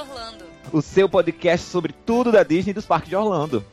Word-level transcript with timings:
Orlando. 0.00 0.44
O 0.72 0.82
seu 0.82 1.08
podcast 1.08 1.66
sobre 1.66 1.92
tudo 1.92 2.30
da 2.30 2.42
Disney 2.42 2.70
e 2.70 2.74
dos 2.74 2.86
parques 2.86 3.08
de 3.08 3.16
Orlando. 3.16 3.64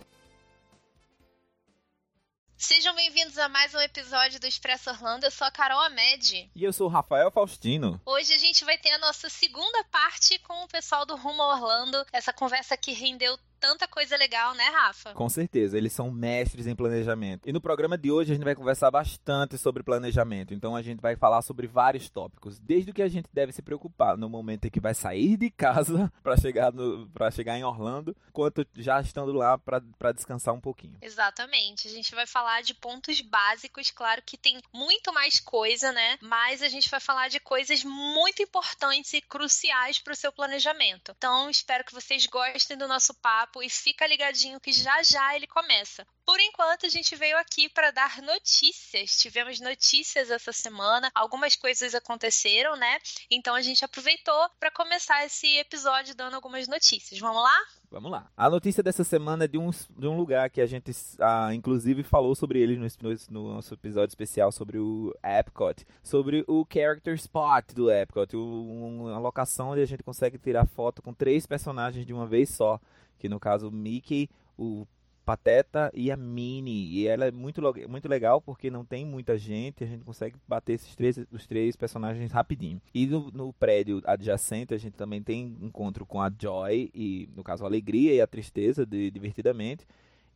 Sejam 2.55 2.95
bem-vindos 2.95 3.37
a 3.37 3.49
mais 3.49 3.73
um 3.73 3.79
episódio 3.81 4.39
do 4.39 4.47
Expresso 4.47 4.89
Orlando. 4.89 5.25
Eu 5.25 5.31
sou 5.31 5.45
a 5.45 5.51
Carol 5.51 5.81
Amed. 5.81 6.49
E 6.55 6.63
eu 6.63 6.71
sou 6.71 6.87
o 6.87 6.89
Rafael 6.89 7.29
Faustino. 7.29 7.99
Hoje 8.05 8.33
a 8.33 8.37
gente 8.37 8.63
vai 8.63 8.77
ter 8.77 8.91
a 8.91 8.97
nossa 8.99 9.29
segunda 9.29 9.83
parte 9.91 10.39
com 10.39 10.63
o 10.63 10.67
pessoal 10.69 11.05
do 11.05 11.17
Rumo 11.17 11.43
Orlando. 11.43 12.05
Essa 12.13 12.31
conversa 12.31 12.77
que 12.77 12.93
rendeu 12.93 13.37
tanta 13.63 13.87
coisa 13.87 14.17
legal, 14.17 14.53
né, 14.55 14.65
Rafa? 14.65 15.13
Com 15.13 15.29
certeza, 15.29 15.77
eles 15.77 15.93
são 15.93 16.11
mestres 16.11 16.67
em 16.67 16.75
planejamento. 16.75 17.47
E 17.47 17.53
no 17.53 17.61
programa 17.61 17.97
de 17.97 18.11
hoje 18.11 18.33
a 18.33 18.35
gente 18.35 18.43
vai 18.43 18.55
conversar 18.55 18.91
bastante 18.91 19.57
sobre 19.57 19.81
planejamento. 19.81 20.53
Então 20.53 20.75
a 20.75 20.81
gente 20.81 20.99
vai 20.99 21.15
falar 21.15 21.41
sobre 21.41 21.65
vários 21.65 22.09
tópicos, 22.09 22.59
desde 22.59 22.91
o 22.91 22.93
que 22.93 23.01
a 23.01 23.07
gente 23.07 23.29
deve 23.31 23.53
se 23.53 23.61
preocupar 23.61 24.17
no 24.17 24.27
momento 24.27 24.65
em 24.65 24.69
que 24.69 24.81
vai 24.81 24.93
sair 24.93 25.37
de 25.37 25.49
casa 25.49 26.11
para 26.21 26.35
chegar 26.35 26.73
para 27.13 27.31
chegar 27.31 27.57
em 27.57 27.63
Orlando, 27.63 28.13
quanto 28.33 28.67
já 28.75 28.99
estando 28.99 29.31
lá 29.31 29.57
para 29.57 30.11
descansar 30.11 30.53
um 30.53 30.59
pouquinho. 30.59 30.97
Exatamente. 31.01 31.87
A 31.87 31.91
gente 31.91 32.13
vai 32.13 32.27
falar 32.27 32.63
de 32.63 32.73
pontos 32.73 33.21
básicos, 33.21 33.89
claro 33.91 34.21
que 34.25 34.35
tem 34.35 34.59
muito 34.73 35.13
mais 35.13 35.39
coisa, 35.39 35.93
né? 35.93 36.17
Mas 36.21 36.61
a 36.61 36.67
gente 36.67 36.89
vai 36.89 36.99
falar 36.99 37.29
de 37.29 37.39
coisas 37.39 37.81
muito 37.85 38.41
importantes 38.41 39.13
e 39.13 39.21
cruciais 39.21 39.99
para 39.99 40.11
o 40.11 40.17
seu 40.17 40.33
planejamento. 40.33 41.13
Então, 41.17 41.49
espero 41.49 41.85
que 41.85 41.93
vocês 41.93 42.25
gostem 42.25 42.77
do 42.77 42.89
nosso 42.89 43.13
papo 43.13 43.52
papo 43.53 43.61
e 43.61 43.69
fica 43.69 44.07
ligadinho 44.07 44.59
que 44.59 44.71
já 44.71 45.03
já 45.03 45.35
ele 45.35 45.45
começa. 45.45 46.05
Por 46.25 46.39
enquanto, 46.39 46.85
a 46.85 46.89
gente 46.89 47.15
veio 47.15 47.37
aqui 47.37 47.69
para 47.69 47.91
dar 47.91 48.21
notícias. 48.21 49.17
Tivemos 49.17 49.59
notícias 49.59 50.31
essa 50.31 50.51
semana, 50.51 51.11
algumas 51.13 51.55
coisas 51.55 51.93
aconteceram, 51.93 52.75
né? 52.75 52.97
Então 53.29 53.53
a 53.53 53.61
gente 53.61 53.85
aproveitou 53.85 54.49
para 54.59 54.71
começar 54.71 55.25
esse 55.25 55.57
episódio 55.57 56.15
dando 56.15 56.35
algumas 56.35 56.67
notícias. 56.67 57.19
Vamos 57.19 57.43
lá? 57.43 57.59
Vamos 57.91 58.09
lá. 58.09 58.31
A 58.35 58.49
notícia 58.49 58.81
dessa 58.81 59.03
semana 59.03 59.43
é 59.43 59.47
de 59.47 59.57
um, 59.57 59.69
de 59.69 60.07
um 60.07 60.17
lugar 60.17 60.49
que 60.49 60.61
a 60.61 60.65
gente, 60.65 60.91
ah, 61.19 61.53
inclusive, 61.53 62.01
falou 62.03 62.33
sobre 62.33 62.59
ele 62.59 62.75
no, 62.75 62.87
no, 63.29 63.53
nosso 63.55 63.73
episódio 63.73 64.11
especial 64.11 64.51
sobre 64.51 64.79
o 64.79 65.13
Epcot, 65.23 65.85
sobre 66.01 66.43
o 66.47 66.65
Character 66.71 67.13
Spot 67.15 67.65
do 67.75 67.91
Epcot, 67.91 68.35
uma 68.35 69.19
locação 69.19 69.71
onde 69.71 69.81
a 69.81 69.85
gente 69.85 70.01
consegue 70.01 70.39
tirar 70.39 70.65
foto 70.65 71.03
com 71.03 71.13
três 71.13 71.45
personagens 71.45 72.05
de 72.05 72.13
uma 72.13 72.25
vez 72.25 72.49
só 72.49 72.79
que 73.17 73.29
no 73.29 73.39
caso 73.39 73.69
o 73.69 73.71
Mickey, 73.71 74.29
o 74.57 74.85
Pateta 75.25 75.89
e 75.93 76.11
a 76.11 76.17
Minnie. 76.17 76.89
E 76.93 77.07
ela 77.07 77.25
é 77.25 77.31
muito, 77.31 77.61
muito 77.87 78.07
legal 78.07 78.41
porque 78.41 78.69
não 78.69 78.83
tem 78.83 79.05
muita 79.05 79.37
gente, 79.37 79.83
a 79.83 79.87
gente 79.87 80.03
consegue 80.03 80.35
bater 80.47 80.73
esses 80.73 80.95
três, 80.95 81.17
os 81.31 81.47
três 81.47 81.75
personagens 81.75 82.31
rapidinho. 82.31 82.81
E 82.93 83.07
no, 83.07 83.31
no, 83.31 83.53
prédio 83.53 84.01
adjacente 84.05 84.73
a 84.73 84.77
gente 84.77 84.95
também 84.95 85.21
tem 85.21 85.57
encontro 85.61 86.05
com 86.05 86.21
a 86.21 86.31
Joy, 86.37 86.91
e 86.93 87.29
no 87.35 87.43
caso 87.43 87.63
a 87.63 87.67
Alegria 87.67 88.13
e 88.13 88.21
a 88.21 88.27
Tristeza, 88.27 88.85
de 88.85 89.09
Divertidamente, 89.09 89.87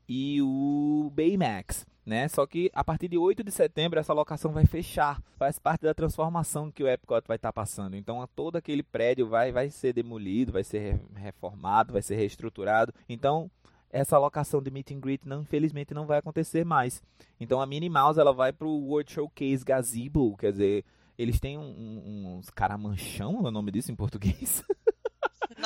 e 0.08 0.42
o 0.42 1.12
Baymax 1.14 1.86
né? 2.08 2.30
Só 2.30 2.48
que 2.48 2.72
a 2.74 2.86
partir 2.86 3.10
de 3.10 3.18
8 3.18 3.44
de 3.44 3.52
setembro 3.52 4.00
essa 4.00 4.14
locação 4.14 4.54
vai 4.54 4.66
fechar. 4.66 5.22
Faz 5.36 5.60
parte 5.60 5.82
da 5.82 5.94
transformação 5.94 6.72
que 6.72 6.82
o 6.82 6.88
Epcot 6.88 7.28
vai 7.28 7.36
estar 7.36 7.50
tá 7.50 7.54
passando. 7.54 7.98
Então 7.98 8.26
todo 8.34 8.56
aquele 8.56 8.82
prédio 8.82 9.28
vai, 9.28 9.52
vai 9.52 9.70
ser 9.70 9.92
demolido, 9.92 10.54
vai 10.54 10.64
ser 10.64 11.02
reformado, 11.14 11.92
vai 11.92 12.02
ser 12.02 12.16
reestruturado. 12.16 12.94
Então 13.10 13.52
essa 13.92 14.18
locação 14.18 14.62
de 14.62 14.72
meet 14.72 14.92
and 14.92 15.00
greet 15.02 15.22
não, 15.26 15.42
infelizmente 15.42 15.94
não 15.94 16.06
vai 16.06 16.20
acontecer 16.20 16.64
mais. 16.64 17.04
Então 17.40 17.62
a 17.62 17.66
Minnie 17.66 17.90
Mouse 17.90 18.20
ela 18.20 18.34
vai 18.34 18.54
para 18.54 18.68
o 18.68 18.88
World 18.88 19.12
Showcase 19.12 19.66
Gazebo, 19.66 20.38
quer 20.38 20.52
dizer, 20.52 20.86
eles 21.18 21.40
têm 21.40 21.58
um, 21.58 21.64
um, 21.64 22.38
uns 22.38 22.50
caramanchão, 22.50 23.46
é 23.46 23.50
o 23.50 23.52
nome 23.52 23.72
disso 23.72 23.92
em 23.92 23.96
português. 23.96 24.64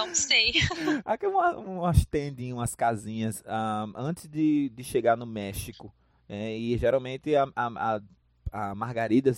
Não 0.06 0.16
sei. 0.16 0.54
Aqui 1.06 1.28
uma, 1.28 1.58
umas 1.58 2.06
tendinhas, 2.06 2.58
umas 2.58 2.76
casinhas, 2.76 3.44
um, 3.46 3.94
antes 3.96 4.28
de, 4.28 4.70
de 4.70 4.84
chegar 4.84 5.16
no 5.16 5.26
México. 5.26 5.94
É, 6.28 6.58
e 6.58 6.78
geralmente 6.78 7.36
a, 7.36 7.48
a, 7.56 7.68
a, 7.68 8.02
a 8.72 8.76
Margarida. 8.76 9.32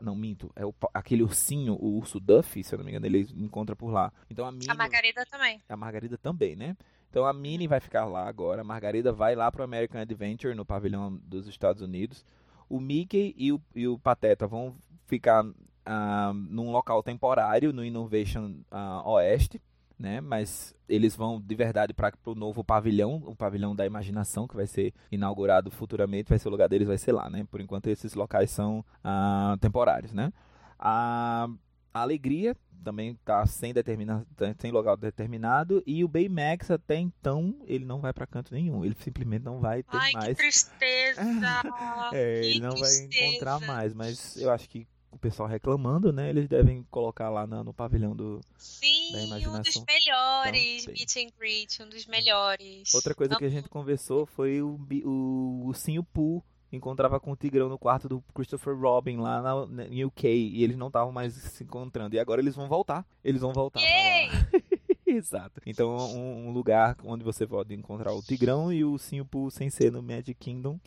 não, 0.00 0.14
minto. 0.14 0.52
É 0.54 0.64
o, 0.64 0.74
aquele 0.94 1.22
ursinho, 1.22 1.74
o 1.74 1.96
urso 1.96 2.20
Duff, 2.20 2.62
se 2.62 2.74
eu 2.74 2.78
não 2.78 2.84
me 2.84 2.92
engano, 2.92 3.06
ele 3.06 3.26
encontra 3.36 3.74
por 3.74 3.90
lá. 3.90 4.12
Então 4.30 4.46
a 4.46 4.52
Minnie. 4.52 4.70
A 4.70 4.74
Margarida 4.74 5.26
também. 5.26 5.60
A 5.68 5.76
Margarida 5.76 6.18
também, 6.18 6.54
né? 6.56 6.76
Então 7.08 7.26
a 7.26 7.32
Minnie 7.32 7.66
vai 7.66 7.80
ficar 7.80 8.04
lá 8.04 8.28
agora. 8.28 8.60
A 8.60 8.64
Margarida 8.64 9.12
vai 9.12 9.34
lá 9.34 9.50
pro 9.50 9.64
American 9.64 10.00
Adventure, 10.00 10.54
no 10.54 10.64
pavilhão 10.64 11.18
dos 11.24 11.48
Estados 11.48 11.82
Unidos. 11.82 12.24
O 12.68 12.78
Mickey 12.78 13.34
e 13.36 13.52
o, 13.52 13.60
e 13.74 13.88
o 13.88 13.98
Pateta 13.98 14.46
vão 14.46 14.76
ficar 15.06 15.44
uh, 15.44 16.32
num 16.32 16.70
local 16.70 17.02
temporário 17.02 17.72
no 17.72 17.84
Innovation 17.84 18.60
uh, 18.70 19.08
Oeste 19.08 19.60
né? 20.00 20.20
Mas 20.20 20.74
eles 20.88 21.14
vão 21.14 21.40
de 21.40 21.54
verdade 21.54 21.92
para 21.92 22.12
o 22.24 22.34
novo 22.34 22.64
pavilhão, 22.64 23.22
o 23.26 23.36
pavilhão 23.36 23.76
da 23.76 23.84
imaginação 23.84 24.48
que 24.48 24.56
vai 24.56 24.66
ser 24.66 24.94
inaugurado 25.12 25.70
futuramente, 25.70 26.30
vai 26.30 26.38
ser 26.38 26.48
o 26.48 26.50
lugar 26.50 26.68
deles, 26.68 26.88
vai 26.88 26.98
ser 26.98 27.12
lá, 27.12 27.28
né? 27.28 27.46
Por 27.50 27.60
enquanto 27.60 27.88
esses 27.88 28.14
locais 28.14 28.50
são 28.50 28.84
ah, 29.04 29.56
temporários, 29.60 30.12
né? 30.12 30.32
A, 30.78 31.46
a 31.92 32.00
alegria 32.00 32.56
também 32.82 33.10
está 33.10 33.44
sem 33.44 33.74
determinado, 33.74 34.26
sem 34.58 34.70
local 34.70 34.96
determinado 34.96 35.82
e 35.86 36.02
o 36.02 36.08
Baymax 36.08 36.70
até 36.70 36.96
então 36.96 37.54
ele 37.66 37.84
não 37.84 38.00
vai 38.00 38.10
para 38.14 38.26
canto 38.26 38.54
nenhum, 38.54 38.82
ele 38.82 38.96
simplesmente 38.98 39.44
não 39.44 39.60
vai 39.60 39.82
ter 39.82 39.98
Ai, 39.98 40.12
mais. 40.12 40.28
Que 40.28 40.34
tristeza. 40.36 41.20
é, 42.14 42.40
que 42.40 42.46
ele 42.46 42.60
não 42.60 42.70
tristeza. 42.70 43.08
vai 43.10 43.28
encontrar 43.28 43.60
mais, 43.60 43.92
mas 43.92 44.36
eu 44.38 44.50
acho 44.50 44.66
que 44.66 44.86
o 45.10 45.18
pessoal 45.18 45.48
reclamando, 45.48 46.12
né? 46.12 46.30
Eles 46.30 46.48
devem 46.48 46.84
colocar 46.90 47.28
lá 47.28 47.46
no, 47.46 47.64
no 47.64 47.74
pavilhão 47.74 48.14
do, 48.14 48.40
Sim, 48.56 49.12
da 49.12 49.22
imaginação. 49.22 49.58
um 49.58 49.62
dos 49.62 49.84
melhores 49.84 50.82
então, 50.82 50.94
meet 50.94 51.16
and 51.16 51.38
greet, 51.38 51.82
um 51.82 51.88
dos 51.88 52.06
melhores. 52.06 52.94
Outra 52.94 53.14
coisa 53.14 53.36
que 53.36 53.44
a 53.44 53.48
gente 53.48 53.68
conversou 53.68 54.26
foi 54.26 54.62
o, 54.62 54.78
o 55.04 55.66
Ursinho 55.66 56.04
Pooh 56.04 56.42
encontrava 56.72 57.18
com 57.18 57.32
o 57.32 57.36
Tigrão 57.36 57.68
no 57.68 57.78
quarto 57.78 58.08
do 58.08 58.22
Christopher 58.34 58.78
Robin 58.78 59.16
lá 59.16 59.42
na, 59.42 59.66
na 59.66 60.06
UK 60.06 60.28
e 60.28 60.62
eles 60.62 60.76
não 60.76 60.86
estavam 60.86 61.12
mais 61.12 61.34
se 61.34 61.64
encontrando. 61.64 62.14
E 62.14 62.18
agora 62.18 62.40
eles 62.40 62.54
vão 62.54 62.68
voltar. 62.68 63.04
Eles 63.24 63.40
vão 63.40 63.52
voltar 63.52 63.80
Yay! 63.80 64.28
pra 64.28 64.38
lá. 64.38 64.46
Exato. 65.06 65.60
Então, 65.66 65.96
um, 65.96 66.48
um, 66.48 66.52
lugar 66.52 66.96
onde 67.04 67.24
você 67.24 67.44
pode 67.44 67.74
encontrar 67.74 68.12
o 68.12 68.22
Tigrão 68.22 68.72
e 68.72 68.84
o 68.84 68.92
Ursinho 68.92 69.24
Pooh 69.24 69.50
sem 69.50 69.68
ser 69.68 69.90
no 69.90 70.00
Magic 70.00 70.34
Kingdom 70.34 70.78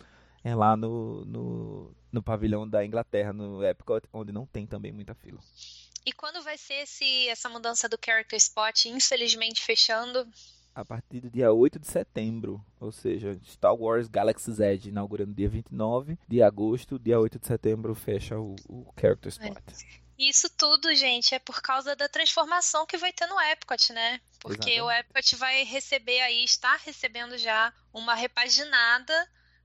é 0.44 0.54
lá 0.54 0.76
no, 0.76 1.24
no, 1.26 1.96
no 2.12 2.22
pavilhão 2.22 2.68
da 2.68 2.86
Inglaterra, 2.86 3.32
no 3.32 3.64
Epcot, 3.64 4.08
onde 4.12 4.32
não 4.32 4.46
tem 4.46 4.68
também 4.68 4.92
muita 4.92 5.16
fila. 5.16 5.40
E 6.06 6.12
quando 6.12 6.44
vai 6.44 6.58
ser 6.58 6.76
esse, 6.76 7.30
essa 7.30 7.48
mudança 7.48 7.88
do 7.88 7.98
Character 8.04 8.38
Spot, 8.38 8.86
infelizmente 8.86 9.62
fechando? 9.62 10.28
A 10.76 10.84
partir 10.84 11.22
do 11.22 11.30
dia 11.30 11.54
8 11.54 11.80
de 11.80 11.88
setembro, 11.88 12.64
ou 12.80 12.92
seja, 12.92 13.40
Star 13.46 13.76
Wars 13.76 14.08
Galaxy's 14.08 14.60
Edge 14.60 14.90
inaugurando 14.90 15.34
dia 15.34 15.48
29 15.48 16.18
de 16.28 16.42
agosto, 16.42 17.00
dia 17.00 17.20
8 17.20 17.40
de 17.40 17.48
setembro 17.48 17.96
fecha 17.96 18.38
o, 18.38 18.56
o 18.68 18.92
Character 19.00 19.30
Spot. 19.30 19.58
É. 19.58 20.04
Isso 20.18 20.50
tudo, 20.50 20.94
gente, 20.94 21.34
é 21.34 21.40
por 21.40 21.62
causa 21.62 21.96
da 21.96 22.08
transformação 22.08 22.86
que 22.86 22.98
vai 22.98 23.12
ter 23.12 23.26
no 23.28 23.40
Epcot, 23.40 23.94
né? 23.94 24.20
Porque 24.40 24.72
Exatamente. 24.72 24.82
o 24.82 24.92
Epcot 24.92 25.36
vai 25.38 25.64
receber 25.64 26.20
aí, 26.22 26.44
está 26.44 26.76
recebendo 26.78 27.38
já 27.38 27.74
uma 27.94 28.14
repaginada 28.14 29.14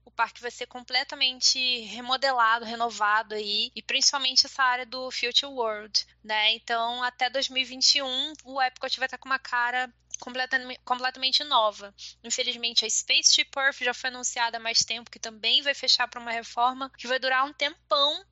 o 0.09 0.11
parque 0.11 0.41
vai 0.41 0.51
ser 0.51 0.67
completamente 0.67 1.81
remodelado, 1.81 2.65
renovado 2.65 3.35
aí, 3.35 3.71
e 3.77 3.83
principalmente 3.83 4.47
essa 4.47 4.63
área 4.63 4.87
do 4.87 5.11
Future 5.11 5.53
World, 5.53 6.07
né? 6.25 6.55
Então, 6.55 7.03
até 7.03 7.29
2021, 7.29 8.33
o 8.45 8.61
Epcot 8.61 8.99
vai 8.99 9.07
estar 9.07 9.19
com 9.19 9.29
uma 9.29 9.39
cara 9.39 9.93
completamente, 10.19 10.81
completamente 10.83 11.45
nova. 11.45 11.95
Infelizmente, 12.25 12.87
a 12.87 12.91
Spaceship 12.91 13.51
Earth 13.55 13.81
já 13.81 13.93
foi 13.93 14.09
anunciada 14.09 14.57
há 14.57 14.61
mais 14.61 14.79
tempo, 14.79 15.11
que 15.11 15.19
também 15.19 15.61
vai 15.61 15.75
fechar 15.75 16.09
para 16.09 16.21
uma 16.21 16.33
reforma 16.33 16.91
que 16.97 17.07
vai 17.07 17.19
durar 17.19 17.45
um 17.45 17.53
tempão. 17.53 18.25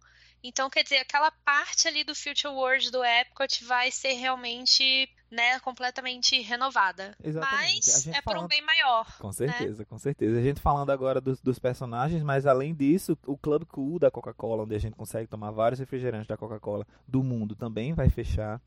Então, 0.46 0.70
quer 0.70 0.84
dizer, 0.84 0.98
aquela 0.98 1.30
parte 1.44 1.88
ali 1.88 2.04
do 2.04 2.14
Future 2.14 2.54
World 2.54 2.90
do 2.90 3.04
Epcot 3.04 3.64
vai 3.64 3.90
ser 3.90 4.12
realmente 4.12 5.08
né, 5.30 5.58
completamente 5.60 6.40
renovada. 6.40 7.16
Exatamente. 7.22 7.90
Mas 7.90 8.06
é 8.06 8.22
fala... 8.22 8.36
por 8.36 8.44
um 8.44 8.48
bem 8.48 8.62
maior. 8.62 9.18
Com 9.18 9.32
certeza, 9.32 9.80
né? 9.80 9.84
com 9.84 9.98
certeza. 9.98 10.38
A 10.38 10.42
gente 10.42 10.60
falando 10.60 10.90
agora 10.90 11.20
dos, 11.20 11.40
dos, 11.40 11.58
personagens, 11.58 12.22
mas 12.22 12.46
além 12.46 12.74
disso, 12.74 13.18
o 13.26 13.36
Club 13.36 13.64
Cool 13.64 13.98
da 13.98 14.10
Coca-Cola, 14.10 14.62
onde 14.62 14.74
a 14.74 14.78
gente 14.78 14.94
consegue 14.94 15.26
tomar 15.26 15.50
vários 15.50 15.80
refrigerantes 15.80 16.28
da 16.28 16.36
Coca-Cola 16.36 16.86
do 17.08 17.24
mundo, 17.24 17.56
também 17.56 17.92
vai 17.92 18.08
fechar. 18.08 18.60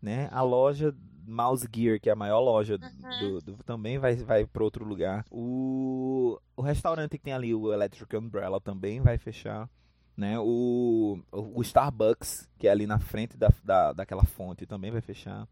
Né? 0.00 0.30
A 0.32 0.40
loja 0.40 0.96
Mouse 1.26 1.68
Gear, 1.70 2.00
que 2.00 2.08
é 2.08 2.12
a 2.12 2.16
maior 2.16 2.40
loja 2.40 2.78
uhum. 2.80 3.40
do, 3.40 3.56
do, 3.56 3.64
também 3.64 3.98
vai, 3.98 4.16
vai 4.16 4.46
para 4.46 4.64
outro 4.64 4.84
lugar. 4.86 5.26
O, 5.30 6.40
o 6.56 6.62
restaurante 6.62 7.18
que 7.18 7.24
tem 7.24 7.34
ali, 7.34 7.54
o 7.54 7.72
Electric 7.72 8.16
Umbrella, 8.16 8.58
também 8.58 9.00
vai 9.00 9.18
fechar. 9.18 9.68
Né? 10.20 10.38
O, 10.38 11.18
o 11.32 11.62
Starbucks, 11.62 12.46
que 12.58 12.68
é 12.68 12.70
ali 12.70 12.86
na 12.86 12.98
frente 12.98 13.38
da, 13.38 13.48
da, 13.64 13.94
daquela 13.94 14.22
fonte, 14.22 14.66
também 14.66 14.90
vai 14.90 15.00
fechar. 15.00 15.48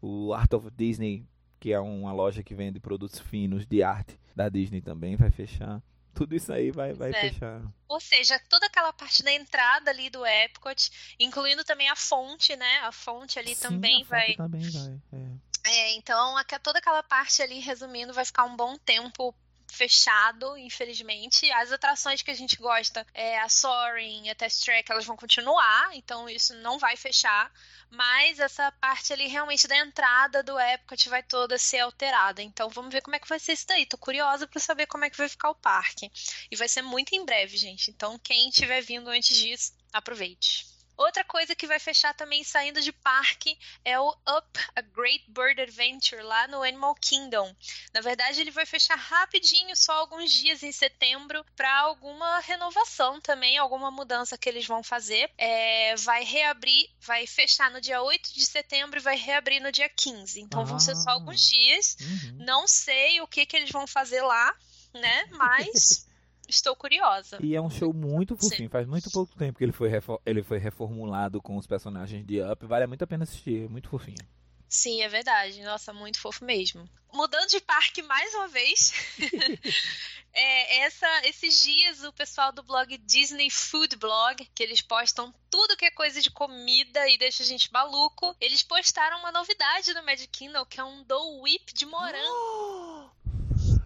O 0.00 0.32
Art 0.32 0.52
of 0.52 0.70
Disney, 0.70 1.26
que 1.58 1.72
é 1.72 1.80
uma 1.80 2.12
loja 2.12 2.40
que 2.40 2.54
vende 2.54 2.78
produtos 2.78 3.18
finos 3.18 3.66
de 3.66 3.82
arte 3.82 4.16
da 4.32 4.48
Disney 4.48 4.80
também, 4.80 5.16
vai 5.16 5.32
fechar. 5.32 5.82
Tudo 6.14 6.36
isso 6.36 6.52
aí 6.52 6.70
vai, 6.70 6.92
vai 6.92 7.10
é. 7.10 7.22
fechar. 7.22 7.60
Ou 7.88 7.98
seja, 7.98 8.40
toda 8.48 8.66
aquela 8.66 8.92
parte 8.92 9.20
da 9.24 9.32
entrada 9.32 9.90
ali 9.90 10.08
do 10.08 10.24
Epcot, 10.24 11.16
incluindo 11.18 11.64
também 11.64 11.88
a 11.88 11.96
fonte, 11.96 12.54
né? 12.54 12.78
A 12.84 12.92
fonte 12.92 13.40
ali 13.40 13.56
Sim, 13.56 13.62
também 13.62 14.02
a 14.02 14.06
vai. 14.06 14.26
Fonte 14.26 14.36
também 14.36 14.70
vai. 14.70 15.00
É. 15.12 15.44
É, 15.66 15.94
então, 15.96 16.36
toda 16.62 16.78
aquela 16.78 17.02
parte 17.02 17.42
ali, 17.42 17.58
resumindo, 17.58 18.12
vai 18.12 18.24
ficar 18.24 18.44
um 18.44 18.54
bom 18.54 18.76
tempo 18.76 19.34
fechado, 19.74 20.56
infelizmente. 20.56 21.50
As 21.52 21.72
atrações 21.72 22.22
que 22.22 22.30
a 22.30 22.34
gente 22.34 22.56
gosta, 22.56 23.06
é, 23.12 23.38
a 23.40 23.48
Soaring, 23.48 24.30
a 24.30 24.34
Test 24.34 24.64
Track, 24.64 24.90
elas 24.90 25.04
vão 25.04 25.16
continuar, 25.16 25.94
então 25.94 26.28
isso 26.28 26.54
não 26.54 26.78
vai 26.78 26.96
fechar. 26.96 27.52
Mas 27.90 28.40
essa 28.40 28.72
parte 28.72 29.12
ali 29.12 29.26
realmente 29.26 29.68
da 29.68 29.76
entrada 29.76 30.42
do 30.42 30.58
Epcot 30.58 31.08
vai 31.08 31.22
toda 31.22 31.58
ser 31.58 31.80
alterada. 31.80 32.42
Então 32.42 32.68
vamos 32.70 32.92
ver 32.92 33.02
como 33.02 33.16
é 33.16 33.18
que 33.18 33.28
vai 33.28 33.38
ser 33.38 33.52
isso 33.52 33.66
daí. 33.66 33.86
Tô 33.86 33.98
curiosa 33.98 34.46
para 34.46 34.60
saber 34.60 34.86
como 34.86 35.04
é 35.04 35.10
que 35.10 35.18
vai 35.18 35.28
ficar 35.28 35.50
o 35.50 35.54
parque. 35.54 36.10
E 36.50 36.56
vai 36.56 36.68
ser 36.68 36.82
muito 36.82 37.14
em 37.14 37.24
breve, 37.24 37.56
gente. 37.56 37.90
Então 37.90 38.18
quem 38.18 38.48
estiver 38.48 38.80
vindo 38.80 39.08
antes 39.10 39.36
disso, 39.36 39.72
aproveite. 39.92 40.73
Outra 40.96 41.24
coisa 41.24 41.54
que 41.54 41.66
vai 41.66 41.78
fechar 41.78 42.14
também 42.14 42.44
saindo 42.44 42.80
de 42.80 42.92
parque 42.92 43.58
é 43.84 43.98
o 43.98 44.08
Up 44.10 44.60
a 44.76 44.80
Great 44.80 45.24
Bird 45.28 45.60
Adventure 45.60 46.22
lá 46.22 46.46
no 46.48 46.62
Animal 46.62 46.94
Kingdom. 46.94 47.54
Na 47.92 48.00
verdade, 48.00 48.40
ele 48.40 48.50
vai 48.50 48.64
fechar 48.64 48.96
rapidinho, 48.96 49.74
só 49.74 49.92
alguns 49.92 50.30
dias 50.30 50.62
em 50.62 50.72
setembro, 50.72 51.44
para 51.56 51.72
alguma 51.80 52.38
renovação 52.40 53.20
também, 53.20 53.58
alguma 53.58 53.90
mudança 53.90 54.38
que 54.38 54.48
eles 54.48 54.66
vão 54.66 54.82
fazer. 54.82 55.30
É, 55.36 55.96
vai 55.96 56.24
reabrir, 56.24 56.88
vai 57.00 57.26
fechar 57.26 57.70
no 57.70 57.80
dia 57.80 58.00
8 58.00 58.32
de 58.32 58.46
setembro 58.46 58.98
e 58.98 59.02
vai 59.02 59.16
reabrir 59.16 59.60
no 59.60 59.72
dia 59.72 59.88
15. 59.88 60.40
Então 60.40 60.62
ah. 60.62 60.64
vão 60.64 60.78
ser 60.78 60.94
só 60.96 61.10
alguns 61.10 61.44
ah. 61.44 61.50
dias. 61.50 61.96
Uhum. 62.00 62.38
Não 62.44 62.68
sei 62.68 63.20
o 63.20 63.26
que, 63.26 63.46
que 63.46 63.56
eles 63.56 63.70
vão 63.70 63.86
fazer 63.86 64.22
lá, 64.22 64.54
né? 64.92 65.26
Mas. 65.32 66.06
Estou 66.48 66.76
curiosa. 66.76 67.38
E 67.40 67.54
é 67.54 67.60
um 67.60 67.70
show 67.70 67.92
muito 67.92 68.36
fofinho. 68.36 68.56
Sim. 68.56 68.68
Faz 68.68 68.86
muito 68.86 69.10
pouco 69.10 69.34
tempo 69.36 69.58
que 69.58 69.64
ele 69.64 69.72
foi, 69.72 69.90
ele 70.26 70.42
foi 70.42 70.58
reformulado 70.58 71.40
com 71.40 71.56
os 71.56 71.66
personagens 71.66 72.24
de 72.26 72.40
Up. 72.42 72.66
Vale 72.66 72.86
muito 72.86 73.02
a 73.02 73.06
pena 73.06 73.24
assistir. 73.24 73.64
É 73.64 73.68
muito 73.68 73.88
fofinho. 73.88 74.26
Sim, 74.68 75.02
é 75.02 75.08
verdade. 75.08 75.62
Nossa, 75.62 75.92
muito 75.92 76.18
fofo 76.18 76.44
mesmo. 76.44 76.88
Mudando 77.12 77.48
de 77.48 77.60
parque 77.60 78.02
mais 78.02 78.34
uma 78.34 78.48
vez. 78.48 78.92
é, 80.34 80.78
essa, 80.78 81.28
esses 81.28 81.62
dias 81.62 82.02
o 82.02 82.12
pessoal 82.12 82.50
do 82.50 82.62
blog 82.62 82.98
Disney 82.98 83.50
Food 83.50 83.96
Blog, 83.96 84.44
que 84.52 84.62
eles 84.62 84.80
postam 84.80 85.32
tudo 85.48 85.76
que 85.76 85.84
é 85.84 85.92
coisa 85.92 86.20
de 86.20 86.30
comida 86.30 87.08
e 87.08 87.16
deixa 87.16 87.44
a 87.44 87.46
gente 87.46 87.72
maluco, 87.72 88.34
eles 88.40 88.64
postaram 88.64 89.20
uma 89.20 89.30
novidade 89.30 89.94
no 89.94 90.04
Magic 90.04 90.26
Kingdom, 90.28 90.66
que 90.66 90.80
é 90.80 90.84
um 90.84 91.04
Dole 91.04 91.40
Whip 91.40 91.72
de 91.72 91.86
morango. 91.86 93.14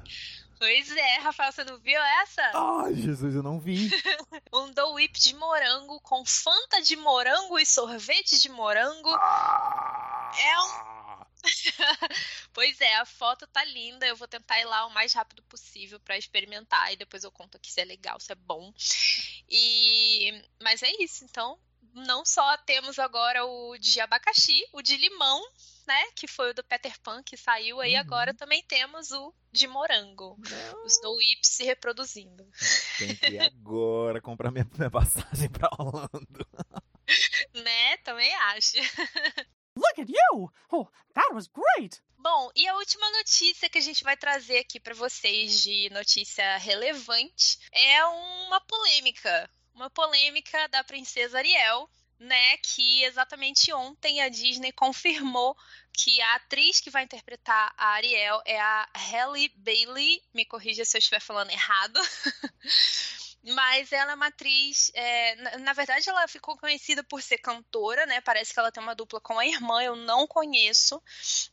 Pois 0.59 0.91
é, 0.91 1.19
Rafael, 1.19 1.53
você 1.53 1.65
não 1.65 1.79
viu 1.79 2.01
essa? 2.23 2.43
Ai, 2.55 2.95
Jesus, 2.95 3.35
eu 3.35 3.43
não 3.43 3.61
vi. 3.61 3.89
um 4.53 4.73
Dole 4.73 4.95
Whip 4.95 5.19
de 5.19 5.35
morango 5.35 6.01
com 6.01 6.25
Fanta 6.25 6.83
de 6.83 6.97
morango 6.97 7.59
e 7.59 7.65
sorvete 7.65 8.41
de 8.41 8.49
morango. 8.49 9.11
Ah. 9.11 10.33
É 10.37 10.61
um 10.61 10.99
pois 12.53 12.81
é, 12.81 12.97
a 12.97 13.05
foto 13.05 13.47
tá 13.47 13.65
linda. 13.65 14.07
Eu 14.07 14.17
vou 14.17 14.27
tentar 14.27 14.61
ir 14.61 14.65
lá 14.65 14.87
o 14.87 14.91
mais 14.91 15.13
rápido 15.13 15.43
possível 15.45 16.01
para 16.01 16.19
experimentar 16.19 16.93
e 16.93 16.97
depois 16.97 17.25
eu 17.25 17.31
conto 17.31 17.57
aqui 17.57 17.71
se 17.71 17.81
é 17.81 17.85
legal, 17.85 18.19
se 18.21 18.33
é 18.33 18.35
bom. 18.35 18.73
E 19.49 20.43
mas 20.61 20.83
é 20.83 20.91
isso, 21.01 21.25
então 21.25 21.59
não 21.95 22.25
só 22.25 22.57
temos 22.59 22.99
agora 22.99 23.45
o 23.45 23.77
de 23.79 24.01
abacaxi, 24.01 24.63
o 24.73 24.83
de 24.83 24.97
limão 24.97 25.43
né? 25.89 26.11
Que 26.15 26.29
foi 26.29 26.51
o 26.51 26.55
do 26.55 26.63
Peter 26.63 27.01
Pan 27.01 27.23
que 27.23 27.37
saiu. 27.37 27.81
Aí 27.81 27.95
uhum. 27.95 28.01
agora 28.01 28.35
também 28.35 28.63
temos 28.63 29.11
o 29.11 29.35
de 29.51 29.67
morango. 29.67 30.39
Não. 30.39 30.85
Os 30.85 31.01
do 31.01 31.17
Whip 31.17 31.41
se 31.43 31.65
reproduzindo. 31.65 32.47
Tem 32.99 33.17
que 33.17 33.27
ir 33.27 33.41
agora 33.41 34.21
comprar 34.21 34.51
minha, 34.51 34.69
minha 34.77 34.91
passagem 34.91 35.49
pra 35.49 35.71
Orlando. 35.79 36.47
né? 37.55 37.97
Também 38.05 38.33
acho. 38.35 38.77
Look 39.75 40.01
at 40.01 40.09
you! 40.09 40.53
Oh, 40.73 40.89
that 41.15 41.33
was 41.33 41.47
great! 41.47 42.03
Bom, 42.19 42.51
e 42.57 42.67
a 42.67 42.75
última 42.75 43.09
notícia 43.13 43.71
que 43.71 43.79
a 43.79 43.81
gente 43.81 44.03
vai 44.03 44.17
trazer 44.17 44.59
aqui 44.59 44.81
para 44.81 44.93
vocês 44.93 45.63
de 45.63 45.89
notícia 45.91 46.59
relevante 46.59 47.59
é 47.73 48.05
uma 48.05 48.61
polêmica. 48.61 49.49
Uma 49.79 49.89
polêmica 49.91 50.67
da 50.71 50.83
princesa 50.83 51.39
Ariel, 51.39 51.89
né, 52.19 52.57
que 52.57 53.05
exatamente 53.05 53.73
ontem 53.73 54.21
a 54.21 54.29
Disney 54.29 54.73
confirmou 54.73 55.57
que 55.93 56.21
a 56.21 56.35
atriz 56.35 56.81
que 56.81 56.91
vai 56.91 57.05
interpretar 57.05 57.73
a 57.77 57.91
Ariel 57.91 58.43
é 58.45 58.61
a 58.61 58.89
Halle 58.93 59.49
Bailey. 59.55 60.21
Me 60.35 60.45
corrija 60.45 60.85
se 60.85 60.97
eu 60.97 60.99
estiver 60.99 61.21
falando 61.21 61.53
errado. 61.53 62.01
Mas 63.45 63.93
ela 63.93 64.11
é 64.11 64.15
uma 64.17 64.27
atriz. 64.27 64.91
É, 64.95 65.37
na, 65.37 65.59
na, 65.59 65.73
verdade, 65.73 66.11
ela 66.11 66.27
ficou 66.27 66.57
conhecida 66.57 67.05
por 67.05 67.23
ser 67.23 67.39
cantora, 67.39 68.05
né? 68.05 68.21
Parece 68.21 68.53
que 68.53 68.59
ela 68.59 68.73
tem 68.73 68.83
uma 68.83 68.97
dupla 68.97 69.21
com 69.21 69.39
a 69.39 69.47
irmã, 69.47 69.81
eu 69.81 69.95
não 69.95 70.27
conheço. 70.27 71.01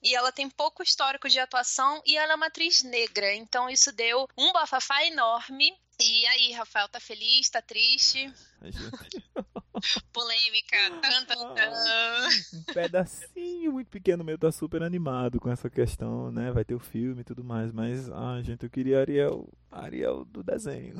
E 0.01 0.15
ela 0.15 0.31
tem 0.31 0.49
pouco 0.49 0.81
histórico 0.81 1.29
de 1.29 1.39
atuação 1.39 2.01
e 2.07 2.17
ela 2.17 2.33
é 2.33 2.35
uma 2.35 2.47
atriz 2.47 2.81
negra. 2.81 3.35
Então 3.35 3.69
isso 3.69 3.91
deu 3.91 4.27
um 4.35 4.51
bafafá 4.51 5.05
enorme. 5.05 5.77
E 5.99 6.25
aí, 6.27 6.51
Rafael, 6.51 6.89
tá 6.89 6.99
feliz? 6.99 7.49
Tá 7.49 7.61
triste? 7.61 8.31
Polêmica. 10.11 10.77
Tan, 11.01 11.25
tan, 11.25 11.53
tan. 11.53 12.29
Um 12.53 12.73
pedacinho 12.73 13.71
muito 13.73 13.87
pequeno 13.87 14.23
meu 14.23 14.37
tá 14.37 14.51
super 14.51 14.83
animado 14.83 15.39
com 15.39 15.49
essa 15.49 15.69
questão, 15.69 16.31
né? 16.31 16.51
Vai 16.51 16.65
ter 16.65 16.75
o 16.75 16.79
filme 16.79 17.21
e 17.21 17.23
tudo 17.23 17.43
mais, 17.43 17.71
mas, 17.71 18.09
ah, 18.09 18.41
gente, 18.41 18.63
eu 18.63 18.69
queria 18.69 18.99
Ariel, 18.99 19.47
Ariel 19.75 20.25
do 20.25 20.41
desenho. 20.41 20.95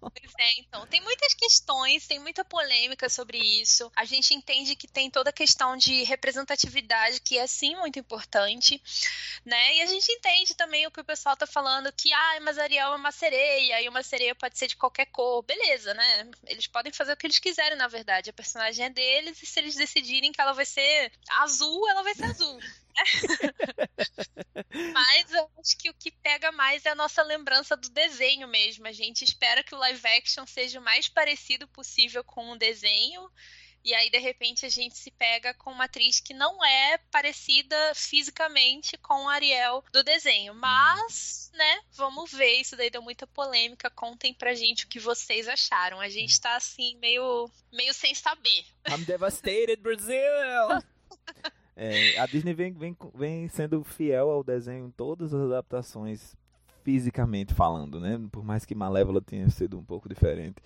Pois 0.00 0.32
é, 0.38 0.60
então. 0.60 0.86
Tem 0.86 1.00
muitas 1.00 1.34
questões, 1.34 2.06
tem 2.06 2.18
muita 2.18 2.44
polêmica 2.44 3.08
sobre 3.08 3.38
isso. 3.38 3.90
A 3.94 4.04
gente 4.04 4.34
entende 4.34 4.76
que 4.76 4.86
tem 4.86 5.10
toda 5.10 5.30
a 5.30 5.32
questão 5.32 5.76
de 5.76 6.02
representatividade, 6.04 7.20
que 7.20 7.38
é 7.38 7.46
sim 7.46 7.74
muito 7.76 7.98
importante, 7.98 8.82
né? 9.44 9.76
E 9.76 9.82
a 9.82 9.86
gente 9.86 10.10
entende 10.10 10.54
também 10.54 10.86
o 10.86 10.90
que 10.90 11.00
o 11.00 11.04
pessoal 11.04 11.36
tá 11.36 11.46
falando, 11.46 11.92
que, 11.92 12.12
ah, 12.12 12.40
mas 12.42 12.58
Ariel 12.58 12.92
é 12.92 12.96
uma 12.96 13.12
sereia, 13.12 13.82
e 13.82 13.88
uma 13.88 14.02
sereia 14.02 14.34
pode 14.34 14.58
ser 14.58 14.68
de 14.68 14.76
qualquer 14.76 15.06
cor. 15.06 15.42
Beleza, 15.42 15.94
né? 15.94 16.30
Eles 16.46 16.66
podem 16.66 16.92
fazer 16.92 17.12
o 17.12 17.16
que 17.16 17.26
eles 17.26 17.38
quiserem, 17.38 17.76
na 17.76 17.88
verdade. 17.88 18.30
A 18.30 18.34
personagem 18.34 18.84
é 18.84 18.90
deles, 18.90 19.42
e 19.42 19.46
se 19.46 19.58
eles 19.58 19.74
decidirem 19.74 20.32
que 20.32 20.40
ela 20.40 20.52
vai 20.52 20.66
ser 20.66 21.12
azul, 21.38 21.88
ela 21.88 22.02
vai 22.02 22.14
ser 22.14 22.24
azul. 22.24 22.58
Mas 24.92 25.32
eu 25.32 25.50
acho 25.58 25.76
que 25.78 25.90
o 25.90 25.94
que 25.94 26.10
pega 26.10 26.50
mais 26.52 26.84
é 26.86 26.90
a 26.90 26.94
nossa 26.94 27.22
lembrança 27.22 27.76
do 27.76 27.88
desenho 27.90 28.48
mesmo. 28.48 28.86
A 28.86 28.92
gente 28.92 29.24
espera 29.24 29.62
que 29.62 29.74
o 29.74 29.78
live 29.78 30.06
action 30.06 30.46
seja 30.46 30.80
o 30.80 30.82
mais 30.82 31.08
parecido 31.08 31.68
possível 31.68 32.24
com 32.24 32.52
o 32.52 32.58
desenho. 32.58 33.30
E 33.84 33.94
aí, 33.94 34.10
de 34.10 34.18
repente, 34.18 34.66
a 34.66 34.68
gente 34.68 34.98
se 34.98 35.12
pega 35.12 35.54
com 35.54 35.70
uma 35.70 35.84
atriz 35.84 36.18
que 36.18 36.34
não 36.34 36.64
é 36.64 36.98
parecida 37.08 37.76
fisicamente 37.94 38.98
com 38.98 39.28
a 39.28 39.34
Ariel 39.34 39.84
do 39.92 40.02
desenho. 40.02 40.54
Mas, 40.54 41.52
né, 41.54 41.80
vamos 41.92 42.32
ver. 42.32 42.54
Isso 42.54 42.76
daí 42.76 42.90
deu 42.90 43.00
muita 43.00 43.28
polêmica. 43.28 43.88
Contem 43.88 44.34
pra 44.34 44.54
gente 44.54 44.86
o 44.86 44.88
que 44.88 44.98
vocês 44.98 45.46
acharam. 45.46 46.00
A 46.00 46.08
gente 46.08 46.40
tá 46.40 46.56
assim, 46.56 46.96
meio, 46.96 47.48
meio 47.72 47.94
sem 47.94 48.12
saber. 48.12 48.64
I'm 48.88 49.04
devastated, 49.04 49.76
Brazil! 49.76 50.16
É, 51.76 52.18
a 52.18 52.26
Disney 52.26 52.54
vem, 52.54 52.72
vem, 52.72 52.96
vem 53.14 53.48
sendo 53.48 53.84
fiel 53.84 54.30
ao 54.30 54.42
desenho 54.42 54.86
em 54.86 54.90
todas 54.90 55.34
as 55.34 55.42
adaptações, 55.42 56.34
fisicamente 56.82 57.52
falando, 57.52 58.00
né? 58.00 58.18
Por 58.32 58.42
mais 58.42 58.64
que 58.64 58.74
Malévola 58.74 59.20
tenha 59.20 59.48
sido 59.50 59.78
um 59.78 59.84
pouco 59.84 60.08
diferente 60.08 60.56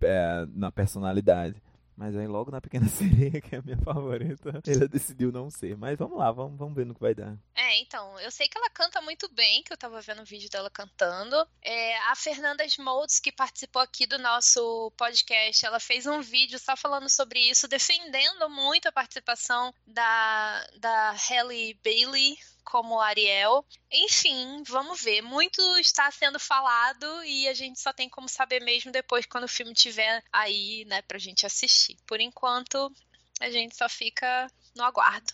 é, 0.00 0.46
na 0.54 0.72
personalidade. 0.72 1.62
Mas 1.96 2.14
aí 2.14 2.26
logo 2.26 2.50
na 2.50 2.60
Pequena 2.60 2.88
Sereia, 2.90 3.40
que 3.40 3.54
é 3.54 3.58
a 3.58 3.62
minha 3.62 3.78
favorita, 3.78 4.60
ela 4.66 4.88
decidiu 4.88 5.32
não 5.32 5.50
ser. 5.50 5.76
Mas 5.76 5.96
vamos 5.96 6.18
lá, 6.18 6.30
vamos, 6.30 6.58
vamos 6.58 6.74
ver 6.74 6.84
no 6.84 6.94
que 6.94 7.00
vai 7.00 7.14
dar. 7.14 7.36
É, 7.54 7.80
então, 7.80 8.18
eu 8.20 8.30
sei 8.30 8.48
que 8.48 8.58
ela 8.58 8.68
canta 8.70 9.00
muito 9.00 9.28
bem, 9.32 9.62
que 9.62 9.72
eu 9.72 9.76
tava 9.76 10.00
vendo 10.00 10.22
o 10.22 10.26
vídeo 10.26 10.50
dela 10.50 10.70
cantando. 10.70 11.36
É, 11.62 11.96
a 12.10 12.14
Fernanda 12.14 12.64
Smoltz, 12.66 13.18
que 13.18 13.32
participou 13.32 13.80
aqui 13.80 14.06
do 14.06 14.18
nosso 14.18 14.92
podcast, 14.96 15.64
ela 15.64 15.80
fez 15.80 16.06
um 16.06 16.20
vídeo 16.20 16.58
só 16.58 16.76
falando 16.76 17.08
sobre 17.08 17.38
isso, 17.40 17.66
defendendo 17.66 18.48
muito 18.50 18.86
a 18.88 18.92
participação 18.92 19.72
da, 19.86 20.66
da 20.78 21.12
Halle 21.12 21.78
Bailey 21.82 22.36
como 22.66 23.00
Ariel. 23.00 23.64
Enfim, 23.90 24.62
vamos 24.64 25.00
ver. 25.00 25.22
Muito 25.22 25.62
está 25.78 26.10
sendo 26.10 26.38
falado 26.38 27.24
e 27.24 27.48
a 27.48 27.54
gente 27.54 27.80
só 27.80 27.92
tem 27.92 28.08
como 28.08 28.28
saber 28.28 28.60
mesmo 28.60 28.92
depois 28.92 29.24
quando 29.24 29.44
o 29.44 29.48
filme 29.48 29.72
tiver 29.72 30.22
aí, 30.32 30.84
né, 30.86 31.00
pra 31.02 31.18
gente 31.18 31.46
assistir. 31.46 31.96
Por 32.06 32.20
enquanto, 32.20 32.92
a 33.40 33.48
gente 33.50 33.76
só 33.76 33.88
fica 33.88 34.50
no 34.74 34.84
aguardo. 34.84 35.32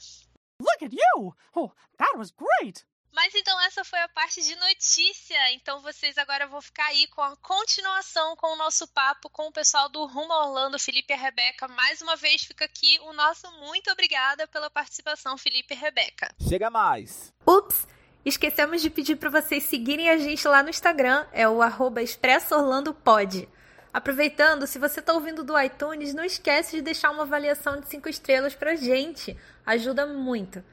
Look 0.60 0.84
at 0.84 0.92
you! 0.92 1.34
Oh, 1.54 1.72
that 1.96 2.16
was 2.16 2.30
great! 2.30 2.84
Mas 3.12 3.34
então 3.34 3.60
essa 3.60 3.84
foi 3.84 3.98
a 4.00 4.08
parte 4.08 4.42
de 4.42 4.54
notícia. 4.56 5.52
Então 5.52 5.80
vocês 5.80 6.16
agora 6.16 6.46
vão 6.46 6.62
ficar 6.62 6.86
aí 6.86 7.06
com 7.08 7.20
a 7.20 7.36
continuação 7.36 8.34
com 8.36 8.54
o 8.54 8.56
nosso 8.56 8.88
papo 8.88 9.28
com 9.28 9.48
o 9.48 9.52
pessoal 9.52 9.88
do 9.88 10.06
Rumo 10.06 10.32
Orlando, 10.32 10.78
Felipe 10.78 11.12
e 11.12 11.16
Rebeca. 11.16 11.68
Mais 11.68 12.00
uma 12.00 12.16
vez 12.16 12.42
fica 12.42 12.64
aqui 12.64 12.98
o 13.02 13.12
nosso 13.12 13.50
muito 13.60 13.90
obrigada 13.90 14.46
pela 14.48 14.70
participação, 14.70 15.36
Felipe 15.36 15.74
e 15.74 15.76
Rebeca. 15.76 16.34
Chega 16.48 16.70
mais. 16.70 17.32
Ups, 17.46 17.86
esquecemos 18.24 18.80
de 18.80 18.88
pedir 18.88 19.16
para 19.16 19.30
vocês 19.30 19.64
seguirem 19.64 20.08
a 20.08 20.16
gente 20.16 20.48
lá 20.48 20.62
no 20.62 20.70
Instagram, 20.70 21.26
é 21.32 21.46
o 21.48 21.60
arroba 21.60 22.02
expressoorlandopod. 22.02 23.48
Aproveitando, 23.92 24.66
se 24.66 24.78
você 24.78 25.00
está 25.00 25.12
ouvindo 25.12 25.44
do 25.44 25.60
iTunes, 25.60 26.14
não 26.14 26.24
esquece 26.24 26.76
de 26.76 26.82
deixar 26.82 27.10
uma 27.10 27.24
avaliação 27.24 27.78
de 27.78 27.88
5 27.88 28.08
estrelas 28.08 28.54
pra 28.54 28.74
gente. 28.74 29.36
Ajuda 29.66 30.06
muito. 30.06 30.64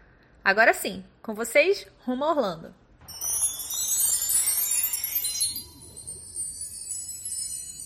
Agora 0.43 0.73
sim, 0.73 1.05
com 1.29 1.35
vocês, 1.35 1.85
rumo 2.07 2.25
a 2.25 2.29
Orlando. 2.31 2.75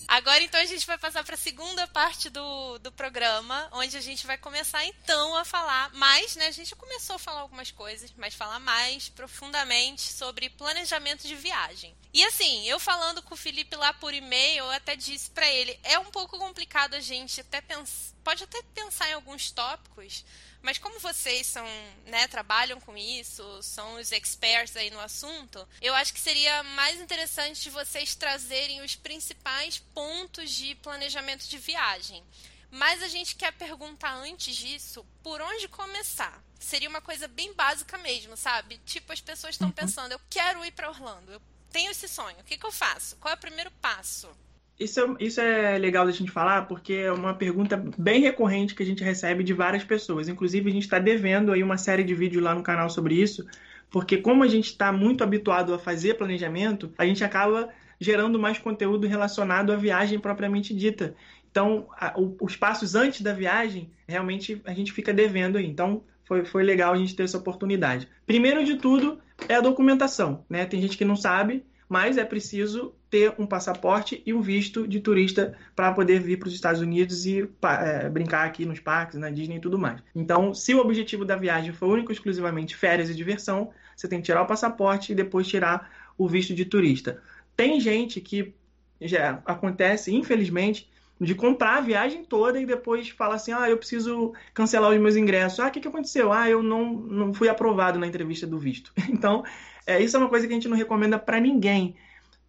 Agora 0.08 0.42
então 0.42 0.58
a 0.58 0.64
gente 0.64 0.86
vai 0.86 0.96
passar 0.96 1.22
para 1.24 1.34
a 1.34 1.36
segunda 1.36 1.86
parte 1.88 2.30
do, 2.30 2.78
do 2.78 2.90
programa, 2.90 3.68
onde 3.72 3.98
a 3.98 4.00
gente 4.00 4.26
vai 4.26 4.38
começar 4.38 4.82
então 4.86 5.36
a 5.36 5.44
falar 5.44 5.92
mais, 5.92 6.36
né? 6.36 6.46
A 6.46 6.52
gente 6.52 6.74
começou 6.74 7.16
a 7.16 7.18
falar 7.18 7.40
algumas 7.40 7.70
coisas, 7.70 8.10
mas 8.16 8.32
falar 8.32 8.60
mais 8.60 9.10
profundamente 9.10 10.00
sobre 10.00 10.48
planejamento 10.48 11.26
de 11.26 11.34
viagem. 11.34 11.94
E 12.14 12.24
assim, 12.24 12.66
eu 12.66 12.80
falando 12.80 13.20
com 13.22 13.34
o 13.34 13.36
Felipe 13.36 13.76
lá 13.76 13.92
por 13.92 14.14
e-mail, 14.14 14.64
eu 14.64 14.70
até 14.70 14.96
disse 14.96 15.30
para 15.30 15.50
ele, 15.50 15.78
é 15.82 15.98
um 15.98 16.10
pouco 16.10 16.38
complicado 16.38 16.94
a 16.94 17.00
gente 17.00 17.42
até 17.42 17.60
pensar, 17.60 18.14
pode 18.22 18.42
até 18.42 18.62
pensar 18.74 19.10
em 19.10 19.14
alguns 19.14 19.50
tópicos, 19.50 20.24
mas 20.64 20.78
como 20.78 20.98
vocês 20.98 21.46
são, 21.46 21.66
né, 22.06 22.26
trabalham 22.26 22.80
com 22.80 22.96
isso, 22.96 23.62
são 23.62 24.00
os 24.00 24.10
experts 24.10 24.74
aí 24.74 24.90
no 24.90 24.98
assunto, 24.98 25.68
eu 25.78 25.94
acho 25.94 26.14
que 26.14 26.18
seria 26.18 26.62
mais 26.62 26.98
interessante 26.98 27.68
vocês 27.68 28.14
trazerem 28.14 28.80
os 28.80 28.96
principais 28.96 29.78
pontos 29.92 30.50
de 30.50 30.74
planejamento 30.76 31.46
de 31.46 31.58
viagem. 31.58 32.24
Mas 32.70 33.02
a 33.02 33.08
gente 33.08 33.36
quer 33.36 33.52
perguntar 33.52 34.14
antes 34.14 34.56
disso, 34.56 35.04
por 35.22 35.42
onde 35.42 35.68
começar? 35.68 36.42
Seria 36.58 36.88
uma 36.88 37.02
coisa 37.02 37.28
bem 37.28 37.52
básica 37.52 37.98
mesmo, 37.98 38.34
sabe? 38.34 38.78
Tipo, 38.86 39.12
as 39.12 39.20
pessoas 39.20 39.56
estão 39.56 39.68
uhum. 39.68 39.74
pensando, 39.74 40.12
eu 40.12 40.20
quero 40.30 40.64
ir 40.64 40.72
para 40.72 40.88
Orlando, 40.88 41.30
eu 41.30 41.42
tenho 41.70 41.90
esse 41.90 42.08
sonho, 42.08 42.40
o 42.40 42.44
que, 42.44 42.56
que 42.56 42.64
eu 42.64 42.72
faço? 42.72 43.16
Qual 43.16 43.30
é 43.30 43.36
o 43.36 43.40
primeiro 43.40 43.70
passo? 43.82 44.34
Isso 44.78 45.00
é, 45.00 45.14
isso 45.20 45.40
é 45.40 45.78
legal 45.78 46.04
da 46.04 46.10
gente 46.10 46.32
falar, 46.32 46.66
porque 46.66 46.94
é 46.94 47.12
uma 47.12 47.32
pergunta 47.32 47.76
bem 47.96 48.20
recorrente 48.20 48.74
que 48.74 48.82
a 48.82 48.86
gente 48.86 49.04
recebe 49.04 49.44
de 49.44 49.52
várias 49.52 49.84
pessoas. 49.84 50.28
Inclusive, 50.28 50.68
a 50.68 50.72
gente 50.72 50.82
está 50.82 50.98
devendo 50.98 51.52
aí 51.52 51.62
uma 51.62 51.78
série 51.78 52.02
de 52.02 52.14
vídeos 52.14 52.42
lá 52.42 52.54
no 52.54 52.62
canal 52.62 52.90
sobre 52.90 53.14
isso, 53.14 53.46
porque 53.88 54.16
como 54.16 54.42
a 54.42 54.48
gente 54.48 54.66
está 54.66 54.90
muito 54.90 55.22
habituado 55.22 55.72
a 55.72 55.78
fazer 55.78 56.14
planejamento, 56.14 56.92
a 56.98 57.06
gente 57.06 57.22
acaba 57.22 57.68
gerando 58.00 58.38
mais 58.38 58.58
conteúdo 58.58 59.06
relacionado 59.06 59.72
à 59.72 59.76
viagem 59.76 60.18
propriamente 60.18 60.74
dita. 60.74 61.14
Então, 61.50 61.86
a, 61.96 62.18
o, 62.18 62.36
os 62.40 62.56
passos 62.56 62.96
antes 62.96 63.20
da 63.20 63.32
viagem, 63.32 63.88
realmente 64.08 64.60
a 64.64 64.74
gente 64.74 64.92
fica 64.92 65.12
devendo 65.12 65.56
aí. 65.56 65.66
Então, 65.66 66.02
foi, 66.24 66.44
foi 66.44 66.64
legal 66.64 66.92
a 66.92 66.96
gente 66.96 67.14
ter 67.14 67.22
essa 67.22 67.38
oportunidade. 67.38 68.08
Primeiro 68.26 68.64
de 68.64 68.74
tudo 68.76 69.20
é 69.48 69.54
a 69.54 69.60
documentação, 69.60 70.44
né? 70.48 70.66
Tem 70.66 70.80
gente 70.80 70.98
que 70.98 71.04
não 71.04 71.14
sabe, 71.14 71.64
mas 71.88 72.18
é 72.18 72.24
preciso 72.24 72.92
ter 73.14 73.32
um 73.38 73.46
passaporte 73.46 74.20
e 74.26 74.34
um 74.34 74.40
visto 74.40 74.88
de 74.88 74.98
turista 74.98 75.56
para 75.76 75.92
poder 75.92 76.18
vir 76.18 76.36
para 76.36 76.48
os 76.48 76.54
Estados 76.54 76.80
Unidos 76.80 77.24
e 77.24 77.48
é, 77.62 78.08
brincar 78.08 78.44
aqui 78.44 78.66
nos 78.66 78.80
parques, 78.80 79.16
na 79.16 79.30
Disney 79.30 79.58
e 79.58 79.60
tudo 79.60 79.78
mais. 79.78 80.02
Então, 80.12 80.52
se 80.52 80.74
o 80.74 80.80
objetivo 80.80 81.24
da 81.24 81.36
viagem 81.36 81.72
for 81.72 81.90
único 81.90 82.10
exclusivamente 82.10 82.74
férias 82.74 83.08
e 83.08 83.14
diversão, 83.14 83.70
você 83.94 84.08
tem 84.08 84.18
que 84.18 84.24
tirar 84.24 84.42
o 84.42 84.46
passaporte 84.46 85.12
e 85.12 85.14
depois 85.14 85.46
tirar 85.46 85.88
o 86.18 86.26
visto 86.26 86.52
de 86.52 86.64
turista. 86.64 87.22
Tem 87.56 87.78
gente 87.78 88.20
que 88.20 88.52
já 89.00 89.40
acontece, 89.46 90.12
infelizmente, 90.12 90.90
de 91.20 91.36
comprar 91.36 91.78
a 91.78 91.82
viagem 91.82 92.24
toda 92.24 92.60
e 92.60 92.66
depois 92.66 93.10
fala 93.10 93.36
assim: 93.36 93.52
ah, 93.52 93.70
eu 93.70 93.76
preciso 93.76 94.32
cancelar 94.52 94.90
os 94.90 94.98
meus 94.98 95.14
ingressos. 95.14 95.60
Ah, 95.60 95.68
o 95.68 95.70
que, 95.70 95.78
que 95.78 95.86
aconteceu? 95.86 96.32
Ah, 96.32 96.50
eu 96.50 96.64
não, 96.64 96.94
não 96.94 97.32
fui 97.32 97.48
aprovado 97.48 97.96
na 97.96 98.08
entrevista 98.08 98.44
do 98.44 98.58
visto. 98.58 98.92
Então, 99.08 99.44
é, 99.86 100.02
isso 100.02 100.16
é 100.16 100.18
uma 100.18 100.28
coisa 100.28 100.48
que 100.48 100.52
a 100.52 100.56
gente 100.56 100.68
não 100.68 100.76
recomenda 100.76 101.16
para 101.16 101.38
ninguém. 101.38 101.94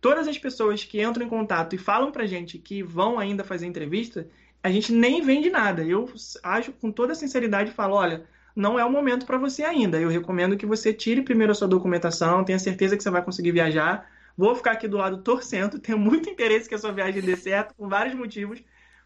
Todas 0.01 0.27
as 0.27 0.37
pessoas 0.37 0.83
que 0.83 1.01
entram 1.01 1.25
em 1.25 1.29
contato 1.29 1.73
e 1.73 1.77
falam 1.77 2.11
pra 2.11 2.25
gente 2.25 2.59
que 2.59 2.83
vão 2.83 3.17
ainda 3.17 3.43
fazer 3.43 3.65
entrevista, 3.65 4.27
a 4.61 4.69
gente 4.69 4.91
nem 4.91 5.21
vende 5.21 5.49
nada. 5.49 5.83
Eu 5.83 6.11
acho 6.43 6.71
com 6.73 6.91
toda 6.91 7.15
sinceridade 7.15 7.71
falo, 7.71 7.95
olha, 7.95 8.25
não 8.55 8.79
é 8.79 8.85
o 8.85 8.91
momento 8.91 9.25
para 9.25 9.37
você 9.37 9.63
ainda. 9.63 9.99
Eu 9.99 10.09
recomendo 10.09 10.57
que 10.57 10.65
você 10.65 10.93
tire 10.93 11.21
primeiro 11.21 11.51
a 11.51 11.55
sua 11.55 11.67
documentação, 11.67 12.43
tenha 12.43 12.59
certeza 12.59 12.95
que 12.95 13.03
você 13.03 13.09
vai 13.09 13.23
conseguir 13.23 13.51
viajar. 13.51 14.09
Vou 14.37 14.55
ficar 14.55 14.71
aqui 14.71 14.87
do 14.87 14.97
lado 14.97 15.21
torcendo, 15.21 15.77
tenho 15.79 15.97
muito 15.97 16.29
interesse 16.29 16.69
que 16.69 16.75
a 16.75 16.77
sua 16.77 16.91
viagem 16.91 17.21
dê 17.21 17.35
certo, 17.35 17.73
por 17.75 17.89
vários 17.89 18.15
motivos, 18.15 18.63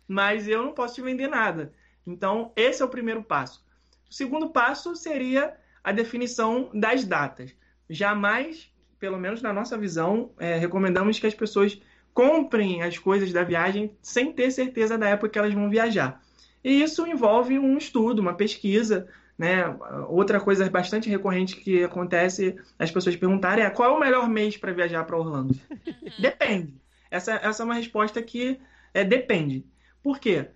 mas 0.08 0.48
eu 0.48 0.64
não 0.64 0.74
posso 0.74 0.96
te 0.96 1.02
vender 1.02 1.28
nada. 1.28 1.74
Então, 2.06 2.52
esse 2.56 2.82
é 2.82 2.86
o 2.86 2.90
primeiro 2.90 3.24
passo. 3.24 3.64
O 4.10 4.14
segundo 4.14 4.50
passo 4.50 4.96
seria 4.96 5.56
a 5.84 5.92
definição 5.92 6.70
das 6.74 7.06
datas 7.06 7.54
jamais, 7.90 8.69
pelo 9.00 9.18
menos 9.18 9.42
na 9.42 9.54
nossa 9.54 9.78
visão, 9.78 10.32
é, 10.38 10.58
recomendamos 10.58 11.20
que 11.20 11.28
as 11.28 11.34
pessoas 11.34 11.80
comprem 12.14 12.84
as 12.84 12.98
coisas 12.98 13.32
da 13.32 13.44
viagem 13.44 13.92
sem 14.02 14.32
ter 14.34 14.52
certeza 14.52 14.98
da 14.98 15.08
época 15.08 15.30
que 15.30 15.40
elas 15.40 15.54
vão 15.54 15.70
viajar. 15.70 16.22
E 16.64 16.82
isso 16.84 17.08
envolve 17.08 17.58
um 17.58 17.78
estudo, 17.78 18.20
uma 18.20 18.34
pesquisa. 18.34 19.08
Né? 19.38 19.64
Outra 20.10 20.40
coisa 20.42 20.70
bastante 20.70 21.10
recorrente 21.10 21.56
que 21.56 21.82
acontece 21.82 22.58
as 22.78 22.92
pessoas 22.92 23.16
perguntarem 23.16 23.64
é 23.64 23.70
qual 23.70 23.94
é 23.94 23.96
o 23.96 24.00
melhor 24.00 24.28
mês 24.28 24.58
para 24.58 24.74
viajar 24.74 25.06
para 25.06 25.18
Orlando? 25.18 25.56
Depende. 26.20 26.74
Essa, 27.10 27.36
essa 27.36 27.64
é 27.64 27.66
uma 27.66 27.76
resposta 27.76 28.22
que 28.22 28.60
é, 28.94 29.04
depende. 29.04 29.66
Por 30.04 30.20
quê? 30.20 30.48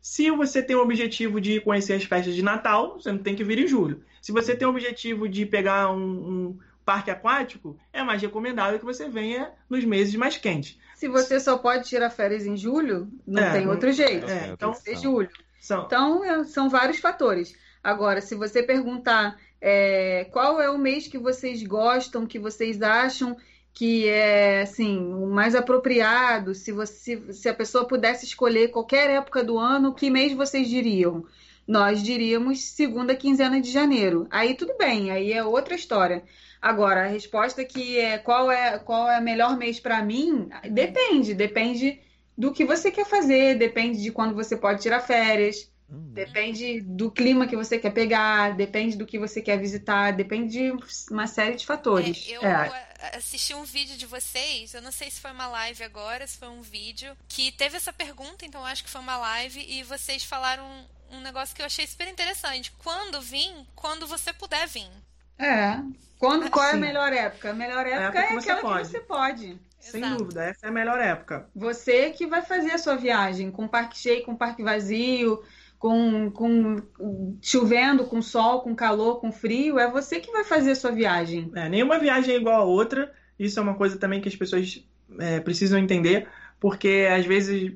Se 0.00 0.30
você 0.30 0.62
tem 0.62 0.74
o 0.74 0.82
objetivo 0.82 1.40
de 1.40 1.60
conhecer 1.60 1.92
as 1.92 2.04
festas 2.04 2.34
de 2.34 2.42
Natal, 2.42 2.94
você 2.94 3.12
não 3.12 3.18
tem 3.18 3.36
que 3.36 3.44
vir 3.44 3.58
em 3.58 3.66
julho. 3.66 4.02
Se 4.22 4.32
você 4.32 4.56
tem 4.56 4.66
o 4.66 4.70
objetivo 4.70 5.28
de 5.28 5.44
pegar 5.44 5.90
um, 5.92 6.00
um 6.00 6.58
parque 6.90 7.08
aquático, 7.08 7.78
é 7.92 8.02
mais 8.02 8.20
recomendável 8.20 8.76
que 8.76 8.84
você 8.84 9.08
venha 9.08 9.52
nos 9.68 9.84
meses 9.84 10.12
mais 10.16 10.36
quentes. 10.36 10.76
Se 10.96 11.06
você 11.06 11.38
só 11.38 11.56
pode 11.56 11.88
tirar 11.88 12.10
férias 12.10 12.44
em 12.44 12.56
julho, 12.56 13.08
não 13.24 13.40
é, 13.40 13.52
tem 13.52 13.68
outro 13.68 13.92
jeito. 13.92 14.28
É, 14.28 14.48
então, 14.48 14.74
ser 14.74 14.96
julho. 14.96 15.30
São... 15.60 15.84
Então, 15.84 16.24
é, 16.24 16.42
são 16.42 16.68
vários 16.68 16.98
fatores. 16.98 17.54
Agora, 17.80 18.20
se 18.20 18.34
você 18.34 18.60
perguntar 18.60 19.38
é, 19.60 20.26
qual 20.32 20.60
é 20.60 20.68
o 20.68 20.76
mês 20.76 21.06
que 21.06 21.16
vocês 21.16 21.62
gostam, 21.62 22.26
que 22.26 22.40
vocês 22.40 22.82
acham 22.82 23.36
que 23.72 24.08
é 24.08 24.62
assim 24.62 24.98
o 24.98 25.26
mais 25.28 25.54
apropriado, 25.54 26.56
se 26.56 26.72
você 26.72 27.32
se 27.32 27.48
a 27.48 27.54
pessoa 27.54 27.86
pudesse 27.86 28.24
escolher 28.24 28.72
qualquer 28.72 29.10
época 29.10 29.44
do 29.44 29.56
ano, 29.56 29.94
que 29.94 30.10
mês 30.10 30.32
vocês 30.32 30.68
diriam? 30.68 31.24
Nós 31.68 32.02
diríamos 32.02 32.62
segunda 32.62 33.14
quinzena 33.14 33.60
de 33.60 33.70
janeiro. 33.70 34.26
Aí 34.28 34.54
tudo 34.56 34.76
bem, 34.76 35.12
aí 35.12 35.32
é 35.32 35.44
outra 35.44 35.76
história. 35.76 36.24
Agora, 36.60 37.04
a 37.04 37.08
resposta 37.08 37.64
que 37.64 37.98
é 37.98 38.18
qual 38.18 38.50
é 38.50 38.78
qual 38.78 39.10
é 39.10 39.18
o 39.18 39.22
melhor 39.22 39.56
mês 39.56 39.80
para 39.80 40.02
mim, 40.02 40.50
depende, 40.70 41.34
depende 41.34 42.00
do 42.36 42.52
que 42.52 42.64
você 42.64 42.90
quer 42.90 43.06
fazer, 43.06 43.56
depende 43.56 44.02
de 44.02 44.12
quando 44.12 44.34
você 44.34 44.56
pode 44.56 44.82
tirar 44.82 45.00
férias, 45.00 45.70
hum. 45.90 46.12
depende 46.12 46.80
do 46.82 47.10
clima 47.10 47.46
que 47.46 47.56
você 47.56 47.78
quer 47.78 47.90
pegar, 47.90 48.56
depende 48.56 48.96
do 48.96 49.06
que 49.06 49.18
você 49.18 49.40
quer 49.40 49.58
visitar, 49.58 50.12
depende 50.12 50.52
de 50.52 50.72
uma 51.10 51.26
série 51.26 51.56
de 51.56 51.64
fatores. 51.64 52.26
É, 52.28 52.36
eu 52.36 52.42
é. 52.42 52.86
assisti 53.14 53.54
um 53.54 53.64
vídeo 53.64 53.96
de 53.96 54.04
vocês, 54.06 54.74
eu 54.74 54.82
não 54.82 54.92
sei 54.92 55.10
se 55.10 55.20
foi 55.20 55.32
uma 55.32 55.46
live 55.46 55.82
agora, 55.82 56.26
se 56.26 56.36
foi 56.36 56.48
um 56.48 56.62
vídeo, 56.62 57.16
que 57.26 57.52
teve 57.52 57.76
essa 57.76 57.92
pergunta, 57.92 58.44
então 58.44 58.64
acho 58.66 58.84
que 58.84 58.90
foi 58.90 59.00
uma 59.00 59.16
live, 59.16 59.64
e 59.66 59.82
vocês 59.82 60.24
falaram 60.24 60.64
um 61.10 61.20
negócio 61.20 61.54
que 61.54 61.62
eu 61.62 61.66
achei 61.66 61.86
super 61.86 62.08
interessante. 62.08 62.72
Quando 62.78 63.20
vim, 63.20 63.66
quando 63.74 64.06
você 64.06 64.32
puder 64.32 64.66
vir. 64.68 64.88
É. 65.38 65.80
Quando, 66.20 66.50
qual 66.50 66.66
é 66.66 66.72
a 66.72 66.76
melhor 66.76 67.10
época? 67.14 67.50
A 67.50 67.54
melhor 67.54 67.86
época 67.86 68.18
é, 68.18 68.34
é 68.34 68.36
aquela 68.36 68.60
pode. 68.60 68.82
que 68.82 68.88
você 68.88 69.00
pode. 69.00 69.58
Sem 69.78 70.04
Exato. 70.04 70.18
dúvida, 70.18 70.44
essa 70.44 70.66
é 70.66 70.68
a 70.68 70.72
melhor 70.72 71.00
época. 71.00 71.48
Você 71.56 72.10
que 72.10 72.26
vai 72.26 72.42
fazer 72.42 72.72
a 72.72 72.78
sua 72.78 72.94
viagem 72.94 73.50
com 73.50 73.66
parque 73.66 73.96
cheio, 73.96 74.22
com 74.22 74.36
parque 74.36 74.62
vazio, 74.62 75.42
com, 75.78 76.30
com 76.30 76.76
chovendo, 77.40 78.04
com 78.04 78.20
sol, 78.20 78.60
com 78.60 78.74
calor, 78.74 79.18
com 79.18 79.32
frio, 79.32 79.78
é 79.78 79.90
você 79.90 80.20
que 80.20 80.30
vai 80.30 80.44
fazer 80.44 80.72
a 80.72 80.76
sua 80.76 80.92
viagem. 80.92 81.50
É, 81.54 81.70
nenhuma 81.70 81.98
viagem 81.98 82.34
é 82.34 82.36
igual 82.36 82.60
a 82.60 82.64
outra. 82.64 83.10
Isso 83.38 83.58
é 83.58 83.62
uma 83.62 83.74
coisa 83.74 83.96
também 83.96 84.20
que 84.20 84.28
as 84.28 84.36
pessoas 84.36 84.86
é, 85.18 85.40
precisam 85.40 85.78
entender, 85.78 86.28
porque 86.60 87.08
às 87.10 87.24
vezes 87.24 87.72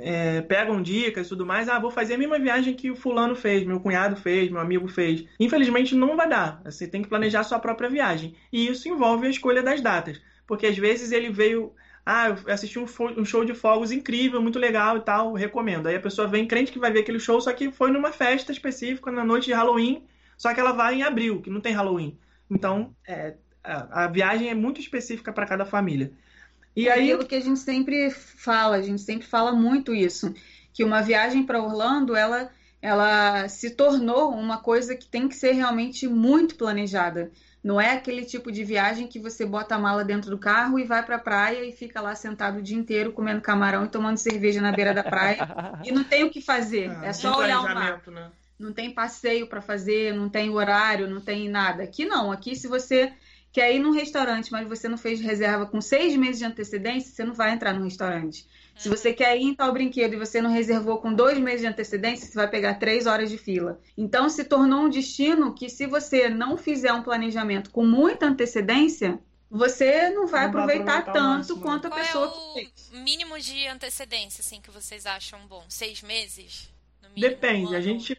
é, 0.00 0.40
pegam 0.42 0.82
dicas 0.82 1.26
e 1.26 1.28
tudo 1.28 1.44
mais. 1.44 1.68
Ah, 1.68 1.78
vou 1.78 1.90
fazer 1.90 2.14
a 2.14 2.18
mesma 2.18 2.38
viagem 2.38 2.74
que 2.74 2.90
o 2.90 2.96
fulano 2.96 3.34
fez, 3.34 3.64
meu 3.64 3.80
cunhado 3.80 4.16
fez, 4.16 4.50
meu 4.50 4.60
amigo 4.60 4.86
fez. 4.88 5.24
Infelizmente 5.38 5.94
não 5.94 6.16
vai 6.16 6.28
dar. 6.28 6.60
Você 6.64 6.86
tem 6.86 7.02
que 7.02 7.08
planejar 7.08 7.42
sua 7.42 7.58
própria 7.58 7.88
viagem. 7.88 8.34
E 8.52 8.68
isso 8.68 8.88
envolve 8.88 9.26
a 9.26 9.30
escolha 9.30 9.62
das 9.62 9.80
datas. 9.80 10.20
Porque 10.46 10.66
às 10.66 10.76
vezes 10.76 11.12
ele 11.12 11.30
veio. 11.30 11.72
Ah, 12.04 12.28
eu 12.28 12.52
assisti 12.52 12.78
um, 12.78 12.86
um 13.16 13.24
show 13.24 13.44
de 13.44 13.54
fogos 13.54 13.92
incrível, 13.92 14.40
muito 14.40 14.58
legal 14.58 14.96
e 14.96 15.00
tal, 15.00 15.32
recomendo. 15.32 15.86
Aí 15.86 15.96
a 15.96 16.00
pessoa 16.00 16.26
vem 16.26 16.46
crente 16.46 16.72
que 16.72 16.78
vai 16.78 16.90
ver 16.90 17.00
aquele 17.00 17.20
show, 17.20 17.40
só 17.40 17.52
que 17.52 17.70
foi 17.70 17.90
numa 17.90 18.10
festa 18.10 18.50
específica, 18.50 19.12
na 19.12 19.24
noite 19.24 19.46
de 19.46 19.52
Halloween, 19.52 20.04
só 20.36 20.52
que 20.54 20.58
ela 20.58 20.72
vai 20.72 20.94
em 20.94 21.02
abril, 21.02 21.42
que 21.42 21.50
não 21.50 21.60
tem 21.60 21.74
Halloween. 21.74 22.18
Então, 22.50 22.96
é, 23.06 23.34
a, 23.62 24.04
a 24.04 24.08
viagem 24.08 24.48
é 24.48 24.54
muito 24.54 24.80
específica 24.80 25.32
para 25.32 25.46
cada 25.46 25.64
família. 25.64 26.12
E 26.74 26.88
é 26.88 26.92
aí... 26.92 27.12
aquilo 27.12 27.26
que 27.26 27.34
a 27.34 27.40
gente 27.40 27.60
sempre 27.60 28.10
fala, 28.10 28.76
a 28.76 28.82
gente 28.82 29.02
sempre 29.02 29.26
fala 29.26 29.52
muito 29.52 29.94
isso, 29.94 30.34
que 30.72 30.84
uma 30.84 31.00
viagem 31.00 31.44
para 31.44 31.62
Orlando, 31.62 32.16
ela, 32.16 32.50
ela 32.80 33.48
se 33.48 33.70
tornou 33.70 34.30
uma 34.30 34.58
coisa 34.58 34.94
que 34.96 35.06
tem 35.06 35.28
que 35.28 35.34
ser 35.34 35.52
realmente 35.52 36.06
muito 36.08 36.54
planejada. 36.54 37.30
Não 37.62 37.78
é 37.78 37.92
aquele 37.92 38.24
tipo 38.24 38.50
de 38.50 38.64
viagem 38.64 39.06
que 39.06 39.18
você 39.18 39.44
bota 39.44 39.74
a 39.74 39.78
mala 39.78 40.02
dentro 40.02 40.30
do 40.30 40.38
carro 40.38 40.78
e 40.78 40.84
vai 40.84 41.04
para 41.04 41.16
a 41.16 41.20
praia 41.20 41.62
e 41.62 41.72
fica 41.72 42.00
lá 42.00 42.14
sentado 42.14 42.58
o 42.58 42.62
dia 42.62 42.78
inteiro 42.78 43.12
comendo 43.12 43.42
camarão 43.42 43.84
e 43.84 43.88
tomando 43.88 44.16
cerveja 44.16 44.62
na 44.62 44.72
beira 44.72 44.94
da 44.94 45.04
praia 45.04 45.46
e 45.84 45.92
não 45.92 46.02
tem 46.02 46.24
o 46.24 46.30
que 46.30 46.40
fazer. 46.40 46.90
Ah, 46.90 47.06
é 47.06 47.12
só 47.12 47.36
olhar 47.36 47.60
o 47.60 47.64
mar. 47.64 48.02
Né? 48.06 48.30
não 48.60 48.72
tem 48.74 48.90
passeio 48.90 49.46
para 49.46 49.62
fazer, 49.62 50.14
não 50.14 50.28
tem 50.28 50.50
horário, 50.50 51.08
não 51.08 51.20
tem 51.20 51.48
nada. 51.48 51.82
Aqui 51.82 52.04
não, 52.04 52.30
aqui 52.30 52.54
se 52.54 52.68
você 52.68 53.10
quer 53.52 53.74
ir 53.74 53.78
num 53.78 53.90
restaurante, 53.90 54.52
mas 54.52 54.68
você 54.68 54.88
não 54.88 54.96
fez 54.96 55.20
reserva 55.20 55.66
com 55.66 55.80
seis 55.80 56.16
meses 56.16 56.38
de 56.38 56.44
antecedência, 56.44 57.12
você 57.12 57.24
não 57.24 57.34
vai 57.34 57.52
entrar 57.52 57.72
no 57.72 57.84
restaurante. 57.84 58.46
Se 58.76 58.88
uhum. 58.88 58.96
você 58.96 59.12
quer 59.12 59.36
ir 59.36 59.42
em 59.42 59.54
tal 59.54 59.72
brinquedo 59.72 60.14
e 60.14 60.16
você 60.16 60.40
não 60.40 60.50
reservou 60.50 60.98
com 60.98 61.12
dois 61.12 61.38
meses 61.38 61.60
de 61.60 61.66
antecedência, 61.66 62.26
você 62.26 62.34
vai 62.34 62.48
pegar 62.48 62.74
três 62.74 63.06
horas 63.06 63.28
de 63.28 63.36
fila. 63.36 63.80
Então 63.96 64.28
se 64.28 64.44
tornou 64.44 64.84
um 64.84 64.88
destino 64.88 65.54
que, 65.54 65.68
se 65.68 65.86
você 65.86 66.28
não 66.28 66.56
fizer 66.56 66.92
um 66.92 67.02
planejamento 67.02 67.70
com 67.70 67.84
muita 67.84 68.26
antecedência, 68.26 69.18
você 69.50 70.10
não 70.10 70.28
vai 70.28 70.42
não 70.42 70.50
aproveitar, 70.50 70.98
aproveitar 70.98 71.12
tanto 71.12 71.58
quanto 71.58 71.88
a 71.88 71.90
Qual 71.90 72.00
pessoa 72.00 72.24
é 72.24 72.28
o 72.28 72.54
que 72.54 72.98
mínimo 72.98 73.38
de 73.38 73.66
antecedência 73.66 74.40
assim 74.42 74.60
que 74.60 74.70
vocês 74.70 75.06
acham 75.06 75.40
bom? 75.48 75.64
Seis 75.68 76.02
meses? 76.02 76.70
Mínimo, 77.14 77.28
Depende. 77.28 77.72
Um 77.72 77.76
a 77.76 77.80
gente 77.80 78.16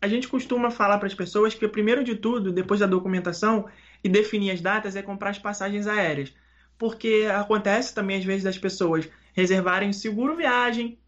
a 0.00 0.08
gente 0.08 0.26
costuma 0.26 0.72
falar 0.72 0.98
para 0.98 1.06
as 1.06 1.14
pessoas 1.14 1.54
que 1.54 1.68
primeiro 1.68 2.02
de 2.02 2.16
tudo, 2.16 2.50
depois 2.50 2.80
da 2.80 2.86
documentação 2.86 3.68
e 4.02 4.08
definir 4.08 4.50
as 4.50 4.60
datas, 4.60 4.96
é 4.96 5.02
comprar 5.02 5.30
as 5.30 5.38
passagens 5.38 5.86
aéreas, 5.86 6.34
porque 6.78 7.28
acontece 7.34 7.94
também 7.94 8.18
às 8.18 8.24
vezes 8.24 8.44
das 8.44 8.58
pessoas 8.58 9.08
reservarem 9.32 9.92
seguro 9.92 10.36
viagem, 10.36 10.98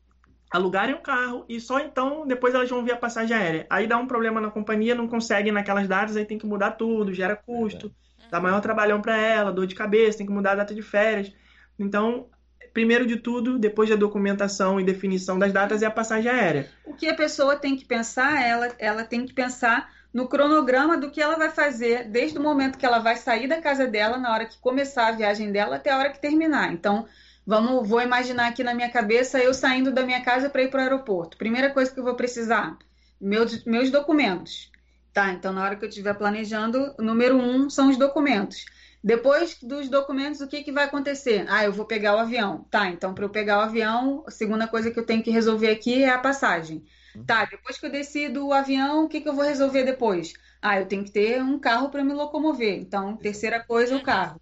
alugarem 0.51 0.95
um 0.95 1.03
carro 1.03 1.45
e 1.49 1.61
só 1.61 1.81
então 1.81 2.27
depois 2.27 2.55
elas 2.55 2.71
vão 2.71 2.85
ver 2.85 2.93
a 2.93 2.97
passagem 2.97 3.37
aérea. 3.37 3.67
Aí 3.69 3.87
dá 3.87 3.99
um 3.99 4.07
problema 4.07 4.41
na 4.41 4.51
companhia, 4.51 4.95
não 4.95 5.09
conseguem 5.09 5.53
naquelas 5.53 5.89
datas, 5.89 6.17
aí 6.17 6.25
tem 6.25 6.39
que 6.39 6.47
mudar 6.47 6.73
tudo, 6.73 7.13
gera 7.13 7.35
custo. 7.35 7.93
É 8.27 8.31
dá 8.31 8.41
maior 8.41 8.61
trabalhão 8.61 9.01
para 9.01 9.17
ela, 9.17 9.53
dor 9.53 9.67
de 9.67 9.75
cabeça, 9.75 10.19
tem 10.19 10.27
que 10.27 10.33
mudar 10.33 10.53
a 10.53 10.57
data 10.57 10.75
de 10.75 10.83
férias. 10.83 11.33
Então, 11.79 12.29
primeiro 12.73 13.07
de 13.07 13.17
tudo, 13.17 13.59
depois 13.59 13.91
da 13.91 13.97
documentação 13.97 14.81
e 14.81 14.85
definição 14.85 15.39
das 15.39 15.53
datas, 15.53 15.83
é 15.83 15.87
a 15.87 15.91
passagem 15.91 16.31
aérea. 16.31 16.69
O 16.85 16.95
que 16.95 17.09
a 17.09 17.15
pessoa 17.15 17.57
tem 17.57 17.77
que 17.77 17.85
pensar, 17.85 18.43
ela, 18.43 18.73
ela 18.79 19.05
tem 19.05 19.27
que 19.27 19.33
pensar 19.33 19.93
no 20.15 20.29
cronograma 20.29 20.97
do 20.97 21.11
que 21.11 21.21
ela 21.21 21.37
vai 21.37 21.51
fazer 21.51 22.05
desde 22.09 22.39
o 22.39 22.43
momento 22.43 22.79
que 22.79 22.87
ela 22.87 23.01
vai 23.01 23.17
sair 23.17 23.49
da 23.49 23.61
casa 23.61 23.85
dela, 23.85 24.17
na 24.17 24.33
hora 24.33 24.47
que 24.47 24.57
começar 24.61 25.09
a 25.09 25.13
viagem 25.13 25.51
dela, 25.51 25.75
até 25.75 25.91
a 25.91 25.99
hora 25.99 26.11
que 26.11 26.21
terminar. 26.21 26.73
Então, 26.73 27.05
vamos, 27.45 27.89
vou 27.89 28.01
imaginar 28.01 28.47
aqui 28.47 28.63
na 28.63 28.73
minha 28.73 28.89
cabeça 28.89 29.41
eu 29.41 29.53
saindo 29.53 29.91
da 29.91 30.07
minha 30.07 30.23
casa 30.23 30.49
para 30.49 30.63
ir 30.63 30.71
para 30.71 30.79
o 30.79 30.83
aeroporto. 30.85 31.37
Primeira 31.37 31.69
coisa 31.71 31.93
que 31.93 31.99
eu 31.99 32.05
vou 32.05 32.15
precisar, 32.15 32.79
meus, 33.21 33.65
meus 33.65 33.91
documentos. 33.91 34.71
Tá, 35.13 35.33
então 35.33 35.53
na 35.53 35.65
hora 35.65 35.77
que 35.77 35.85
eu 35.85 35.89
estiver 35.89 36.15
planejando, 36.15 36.95
o 36.97 37.03
número 37.03 37.37
um 37.37 37.69
são 37.69 37.91
os 37.91 37.97
documentos. 37.97 38.65
Depois 39.03 39.59
dos 39.61 39.89
documentos, 39.89 40.41
o 40.41 40.47
que, 40.47 40.63
que 40.63 40.73
vai 40.73 40.85
acontecer? 40.85 41.45
Ah, 41.49 41.65
eu 41.65 41.73
vou 41.73 41.87
pegar 41.87 42.15
o 42.15 42.21
avião. 42.21 42.65
Tá, 42.71 42.89
então 42.89 43.13
para 43.13 43.25
eu 43.25 43.31
pegar 43.31 43.59
o 43.59 43.63
avião, 43.63 44.23
a 44.29 44.31
segunda 44.31 44.69
coisa 44.69 44.93
que 44.93 44.99
eu 44.99 45.05
tenho 45.05 45.25
que 45.25 45.31
resolver 45.31 45.71
aqui 45.71 46.05
é 46.05 46.11
a 46.11 46.19
passagem. 46.19 46.85
Uhum. 47.17 47.25
Tá, 47.25 47.45
depois 47.45 47.79
que 47.79 47.87
eu 47.87 47.91
decido 47.91 48.47
o 48.47 48.53
avião, 48.53 49.05
o 49.05 49.09
que, 49.09 49.21
que 49.21 49.29
eu 49.29 49.35
vou 49.35 49.45
resolver 49.45 49.85
depois? 49.85 50.33
Ah, 50.61 50.81
eu 50.81 50.87
tenho 50.87 51.05
que 51.05 51.11
ter 51.11 51.43
um 51.43 51.59
carro 51.59 51.91
para 51.91 52.05
me 52.05 52.13
locomover. 52.13 52.79
Então, 52.79 53.17
terceira 53.17 53.63
coisa, 53.63 53.97
o 53.97 54.03
carro. 54.03 54.41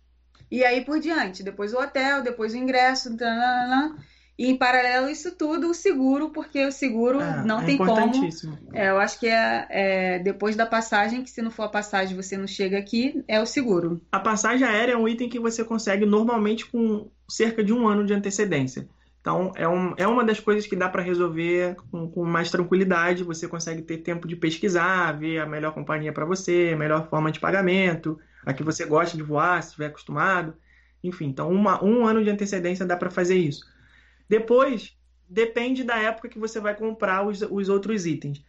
E 0.50 0.64
aí 0.64 0.85
por 0.85 1.00
diante. 1.00 1.43
Depois 1.43 1.73
o 1.73 1.79
hotel, 1.79 2.23
depois 2.23 2.52
o 2.52 2.57
ingresso. 2.57 3.17
Tanana. 3.17 3.97
E 4.38 4.47
em 4.47 4.57
paralelo 4.57 5.09
isso 5.09 5.37
tudo, 5.37 5.71
o 5.71 5.75
seguro, 5.75 6.31
porque 6.31 6.64
o 6.64 6.73
seguro 6.73 7.21
é, 7.21 7.45
não 7.45 7.61
é 7.61 7.65
tem 7.65 7.76
como. 7.76 8.13
É, 8.73 8.89
eu 8.89 8.99
acho 8.99 9.21
que 9.21 9.28
é, 9.28 9.67
é, 9.69 10.19
depois 10.19 10.56
da 10.56 10.67
passagem, 10.67 11.23
que 11.23 11.30
se 11.30 11.43
não 11.43 11.50
for 11.50 11.65
a 11.65 11.69
passagem 11.69 12.17
você 12.17 12.37
não 12.37 12.47
chega 12.47 12.78
aqui, 12.78 13.23
é 13.28 13.41
o 13.41 13.47
seguro. 13.47 14.00
A 14.11 14.19
passagem 14.19 14.67
aérea 14.67 14.95
é 14.95 14.97
um 14.97 15.06
item 15.06 15.28
que 15.28 15.39
você 15.39 15.63
consegue 15.63 16.06
normalmente 16.06 16.67
com 16.67 17.11
cerca 17.28 17.63
de 17.63 17.73
um 17.73 17.87
ano 17.87 18.04
de 18.06 18.15
antecedência. 18.15 18.89
Então, 19.23 19.52
é, 19.54 19.69
um, 19.69 19.95
é 19.97 20.06
uma 20.06 20.25
das 20.25 20.41
coisas 20.41 20.67
que 20.67 20.75
dá 20.75 20.89
para 20.89 21.00
resolver 21.00 21.76
com, 21.93 22.11
com, 22.11 22.25
mais 22.25 22.50
tranquilidade. 22.50 23.23
Você 23.23 23.47
consegue 23.47 23.80
ter 23.80 23.99
tempo 23.99 24.26
de 24.26 24.35
pesquisar, 24.35 25.13
ver 25.13 25.39
a 25.39 25.47
melhor 25.47 25.73
companhia 25.73 26.13
para 26.13 26.25
você, 26.25 26.73
a 26.75 26.76
melhor 26.76 27.08
forma 27.08 27.30
de 27.30 27.39
pagamento, 27.39 28.19
a 28.45 28.52
que 28.52 28.65
você 28.65 28.85
gosta 28.85 29.17
de 29.17 29.23
voar, 29.23 29.63
se 29.63 29.69
estiver 29.69 29.87
acostumado. 29.87 30.54
Enfim, 31.04 31.26
então 31.26 31.50
uma, 31.52 31.82
um 31.85 32.04
ano 32.04 32.23
de 32.23 32.30
antecedência 32.30 32.85
dá 32.85 32.97
para 32.97 33.11
fazer 33.11 33.37
isso. 33.37 33.65
Depois, 34.28 34.99
depende 35.28 35.85
da 35.85 35.97
época 35.97 36.28
que 36.28 36.39
você 36.39 36.58
vai 36.58 36.75
comprar 36.75 37.25
os, 37.25 37.43
os 37.43 37.69
outros 37.69 38.06
itens. 38.06 38.45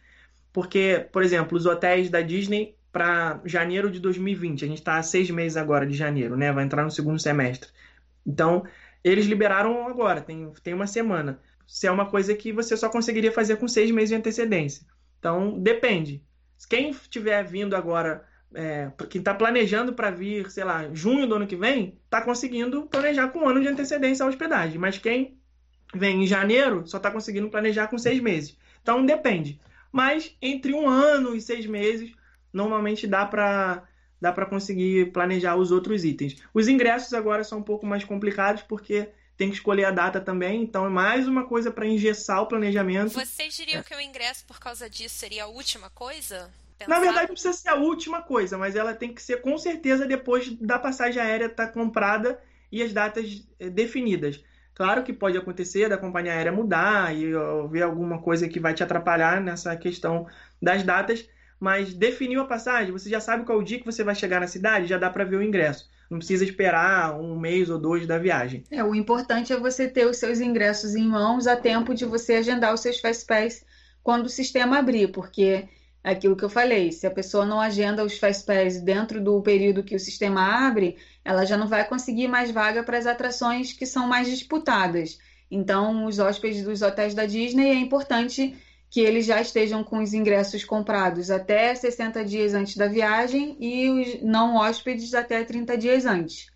Porque, 0.52 1.08
por 1.12 1.22
exemplo, 1.22 1.56
os 1.56 1.66
hotéis 1.66 2.10
da 2.10 2.20
Disney 2.20 2.76
para 2.90 3.40
janeiro 3.44 3.90
de 3.90 4.00
2020, 4.00 4.64
a 4.64 4.68
gente 4.68 4.78
está 4.78 4.96
há 4.96 5.02
seis 5.04 5.30
meses 5.30 5.56
agora 5.56 5.86
de 5.86 5.94
janeiro, 5.94 6.36
né? 6.36 6.50
Vai 6.50 6.64
entrar 6.64 6.82
no 6.82 6.90
segundo 6.90 7.18
semestre. 7.20 7.70
Então, 8.26 8.64
eles 9.04 9.26
liberaram 9.26 9.86
agora, 9.86 10.22
tem, 10.22 10.50
tem 10.62 10.72
uma 10.72 10.86
semana. 10.86 11.38
Se 11.66 11.86
é 11.86 11.90
uma 11.90 12.06
coisa 12.06 12.34
que 12.34 12.52
você 12.52 12.76
só 12.76 12.88
conseguiria 12.88 13.30
fazer 13.30 13.56
com 13.56 13.68
seis 13.68 13.90
meses 13.90 14.08
de 14.08 14.16
antecedência. 14.16 14.86
Então, 15.18 15.58
depende. 15.60 16.22
Quem 16.68 16.90
estiver 16.90 17.44
vindo 17.44 17.76
agora, 17.76 18.24
é, 18.54 18.90
quem 19.10 19.18
está 19.18 19.34
planejando 19.34 19.92
para 19.92 20.10
vir, 20.10 20.50
sei 20.50 20.64
lá, 20.64 20.88
junho 20.92 21.26
do 21.26 21.34
ano 21.34 21.46
que 21.46 21.56
vem, 21.56 21.98
está 22.04 22.22
conseguindo 22.22 22.86
planejar 22.86 23.28
com 23.28 23.40
um 23.40 23.48
ano 23.48 23.60
de 23.60 23.68
antecedência 23.68 24.24
a 24.24 24.28
hospedagem. 24.28 24.78
Mas 24.78 24.98
quem 24.98 25.38
vem 25.94 26.24
em 26.24 26.26
janeiro, 26.26 26.86
só 26.86 26.96
está 26.96 27.10
conseguindo 27.10 27.50
planejar 27.50 27.88
com 27.88 27.98
seis 27.98 28.20
meses. 28.20 28.56
Então 28.82 29.04
depende. 29.04 29.60
Mas 29.92 30.36
entre 30.40 30.74
um 30.74 30.88
ano 30.88 31.34
e 31.34 31.40
seis 31.40 31.66
meses, 31.66 32.12
normalmente 32.52 33.06
dá 33.06 33.24
para 33.24 33.84
dá 34.24 34.32
para 34.32 34.46
conseguir 34.46 35.12
planejar 35.12 35.54
os 35.54 35.70
outros 35.70 36.02
itens. 36.02 36.36
Os 36.54 36.66
ingressos 36.66 37.12
agora 37.12 37.44
são 37.44 37.58
um 37.58 37.62
pouco 37.62 37.84
mais 37.84 38.04
complicados 38.04 38.62
porque 38.62 39.10
tem 39.36 39.50
que 39.50 39.56
escolher 39.56 39.84
a 39.84 39.90
data 39.90 40.18
também, 40.18 40.62
então 40.62 40.86
é 40.86 40.88
mais 40.88 41.28
uma 41.28 41.44
coisa 41.44 41.70
para 41.70 41.86
engessar 41.86 42.40
o 42.40 42.46
planejamento. 42.46 43.12
Vocês 43.12 43.54
diriam 43.54 43.80
é. 43.80 43.82
que 43.82 43.94
o 43.94 44.00
ingresso 44.00 44.46
por 44.46 44.58
causa 44.58 44.88
disso 44.88 45.16
seria 45.16 45.44
a 45.44 45.46
última 45.46 45.90
coisa? 45.90 46.50
Pensar? 46.78 46.90
Na 46.90 47.00
verdade, 47.00 47.26
não 47.26 47.34
precisa 47.34 47.52
ser 47.52 47.68
a 47.68 47.74
última 47.74 48.22
coisa, 48.22 48.56
mas 48.56 48.74
ela 48.74 48.94
tem 48.94 49.12
que 49.12 49.22
ser 49.22 49.42
com 49.42 49.58
certeza 49.58 50.06
depois 50.06 50.50
da 50.58 50.78
passagem 50.78 51.20
aérea 51.20 51.44
estar 51.44 51.66
tá 51.66 51.72
comprada 51.72 52.40
e 52.72 52.82
as 52.82 52.94
datas 52.94 53.46
eh, 53.60 53.68
definidas. 53.68 54.42
Claro 54.74 55.02
que 55.02 55.12
pode 55.12 55.36
acontecer 55.36 55.90
da 55.90 55.98
companhia 55.98 56.32
aérea 56.32 56.50
mudar 56.50 57.14
e 57.14 57.30
ver 57.70 57.82
alguma 57.82 58.22
coisa 58.22 58.48
que 58.48 58.58
vai 58.58 58.72
te 58.72 58.82
atrapalhar 58.82 59.38
nessa 59.40 59.76
questão 59.76 60.26
das 60.62 60.82
datas, 60.82 61.28
mas 61.64 61.94
definiu 61.94 62.42
a 62.42 62.44
passagem, 62.44 62.92
você 62.92 63.08
já 63.08 63.20
sabe 63.20 63.46
qual 63.46 63.58
o 63.58 63.64
dia 63.64 63.78
que 63.78 63.86
você 63.86 64.04
vai 64.04 64.14
chegar 64.14 64.38
na 64.38 64.46
cidade, 64.46 64.86
já 64.86 64.98
dá 64.98 65.08
para 65.08 65.24
ver 65.24 65.36
o 65.36 65.42
ingresso. 65.42 65.88
Não 66.10 66.18
precisa 66.18 66.44
esperar 66.44 67.18
um 67.18 67.40
mês 67.40 67.70
ou 67.70 67.78
dois 67.78 68.06
da 68.06 68.18
viagem. 68.18 68.64
É, 68.70 68.84
o 68.84 68.94
importante 68.94 69.50
é 69.50 69.56
você 69.56 69.88
ter 69.88 70.06
os 70.06 70.18
seus 70.18 70.40
ingressos 70.40 70.94
em 70.94 71.08
mãos 71.08 71.46
a 71.46 71.56
tempo 71.56 71.94
de 71.94 72.04
você 72.04 72.34
agendar 72.34 72.74
os 72.74 72.80
seus 72.80 73.00
Fastpass 73.00 73.64
quando 74.02 74.26
o 74.26 74.28
sistema 74.28 74.78
abrir, 74.78 75.10
porque 75.10 75.66
aquilo 76.02 76.36
que 76.36 76.44
eu 76.44 76.50
falei, 76.50 76.92
se 76.92 77.06
a 77.06 77.10
pessoa 77.10 77.46
não 77.46 77.58
agenda 77.58 78.04
os 78.04 78.18
Fastpass 78.18 78.82
dentro 78.82 79.18
do 79.18 79.40
período 79.40 79.82
que 79.82 79.96
o 79.96 79.98
sistema 80.00 80.66
abre, 80.68 80.98
ela 81.24 81.46
já 81.46 81.56
não 81.56 81.66
vai 81.66 81.88
conseguir 81.88 82.28
mais 82.28 82.50
vaga 82.50 82.82
para 82.82 82.98
as 82.98 83.06
atrações 83.06 83.72
que 83.72 83.86
são 83.86 84.06
mais 84.06 84.28
disputadas. 84.28 85.18
Então, 85.50 86.04
os 86.04 86.18
hóspedes 86.18 86.62
dos 86.62 86.82
hotéis 86.82 87.14
da 87.14 87.24
Disney 87.24 87.70
é 87.70 87.74
importante 87.74 88.54
que 88.94 89.00
eles 89.00 89.26
já 89.26 89.40
estejam 89.40 89.82
com 89.82 90.00
os 90.00 90.14
ingressos 90.14 90.64
comprados 90.64 91.28
até 91.28 91.74
60 91.74 92.24
dias 92.24 92.54
antes 92.54 92.76
da 92.76 92.86
viagem 92.86 93.56
e 93.58 93.90
os 93.90 94.22
não 94.22 94.54
hóspedes 94.54 95.12
até 95.14 95.42
30 95.42 95.76
dias 95.76 96.06
antes, 96.06 96.46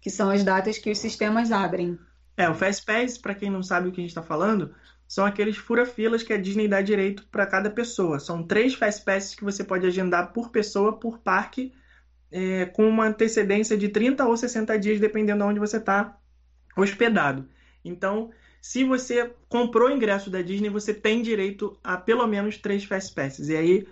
que 0.00 0.08
são 0.08 0.30
as 0.30 0.44
datas 0.44 0.78
que 0.78 0.92
os 0.92 0.98
sistemas 0.98 1.50
abrem. 1.50 1.98
É, 2.36 2.48
o 2.48 2.54
Fastpass, 2.54 3.18
para 3.18 3.34
quem 3.34 3.50
não 3.50 3.64
sabe 3.64 3.88
o 3.88 3.90
que 3.90 4.00
a 4.00 4.02
gente 4.02 4.10
está 4.12 4.22
falando, 4.22 4.72
são 5.08 5.26
aqueles 5.26 5.56
fura-filas 5.56 6.22
que 6.22 6.32
a 6.32 6.40
Disney 6.40 6.68
dá 6.68 6.80
direito 6.80 7.26
para 7.32 7.44
cada 7.48 7.68
pessoa. 7.68 8.20
São 8.20 8.44
três 8.44 8.74
Fastpasses 8.74 9.34
que 9.34 9.42
você 9.42 9.64
pode 9.64 9.84
agendar 9.84 10.32
por 10.32 10.50
pessoa, 10.50 11.00
por 11.00 11.18
parque, 11.18 11.72
é, 12.30 12.66
com 12.66 12.88
uma 12.88 13.08
antecedência 13.08 13.76
de 13.76 13.88
30 13.88 14.24
ou 14.24 14.36
60 14.36 14.78
dias, 14.78 15.00
dependendo 15.00 15.42
de 15.42 15.50
onde 15.50 15.58
você 15.58 15.78
está 15.78 16.16
hospedado. 16.76 17.48
Então, 17.84 18.30
se 18.60 18.84
você 18.84 19.30
comprou 19.48 19.88
o 19.88 19.92
ingresso 19.92 20.30
da 20.30 20.42
Disney, 20.42 20.68
você 20.68 20.92
tem 20.92 21.22
direito 21.22 21.78
a 21.82 21.96
pelo 21.96 22.26
menos 22.26 22.58
três 22.58 22.84
Fast 22.84 23.14
Passes. 23.14 23.48
E 23.48 23.56
aí 23.56 23.86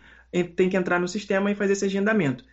tem 0.54 0.68
que 0.68 0.76
entrar 0.76 1.00
no 1.00 1.08
sistema 1.08 1.50
e 1.50 1.54
fazer 1.54 1.72
esse 1.72 1.84
agendamento. 1.84 2.44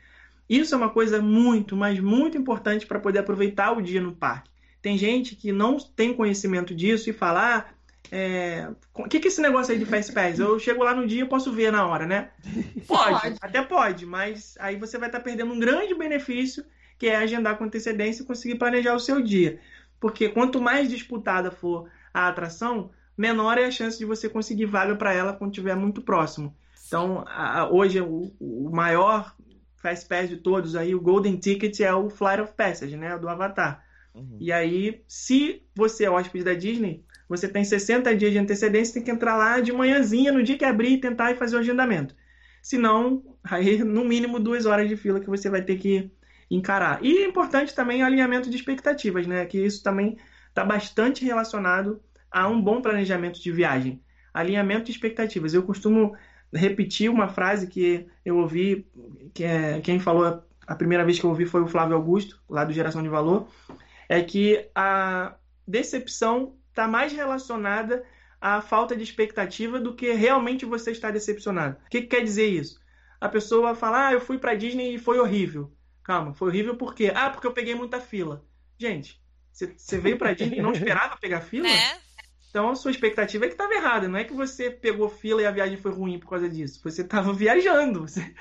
Isso 0.50 0.74
é 0.74 0.78
uma 0.78 0.90
coisa 0.90 1.22
muito, 1.22 1.76
mas 1.76 2.00
muito 2.00 2.38
importante 2.38 2.86
para 2.86 3.00
poder 3.00 3.20
aproveitar 3.20 3.72
o 3.72 3.82
dia 3.82 4.02
no 4.02 4.14
parque. 4.14 4.52
Tem 4.82 4.98
gente 4.98 5.36
que 5.36 5.52
não 5.52 5.78
tem 5.78 6.14
conhecimento 6.14 6.76
disso 6.76 7.10
e 7.10 7.14
fala: 7.14 7.58
ah, 7.58 7.66
é... 8.12 8.70
O 8.94 9.06
que, 9.06 9.20
que 9.20 9.28
é 9.28 9.32
esse 9.32 9.42
negócio 9.42 9.74
aí 9.74 9.80
de 9.80 9.86
Fast 9.86 10.12
Pass? 10.12 10.40
Eu 10.40 10.60
chego 10.60 10.84
lá 10.84 10.94
no 10.94 11.08
dia 11.08 11.24
e 11.24 11.28
posso 11.28 11.52
ver 11.52 11.72
na 11.72 11.88
hora, 11.88 12.06
né? 12.06 12.30
Pode, 12.86 13.22
pode, 13.22 13.38
até 13.42 13.62
pode, 13.62 14.06
mas 14.06 14.56
aí 14.60 14.76
você 14.76 14.98
vai 14.98 15.08
estar 15.08 15.20
tá 15.20 15.24
perdendo 15.24 15.54
um 15.54 15.60
grande 15.60 15.96
benefício, 15.96 16.64
que 17.00 17.08
é 17.08 17.16
agendar 17.16 17.58
com 17.58 17.64
antecedência 17.64 18.22
e 18.22 18.26
conseguir 18.26 18.56
planejar 18.56 18.94
o 18.94 19.00
seu 19.00 19.22
dia. 19.22 19.60
Porque 20.00 20.28
quanto 20.30 20.62
mais 20.62 20.90
disputada 20.90 21.50
for 21.50 21.90
a 22.14 22.28
atração, 22.28 22.92
menor 23.18 23.58
é 23.58 23.66
a 23.66 23.72
chance 23.72 23.98
de 23.98 24.06
você 24.06 24.30
conseguir 24.30 24.66
vaga 24.66 24.96
para 24.96 25.14
ela 25.14 25.34
quando 25.34 25.52
estiver 25.52 25.76
muito 25.76 26.02
próximo. 26.02 26.56
Então, 26.88 27.24
a, 27.28 27.68
hoje, 27.72 28.00
o, 28.02 28.32
o, 28.40 28.70
maior 28.72 29.36
Fast 29.78 30.08
Pass 30.08 30.30
de 30.30 30.38
todos 30.38 30.76
aí, 30.76 30.94
o 30.94 31.02
Golden 31.02 31.38
Ticket, 31.38 31.80
é 31.80 31.94
o 31.94 32.10
Flight 32.10 32.42
of 32.42 32.54
Passage, 32.54 32.96
né? 32.96 33.18
Do 33.18 33.28
Avatar. 33.28 33.84
Uhum. 34.14 34.38
E 34.40 34.52
aí, 34.52 35.02
se 35.08 35.64
você 35.76 36.06
é 36.06 36.12
hóspede 36.12 36.46
da 36.46 36.54
Disney, 36.54 37.04
você 37.28 37.48
tem 37.48 37.64
60 37.64 38.16
dias 38.16 38.32
de 38.32 38.38
antecedência, 38.38 38.94
tem 38.94 39.04
que 39.04 39.12
entrar 39.12 39.36
lá 39.36 39.60
de 39.60 39.72
manhãzinha, 39.72 40.32
no 40.32 40.44
dia 40.44 40.58
que 40.58 40.66
abrir, 40.66 40.94
e 40.94 41.00
tentar 41.00 41.32
e 41.32 41.36
fazer 41.36 41.56
o 41.56 41.60
agendamento. 41.60 42.16
senão, 42.62 43.24
aí 43.44 43.84
no 43.84 44.06
mínimo 44.06 44.40
duas 44.40 44.66
horas 44.66 44.88
de 44.88 44.96
fila 44.96 45.20
que 45.20 45.30
você 45.30 45.50
vai 45.50 45.64
ter 45.64 45.78
que 45.78 46.12
encarar. 46.50 47.04
E 47.04 47.24
é 47.24 47.26
importante 47.26 47.74
também 47.74 48.04
o 48.04 48.06
alinhamento 48.06 48.50
de 48.50 48.56
expectativas, 48.56 49.26
né? 49.26 49.46
Que 49.46 49.66
isso 49.66 49.82
também 49.82 50.18
está 50.54 50.64
bastante 50.64 51.26
relacionado 51.26 52.00
a 52.32 52.48
um 52.48 52.62
bom 52.62 52.80
planejamento 52.80 53.42
de 53.42 53.52
viagem. 53.52 54.02
Alinhamento 54.32 54.86
de 54.86 54.92
expectativas. 54.92 55.54
Eu 55.54 55.64
costumo 55.64 56.16
repetir 56.54 57.10
uma 57.10 57.28
frase 57.28 57.68
que 57.68 58.08
eu 58.24 58.38
ouvi, 58.38 58.88
que 59.34 59.44
é, 59.44 59.82
quem 59.82 60.00
falou 60.00 60.44
a 60.66 60.76
primeira 60.76 61.04
vez 61.04 61.20
que 61.20 61.26
eu 61.26 61.32
ouvi 61.32 61.46
foi 61.46 61.62
o 61.62 61.68
Flávio 61.68 61.96
Augusto, 61.96 62.40
lá 62.48 62.64
do 62.64 62.72
Geração 62.72 63.02
de 63.02 63.10
Valor, 63.10 63.48
é 64.08 64.22
que 64.22 64.70
a 64.76 65.36
decepção 65.68 66.56
está 66.70 66.88
mais 66.88 67.12
relacionada 67.12 68.04
à 68.40 68.62
falta 68.62 68.96
de 68.96 69.04
expectativa 69.04 69.80
do 69.80 69.96
que 69.96 70.12
realmente 70.14 70.66
você 70.66 70.92
está 70.92 71.10
decepcionado. 71.10 71.78
O 71.86 71.90
que, 71.90 72.02
que 72.02 72.08
quer 72.08 72.24
dizer 72.24 72.48
isso? 72.48 72.80
A 73.20 73.28
pessoa 73.28 73.74
fala, 73.74 74.08
ah, 74.08 74.14
eu 74.14 74.22
fui 74.22 74.38
para 74.38 74.56
Disney 74.56 74.94
e 74.94 75.00
foi 75.00 75.20
horrível. 75.20 75.74
Calma, 76.04 76.34
foi 76.34 76.50
horrível 76.50 76.76
por 76.76 76.94
quê? 76.94 77.12
Ah, 77.16 77.30
porque 77.30 77.48
eu 77.48 77.54
peguei 77.54 77.74
muita 77.74 78.00
fila. 78.00 78.46
Gente, 78.78 79.23
você 79.54 79.98
veio 80.00 80.18
para 80.18 80.34
Disney 80.34 80.58
e 80.58 80.62
não 80.62 80.72
esperava 80.74 81.18
pegar 81.18 81.42
fila? 81.42 81.70
É. 81.70 81.98
Então 82.50 82.70
a 82.70 82.76
sua 82.76 82.92
expectativa 82.92 83.46
é 83.46 83.48
que 83.48 83.54
estava 83.54 83.74
errada. 83.74 84.08
Não 84.08 84.18
é 84.18 84.24
que 84.24 84.34
você 84.34 84.70
pegou 84.70 85.10
fila 85.10 85.42
e 85.42 85.46
a 85.46 85.52
viagem 85.52 85.78
foi 85.78 85.92
ruim 85.92 86.20
por 86.20 86.30
causa 86.30 86.50
disso. 86.50 86.80
Você 86.84 87.02
estava 87.02 87.32
viajando. 87.34 88.02
Você 88.02 88.34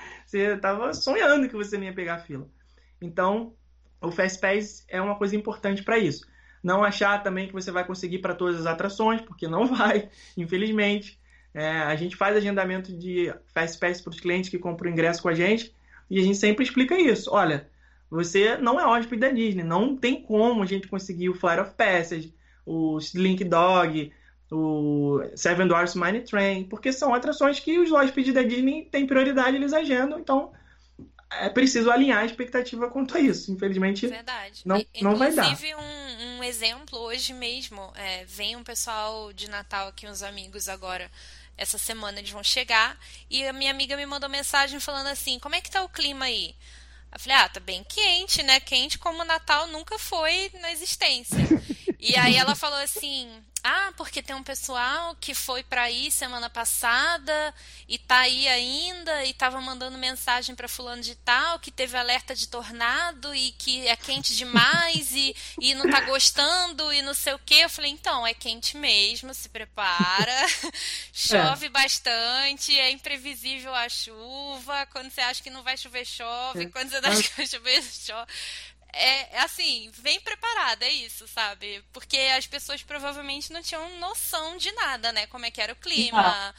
estava 0.54 0.92
sonhando 0.92 1.48
que 1.48 1.56
você 1.56 1.78
não 1.78 1.84
ia 1.84 1.94
pegar 1.94 2.18
fila. 2.18 2.48
Então 3.00 3.54
o 4.00 4.10
Fastpass 4.10 4.84
é 4.88 5.00
uma 5.00 5.16
coisa 5.16 5.36
importante 5.36 5.82
para 5.82 5.98
isso. 5.98 6.26
Não 6.62 6.84
achar 6.84 7.22
também 7.22 7.46
que 7.46 7.52
você 7.52 7.70
vai 7.70 7.84
conseguir 7.86 8.18
para 8.18 8.34
todas 8.34 8.60
as 8.60 8.66
atrações, 8.66 9.20
porque 9.20 9.48
não 9.48 9.66
vai, 9.74 10.10
infelizmente. 10.36 11.18
É, 11.54 11.68
a 11.68 11.94
gente 11.96 12.16
faz 12.16 12.36
agendamento 12.36 12.96
de 12.96 13.32
Fastpass 13.52 14.00
para 14.00 14.10
os 14.10 14.20
clientes 14.20 14.50
que 14.50 14.58
compram 14.58 14.90
ingresso 14.90 15.22
com 15.22 15.28
a 15.28 15.34
gente 15.34 15.74
e 16.10 16.18
a 16.18 16.22
gente 16.22 16.36
sempre 16.36 16.64
explica 16.64 16.98
isso. 16.98 17.30
Olha, 17.32 17.68
você 18.12 18.58
não 18.58 18.78
é 18.78 18.86
hóspede 18.86 19.22
da 19.22 19.30
Disney, 19.30 19.64
não 19.64 19.96
tem 19.96 20.20
como 20.20 20.62
a 20.62 20.66
gente 20.66 20.86
conseguir 20.86 21.30
o 21.30 21.34
Flight 21.34 21.62
of 21.62 21.70
Passage, 21.72 22.34
o 22.66 22.98
Slink 22.98 23.42
Dog, 23.42 24.12
o 24.50 25.22
Seven 25.34 25.66
Dwarfs 25.66 25.94
Mine 25.94 26.20
Train, 26.20 26.64
porque 26.64 26.92
são 26.92 27.14
atrações 27.14 27.58
que 27.58 27.78
os 27.78 27.90
hóspedes 27.90 28.34
da 28.34 28.42
Disney 28.42 28.84
têm 28.84 29.06
prioridade, 29.06 29.56
eles 29.56 29.72
agendam, 29.72 30.18
então 30.18 30.52
é 31.30 31.48
preciso 31.48 31.90
alinhar 31.90 32.18
a 32.18 32.26
expectativa 32.26 32.90
quanto 32.90 33.16
a 33.16 33.20
isso. 33.20 33.50
Infelizmente, 33.50 34.06
Verdade. 34.06 34.60
Não, 34.66 34.84
não 35.00 35.16
vai 35.16 35.32
dar. 35.32 35.46
Inclusive, 35.46 35.74
um, 35.74 36.38
um 36.38 36.44
exemplo, 36.44 36.98
hoje 36.98 37.32
mesmo, 37.32 37.90
é, 37.94 38.26
vem 38.26 38.56
um 38.56 38.62
pessoal 38.62 39.32
de 39.32 39.48
Natal 39.48 39.88
aqui, 39.88 40.06
uns 40.06 40.22
amigos 40.22 40.68
agora, 40.68 41.10
essa 41.56 41.78
semana 41.78 42.18
eles 42.18 42.30
vão 42.30 42.44
chegar, 42.44 42.98
e 43.30 43.42
a 43.46 43.54
minha 43.54 43.70
amiga 43.70 43.96
me 43.96 44.04
mandou 44.04 44.28
mensagem 44.28 44.78
falando 44.78 45.06
assim, 45.06 45.38
como 45.38 45.54
é 45.54 45.62
que 45.62 45.70
tá 45.70 45.82
o 45.82 45.88
clima 45.88 46.26
aí? 46.26 46.54
Eu 47.12 47.20
falei, 47.20 47.36
ah, 47.38 47.48
tá 47.48 47.60
bem 47.60 47.84
quente, 47.84 48.42
né? 48.42 48.58
Quente 48.60 48.98
como 48.98 49.20
o 49.20 49.24
Natal 49.24 49.66
nunca 49.66 49.98
foi 49.98 50.50
na 50.60 50.72
existência. 50.72 51.38
e 52.00 52.16
aí 52.16 52.36
ela 52.36 52.54
falou 52.54 52.78
assim: 52.78 53.28
ah, 53.64 53.92
porque 53.96 54.20
tem 54.20 54.34
um 54.34 54.42
pessoal 54.42 55.16
que 55.20 55.34
foi 55.34 55.62
para 55.62 55.82
aí 55.82 56.10
semana 56.10 56.50
passada 56.50 57.54
e 57.88 57.96
tá 57.96 58.18
aí 58.18 58.48
ainda 58.48 59.24
e 59.24 59.32
tava 59.32 59.60
mandando 59.60 59.96
mensagem 59.96 60.54
para 60.54 60.66
fulano 60.66 61.00
de 61.00 61.14
tal 61.14 61.60
que 61.60 61.70
teve 61.70 61.96
alerta 61.96 62.34
de 62.34 62.48
tornado 62.48 63.32
e 63.32 63.52
que 63.52 63.86
é 63.86 63.94
quente 63.94 64.34
demais 64.34 65.12
e, 65.12 65.36
e 65.60 65.74
não 65.74 65.88
tá 65.88 66.00
gostando 66.00 66.92
e 66.92 67.02
não 67.02 67.14
sei 67.14 67.34
o 67.34 67.38
que. 67.38 67.54
Eu 67.54 67.70
falei, 67.70 67.92
então, 67.92 68.26
é 68.26 68.34
quente 68.34 68.76
mesmo, 68.76 69.32
se 69.32 69.48
prepara. 69.48 70.46
chove 71.14 71.66
é. 71.66 71.70
bastante, 71.70 72.76
é 72.76 72.90
imprevisível 72.90 73.72
a 73.72 73.88
chuva. 73.88 74.86
Quando 74.86 75.08
você 75.08 75.20
acha 75.20 75.40
que 75.40 75.50
não 75.50 75.62
vai 75.62 75.76
chover, 75.76 76.04
chove. 76.04 76.64
É. 76.64 76.66
Quando 76.66 76.90
você 76.90 76.96
acha 76.96 77.22
que 77.22 77.36
vai 77.36 77.46
chover, 77.46 77.82
chove 77.94 78.32
é, 78.92 79.36
é 79.36 79.40
assim, 79.40 79.90
vem 79.94 80.20
preparada, 80.20 80.84
é 80.84 80.92
isso, 80.92 81.26
sabe? 81.26 81.82
Porque 81.92 82.18
as 82.36 82.46
pessoas 82.46 82.82
provavelmente 82.82 83.52
não 83.52 83.62
tinham 83.62 83.98
noção 83.98 84.56
de 84.56 84.70
nada, 84.72 85.10
né? 85.12 85.26
Como 85.26 85.46
é 85.46 85.50
que 85.50 85.60
era 85.60 85.72
o 85.72 85.76
clima. 85.76 86.54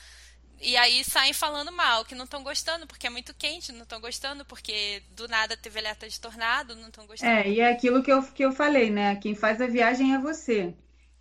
E 0.59 0.77
aí 0.77 1.03
saem 1.03 1.33
falando 1.33 1.71
mal, 1.71 2.05
que 2.05 2.15
não 2.15 2.23
estão 2.23 2.41
gostando 2.41 2.87
porque 2.87 3.05
é 3.05 3.09
muito 3.09 3.33
quente, 3.33 3.71
não 3.73 3.83
estão 3.83 3.99
gostando 3.99 4.45
porque 4.45 5.03
do 5.11 5.27
nada 5.27 5.57
teve 5.57 5.77
alerta 5.77 6.07
de 6.07 6.19
tornado, 6.19 6.75
não 6.75 6.87
estão 6.87 7.05
gostando. 7.05 7.31
É, 7.31 7.49
e 7.49 7.59
é 7.59 7.69
aquilo 7.69 8.01
que 8.01 8.11
eu, 8.11 8.23
que 8.23 8.43
eu 8.43 8.51
falei, 8.51 8.89
né? 8.89 9.15
Quem 9.17 9.35
faz 9.35 9.61
a 9.61 9.67
viagem 9.67 10.13
é 10.13 10.17
você. 10.17 10.73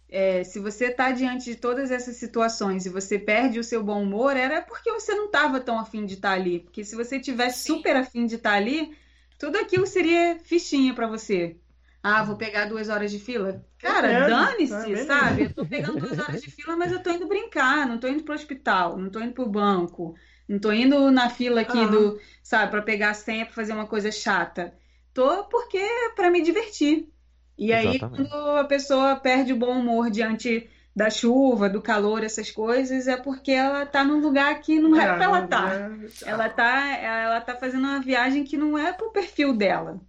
É, 0.09 0.44
se 0.44 0.61
você 0.61 0.87
está 0.87 1.11
diante 1.11 1.46
de 1.46 1.57
todas 1.57 1.90
essas 1.90 2.16
situações 2.16 2.87
e 2.87 2.90
você 2.90 3.18
perde 3.18 3.59
o 3.59 3.64
seu 3.64 3.83
bom 3.83 4.03
humor, 4.03 4.37
era 4.37 4.62
porque 4.62 4.92
você 4.92 5.14
não 5.14 5.27
estava 5.27 5.59
tão 5.59 5.79
afim 5.79 6.07
de 6.07 6.14
estar 6.14 6.29
tá 6.29 6.35
ali. 6.35 6.61
Porque 6.61 6.85
se 6.85 6.94
você 6.94 7.18
tivesse 7.18 7.61
Sim. 7.61 7.77
super 7.77 7.96
afim 7.96 8.27
de 8.27 8.37
estar 8.37 8.51
tá 8.51 8.57
ali, 8.57 8.96
tudo 9.42 9.59
aquilo 9.59 9.88
seria 9.88 10.38
fichinha 10.44 10.94
para 10.94 11.09
você. 11.09 11.57
Ah, 12.00 12.22
vou 12.22 12.37
pegar 12.37 12.66
duas 12.66 12.88
horas 12.88 13.11
de 13.11 13.18
fila. 13.18 13.66
Cara, 13.76 14.07
é 14.07 14.28
dane-se, 14.28 14.92
é 14.92 15.05
sabe? 15.05 15.42
Eu 15.42 15.52
tô 15.52 15.66
pegando 15.66 15.98
duas 15.98 16.16
horas 16.16 16.40
de 16.40 16.48
fila, 16.48 16.76
mas 16.76 16.92
eu 16.92 17.02
tô 17.02 17.11
indo 17.11 17.26
brincar, 17.26 17.85
não 17.85 17.98
tô 17.98 18.07
indo 18.07 18.22
pro 18.22 18.37
hospital, 18.37 18.96
não 18.96 19.11
tô 19.11 19.18
indo 19.18 19.33
pro 19.33 19.48
banco, 19.48 20.14
não 20.48 20.61
tô 20.61 20.70
indo 20.70 21.11
na 21.11 21.28
fila 21.28 21.62
aqui 21.62 21.76
ah. 21.76 21.87
do, 21.87 22.20
sabe, 22.40 22.70
para 22.70 22.83
pegar 22.83 23.11
a 23.11 23.14
senha 23.14 23.44
para 23.44 23.52
fazer 23.52 23.72
uma 23.72 23.87
coisa 23.87 24.12
chata. 24.12 24.72
Tô 25.12 25.42
porque 25.46 25.78
é 25.78 26.11
para 26.11 26.31
me 26.31 26.40
divertir. 26.40 27.12
E 27.59 27.72
aí, 27.72 27.96
Exatamente. 27.96 28.31
quando 28.31 28.57
a 28.59 28.64
pessoa 28.64 29.16
perde 29.16 29.52
o 29.52 29.59
bom 29.59 29.76
humor 29.76 30.09
diante 30.09 30.70
da 30.94 31.09
chuva, 31.09 31.68
do 31.68 31.81
calor, 31.81 32.22
essas 32.22 32.50
coisas, 32.50 33.09
é 33.09 33.16
porque 33.16 33.50
ela 33.50 33.87
tá 33.87 34.05
num 34.05 34.20
lugar 34.20 34.61
que 34.61 34.78
não 34.78 34.94
é, 34.94 35.05
é 35.05 35.14
para 35.14 35.24
ela 35.24 35.44
estar. 35.44 35.70
Tá. 35.70 35.90
Ela 36.26 36.48
tá, 36.48 36.96
ela 36.96 37.40
tá 37.40 37.57
fazendo 37.57 37.85
uma 37.85 38.00
viagem 38.00 38.44
que 38.44 38.57
não 38.57 38.76
é 38.76 38.92
pro 38.92 39.11
perfil 39.11 39.57
dela, 39.57 40.00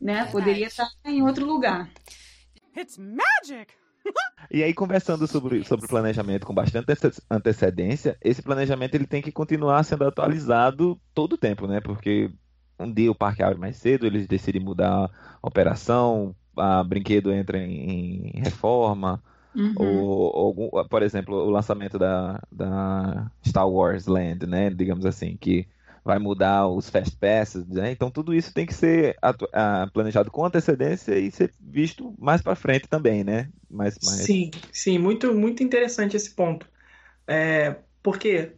né? 0.00 0.14
Verdade. 0.14 0.32
Poderia 0.32 0.66
estar 0.66 0.86
tá 1.02 1.10
em 1.10 1.22
outro 1.22 1.46
lugar. 1.46 1.90
It's 2.76 2.98
magic. 2.98 3.72
E 4.50 4.62
aí, 4.62 4.72
conversando 4.72 5.26
sobre, 5.26 5.62
sobre 5.64 5.86
planejamento 5.86 6.46
com 6.46 6.54
bastante 6.54 6.86
antecedência, 7.30 8.16
esse 8.22 8.40
planejamento 8.40 8.94
ele 8.94 9.06
tem 9.06 9.20
que 9.20 9.30
continuar 9.30 9.82
sendo 9.82 10.04
atualizado 10.04 10.98
todo 11.12 11.34
o 11.34 11.36
tempo, 11.36 11.66
né? 11.66 11.80
Porque 11.82 12.30
um 12.78 12.90
dia 12.90 13.10
o 13.10 13.14
parque 13.14 13.42
abre 13.42 13.58
mais 13.58 13.76
cedo, 13.76 14.06
eles 14.06 14.26
decidem 14.26 14.62
mudar 14.62 15.10
a 15.42 15.46
operação, 15.46 16.34
a 16.56 16.82
brinquedo 16.82 17.30
entra 17.30 17.58
em, 17.58 18.30
em 18.34 18.40
reforma, 18.40 19.22
Uhum. 19.58 19.74
Ou, 19.76 20.70
ou, 20.72 20.88
por 20.88 21.02
exemplo, 21.02 21.34
o 21.34 21.50
lançamento 21.50 21.98
da, 21.98 22.40
da 22.50 23.28
Star 23.44 23.68
Wars 23.68 24.06
Land, 24.06 24.46
né? 24.46 24.70
Digamos 24.70 25.04
assim, 25.04 25.36
que 25.36 25.66
vai 26.04 26.18
mudar 26.20 26.68
os 26.68 26.88
Fast 26.88 27.16
Passes, 27.16 27.66
né? 27.66 27.90
Então 27.90 28.08
tudo 28.08 28.32
isso 28.32 28.54
tem 28.54 28.64
que 28.64 28.72
ser 28.72 29.16
planejado 29.92 30.30
com 30.30 30.44
antecedência 30.44 31.18
e 31.18 31.30
ser 31.32 31.52
visto 31.60 32.14
mais 32.16 32.40
para 32.40 32.54
frente 32.54 32.88
também, 32.88 33.24
né? 33.24 33.48
Mais, 33.68 33.98
mais... 34.02 34.20
Sim, 34.20 34.52
sim, 34.72 34.96
muito, 34.96 35.34
muito 35.34 35.62
interessante 35.62 36.16
esse 36.16 36.30
ponto. 36.30 36.66
É, 37.26 37.76
porque 38.00 38.52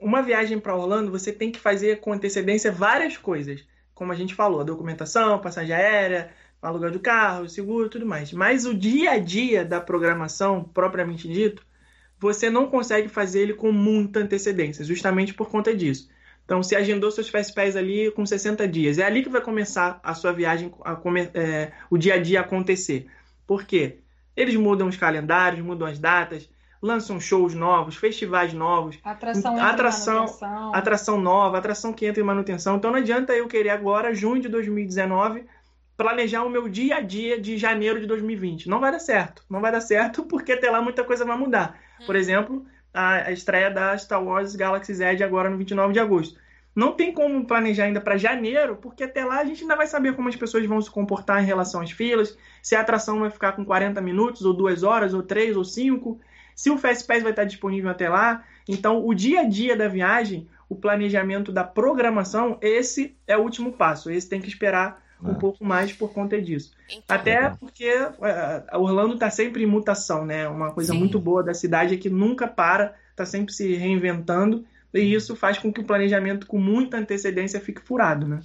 uma 0.00 0.22
viagem 0.22 0.60
para 0.60 0.76
Orlando 0.76 1.10
você 1.10 1.32
tem 1.32 1.50
que 1.50 1.58
fazer 1.58 2.00
com 2.00 2.12
antecedência 2.12 2.70
várias 2.70 3.18
coisas, 3.18 3.64
como 3.92 4.12
a 4.12 4.14
gente 4.14 4.34
falou, 4.34 4.64
documentação, 4.64 5.40
passagem 5.40 5.74
aérea, 5.74 6.30
aluguel 6.66 6.90
do 6.90 7.00
carro, 7.00 7.48
seguro, 7.48 7.88
tudo 7.88 8.06
mais. 8.06 8.32
Mas 8.32 8.66
o 8.66 8.74
dia 8.74 9.12
a 9.12 9.18
dia 9.18 9.64
da 9.64 9.80
programação, 9.80 10.64
propriamente 10.64 11.28
dito, 11.28 11.64
você 12.18 12.50
não 12.50 12.68
consegue 12.68 13.08
fazer 13.08 13.40
ele 13.40 13.54
com 13.54 13.72
muita 13.72 14.20
antecedência, 14.20 14.84
justamente 14.84 15.34
por 15.34 15.48
conta 15.48 15.74
disso. 15.74 16.08
Então, 16.44 16.62
você 16.62 16.76
agendou 16.76 17.10
seus 17.10 17.28
fast 17.28 17.58
ali 17.60 18.10
com 18.12 18.24
60 18.24 18.68
dias. 18.68 18.98
É 18.98 19.04
ali 19.04 19.22
que 19.22 19.28
vai 19.28 19.40
começar 19.40 19.98
a 20.02 20.14
sua 20.14 20.32
viagem, 20.32 20.72
a 20.84 20.96
é, 21.34 21.72
o 21.90 21.98
dia 21.98 22.14
a 22.14 22.18
dia 22.18 22.40
acontecer. 22.40 23.06
Por 23.46 23.64
quê? 23.64 23.98
Eles 24.36 24.54
mudam 24.54 24.86
os 24.86 24.96
calendários, 24.96 25.64
mudam 25.64 25.88
as 25.88 25.98
datas, 25.98 26.48
lançam 26.80 27.18
shows 27.18 27.54
novos, 27.54 27.96
festivais 27.96 28.52
novos, 28.52 28.98
atração, 29.02 29.58
atração, 29.58 30.74
atração 30.74 31.20
nova, 31.20 31.58
atração 31.58 31.92
que 31.92 32.06
entra 32.06 32.22
em 32.22 32.26
manutenção. 32.26 32.76
Então 32.76 32.90
não 32.92 32.98
adianta 32.98 33.32
eu 33.32 33.48
querer 33.48 33.70
agora, 33.70 34.14
junho 34.14 34.40
de 34.40 34.48
2019, 34.48 35.44
planejar 35.96 36.44
o 36.44 36.50
meu 36.50 36.68
dia 36.68 36.96
a 36.96 37.00
dia 37.00 37.40
de 37.40 37.56
janeiro 37.56 38.00
de 38.00 38.06
2020. 38.06 38.68
Não 38.68 38.80
vai 38.80 38.92
dar 38.92 38.98
certo. 38.98 39.42
Não 39.48 39.60
vai 39.60 39.72
dar 39.72 39.80
certo 39.80 40.24
porque 40.28 40.52
até 40.52 40.70
lá 40.70 40.82
muita 40.82 41.04
coisa 41.04 41.24
vai 41.24 41.36
mudar. 41.36 41.78
Por 42.04 42.14
hum. 42.14 42.18
exemplo, 42.18 42.66
a, 42.92 43.28
a 43.28 43.32
estreia 43.32 43.70
da 43.70 43.96
Star 43.96 44.22
Wars 44.22 44.54
Galaxy 44.54 44.94
Z 44.94 45.22
agora 45.22 45.50
no 45.50 45.56
29 45.56 45.92
de 45.92 46.00
agosto. 46.00 46.38
Não 46.74 46.92
tem 46.92 47.10
como 47.10 47.46
planejar 47.46 47.84
ainda 47.84 48.02
para 48.02 48.18
janeiro, 48.18 48.76
porque 48.76 49.04
até 49.04 49.24
lá 49.24 49.38
a 49.38 49.44
gente 49.46 49.62
ainda 49.62 49.74
vai 49.74 49.86
saber 49.86 50.14
como 50.14 50.28
as 50.28 50.36
pessoas 50.36 50.66
vão 50.66 50.78
se 50.82 50.90
comportar 50.90 51.42
em 51.42 51.46
relação 51.46 51.80
às 51.80 51.90
filas, 51.90 52.36
se 52.62 52.76
a 52.76 52.82
atração 52.82 53.20
vai 53.20 53.30
ficar 53.30 53.52
com 53.52 53.64
40 53.64 53.98
minutos, 54.02 54.42
ou 54.42 54.52
2 54.52 54.82
horas, 54.82 55.14
ou 55.14 55.22
3, 55.22 55.56
ou 55.56 55.64
5, 55.64 56.20
se 56.54 56.70
o 56.70 56.76
Fast 56.76 57.06
Pass 57.06 57.22
vai 57.22 57.32
estar 57.32 57.44
disponível 57.44 57.90
até 57.90 58.10
lá. 58.10 58.44
Então, 58.68 59.06
o 59.06 59.14
dia 59.14 59.40
a 59.40 59.44
dia 59.44 59.74
da 59.74 59.88
viagem, 59.88 60.46
o 60.68 60.76
planejamento 60.76 61.50
da 61.50 61.64
programação, 61.64 62.58
esse 62.60 63.16
é 63.26 63.38
o 63.38 63.42
último 63.42 63.72
passo. 63.72 64.10
Esse 64.10 64.28
tem 64.28 64.42
que 64.42 64.48
esperar 64.48 65.02
um 65.22 65.32
é. 65.32 65.34
pouco 65.34 65.64
mais 65.64 65.92
por 65.92 66.12
conta 66.12 66.40
disso. 66.40 66.72
Então, 66.88 67.16
Até 67.16 67.50
porque 67.50 67.90
uh, 67.94 68.78
Orlando 68.78 69.14
está 69.14 69.30
sempre 69.30 69.62
em 69.62 69.66
mutação, 69.66 70.24
né? 70.24 70.48
Uma 70.48 70.72
coisa 70.72 70.92
Sim. 70.92 70.98
muito 70.98 71.18
boa 71.18 71.42
da 71.42 71.54
cidade 71.54 71.94
é 71.94 71.96
que 71.96 72.10
nunca 72.10 72.46
para, 72.46 72.94
está 73.10 73.24
sempre 73.24 73.52
se 73.52 73.74
reinventando. 73.74 74.64
e 74.92 75.14
isso 75.14 75.34
faz 75.34 75.58
com 75.58 75.72
que 75.72 75.80
o 75.80 75.84
planejamento 75.84 76.46
com 76.46 76.58
muita 76.58 76.98
antecedência 76.98 77.60
fique 77.60 77.80
furado, 77.80 78.26
né? 78.26 78.40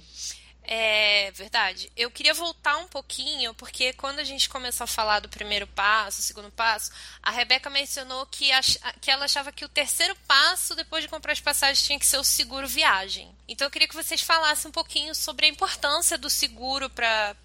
É 0.64 1.30
verdade. 1.32 1.90
Eu 1.96 2.10
queria 2.10 2.34
voltar 2.34 2.78
um 2.78 2.86
pouquinho, 2.86 3.52
porque 3.54 3.92
quando 3.94 4.20
a 4.20 4.24
gente 4.24 4.48
começou 4.48 4.84
a 4.84 4.88
falar 4.88 5.20
do 5.20 5.28
primeiro 5.28 5.66
passo, 5.66 6.22
segundo 6.22 6.50
passo, 6.50 6.90
a 7.22 7.30
Rebeca 7.30 7.68
mencionou 7.68 8.26
que, 8.26 8.50
ach... 8.52 8.76
que 9.00 9.10
ela 9.10 9.24
achava 9.24 9.52
que 9.52 9.64
o 9.64 9.68
terceiro 9.68 10.16
passo, 10.26 10.74
depois 10.74 11.02
de 11.02 11.10
comprar 11.10 11.32
as 11.32 11.40
passagens, 11.40 11.84
tinha 11.84 11.98
que 11.98 12.06
ser 12.06 12.18
o 12.18 12.24
seguro 12.24 12.68
viagem. 12.68 13.34
Então 13.48 13.66
eu 13.66 13.70
queria 13.70 13.88
que 13.88 13.94
vocês 13.94 14.20
falassem 14.20 14.68
um 14.68 14.72
pouquinho 14.72 15.14
sobre 15.14 15.46
a 15.46 15.48
importância 15.48 16.16
do 16.16 16.30
seguro 16.30 16.88
para 16.88 17.36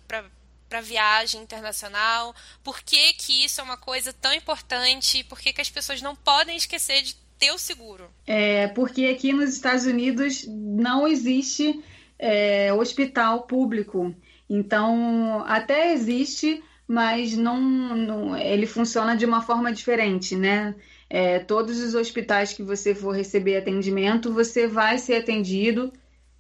para 0.69 0.81
viagem 0.81 1.41
internacional, 1.41 2.35
por 2.61 2.81
que, 2.81 3.13
que 3.13 3.45
isso 3.45 3.61
é 3.61 3.63
uma 3.63 3.77
coisa 3.77 4.11
tão 4.11 4.33
importante, 4.33 5.23
por 5.23 5.39
que, 5.39 5.53
que 5.53 5.61
as 5.61 5.69
pessoas 5.69 6.01
não 6.01 6.13
podem 6.13 6.57
esquecer 6.57 7.01
de 7.03 7.15
ter 7.39 7.51
o 7.51 7.57
seguro. 7.57 8.09
É, 8.25 8.67
porque 8.69 9.05
aqui 9.05 9.31
nos 9.31 9.53
Estados 9.53 9.85
Unidos 9.85 10.45
não 10.47 11.07
existe 11.07 11.81
é, 12.19 12.73
hospital 12.73 13.43
público. 13.43 14.13
Então, 14.49 15.43
até 15.45 15.93
existe, 15.93 16.63
mas 16.87 17.35
não, 17.35 17.59
não, 17.59 18.37
ele 18.37 18.65
funciona 18.65 19.15
de 19.15 19.25
uma 19.25 19.41
forma 19.41 19.71
diferente, 19.71 20.35
né? 20.35 20.75
É, 21.09 21.39
todos 21.39 21.79
os 21.79 21.93
hospitais 21.93 22.53
que 22.53 22.63
você 22.63 22.93
for 22.95 23.15
receber 23.15 23.57
atendimento, 23.57 24.33
você 24.33 24.67
vai 24.67 24.97
ser 24.97 25.15
atendido 25.15 25.91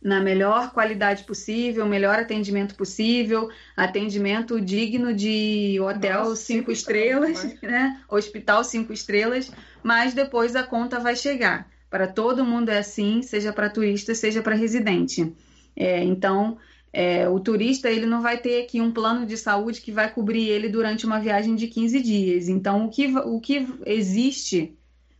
na 0.01 0.21
melhor 0.21 0.71
qualidade 0.71 1.23
possível, 1.23 1.85
melhor 1.85 2.19
atendimento 2.19 2.75
possível, 2.75 3.49
atendimento 3.75 4.61
digno 4.61 5.13
de 5.13 5.79
hotel 5.81 6.25
Nossa, 6.25 6.35
cinco, 6.35 6.71
estrelas, 6.71 7.43
estrelas 7.43 7.61
né? 7.61 8.01
Hospital 8.09 8.63
cinco 8.63 8.93
estrelas, 8.93 9.51
mas 9.83 10.13
depois 10.13 10.55
a 10.55 10.63
conta 10.63 10.99
vai 10.99 11.15
chegar. 11.15 11.69
Para 11.89 12.07
todo 12.07 12.45
mundo 12.45 12.69
é 12.69 12.77
assim, 12.77 13.21
seja 13.21 13.51
para 13.53 13.69
turista, 13.69 14.13
seja 14.13 14.41
para 14.41 14.55
residente. 14.55 15.33
É, 15.77 16.03
então, 16.03 16.57
é, 16.91 17.29
o 17.29 17.39
turista 17.39 17.91
ele 17.91 18.07
não 18.07 18.21
vai 18.23 18.39
ter 18.39 18.63
aqui 18.63 18.81
um 18.81 18.91
plano 18.91 19.23
de 19.27 19.37
saúde 19.37 19.79
que 19.79 19.91
vai 19.91 20.11
cobrir 20.11 20.49
ele 20.49 20.67
durante 20.67 21.05
uma 21.05 21.19
viagem 21.19 21.55
de 21.55 21.67
15 21.67 22.01
dias. 22.01 22.49
Então, 22.49 22.87
o 22.87 22.89
que, 22.89 23.15
o 23.15 23.39
que 23.39 23.67
existe 23.85 24.75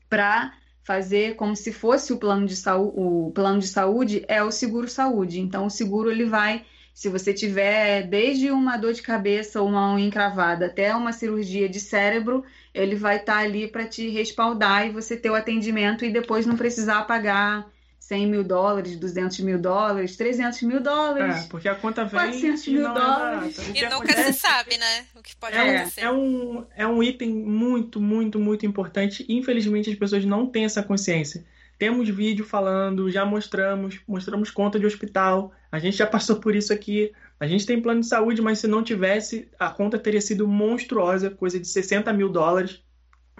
para 0.09 0.53
fazer 0.83 1.35
como 1.35 1.55
se 1.55 1.71
fosse 1.71 2.11
o 2.11 2.17
plano 2.17 2.47
de, 2.47 2.55
saúde, 2.55 2.93
o 2.95 3.31
plano 3.35 3.59
de 3.59 3.67
saúde 3.67 4.25
é 4.27 4.41
o 4.41 4.51
seguro 4.51 4.87
saúde. 4.87 5.39
Então, 5.39 5.67
o 5.67 5.69
seguro 5.69 6.09
ele 6.09 6.25
vai, 6.25 6.65
se 6.93 7.09
você 7.09 7.31
tiver 7.31 8.07
desde 8.07 8.49
uma 8.49 8.77
dor 8.77 8.93
de 8.93 9.03
cabeça 9.03 9.61
ou 9.61 9.67
uma 9.67 9.93
unha 9.93 10.07
encravada 10.07 10.65
até 10.65 10.95
uma 10.95 11.13
cirurgia 11.13 11.69
de 11.69 11.79
cérebro, 11.79 12.43
ele 12.73 12.95
vai 12.95 13.17
estar 13.17 13.35
tá 13.35 13.39
ali 13.39 13.67
para 13.67 13.85
te 13.85 14.09
respaldar 14.09 14.87
e 14.87 14.91
você 14.91 15.15
ter 15.15 15.29
o 15.29 15.35
atendimento 15.35 16.03
e 16.03 16.11
depois 16.11 16.47
não 16.47 16.55
precisar 16.55 17.03
pagar 17.03 17.69
100 18.07 18.27
mil 18.27 18.41
dólares, 18.41 18.95
200 18.95 19.37
mil 19.41 19.59
dólares, 19.59 20.15
300 20.15 20.61
mil 20.61 20.79
dólares. 20.79 21.43
É, 21.43 21.47
porque 21.49 21.67
a 21.67 21.75
conta 21.75 22.05
vem 22.05 22.11
400 22.11 22.67
mil 22.69 22.89
é 22.89 22.93
dólares. 22.93 23.59
É 23.59 23.77
e 23.77 23.89
nunca 23.89 24.13
se 24.13 24.31
sabe, 24.31 24.77
né? 24.77 25.05
O 25.13 25.21
que 25.21 25.35
pode 25.35 25.57
é, 25.57 25.75
acontecer. 25.75 26.01
É 26.01 26.09
um, 26.09 26.65
é 26.73 26.87
um 26.87 27.03
item 27.03 27.29
muito, 27.29 27.99
muito, 27.99 28.39
muito 28.39 28.65
importante. 28.65 29.25
Infelizmente, 29.27 29.89
as 29.89 29.97
pessoas 29.97 30.23
não 30.23 30.47
têm 30.47 30.63
essa 30.63 30.81
consciência. 30.81 31.43
Temos 31.77 32.07
vídeo 32.07 32.45
falando, 32.45 33.11
já 33.11 33.25
mostramos, 33.25 33.99
mostramos 34.07 34.49
conta 34.51 34.79
de 34.79 34.85
hospital. 34.85 35.51
A 35.69 35.77
gente 35.77 35.97
já 35.97 36.07
passou 36.07 36.37
por 36.37 36.55
isso 36.55 36.71
aqui. 36.71 37.11
A 37.37 37.45
gente 37.45 37.65
tem 37.65 37.81
plano 37.81 37.99
de 37.99 38.07
saúde, 38.07 38.41
mas 38.41 38.59
se 38.59 38.67
não 38.67 38.81
tivesse, 38.81 39.49
a 39.59 39.69
conta 39.69 39.99
teria 39.99 40.21
sido 40.21 40.47
monstruosa, 40.47 41.29
coisa 41.29 41.59
de 41.59 41.67
60 41.67 42.13
mil 42.13 42.29
dólares. 42.29 42.81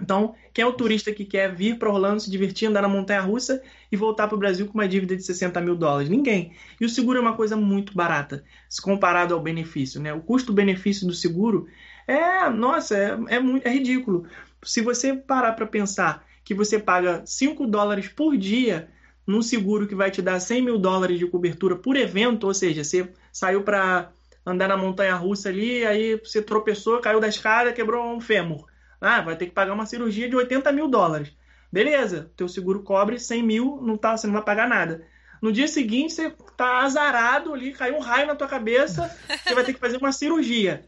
Então, 0.00 0.34
quem 0.54 0.62
é 0.62 0.66
o 0.66 0.72
turista 0.72 1.12
que 1.12 1.24
quer 1.24 1.52
vir 1.52 1.76
para 1.76 1.90
Orlando 1.90 2.20
se 2.20 2.30
divertir, 2.30 2.68
andar 2.68 2.82
na 2.82 2.88
montanha 2.88 3.20
russa 3.20 3.60
e 3.90 3.96
voltar 3.96 4.28
para 4.28 4.36
o 4.36 4.38
Brasil 4.38 4.66
com 4.66 4.74
uma 4.74 4.86
dívida 4.86 5.16
de 5.16 5.22
60 5.22 5.60
mil 5.60 5.74
dólares? 5.74 6.08
Ninguém. 6.08 6.52
E 6.80 6.84
o 6.84 6.88
seguro 6.88 7.18
é 7.18 7.20
uma 7.20 7.34
coisa 7.34 7.56
muito 7.56 7.94
barata, 7.94 8.44
se 8.68 8.80
comparado 8.80 9.34
ao 9.34 9.40
benefício. 9.40 10.00
Né? 10.00 10.12
O 10.12 10.20
custo-benefício 10.20 11.06
do 11.06 11.12
seguro 11.12 11.66
é, 12.06 12.48
nossa, 12.48 12.96
é, 12.96 13.36
é, 13.36 13.40
muito, 13.40 13.66
é 13.66 13.72
ridículo. 13.72 14.24
Se 14.62 14.80
você 14.80 15.14
parar 15.14 15.52
para 15.52 15.66
pensar 15.66 16.24
que 16.44 16.54
você 16.54 16.78
paga 16.78 17.22
5 17.26 17.66
dólares 17.66 18.08
por 18.08 18.36
dia 18.36 18.88
num 19.26 19.42
seguro 19.42 19.86
que 19.86 19.94
vai 19.94 20.10
te 20.10 20.22
dar 20.22 20.40
100 20.40 20.62
mil 20.62 20.78
dólares 20.78 21.18
de 21.18 21.26
cobertura 21.26 21.76
por 21.76 21.96
evento, 21.96 22.46
ou 22.46 22.54
seja, 22.54 22.82
você 22.84 23.10
saiu 23.32 23.62
para 23.62 24.10
andar 24.46 24.68
na 24.68 24.76
montanha 24.76 25.14
russa 25.16 25.50
ali, 25.50 25.84
aí 25.84 26.16
você 26.16 26.40
tropeçou, 26.40 27.00
caiu 27.00 27.20
da 27.20 27.28
escada, 27.28 27.72
quebrou 27.72 28.14
um 28.14 28.20
fêmur 28.20 28.64
ah, 29.00 29.20
vai 29.20 29.36
ter 29.36 29.46
que 29.46 29.52
pagar 29.52 29.72
uma 29.72 29.86
cirurgia 29.86 30.28
de 30.28 30.36
80 30.36 30.72
mil 30.72 30.88
dólares. 30.88 31.32
Beleza, 31.70 32.30
teu 32.36 32.48
seguro 32.48 32.82
cobre 32.82 33.18
100 33.18 33.42
mil, 33.42 33.78
não 33.82 33.96
tá, 33.96 34.16
você 34.16 34.26
não 34.26 34.34
vai 34.34 34.42
pagar 34.42 34.68
nada. 34.68 35.04
No 35.40 35.52
dia 35.52 35.68
seguinte, 35.68 36.12
você 36.12 36.32
tá 36.56 36.78
azarado 36.78 37.52
ali, 37.52 37.72
caiu 37.72 37.96
um 37.96 38.00
raio 38.00 38.26
na 38.26 38.34
tua 38.34 38.48
cabeça, 38.48 39.14
você 39.44 39.54
vai 39.54 39.64
ter 39.64 39.74
que 39.74 39.80
fazer 39.80 39.98
uma 39.98 40.10
cirurgia. 40.10 40.84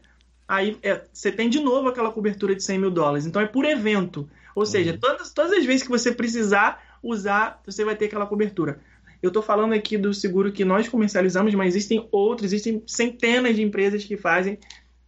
Aí 0.47 0.77
é, 0.83 1.01
você 1.13 1.31
tem 1.31 1.49
de 1.49 1.59
novo 1.59 1.87
aquela 1.87 2.11
cobertura 2.11 2.53
de 2.55 2.63
100 2.63 2.79
mil 2.79 2.91
dólares. 2.91 3.25
Então 3.25 3.41
é 3.41 3.45
por 3.45 3.63
evento. 3.63 4.29
Ou 4.53 4.65
seja, 4.65 4.91
uhum. 4.91 4.97
todas, 4.99 5.31
todas 5.31 5.53
as 5.53 5.65
vezes 5.65 5.83
que 5.83 5.89
você 5.89 6.11
precisar 6.11 6.99
usar, 7.01 7.61
você 7.65 7.85
vai 7.85 7.95
ter 7.95 8.05
aquela 8.05 8.25
cobertura. 8.25 8.81
Eu 9.21 9.29
estou 9.29 9.41
falando 9.41 9.73
aqui 9.73 9.97
do 9.97 10.13
seguro 10.13 10.51
que 10.51 10.65
nós 10.65 10.89
comercializamos, 10.89 11.53
mas 11.53 11.75
existem 11.75 12.07
outros, 12.11 12.51
existem 12.51 12.83
centenas 12.87 13.55
de 13.55 13.61
empresas 13.61 14.03
que 14.03 14.17
fazem. 14.17 14.57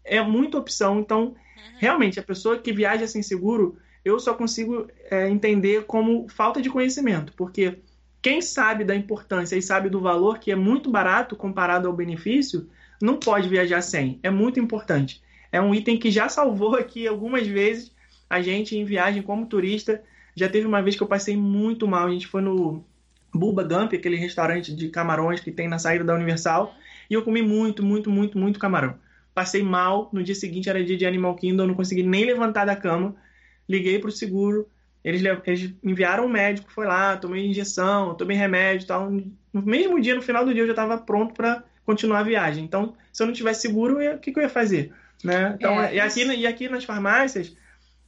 É 0.04 0.22
muita 0.22 0.58
opção. 0.58 1.00
Então, 1.00 1.36
Realmente, 1.78 2.20
a 2.20 2.24
pessoa 2.24 2.58
que 2.58 2.74
viaja 2.74 3.08
sem 3.08 3.22
seguro, 3.22 3.78
eu 4.04 4.20
só 4.20 4.34
consigo 4.34 4.88
é, 5.10 5.30
entender 5.30 5.86
como 5.86 6.28
falta 6.30 6.62
de 6.62 6.70
conhecimento, 6.70 7.34
porque 7.34 7.80
quem 8.22 8.42
sabe 8.42 8.84
da 8.84 8.96
importância 8.96 9.56
e 9.56 9.62
sabe 9.62 9.90
do 9.90 10.00
valor, 10.00 10.40
que 10.40 10.52
é 10.52 10.56
muito 10.56 10.90
barato 10.90 11.36
comparado 11.36 11.88
ao 11.88 11.94
benefício, 11.94 12.70
não 13.02 13.18
pode 13.18 13.50
viajar 13.50 13.82
sem. 13.82 14.20
É 14.24 14.30
muito 14.30 14.60
importante. 14.60 15.22
É 15.52 15.62
um 15.62 15.76
item 15.76 15.98
que 15.98 16.10
já 16.10 16.30
salvou 16.30 16.76
aqui 16.76 17.08
algumas 17.08 17.46
vezes 17.46 17.92
a 18.30 18.42
gente 18.42 18.78
em 18.78 18.86
viagem 18.86 19.22
como 19.22 19.46
turista. 19.46 20.02
Já 20.36 20.48
teve 20.48 20.66
uma 20.66 20.82
vez 20.82 20.96
que 20.96 21.04
eu 21.04 21.08
passei 21.08 21.36
muito 21.36 21.86
mal. 21.86 22.08
A 22.08 22.12
gente 22.12 22.26
foi 22.26 22.42
no 22.42 22.84
Bubba 23.34 23.64
Gump, 23.64 23.94
aquele 23.94 24.16
restaurante 24.16 24.74
de 24.74 24.88
camarões 24.90 25.42
que 25.42 25.52
tem 25.52 25.68
na 25.68 25.78
saída 25.78 26.04
da 26.04 26.16
Universal, 26.16 26.74
e 27.10 27.14
eu 27.14 27.24
comi 27.24 27.42
muito, 27.42 27.84
muito, 27.84 28.10
muito, 28.10 28.38
muito 28.38 28.58
camarão 28.58 28.96
passei 29.34 29.64
mal. 29.64 30.10
No 30.14 30.24
dia 30.24 30.36
seguinte 30.36 30.70
era 30.70 30.84
dia 30.84 30.98
de 30.98 31.06
Animal 31.06 31.36
Kingdom, 31.36 31.68
não 31.68 31.76
consegui 31.76 32.04
nem 32.04 32.26
levantar 32.26 32.66
da 32.66 32.76
cama. 32.76 33.16
Liguei 33.68 34.00
pro 34.00 34.12
seguro, 34.12 34.68
eles, 35.04 35.22
eles 35.46 35.74
enviaram 35.84 36.26
um 36.26 36.30
médico, 36.30 36.72
foi 36.72 36.86
lá, 36.86 37.18
tomei 37.18 37.46
injeção, 37.46 38.16
tomei 38.16 38.38
remédio 38.38 38.86
e 38.86 38.88
tal. 38.88 39.12
No 39.12 39.62
mesmo 39.62 40.00
dia, 40.00 40.16
no 40.16 40.22
final 40.22 40.46
do 40.46 40.54
dia, 40.54 40.64
eu 40.64 40.68
já 40.68 40.74
estava 40.74 40.98
pronto 40.98 41.34
para 41.34 41.64
continuar 41.86 42.20
a 42.20 42.24
viagem. 42.24 42.64
Então, 42.64 42.96
se 43.12 43.22
eu 43.22 43.28
não 43.28 43.34
tivesse 43.34 43.62
seguro, 43.62 43.98
o 43.98 44.20
que, 44.20 44.32
que, 44.32 44.40
eu 44.40 44.44
ia 44.44 44.50
fazer? 44.50 44.94
Né? 45.24 45.54
Então, 45.58 45.82
é, 45.82 45.96
e, 45.96 46.00
aqui, 46.00 46.24
e 46.24 46.48
aqui 46.48 46.70
nas 46.70 46.84
farmácias, 46.84 47.56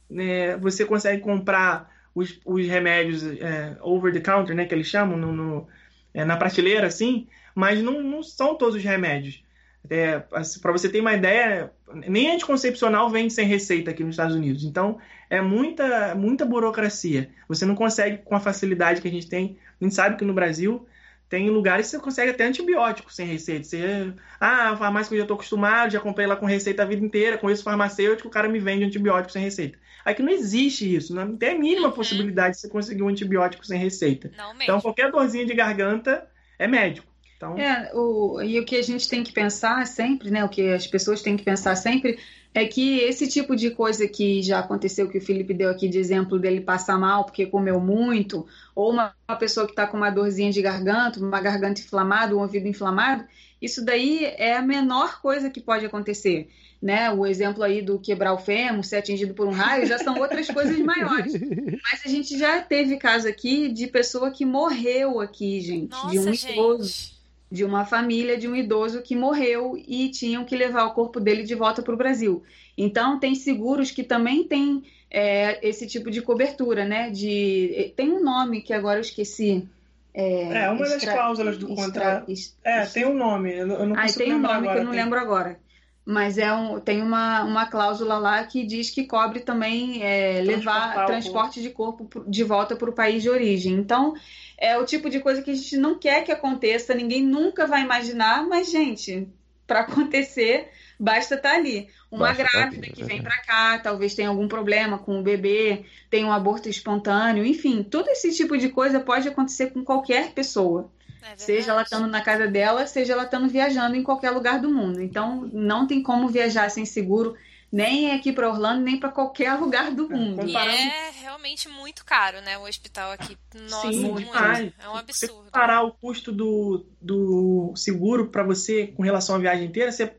né, 0.08 0.56
você 0.56 0.84
consegue 0.84 1.22
comprar 1.22 1.90
os, 2.14 2.40
os 2.44 2.66
remédios 2.66 3.22
é, 3.24 3.76
over 3.82 4.12
the 4.12 4.20
counter, 4.20 4.54
né, 4.54 4.64
que 4.64 4.74
eles 4.74 4.86
chamam, 4.86 5.16
no, 5.18 5.32
no 5.32 5.68
é, 6.14 6.24
na 6.24 6.36
prateleira, 6.36 6.86
assim, 6.86 7.26
mas 7.54 7.82
não, 7.82 8.02
não 8.02 8.22
são 8.22 8.56
todos 8.56 8.74
os 8.74 8.82
remédios. 8.82 9.42
É, 9.90 10.18
para 10.18 10.72
você 10.72 10.88
ter 10.88 11.00
uma 11.00 11.14
ideia, 11.14 11.72
nem 12.06 12.30
anticoncepcional 12.30 13.08
vende 13.10 13.32
sem 13.32 13.46
receita 13.46 13.90
aqui 13.90 14.02
nos 14.02 14.14
Estados 14.14 14.34
Unidos. 14.34 14.64
Então, 14.64 14.98
é 15.28 15.40
muita, 15.40 16.14
muita 16.14 16.44
burocracia. 16.44 17.30
Você 17.48 17.64
não 17.64 17.74
consegue 17.74 18.18
com 18.18 18.34
a 18.34 18.40
facilidade 18.40 19.00
que 19.00 19.08
a 19.08 19.10
gente 19.10 19.28
tem. 19.28 19.58
A 19.80 19.84
gente 19.84 19.94
sabe 19.94 20.16
que 20.16 20.24
no 20.24 20.34
Brasil 20.34 20.86
tem 21.28 21.50
lugares 21.50 21.86
que 21.86 21.92
você 21.92 21.98
consegue 21.98 22.30
até 22.30 22.44
antibiótico 22.44 23.12
sem 23.12 23.26
receita. 23.26 23.64
Você, 23.64 24.12
ah, 24.40 24.70
a 24.70 24.76
farmácia 24.76 25.08
que 25.08 25.14
eu 25.14 25.18
já 25.18 25.24
estou 25.24 25.34
acostumado, 25.34 25.90
já 25.90 26.00
comprei 26.00 26.26
lá 26.26 26.36
com 26.36 26.46
receita 26.46 26.82
a 26.82 26.86
vida 26.86 27.04
inteira, 27.04 27.36
com 27.36 27.50
esse 27.50 27.62
farmacêutico, 27.62 28.28
o 28.28 28.30
cara 28.30 28.48
me 28.48 28.60
vende 28.60 28.84
antibiótico 28.84 29.32
sem 29.32 29.42
receita. 29.42 29.78
Aqui 30.04 30.22
não 30.22 30.32
existe 30.32 30.94
isso, 30.94 31.12
não 31.12 31.36
tem 31.36 31.56
a 31.56 31.58
mínima 31.58 31.88
uhum. 31.88 31.92
possibilidade 31.92 32.54
de 32.54 32.60
você 32.60 32.68
conseguir 32.68 33.02
um 33.02 33.08
antibiótico 33.08 33.66
sem 33.66 33.76
receita. 33.76 34.30
Então, 34.62 34.80
qualquer 34.80 35.10
dorzinha 35.10 35.44
de 35.44 35.52
garganta 35.52 36.28
é 36.58 36.68
médico. 36.68 37.15
Então... 37.36 37.56
É, 37.58 37.90
o, 37.94 38.40
e 38.40 38.58
o 38.58 38.64
que 38.64 38.76
a 38.76 38.82
gente 38.82 39.08
tem 39.08 39.22
que 39.22 39.32
pensar 39.32 39.86
sempre, 39.86 40.30
né? 40.30 40.44
O 40.44 40.48
que 40.48 40.72
as 40.72 40.86
pessoas 40.86 41.22
têm 41.22 41.36
que 41.36 41.44
pensar 41.44 41.76
sempre 41.76 42.18
é 42.54 42.64
que 42.64 43.00
esse 43.00 43.28
tipo 43.28 43.54
de 43.54 43.70
coisa 43.70 44.08
que 44.08 44.42
já 44.42 44.60
aconteceu, 44.60 45.08
que 45.08 45.18
o 45.18 45.20
Felipe 45.20 45.52
deu 45.52 45.70
aqui 45.70 45.88
de 45.88 45.98
exemplo 45.98 46.38
dele 46.38 46.62
passar 46.62 46.98
mal 46.98 47.24
porque 47.24 47.44
comeu 47.44 47.78
muito, 47.78 48.46
ou 48.74 48.92
uma, 48.92 49.14
uma 49.28 49.36
pessoa 49.36 49.66
que 49.66 49.72
está 49.72 49.86
com 49.86 49.98
uma 49.98 50.08
dorzinha 50.08 50.50
de 50.50 50.62
garganta, 50.62 51.20
uma 51.20 51.40
garganta 51.40 51.82
inflamada, 51.82 52.34
um 52.34 52.40
ouvido 52.40 52.66
inflamado, 52.66 53.26
isso 53.60 53.84
daí 53.84 54.24
é 54.24 54.56
a 54.56 54.62
menor 54.62 55.20
coisa 55.20 55.50
que 55.50 55.60
pode 55.60 55.84
acontecer. 55.84 56.48
Né? 56.80 57.10
O 57.10 57.26
exemplo 57.26 57.62
aí 57.62 57.82
do 57.82 57.98
quebrar 57.98 58.32
o 58.32 58.38
fêmur, 58.38 58.84
ser 58.84 58.96
atingido 58.96 59.34
por 59.34 59.46
um 59.46 59.50
raio, 59.50 59.86
já 59.86 59.98
são 59.98 60.18
outras 60.18 60.46
coisas 60.48 60.78
maiores. 60.78 61.34
Mas 61.92 62.06
a 62.06 62.08
gente 62.08 62.38
já 62.38 62.62
teve 62.62 62.96
caso 62.96 63.28
aqui 63.28 63.68
de 63.68 63.86
pessoa 63.86 64.30
que 64.30 64.46
morreu 64.46 65.20
aqui, 65.20 65.60
gente, 65.60 65.90
Nossa, 65.90 66.10
de 66.10 66.18
um 66.18 66.32
idoso 66.32 67.16
de 67.50 67.64
uma 67.64 67.84
família 67.84 68.36
de 68.36 68.48
um 68.48 68.56
idoso 68.56 69.02
que 69.02 69.14
morreu 69.14 69.76
e 69.86 70.08
tinham 70.10 70.44
que 70.44 70.56
levar 70.56 70.84
o 70.86 70.94
corpo 70.94 71.20
dele 71.20 71.44
de 71.44 71.54
volta 71.54 71.82
para 71.82 71.94
o 71.94 71.96
Brasil. 71.96 72.42
Então, 72.76 73.18
tem 73.18 73.34
seguros 73.34 73.90
que 73.90 74.02
também 74.02 74.44
têm 74.44 74.82
é, 75.10 75.66
esse 75.66 75.86
tipo 75.86 76.10
de 76.10 76.20
cobertura, 76.20 76.84
né? 76.84 77.10
De, 77.10 77.92
tem 77.96 78.10
um 78.10 78.22
nome 78.22 78.60
que 78.60 78.72
agora 78.72 78.98
eu 78.98 79.02
esqueci. 79.02 79.66
É, 80.12 80.64
é 80.64 80.70
uma 80.70 80.82
extra, 80.82 80.98
das 80.98 81.04
cláusulas 81.04 81.58
do 81.58 81.68
contrato. 81.68 82.32
É, 82.64 82.86
tem 82.86 83.06
um 83.06 83.14
nome. 83.14 83.54
Eu 83.54 83.66
não 83.66 83.96
ah, 83.96 84.06
tem 84.06 84.34
um 84.34 84.38
nome 84.38 84.54
agora, 84.54 84.72
que 84.72 84.78
eu 84.78 84.84
não 84.84 84.92
tem... 84.92 85.00
lembro 85.02 85.18
agora. 85.18 85.58
Mas 86.04 86.38
é 86.38 86.52
um, 86.52 86.78
tem 86.78 87.02
uma, 87.02 87.42
uma 87.42 87.66
cláusula 87.66 88.16
lá 88.16 88.44
que 88.44 88.64
diz 88.64 88.90
que 88.90 89.04
cobre 89.04 89.40
também 89.40 90.02
é, 90.04 90.40
levar 90.40 91.04
transporte 91.04 91.60
de 91.60 91.70
corpo 91.70 92.24
de 92.28 92.44
volta 92.44 92.76
para 92.76 92.88
o 92.88 92.92
país 92.92 93.22
de 93.22 93.28
origem. 93.28 93.74
Então, 93.74 94.14
é 94.58 94.78
o 94.78 94.84
tipo 94.84 95.10
de 95.10 95.20
coisa 95.20 95.42
que 95.42 95.50
a 95.50 95.54
gente 95.54 95.76
não 95.76 95.98
quer 95.98 96.24
que 96.24 96.32
aconteça, 96.32 96.94
ninguém 96.94 97.22
nunca 97.22 97.66
vai 97.66 97.82
imaginar, 97.82 98.46
mas, 98.46 98.70
gente, 98.70 99.28
para 99.66 99.80
acontecer, 99.80 100.68
basta 100.98 101.34
estar 101.34 101.50
tá 101.50 101.56
ali. 101.56 101.88
Uma 102.10 102.28
basta 102.28 102.44
tá 102.44 102.50
grávida 102.50 102.86
que 102.86 103.04
vem 103.04 103.22
para 103.22 103.38
cá, 103.42 103.78
talvez 103.78 104.14
tenha 104.14 104.28
algum 104.28 104.48
problema 104.48 104.98
com 104.98 105.18
o 105.18 105.22
bebê, 105.22 105.84
tem 106.08 106.24
um 106.24 106.32
aborto 106.32 106.68
espontâneo, 106.68 107.44
enfim, 107.44 107.82
todo 107.82 108.08
esse 108.08 108.34
tipo 108.34 108.56
de 108.56 108.68
coisa 108.68 109.00
pode 109.00 109.28
acontecer 109.28 109.70
com 109.70 109.84
qualquer 109.84 110.32
pessoa. 110.32 110.90
É 111.22 111.36
seja 111.36 111.72
ela 111.72 111.82
estando 111.82 112.06
na 112.06 112.20
casa 112.20 112.46
dela, 112.46 112.86
seja 112.86 113.12
ela 113.12 113.24
estando 113.24 113.48
viajando 113.48 113.96
em 113.96 114.02
qualquer 114.02 114.30
lugar 114.30 114.60
do 114.60 114.70
mundo. 114.70 115.02
Então, 115.02 115.50
não 115.52 115.86
tem 115.86 116.00
como 116.00 116.28
viajar 116.28 116.70
sem 116.70 116.86
seguro, 116.86 117.36
nem 117.70 118.12
aqui 118.12 118.32
para 118.32 118.48
Orlando, 118.48 118.82
nem 118.82 118.98
para 118.98 119.10
qualquer 119.10 119.54
lugar 119.54 119.90
do 119.90 120.12
é, 120.12 120.16
mundo. 120.16 120.46
E 120.46 120.56
é 120.56 121.10
realmente 121.20 121.68
muito 121.68 122.04
caro, 122.04 122.40
né? 122.40 122.56
O 122.58 122.66
hospital 122.66 123.12
aqui. 123.12 123.36
Nossa, 123.68 123.92
Sim, 123.92 124.10
muito. 124.10 124.36
É 124.36 124.88
um 124.88 124.96
absurdo. 124.96 125.44
Se 125.44 125.50
parar 125.50 125.82
o 125.82 125.92
custo 125.92 126.32
do, 126.32 126.86
do 127.00 127.72
seguro 127.76 128.28
para 128.28 128.42
você 128.42 128.86
com 128.88 129.02
relação 129.02 129.36
à 129.36 129.38
viagem 129.38 129.66
inteira, 129.66 129.90
você 129.90 130.14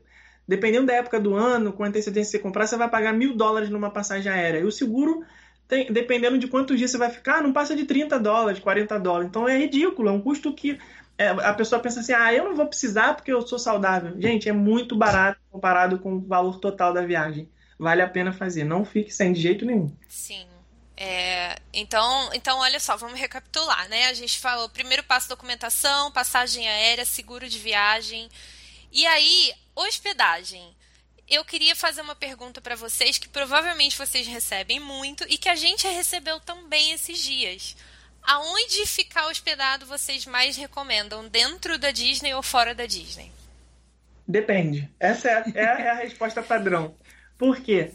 dependendo 0.48 0.86
da 0.86 0.94
época 0.94 1.20
do 1.20 1.34
ano, 1.34 1.74
com 1.74 1.84
antecedência 1.84 2.30
você 2.30 2.38
comprar, 2.38 2.66
você 2.66 2.76
vai 2.76 2.88
pagar 2.88 3.12
mil 3.12 3.36
dólares 3.36 3.68
numa 3.68 3.90
passagem 3.90 4.32
aérea. 4.32 4.60
E 4.60 4.64
o 4.64 4.72
seguro, 4.72 5.22
tem, 5.68 5.92
dependendo 5.92 6.38
de 6.38 6.48
quantos 6.48 6.78
dias 6.78 6.90
você 6.90 6.96
vai 6.96 7.10
ficar, 7.10 7.42
não 7.42 7.52
passa 7.52 7.76
de 7.76 7.84
30 7.84 8.18
dólares, 8.18 8.58
40 8.58 8.98
dólares. 8.98 9.28
Então 9.28 9.46
é 9.46 9.58
ridículo, 9.58 10.08
é 10.08 10.12
um 10.12 10.22
custo 10.22 10.54
que 10.54 10.78
a 11.18 11.52
pessoa 11.52 11.80
pensa 11.80 12.00
assim, 12.00 12.12
ah, 12.12 12.32
eu 12.32 12.44
não 12.44 12.54
vou 12.54 12.66
precisar 12.66 13.14
porque 13.14 13.32
eu 13.32 13.42
sou 13.46 13.58
saudável. 13.58 14.20
Gente, 14.20 14.48
é 14.48 14.52
muito 14.52 14.96
barato 14.96 15.40
comparado 15.50 15.98
com 15.98 16.14
o 16.14 16.20
valor 16.20 16.60
total 16.60 16.92
da 16.92 17.02
viagem. 17.02 17.50
Vale 17.78 18.02
a 18.02 18.08
pena 18.08 18.32
fazer, 18.32 18.64
não 18.64 18.84
fique 18.84 19.10
sem 19.10 19.32
de 19.32 19.40
jeito 19.40 19.64
nenhum. 19.64 19.92
Sim. 20.08 20.46
É, 20.96 21.56
então, 21.72 22.30
então, 22.34 22.58
olha 22.58 22.80
só, 22.80 22.96
vamos 22.96 23.18
recapitular, 23.18 23.88
né? 23.88 24.06
A 24.06 24.14
gente 24.14 24.38
falou 24.38 24.68
primeiro 24.68 25.04
passo 25.04 25.28
documentação, 25.28 26.10
passagem 26.10 26.68
aérea, 26.68 27.04
seguro 27.04 27.48
de 27.48 27.58
viagem. 27.58 28.28
E 28.90 29.06
aí, 29.06 29.52
hospedagem. 29.76 30.76
Eu 31.28 31.44
queria 31.44 31.76
fazer 31.76 32.00
uma 32.00 32.16
pergunta 32.16 32.60
para 32.60 32.74
vocês 32.74 33.18
que 33.18 33.28
provavelmente 33.28 33.98
vocês 33.98 34.26
recebem 34.26 34.80
muito 34.80 35.24
e 35.28 35.36
que 35.36 35.48
a 35.48 35.54
gente 35.54 35.86
recebeu 35.86 36.40
também 36.40 36.92
esses 36.92 37.18
dias. 37.18 37.76
Aonde 38.30 38.84
ficar 38.84 39.26
hospedado 39.28 39.86
vocês 39.86 40.26
mais 40.26 40.54
recomendam? 40.54 41.26
Dentro 41.28 41.78
da 41.78 41.90
Disney 41.90 42.34
ou 42.34 42.42
fora 42.42 42.74
da 42.74 42.84
Disney? 42.84 43.32
Depende. 44.26 44.86
Essa 45.00 45.30
é, 45.30 45.44
é, 45.54 45.62
é 45.62 45.90
a 45.90 45.94
resposta 45.94 46.42
padrão. 46.42 46.94
Por 47.38 47.56
quê? 47.58 47.90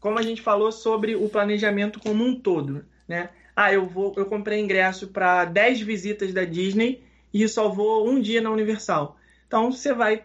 Como 0.00 0.18
a 0.18 0.22
gente 0.22 0.40
falou 0.40 0.72
sobre 0.72 1.14
o 1.14 1.28
planejamento 1.28 2.00
como 2.00 2.24
um 2.24 2.34
todo, 2.34 2.86
né? 3.06 3.28
Ah, 3.54 3.74
eu 3.74 3.84
vou, 3.84 4.14
eu 4.16 4.24
comprei 4.24 4.58
ingresso 4.58 5.08
para 5.08 5.44
10 5.44 5.82
visitas 5.82 6.32
da 6.32 6.46
Disney 6.46 7.04
e 7.32 7.46
só 7.46 7.68
vou 7.68 8.08
um 8.08 8.18
dia 8.18 8.40
na 8.40 8.50
Universal. 8.50 9.18
Então 9.46 9.70
você 9.70 9.92
vai 9.92 10.24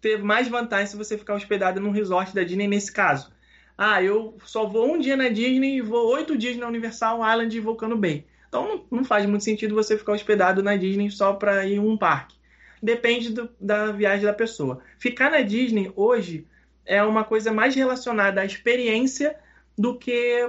ter 0.00 0.22
mais 0.22 0.46
vantagem 0.46 0.86
se 0.86 0.96
você 0.96 1.18
ficar 1.18 1.34
hospedado 1.34 1.80
num 1.80 1.90
resort 1.90 2.32
da 2.32 2.44
Disney 2.44 2.68
nesse 2.68 2.92
caso. 2.92 3.32
Ah, 3.76 4.00
eu 4.00 4.38
só 4.44 4.68
vou 4.68 4.88
um 4.88 5.00
dia 5.00 5.16
na 5.16 5.28
Disney 5.30 5.78
e 5.78 5.82
vou 5.82 6.12
oito 6.12 6.38
dias 6.38 6.56
na 6.56 6.68
Universal 6.68 7.18
Island 7.28 7.56
e 7.56 7.60
Volcano 7.60 7.96
Bay. 7.96 8.24
Então 8.54 8.84
não, 8.88 9.04
faz 9.04 9.26
muito 9.26 9.42
sentido 9.42 9.74
você 9.74 9.98
ficar 9.98 10.12
hospedado 10.12 10.62
na 10.62 10.76
Disney 10.76 11.10
só 11.10 11.32
para 11.32 11.66
ir 11.66 11.80
um 11.80 11.96
parque. 11.96 12.36
Depende 12.80 13.30
do, 13.30 13.50
da 13.60 13.90
viagem 13.90 14.24
da 14.24 14.32
pessoa. 14.32 14.80
Ficar 14.96 15.28
na 15.28 15.40
Disney 15.40 15.90
hoje 15.96 16.46
é 16.86 17.02
uma 17.02 17.24
coisa 17.24 17.52
mais 17.52 17.74
relacionada 17.74 18.40
à 18.40 18.44
experiência 18.44 19.34
do 19.76 19.98
que 19.98 20.48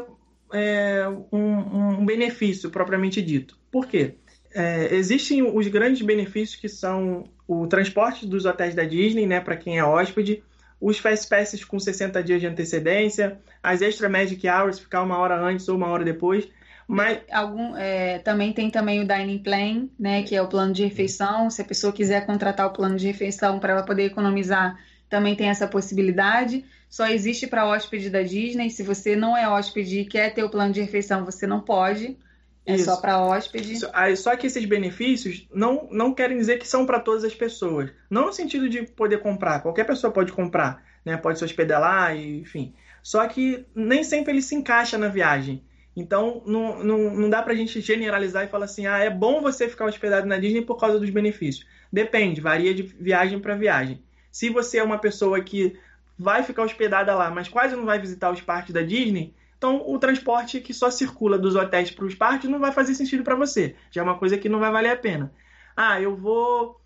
é, 0.54 1.08
um, 1.32 2.00
um, 2.00 2.06
benefício 2.06 2.70
propriamente 2.70 3.24
dito. 3.24 3.58
Por 3.72 3.88
quê? 3.88 4.14
É, 4.54 4.94
existem 4.94 5.42
os 5.42 5.68
grandes 5.68 6.04
benefícios 6.04 6.60
que 6.60 6.70
são 6.70 7.24
o 7.48 7.66
transporte 7.66 8.28
dos 8.28 8.46
hotéis 8.46 8.76
da 8.76 8.84
Disney, 8.84 9.26
né, 9.26 9.40
para 9.40 9.58
quem 9.58 9.80
é 9.80 9.84
hóspede, 9.84 10.44
os 10.80 11.00
Fast 11.00 11.28
Passes 11.28 11.64
com 11.64 11.80
60 11.80 12.22
dias 12.22 12.40
de 12.40 12.48
antecedência, 12.48 13.40
as 13.64 13.82
Extra 13.82 14.08
Magic 14.08 14.48
Hours, 14.48 14.78
ficar 14.78 15.02
uma 15.02 15.18
hora 15.18 15.40
antes 15.40 15.68
ou 15.68 15.76
uma 15.76 15.88
hora 15.88 16.04
depois. 16.04 16.48
Mas 16.88 17.20
algum 17.32 17.76
é, 17.76 18.20
também 18.20 18.54
tem 18.54 18.70
também 18.70 19.02
o 19.02 19.08
dining 19.08 19.40
plan, 19.40 19.90
né, 20.00 20.22
que 20.24 20.36
é 20.36 20.42
o 20.42 20.48
plano 20.48 20.72
de 20.72 20.84
refeição. 20.84 21.50
Se 21.50 21.62
a 21.62 21.66
pessoa 21.66 21.92
quiser 21.92 22.26
contratar 22.26 22.68
o 22.68 22.74
plano 22.74 22.96
de 22.96 23.08
refeição 23.08 23.60
para 23.60 23.74
ela 23.74 23.84
poder 23.84 24.04
economizar, 24.04 24.78
também 25.10 25.36
tem 25.36 25.50
essa 25.50 25.68
possibilidade. 25.68 26.64
Só 26.90 27.08
existe 27.08 27.48
para 27.48 27.66
hóspede 27.66 28.10
da 28.10 28.22
Disney. 28.22 28.70
Se 28.70 28.84
você 28.84 29.16
não 29.16 29.36
é 29.36 29.50
hóspede 29.50 30.02
e 30.02 30.06
quer 30.06 30.34
ter 30.34 30.44
o 30.44 30.50
plano 30.50 30.72
de 30.72 30.82
refeição, 30.82 31.26
você 31.26 31.48
não 31.48 31.60
pode. 31.60 32.18
É 32.66 32.76
Isso. 32.76 32.86
só 32.86 32.98
para 32.98 33.22
hóspede. 33.22 33.78
Só 34.18 34.36
que 34.36 34.48
esses 34.48 34.66
benefícios 34.66 35.48
não, 35.54 35.88
não 35.92 36.14
querem 36.14 36.38
dizer 36.38 36.58
que 36.58 36.68
são 36.68 36.86
para 36.86 37.00
todas 37.00 37.24
as 37.24 37.36
pessoas. 37.36 37.92
Não 38.10 38.28
no 38.28 38.34
sentido 38.34 38.68
de 38.68 38.84
poder 38.84 39.20
comprar. 39.20 39.62
Qualquer 39.62 39.86
pessoa 39.86 40.12
pode 40.12 40.32
comprar, 40.32 40.84
né? 41.04 41.16
Pode 41.18 41.38
se 41.38 41.46
hospedar 41.46 41.80
lá, 41.80 42.16
enfim. 42.16 42.74
Só 43.04 43.28
que 43.28 43.66
nem 43.76 44.04
sempre 44.04 44.34
ele 44.34 44.42
se 44.42 44.56
encaixa 44.56 44.98
na 44.98 45.08
viagem. 45.08 45.64
Então, 45.96 46.42
não, 46.46 46.84
não, 46.84 47.16
não 47.16 47.30
dá 47.30 47.42
pra 47.42 47.54
gente 47.54 47.80
generalizar 47.80 48.44
e 48.44 48.50
falar 48.50 48.66
assim, 48.66 48.86
ah, 48.86 49.00
é 49.00 49.10
bom 49.10 49.42
você 49.42 49.70
ficar 49.70 49.86
hospedado 49.86 50.28
na 50.28 50.38
Disney 50.38 50.62
por 50.62 50.78
causa 50.78 51.00
dos 51.00 51.10
benefícios. 51.10 51.66
Depende, 51.92 52.42
varia 52.42 52.74
de 52.74 52.84
viagem 52.84 53.40
para 53.40 53.56
viagem. 53.56 54.04
Se 54.32 54.50
você 54.50 54.80
é 54.80 54.84
uma 54.84 54.98
pessoa 54.98 55.42
que 55.42 55.78
vai 56.18 56.44
ficar 56.44 56.64
hospedada 56.64 57.16
lá, 57.16 57.30
mas 57.30 57.48
quase 57.48 57.76
não 57.76 57.86
vai 57.86 58.00
visitar 58.00 58.32
os 58.32 58.42
parques 58.42 58.74
da 58.74 58.82
Disney, 58.82 59.34
então, 59.58 59.82
o 59.90 59.98
transporte 59.98 60.60
que 60.60 60.74
só 60.74 60.92
circula 60.92 61.40
dos 61.40 61.56
hotéis 61.56 61.90
para 61.90 62.06
os 62.06 62.14
parques 62.14 62.50
não 62.50 62.60
vai 62.60 62.72
fazer 62.72 62.94
sentido 62.94 63.24
para 63.24 63.36
você. 63.36 63.76
Já 63.90 64.02
é 64.02 64.04
uma 64.04 64.18
coisa 64.18 64.38
que 64.38 64.50
não 64.50 64.60
vai 64.60 64.72
valer 64.72 64.92
a 64.92 64.98
pena. 64.98 65.32
Ah, 65.76 66.00
eu 66.00 66.16
vou 66.16 66.80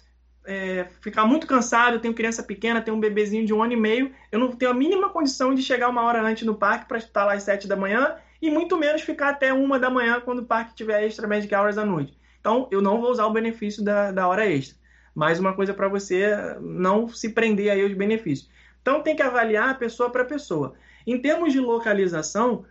é, 0.45 0.87
ficar 1.01 1.25
muito 1.25 1.45
cansado, 1.45 1.99
tenho 1.99 2.13
criança 2.13 2.41
pequena, 2.41 2.81
tenho 2.81 2.95
um 2.95 2.99
bebezinho 2.99 3.45
de 3.45 3.53
um 3.53 3.61
ano 3.61 3.73
e 3.73 3.75
meio, 3.75 4.13
eu 4.31 4.39
não 4.39 4.51
tenho 4.51 4.71
a 4.71 4.73
mínima 4.73 5.09
condição 5.09 5.53
de 5.53 5.61
chegar 5.61 5.89
uma 5.89 6.03
hora 6.03 6.21
antes 6.21 6.45
no 6.45 6.55
parque 6.55 6.87
para 6.87 6.97
estar 6.97 7.25
lá 7.25 7.33
às 7.33 7.43
sete 7.43 7.67
da 7.67 7.75
manhã 7.75 8.15
e 8.41 8.49
muito 8.49 8.77
menos 8.77 9.01
ficar 9.01 9.29
até 9.29 9.53
uma 9.53 9.79
da 9.79 9.89
manhã 9.89 10.21
quando 10.21 10.39
o 10.39 10.45
parque 10.45 10.75
tiver 10.75 11.03
extra 11.03 11.27
magic 11.27 11.53
hours 11.53 11.77
à 11.77 11.85
noite. 11.85 12.17
Então, 12.39 12.67
eu 12.71 12.81
não 12.81 13.01
vou 13.01 13.11
usar 13.11 13.25
o 13.25 13.33
benefício 13.33 13.83
da, 13.83 14.11
da 14.11 14.27
hora 14.27 14.49
extra. 14.49 14.77
Mais 15.13 15.39
uma 15.39 15.53
coisa 15.53 15.73
para 15.73 15.87
você 15.87 16.55
não 16.61 17.09
se 17.09 17.29
prender 17.29 17.71
aí 17.71 17.83
aos 17.83 17.93
benefícios. 17.93 18.49
Então, 18.81 19.01
tem 19.01 19.15
que 19.15 19.21
avaliar 19.21 19.77
pessoa 19.77 20.09
para 20.09 20.23
pessoa. 20.23 20.73
Em 21.05 21.21
termos 21.21 21.51
de 21.51 21.59
localização, 21.59 22.65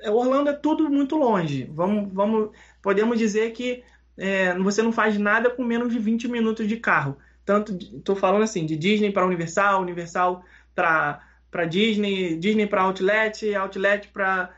é, 0.00 0.10
Orlando 0.10 0.50
é 0.50 0.54
tudo 0.54 0.88
muito 0.88 1.16
longe. 1.16 1.68
Vamos, 1.74 2.12
vamos, 2.12 2.50
podemos 2.82 3.18
dizer 3.18 3.52
que 3.52 3.82
é, 4.16 4.54
você 4.58 4.82
não 4.82 4.92
faz 4.92 5.18
nada 5.18 5.50
com 5.50 5.62
menos 5.62 5.92
de 5.92 5.98
20 5.98 6.28
minutos 6.28 6.66
de 6.66 6.76
carro. 6.76 7.16
Tanto, 7.44 7.72
estou 7.72 8.16
falando 8.16 8.42
assim, 8.42 8.64
de 8.66 8.76
Disney 8.76 9.12
para 9.12 9.26
Universal, 9.26 9.82
Universal 9.82 10.44
para 10.74 11.64
Disney, 11.68 12.36
Disney 12.36 12.66
para 12.66 12.82
Outlet, 12.82 13.54
Outlet 13.54 14.08
para. 14.08 14.50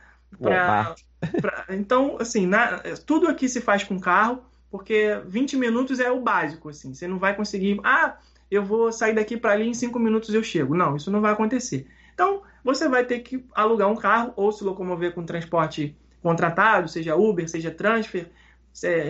Então, 1.71 2.17
assim, 2.21 2.47
na, 2.47 2.79
tudo 3.07 3.29
aqui 3.29 3.49
se 3.49 3.61
faz 3.61 3.85
com 3.85 3.99
carro, 3.99 4.43
porque 4.71 5.21
20 5.27 5.57
minutos 5.57 6.01
é 6.01 6.11
o 6.11 6.21
básico, 6.21 6.69
assim. 6.69 6.95
Você 6.95 7.07
não 7.07 7.19
vai 7.19 7.35
conseguir. 7.37 7.81
Ah, 7.85 8.17
eu 8.51 8.65
vou 8.65 8.93
sair 8.93 9.15
daqui 9.15 9.37
para 9.37 9.53
ali 9.53 9.69
em 9.69 9.75
5 9.75 9.99
minutos 9.99 10.35
eu 10.35 10.43
chego. 10.43 10.75
Não, 10.75 10.97
isso 10.97 11.11
não 11.11 11.21
vai 11.21 11.33
acontecer. 11.33 11.87
Então, 12.15 12.43
você 12.65 12.89
vai 12.89 13.05
ter 13.05 13.21
que 13.21 13.45
alugar 13.55 13.89
um 13.89 13.97
carro 13.97 14.33
ou 14.37 14.53
se 14.53 14.65
locomover 14.65 15.15
com 15.15 15.25
transporte 15.25 15.97
contratado, 16.23 16.89
seja 16.89 17.17
Uber, 17.17 17.49
seja 17.49 17.71
transfer, 17.71 18.31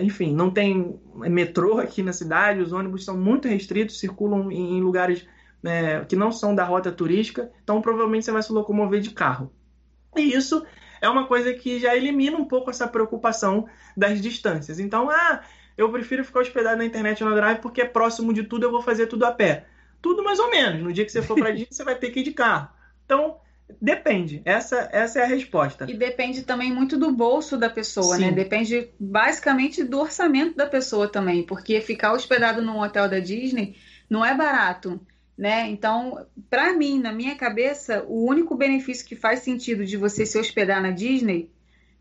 enfim, 0.01 0.33
não 0.33 0.49
tem 0.49 0.99
metrô 1.15 1.79
aqui 1.79 2.01
na 2.01 2.11
cidade, 2.11 2.61
os 2.61 2.73
ônibus 2.73 3.05
são 3.05 3.15
muito 3.17 3.47
restritos, 3.47 3.99
circulam 3.99 4.51
em 4.51 4.81
lugares 4.81 5.25
né, 5.61 6.03
que 6.05 6.15
não 6.15 6.31
são 6.31 6.53
da 6.53 6.65
rota 6.65 6.91
turística, 6.91 7.49
então 7.63 7.81
provavelmente 7.81 8.25
você 8.25 8.31
vai 8.31 8.43
se 8.43 8.51
locomover 8.51 8.99
de 8.99 9.11
carro. 9.11 9.51
E 10.15 10.33
isso 10.33 10.65
é 11.03 11.09
uma 11.09 11.27
coisa 11.27 11.53
que 11.53 11.79
já 11.79 11.95
elimina 11.95 12.37
um 12.37 12.45
pouco 12.45 12.69
essa 12.69 12.87
preocupação 12.87 13.67
das 13.95 14.21
distâncias. 14.21 14.79
Então, 14.79 15.09
ah, 15.09 15.41
eu 15.77 15.91
prefiro 15.91 16.23
ficar 16.23 16.39
hospedado 16.39 16.77
na 16.77 16.85
internet 16.85 17.21
no 17.21 17.35
Drive 17.35 17.59
porque 17.59 17.81
é 17.81 17.85
próximo 17.85 18.33
de 18.33 18.43
tudo, 18.43 18.65
eu 18.65 18.71
vou 18.71 18.81
fazer 18.81 19.07
tudo 19.07 19.25
a 19.25 19.31
pé. 19.31 19.65
Tudo 20.01 20.23
mais 20.23 20.39
ou 20.39 20.49
menos. 20.49 20.81
No 20.81 20.93
dia 20.93 21.03
que 21.03 21.11
você 21.11 21.21
for 21.21 21.37
para 21.37 21.51
Disney, 21.53 21.67
você 21.69 21.83
vai 21.83 21.95
ter 21.95 22.09
que 22.09 22.21
ir 22.21 22.23
de 22.23 22.31
carro. 22.31 22.69
Então, 23.05 23.37
Depende, 23.81 24.41
essa, 24.45 24.89
essa 24.91 25.19
é 25.19 25.23
a 25.23 25.27
resposta. 25.27 25.89
E 25.89 25.95
depende 25.95 26.43
também 26.43 26.71
muito 26.71 26.97
do 26.97 27.11
bolso 27.11 27.57
da 27.57 27.69
pessoa, 27.69 28.17
né? 28.17 28.25
Sim. 28.25 28.31
né? 28.31 28.43
Depende 28.43 28.89
basicamente 28.99 29.83
do 29.83 29.99
orçamento 29.99 30.55
da 30.55 30.67
pessoa 30.67 31.07
também, 31.07 31.43
porque 31.43 31.81
ficar 31.81 32.13
hospedado 32.13 32.61
num 32.61 32.79
hotel 32.79 33.09
da 33.09 33.19
Disney 33.19 33.75
não 34.09 34.23
é 34.23 34.35
barato, 34.35 35.01
né? 35.37 35.69
Então, 35.69 36.25
para 36.49 36.73
mim, 36.73 36.99
na 36.99 37.11
minha 37.11 37.35
cabeça, 37.35 38.03
o 38.07 38.25
único 38.25 38.55
benefício 38.55 39.05
que 39.05 39.15
faz 39.15 39.39
sentido 39.39 39.85
de 39.85 39.97
você 39.97 40.25
se 40.25 40.37
hospedar 40.37 40.81
na 40.81 40.91
Disney 40.91 41.49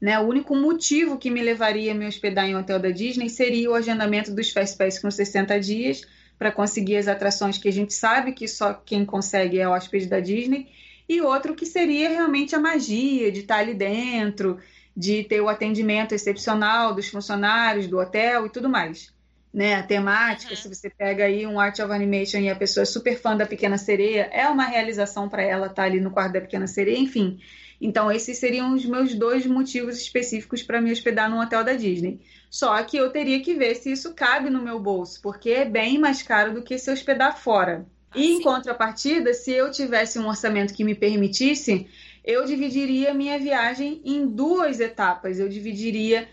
Né? 0.01 0.18
O 0.18 0.22
único 0.22 0.55
motivo 0.57 1.16
que 1.16 1.30
me 1.30 1.41
levaria 1.41 1.93
a 1.93 1.95
me 1.95 2.07
hospedar 2.07 2.47
em 2.47 2.57
um 2.57 2.59
hotel 2.59 2.78
da 2.78 2.91
Disney 2.91 3.28
seria 3.28 3.70
o 3.70 3.74
agendamento 3.74 4.35
dos 4.35 4.51
Fast 4.51 4.76
Pass 4.76 4.99
com 4.99 5.11
60 5.11 5.61
dias 5.61 6.03
para 6.39 6.51
conseguir 6.51 6.97
as 6.97 7.07
atrações 7.07 7.57
que 7.57 7.68
a 7.68 7.72
gente 7.72 7.95
sabe 7.95 8.33
que 8.33 8.49
só 8.49 8.74
quem 8.74 9.05
consegue 9.05 9.61
é 9.61 9.68
o 9.68 9.70
hóspede 9.70 10.07
da 10.07 10.18
Disney, 10.18 10.68
e 11.09 11.20
outro 11.20 11.55
que 11.55 11.64
seria 11.64 12.09
realmente 12.09 12.55
a 12.57 12.61
magia 12.61 13.30
de 13.30 13.41
estar 13.41 13.59
ali 13.59 13.74
dentro, 13.74 14.59
de 14.97 15.22
ter 15.24 15.41
o 15.41 15.49
atendimento 15.49 16.14
excepcional 16.14 16.95
dos 16.95 17.09
funcionários 17.09 17.87
do 17.87 17.99
hotel 17.99 18.47
e 18.47 18.51
tudo 18.51 18.68
mais. 18.68 19.12
Né, 19.53 19.75
a 19.75 19.83
temática, 19.83 20.53
uhum. 20.53 20.57
se 20.57 20.69
você 20.69 20.89
pega 20.89 21.25
aí 21.25 21.47
um 21.47 21.61
Art 21.61 21.79
of 21.79 21.93
Animation 21.93 22.39
e 22.39 22.49
a 22.49 22.57
pessoa 22.57 22.83
é 22.83 22.87
super 22.87 23.21
fã 23.21 23.37
da 23.37 23.45
Pequena 23.45 23.77
Sereia, 23.77 24.31
é 24.33 24.49
uma 24.49 24.65
realização 24.65 25.29
para 25.29 25.43
ela 25.43 25.67
estar 25.67 25.83
ali 25.83 26.01
no 26.01 26.11
quarto 26.11 26.33
da 26.33 26.41
Pequena 26.41 26.67
Sereia, 26.67 26.99
enfim. 26.99 27.39
Então, 27.79 28.11
esses 28.11 28.39
seriam 28.39 28.73
os 28.75 28.87
meus 28.87 29.13
dois 29.13 29.45
motivos 29.45 30.01
específicos 30.01 30.63
para 30.63 30.81
me 30.81 30.93
hospedar 30.93 31.29
num 31.29 31.41
hotel 31.41 31.65
da 31.65 31.73
Disney. 31.73 32.21
Só 32.49 32.81
que 32.85 32.97
eu 32.97 33.11
teria 33.11 33.43
que 33.43 33.55
ver 33.55 33.75
se 33.75 33.91
isso 33.91 34.15
cabe 34.15 34.49
no 34.49 34.63
meu 34.63 34.79
bolso, 34.79 35.21
porque 35.21 35.51
é 35.51 35.65
bem 35.65 35.99
mais 35.99 36.23
caro 36.23 36.55
do 36.55 36.63
que 36.63 36.79
se 36.79 36.93
hospedar 36.93 37.37
fora. 37.37 37.85
Ah, 38.11 38.19
e 38.19 38.35
em 38.35 38.41
contrapartida, 38.41 39.35
se 39.35 39.51
eu 39.51 39.71
tivesse 39.71 40.19
um 40.19 40.29
orçamento 40.29 40.73
que 40.73 40.85
me 40.85 40.95
permitisse, 40.95 41.89
eu 42.25 42.45
dividiria 42.45 43.13
minha 43.13 43.39
viagem 43.39 44.01
em 44.05 44.27
duas 44.27 44.79
etapas. 44.79 45.41
Eu 45.41 45.49
dividiria 45.49 46.29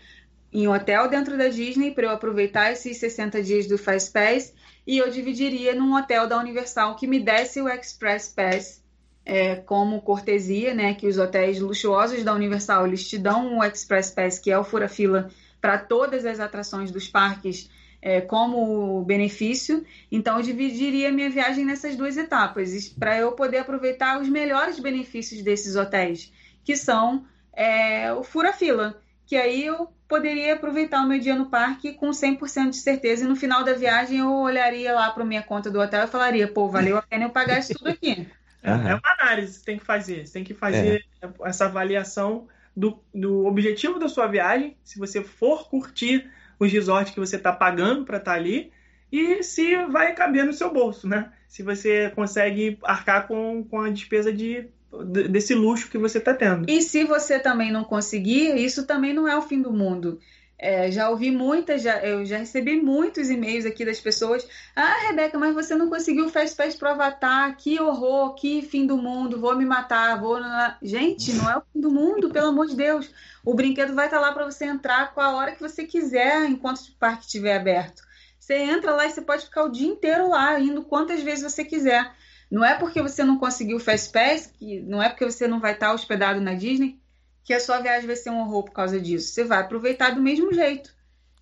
em 0.52 0.66
hotel 0.68 1.08
dentro 1.08 1.38
da 1.38 1.48
Disney 1.48 1.92
para 1.92 2.06
eu 2.06 2.10
aproveitar 2.10 2.72
esses 2.72 2.96
60 2.98 3.42
dias 3.42 3.66
do 3.66 3.78
Fast 3.78 4.10
Pass 4.12 4.52
e 4.86 4.98
eu 4.98 5.10
dividiria 5.10 5.74
num 5.74 5.94
hotel 5.94 6.26
da 6.26 6.38
Universal 6.38 6.96
que 6.96 7.06
me 7.06 7.20
desse 7.20 7.60
o 7.60 7.68
Express 7.68 8.28
Pass 8.28 8.82
é, 9.24 9.56
como 9.56 10.00
cortesia, 10.00 10.74
né? 10.74 10.94
Que 10.94 11.06
os 11.06 11.18
hotéis 11.18 11.60
luxuosos 11.60 12.24
da 12.24 12.34
Universal 12.34 12.86
eles 12.86 13.08
te 13.08 13.18
dão 13.18 13.58
o 13.58 13.64
Express 13.64 14.10
Pass, 14.10 14.38
que 14.38 14.50
é 14.50 14.58
o 14.58 14.64
fura-fila 14.64 15.30
para 15.60 15.78
todas 15.78 16.24
as 16.24 16.40
atrações 16.40 16.90
dos 16.90 17.06
parques 17.06 17.70
é, 18.02 18.20
como 18.20 19.04
benefício. 19.04 19.84
Então, 20.10 20.38
eu 20.38 20.42
dividiria 20.42 21.12
minha 21.12 21.30
viagem 21.30 21.64
nessas 21.64 21.96
duas 21.96 22.16
etapas, 22.16 22.88
para 22.88 23.18
eu 23.18 23.32
poder 23.32 23.58
aproveitar 23.58 24.20
os 24.20 24.28
melhores 24.28 24.80
benefícios 24.80 25.42
desses 25.42 25.76
hotéis, 25.76 26.32
que 26.64 26.76
são 26.76 27.24
é, 27.52 28.12
o 28.12 28.22
fura-fila, 28.22 29.00
que 29.30 29.36
aí 29.36 29.64
eu 29.64 29.88
poderia 30.08 30.54
aproveitar 30.54 31.04
o 31.04 31.08
meu 31.08 31.20
dia 31.20 31.36
no 31.36 31.48
parque 31.48 31.92
com 31.92 32.10
100% 32.10 32.70
de 32.70 32.78
certeza 32.78 33.24
e 33.24 33.28
no 33.28 33.36
final 33.36 33.62
da 33.62 33.74
viagem 33.74 34.18
eu 34.18 34.32
olharia 34.32 34.92
lá 34.92 35.08
para 35.12 35.24
minha 35.24 35.40
conta 35.40 35.70
do 35.70 35.78
hotel 35.78 36.02
e 36.02 36.08
falaria, 36.08 36.48
pô, 36.48 36.68
valeu 36.68 36.96
a 36.96 37.02
pena 37.02 37.26
eu 37.26 37.30
pagar 37.30 37.60
isso 37.60 37.72
tudo 37.74 37.90
aqui. 37.90 38.26
É, 38.62 38.72
é 38.72 38.94
uma 38.94 39.16
análise 39.18 39.52
que 39.52 39.58
você 39.60 39.64
tem 39.64 39.78
que 39.78 39.84
fazer. 39.86 40.26
Você 40.26 40.32
tem 40.34 40.44
que 40.44 40.52
fazer 40.52 41.06
é. 41.22 41.28
essa 41.44 41.64
avaliação 41.64 42.46
do, 42.76 43.02
do 43.14 43.46
objetivo 43.46 43.98
da 43.98 44.06
sua 44.06 44.26
viagem, 44.26 44.76
se 44.84 44.98
você 44.98 45.22
for 45.22 45.70
curtir 45.70 46.30
os 46.58 46.70
resorts 46.70 47.14
que 47.14 47.18
você 47.18 47.36
está 47.36 47.54
pagando 47.54 48.04
para 48.04 48.18
estar 48.18 48.32
tá 48.32 48.36
ali, 48.36 48.70
e 49.10 49.42
se 49.42 49.82
vai 49.86 50.14
caber 50.14 50.44
no 50.44 50.52
seu 50.52 50.70
bolso, 50.70 51.08
né? 51.08 51.32
Se 51.48 51.62
você 51.62 52.10
consegue 52.10 52.78
arcar 52.82 53.26
com, 53.26 53.64
com 53.64 53.80
a 53.80 53.88
despesa 53.88 54.30
de, 54.30 54.68
desse 55.04 55.54
luxo 55.54 55.90
que 55.90 55.98
você 55.98 56.18
está 56.18 56.34
tendo. 56.34 56.68
E 56.68 56.82
se 56.82 57.04
você 57.04 57.38
também 57.38 57.70
não 57.70 57.84
conseguir, 57.84 58.56
isso 58.56 58.86
também 58.86 59.12
não 59.12 59.28
é 59.28 59.36
o 59.36 59.42
fim 59.42 59.60
do 59.62 59.72
mundo. 59.72 60.18
É, 60.62 60.90
já 60.90 61.08
ouvi 61.08 61.30
muitas, 61.30 61.80
já, 61.80 62.04
eu 62.04 62.22
já 62.26 62.36
recebi 62.36 62.78
muitos 62.78 63.30
e-mails 63.30 63.64
aqui 63.64 63.82
das 63.82 63.98
pessoas. 63.98 64.46
Ah, 64.76 65.06
Rebeca, 65.06 65.38
mas 65.38 65.54
você 65.54 65.74
não 65.74 65.88
conseguiu 65.88 66.26
o 66.26 66.28
Fast 66.28 66.54
Pass 66.54 66.74
pro 66.74 66.90
Avatar, 66.90 67.56
que 67.56 67.80
horror, 67.80 68.34
que 68.34 68.60
fim 68.60 68.86
do 68.86 68.98
mundo, 68.98 69.40
vou 69.40 69.56
me 69.56 69.64
matar, 69.64 70.20
vou. 70.20 70.38
Gente, 70.82 71.32
não 71.32 71.50
é 71.50 71.56
o 71.56 71.62
fim 71.72 71.80
do 71.80 71.90
mundo, 71.90 72.28
pelo 72.28 72.48
amor 72.48 72.66
de 72.66 72.76
Deus. 72.76 73.10
O 73.42 73.54
brinquedo 73.54 73.94
vai 73.94 74.04
estar 74.04 74.18
tá 74.18 74.26
lá 74.26 74.32
para 74.32 74.44
você 74.44 74.66
entrar 74.66 75.14
com 75.14 75.22
a 75.22 75.34
hora 75.34 75.52
que 75.52 75.62
você 75.62 75.84
quiser, 75.84 76.44
enquanto 76.44 76.80
o 76.80 76.92
parque 76.98 77.24
estiver 77.24 77.56
aberto. 77.56 78.02
Você 78.38 78.56
entra 78.56 78.94
lá 78.94 79.06
e 79.06 79.10
você 79.10 79.22
pode 79.22 79.46
ficar 79.46 79.64
o 79.64 79.70
dia 79.70 79.88
inteiro 79.88 80.28
lá, 80.28 80.60
indo 80.60 80.82
quantas 80.82 81.22
vezes 81.22 81.50
você 81.50 81.64
quiser. 81.64 82.12
Não 82.50 82.64
é 82.64 82.74
porque 82.74 83.00
você 83.00 83.22
não 83.22 83.38
conseguiu 83.38 83.76
o 83.76 83.80
Fast 83.80 84.10
Pass, 84.10 84.46
que 84.58 84.80
não 84.80 85.02
é 85.02 85.08
porque 85.08 85.24
você 85.24 85.46
não 85.46 85.60
vai 85.60 85.72
estar 85.72 85.92
hospedado 85.92 86.40
na 86.40 86.54
Disney, 86.54 86.98
que 87.44 87.54
a 87.54 87.60
sua 87.60 87.80
viagem 87.80 88.06
vai 88.06 88.16
ser 88.16 88.30
um 88.30 88.40
horror 88.40 88.64
por 88.64 88.72
causa 88.72 89.00
disso. 89.00 89.32
Você 89.32 89.44
vai 89.44 89.60
aproveitar 89.60 90.10
do 90.10 90.20
mesmo 90.20 90.52
jeito, 90.52 90.92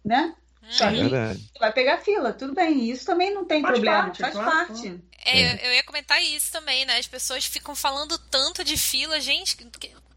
né? 0.04 0.34
Só 0.68 0.86
é 0.86 1.34
você 1.34 1.58
vai 1.58 1.72
pegar 1.72 1.98
fila, 1.98 2.32
tudo 2.32 2.54
bem. 2.54 2.90
Isso 2.90 3.06
também 3.06 3.32
não 3.32 3.44
tem 3.44 3.62
faz 3.62 3.72
problema, 3.72 4.02
parte, 4.02 4.20
faz 4.20 4.34
claro. 4.34 4.50
parte. 4.50 5.00
É, 5.24 5.66
eu 5.66 5.74
ia 5.74 5.82
comentar 5.82 6.22
isso 6.22 6.52
também, 6.52 6.84
né? 6.84 6.98
As 6.98 7.06
pessoas 7.06 7.46
ficam 7.46 7.74
falando 7.74 8.18
tanto 8.18 8.62
de 8.62 8.76
fila, 8.76 9.18
gente. 9.18 9.56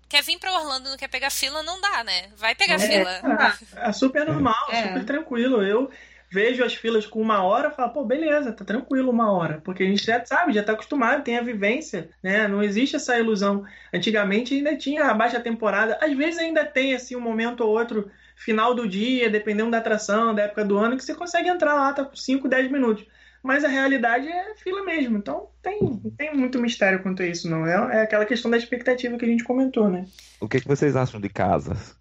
Quer 0.10 0.22
vir 0.24 0.38
para 0.40 0.54
Orlando 0.54 0.90
não 0.90 0.98
quer 0.98 1.08
pegar 1.08 1.30
fila, 1.30 1.64
não 1.64 1.80
dá, 1.80 2.04
né? 2.04 2.30
Vai 2.36 2.54
pegar 2.54 2.76
é, 2.76 2.80
fila. 2.80 3.22
É, 3.78 3.90
é 3.90 3.94
super 3.94 4.26
normal, 4.26 4.68
é. 4.72 4.88
super 4.88 5.06
tranquilo. 5.06 5.64
Eu, 5.64 5.90
vejo 6.32 6.64
as 6.64 6.74
filas 6.74 7.06
com 7.06 7.22
uma 7.22 7.44
hora 7.44 7.70
e 7.70 7.76
falo, 7.76 7.92
pô, 7.92 8.06
beleza, 8.06 8.54
tá 8.54 8.64
tranquilo 8.64 9.12
uma 9.12 9.32
hora. 9.32 9.62
Porque 9.64 9.84
a 9.84 9.86
gente 9.86 10.06
já 10.06 10.24
sabe, 10.26 10.54
já 10.54 10.64
tá 10.64 10.72
acostumado, 10.72 11.24
tem 11.24 11.38
a 11.38 11.44
vivência, 11.44 12.10
né? 12.24 12.48
Não 12.48 12.64
existe 12.64 12.96
essa 12.96 13.20
ilusão. 13.20 13.66
Antigamente 13.94 14.56
ainda 14.56 14.76
tinha 14.76 15.06
a 15.06 15.14
baixa 15.14 15.40
temporada, 15.40 15.98
às 16.02 16.16
vezes 16.16 16.40
ainda 16.40 16.66
tem 16.66 16.96
assim 16.96 17.16
um 17.16 17.22
momento 17.22 17.62
ou 17.62 17.78
outro, 17.78 18.10
final 18.42 18.74
do 18.74 18.88
dia, 18.88 19.30
dependendo 19.30 19.70
da 19.72 19.78
atração, 19.78 20.34
da 20.34 20.44
época 20.44 20.66
do 20.66 20.78
ano, 20.78 20.98
que 20.98 21.04
você 21.04 21.14
consegue 21.14 21.48
entrar 21.48 21.76
lá, 21.76 21.94
tá 21.94 22.04
com 22.04 22.16
5, 22.16 22.48
10 22.48 22.72
minutos. 22.72 23.06
Mas 23.44 23.64
a 23.64 23.68
realidade 23.68 24.28
é 24.28 24.56
fila 24.56 24.84
mesmo. 24.84 25.18
Então 25.18 25.50
tem, 25.62 25.80
tem 26.18 26.36
muito 26.36 26.60
mistério 26.60 27.02
quanto 27.02 27.22
a 27.22 27.28
isso, 27.28 27.50
não. 27.50 27.66
É, 27.66 27.98
é 27.98 28.02
aquela 28.02 28.26
questão 28.26 28.50
da 28.50 28.58
expectativa 28.58 29.18
que 29.18 29.26
a 29.26 29.28
gente 29.28 29.44
comentou, 29.44 29.90
né? 29.90 30.06
O 30.40 30.48
que, 30.48 30.60
que 30.60 30.68
vocês 30.68 30.96
acham 30.96 31.20
de 31.20 31.30
casas? 31.30 31.96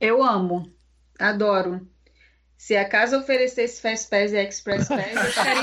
Eu 0.00 0.22
amo. 0.22 0.70
Adoro. 1.18 1.86
Se 2.58 2.76
a 2.76 2.86
casa 2.86 3.16
oferecesse 3.16 3.80
Fast 3.80 4.10
Pass 4.10 4.32
e 4.32 4.36
Express 4.36 4.88
Pass, 4.88 5.14
eu 5.14 5.22
estaria. 5.22 5.62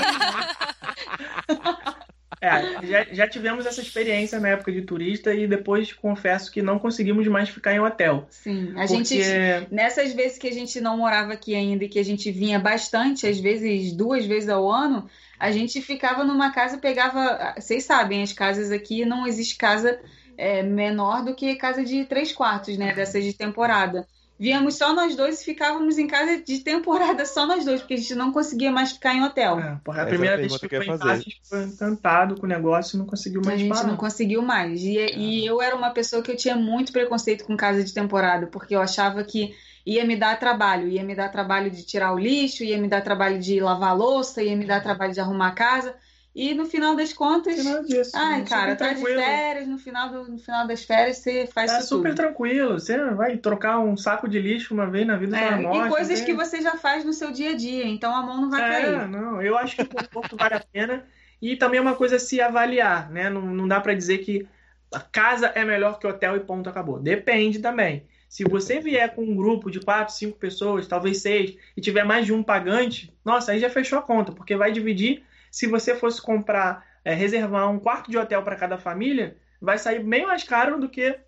É, 2.40 2.86
já, 2.86 3.04
já 3.04 3.28
tivemos 3.28 3.64
essa 3.64 3.80
experiência 3.80 4.38
na 4.38 4.48
época 4.48 4.70
de 4.70 4.82
turista 4.82 5.34
e 5.34 5.46
depois 5.46 5.92
confesso 5.92 6.50
que 6.50 6.60
não 6.60 6.78
conseguimos 6.78 7.26
mais 7.28 7.48
ficar 7.48 7.74
em 7.74 7.80
hotel. 7.80 8.26
Sim, 8.30 8.72
a 8.76 8.86
porque... 8.86 9.04
gente 9.04 9.74
nessas 9.74 10.12
vezes 10.12 10.38
que 10.38 10.46
a 10.46 10.52
gente 10.52 10.80
não 10.80 10.98
morava 10.98 11.32
aqui 11.32 11.54
ainda 11.54 11.84
e 11.84 11.88
que 11.88 11.98
a 11.98 12.04
gente 12.04 12.30
vinha 12.30 12.58
bastante, 12.58 13.26
às 13.26 13.40
vezes 13.40 13.92
duas 13.92 14.26
vezes 14.26 14.48
ao 14.48 14.70
ano, 14.70 15.08
a 15.38 15.50
gente 15.50 15.80
ficava 15.80 16.24
numa 16.24 16.52
casa, 16.52 16.78
pegava, 16.78 17.54
vocês 17.56 17.84
sabem, 17.84 18.22
as 18.22 18.32
casas 18.32 18.70
aqui 18.70 19.04
não 19.04 19.26
existe 19.26 19.56
casa 19.56 19.98
é, 20.36 20.62
menor 20.62 21.24
do 21.24 21.34
que 21.34 21.56
casa 21.56 21.84
de 21.84 22.04
três 22.04 22.32
quartos, 22.32 22.76
né, 22.76 22.92
dessas 22.94 23.24
de 23.24 23.32
temporada. 23.32 24.06
Víamos 24.38 24.76
só 24.76 24.94
nós 24.94 25.16
dois 25.16 25.40
e 25.40 25.44
ficávamos 25.44 25.96
em 25.96 26.06
casa 26.06 26.42
de 26.42 26.58
temporada 26.58 27.24
só 27.24 27.46
nós 27.46 27.64
dois, 27.64 27.80
porque 27.80 27.94
a 27.94 27.96
gente 27.96 28.14
não 28.14 28.32
conseguia 28.32 28.70
mais 28.70 28.92
ficar 28.92 29.14
em 29.14 29.24
hotel. 29.24 29.58
É, 29.58 29.80
porra, 29.82 30.02
a 30.02 30.06
primeira 30.06 30.36
vez 30.36 30.56
que, 30.58 30.68
que 30.68 30.76
foi 30.76 30.84
em 30.84 30.98
casa, 30.98 31.12
a 31.12 31.16
gente 31.16 31.40
foi 31.42 31.64
encantado 31.64 32.36
com 32.36 32.44
o 32.44 32.48
negócio 32.48 32.96
e 32.96 32.98
não 32.98 33.06
conseguiu 33.06 33.40
mais 33.42 33.54
A 33.54 33.58
gente 33.58 33.74
parar. 33.74 33.88
não 33.88 33.96
conseguiu 33.96 34.42
mais. 34.42 34.82
E, 34.82 34.98
é. 34.98 35.16
e 35.16 35.46
eu 35.46 35.62
era 35.62 35.74
uma 35.74 35.90
pessoa 35.90 36.22
que 36.22 36.30
eu 36.30 36.36
tinha 36.36 36.54
muito 36.54 36.92
preconceito 36.92 37.44
com 37.44 37.56
casa 37.56 37.82
de 37.82 37.94
temporada, 37.94 38.46
porque 38.46 38.74
eu 38.74 38.80
achava 38.80 39.24
que 39.24 39.54
ia 39.86 40.04
me 40.04 40.16
dar 40.16 40.38
trabalho, 40.38 40.88
ia 40.88 41.02
me 41.02 41.14
dar 41.14 41.30
trabalho 41.30 41.70
de 41.70 41.82
tirar 41.82 42.12
o 42.12 42.18
lixo, 42.18 42.62
ia 42.62 42.76
me 42.76 42.88
dar 42.88 43.02
trabalho 43.02 43.38
de 43.38 43.58
lavar 43.60 43.90
a 43.90 43.94
louça, 43.94 44.42
ia 44.42 44.56
me 44.56 44.66
dar 44.66 44.82
trabalho 44.82 45.14
de 45.14 45.20
arrumar 45.20 45.48
a 45.48 45.52
casa. 45.52 45.94
E 46.36 46.52
no 46.52 46.66
final 46.66 46.94
das 46.94 47.14
contas. 47.14 47.54
Final 47.56 47.82
disso, 47.82 48.10
ai, 48.14 48.44
cara, 48.44 48.76
tá 48.76 48.92
de 48.92 49.02
férias, 49.02 49.66
no 49.66 49.78
final, 49.78 50.10
do, 50.10 50.32
no 50.32 50.38
final 50.38 50.66
das 50.66 50.84
férias 50.84 51.16
você 51.16 51.46
faz 51.46 51.72
é 51.72 51.78
isso. 51.78 51.84
É 51.84 51.86
super 51.86 52.10
tudo. 52.10 52.16
tranquilo. 52.18 52.78
Você 52.78 52.98
vai 53.14 53.38
trocar 53.38 53.78
um 53.78 53.96
saco 53.96 54.28
de 54.28 54.38
lixo 54.38 54.74
uma 54.74 54.86
vez 54.86 55.06
na 55.06 55.16
vida 55.16 55.34
é, 55.34 55.50
da 55.52 55.56
morte. 55.56 55.86
E 55.86 55.88
coisas 55.88 56.20
que 56.20 56.34
você 56.34 56.60
já 56.60 56.76
faz 56.76 57.06
no 57.06 57.14
seu 57.14 57.32
dia 57.32 57.52
a 57.52 57.56
dia, 57.56 57.86
então 57.86 58.14
a 58.14 58.20
mão 58.20 58.38
não 58.38 58.50
vai 58.50 58.60
é, 58.60 58.82
cair. 58.82 59.08
Não, 59.08 59.40
eu 59.40 59.56
acho 59.56 59.76
que 59.76 59.82
o 59.82 59.88
conforto 59.88 60.36
vale 60.36 60.56
a 60.56 60.60
pena. 60.60 61.06
E 61.40 61.56
também 61.56 61.78
é 61.78 61.80
uma 61.80 61.94
coisa 61.94 62.18
se 62.18 62.38
avaliar, 62.38 63.10
né? 63.10 63.30
Não, 63.30 63.40
não 63.40 63.66
dá 63.66 63.80
para 63.80 63.94
dizer 63.94 64.18
que 64.18 64.46
a 64.92 65.00
casa 65.00 65.46
é 65.54 65.64
melhor 65.64 65.98
que 65.98 66.06
o 66.06 66.10
hotel 66.10 66.36
e 66.36 66.40
ponto, 66.40 66.68
acabou. 66.68 66.98
Depende 66.98 67.60
também. 67.60 68.06
Se 68.28 68.44
você 68.44 68.78
vier 68.78 69.14
com 69.14 69.22
um 69.22 69.34
grupo 69.34 69.70
de 69.70 69.80
quatro, 69.80 70.14
cinco 70.14 70.36
pessoas, 70.36 70.86
talvez 70.86 71.22
seis, 71.22 71.56
e 71.74 71.80
tiver 71.80 72.04
mais 72.04 72.26
de 72.26 72.34
um 72.34 72.42
pagante, 72.42 73.10
nossa, 73.24 73.52
aí 73.52 73.58
já 73.58 73.70
fechou 73.70 73.98
a 73.98 74.02
conta, 74.02 74.32
porque 74.32 74.54
vai 74.54 74.70
dividir 74.70 75.24
se 75.56 75.66
você 75.66 75.96
fosse 75.96 76.20
comprar, 76.20 76.84
é, 77.02 77.14
reservar 77.14 77.70
um 77.70 77.78
quarto 77.78 78.10
de 78.10 78.18
hotel 78.18 78.42
para 78.42 78.56
cada 78.56 78.76
família, 78.76 79.38
vai 79.58 79.78
sair 79.78 80.00
bem 80.00 80.26
mais 80.26 80.44
caro 80.44 80.78
do 80.78 80.86
que 80.86 81.18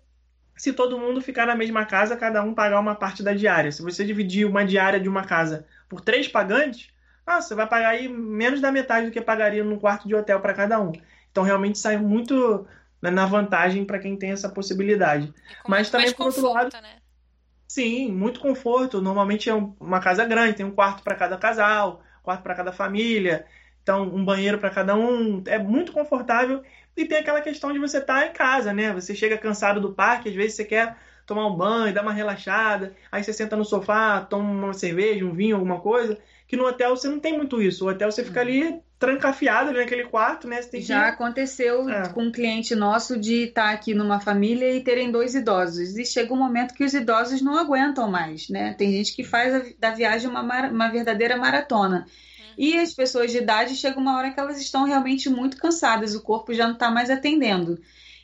se 0.55 0.71
todo 0.71 0.99
mundo 0.99 1.19
ficar 1.19 1.47
na 1.47 1.55
mesma 1.55 1.83
casa, 1.83 2.15
cada 2.15 2.43
um 2.43 2.53
pagar 2.53 2.79
uma 2.79 2.93
parte 2.93 3.23
da 3.23 3.33
diária. 3.33 3.71
Se 3.71 3.81
você 3.81 4.05
dividir 4.05 4.45
uma 4.45 4.63
diária 4.63 4.99
de 4.99 5.09
uma 5.09 5.23
casa 5.23 5.65
por 5.89 5.99
três 5.99 6.27
pagantes, 6.27 6.91
ah, 7.25 7.41
você 7.41 7.55
vai 7.55 7.65
pagar 7.65 7.89
aí 7.89 8.07
menos 8.07 8.61
da 8.61 8.71
metade 8.71 9.07
do 9.07 9.11
que 9.11 9.19
pagaria 9.19 9.63
num 9.63 9.79
quarto 9.79 10.07
de 10.07 10.13
hotel 10.13 10.39
para 10.39 10.53
cada 10.53 10.79
um. 10.79 10.91
Então 11.31 11.43
realmente 11.43 11.79
sai 11.79 11.97
muito 11.97 12.67
né, 13.01 13.09
na 13.09 13.25
vantagem 13.25 13.83
para 13.83 13.97
quem 13.97 14.15
tem 14.15 14.29
essa 14.29 14.47
possibilidade. 14.47 15.33
Mas 15.67 15.89
também 15.89 16.13
por 16.13 16.27
outro 16.27 16.53
lado, 16.53 16.71
né? 16.83 16.97
sim, 17.67 18.11
muito 18.11 18.39
conforto. 18.39 19.01
Normalmente 19.01 19.49
é 19.49 19.55
uma 19.55 19.99
casa 19.99 20.23
grande, 20.23 20.53
tem 20.53 20.67
um 20.67 20.71
quarto 20.71 21.01
para 21.01 21.15
cada 21.15 21.35
casal, 21.35 22.03
quarto 22.21 22.43
para 22.43 22.53
cada 22.53 22.71
família. 22.71 23.47
Então, 23.89 24.03
um 24.03 24.23
banheiro 24.23 24.59
para 24.59 24.69
cada 24.69 24.95
um 24.95 25.41
é 25.47 25.57
muito 25.57 25.91
confortável. 25.91 26.61
E 26.95 27.05
tem 27.05 27.17
aquela 27.17 27.41
questão 27.41 27.73
de 27.73 27.79
você 27.79 27.97
estar 27.97 28.19
tá 28.19 28.27
em 28.27 28.31
casa, 28.31 28.71
né? 28.71 28.93
Você 28.93 29.15
chega 29.15 29.35
cansado 29.35 29.81
do 29.81 29.93
parque, 29.93 30.29
às 30.29 30.35
vezes 30.35 30.53
você 30.53 30.63
quer 30.63 30.95
tomar 31.25 31.47
um 31.47 31.55
banho, 31.55 31.91
dar 31.91 32.03
uma 32.03 32.13
relaxada, 32.13 32.93
aí 33.11 33.23
você 33.23 33.33
senta 33.33 33.55
no 33.55 33.65
sofá, 33.65 34.21
toma 34.21 34.67
uma 34.67 34.73
cerveja, 34.73 35.25
um 35.25 35.33
vinho, 35.33 35.55
alguma 35.55 35.79
coisa, 35.79 36.19
que 36.47 36.55
no 36.55 36.67
hotel 36.67 36.95
você 36.95 37.07
não 37.07 37.19
tem 37.19 37.35
muito 37.35 37.59
isso. 37.59 37.83
O 37.83 37.89
hotel 37.89 38.11
você 38.11 38.23
fica 38.23 38.41
ali 38.41 38.79
trancafiado 38.99 39.69
ali 39.69 39.79
naquele 39.79 40.03
quarto, 40.03 40.47
né? 40.47 40.59
Já 40.73 41.05
que... 41.05 41.09
aconteceu 41.13 41.89
é. 41.89 42.09
com 42.09 42.25
um 42.25 42.31
cliente 42.31 42.75
nosso 42.75 43.17
de 43.17 43.45
estar 43.45 43.71
aqui 43.71 43.95
numa 43.95 44.19
família 44.19 44.71
e 44.71 44.83
terem 44.83 45.11
dois 45.11 45.33
idosos. 45.33 45.97
E 45.97 46.05
chega 46.05 46.31
um 46.31 46.37
momento 46.37 46.75
que 46.75 46.83
os 46.83 46.93
idosos 46.93 47.41
não 47.41 47.57
aguentam 47.57 48.07
mais, 48.07 48.49
né? 48.49 48.75
Tem 48.77 48.91
gente 48.91 49.15
que 49.15 49.23
faz 49.23 49.55
a, 49.55 49.63
da 49.79 49.89
viagem 49.89 50.29
uma, 50.29 50.41
uma 50.41 50.89
verdadeira 50.89 51.35
maratona. 51.35 52.05
E 52.59 52.77
as 52.77 52.93
pessoas 52.93 53.31
de 53.31 53.37
idade 53.37 53.73
chega 53.73 53.97
uma 53.97 54.17
hora 54.17 54.31
que 54.31 54.39
elas 54.39 54.59
estão 54.59 54.83
realmente 54.83 55.29
muito 55.29 55.55
cansadas, 55.55 56.13
o 56.13 56.21
corpo 56.21 56.53
já 56.53 56.65
não 56.65 56.73
está 56.73 56.91
mais 56.91 57.09
atendendo. 57.09 57.79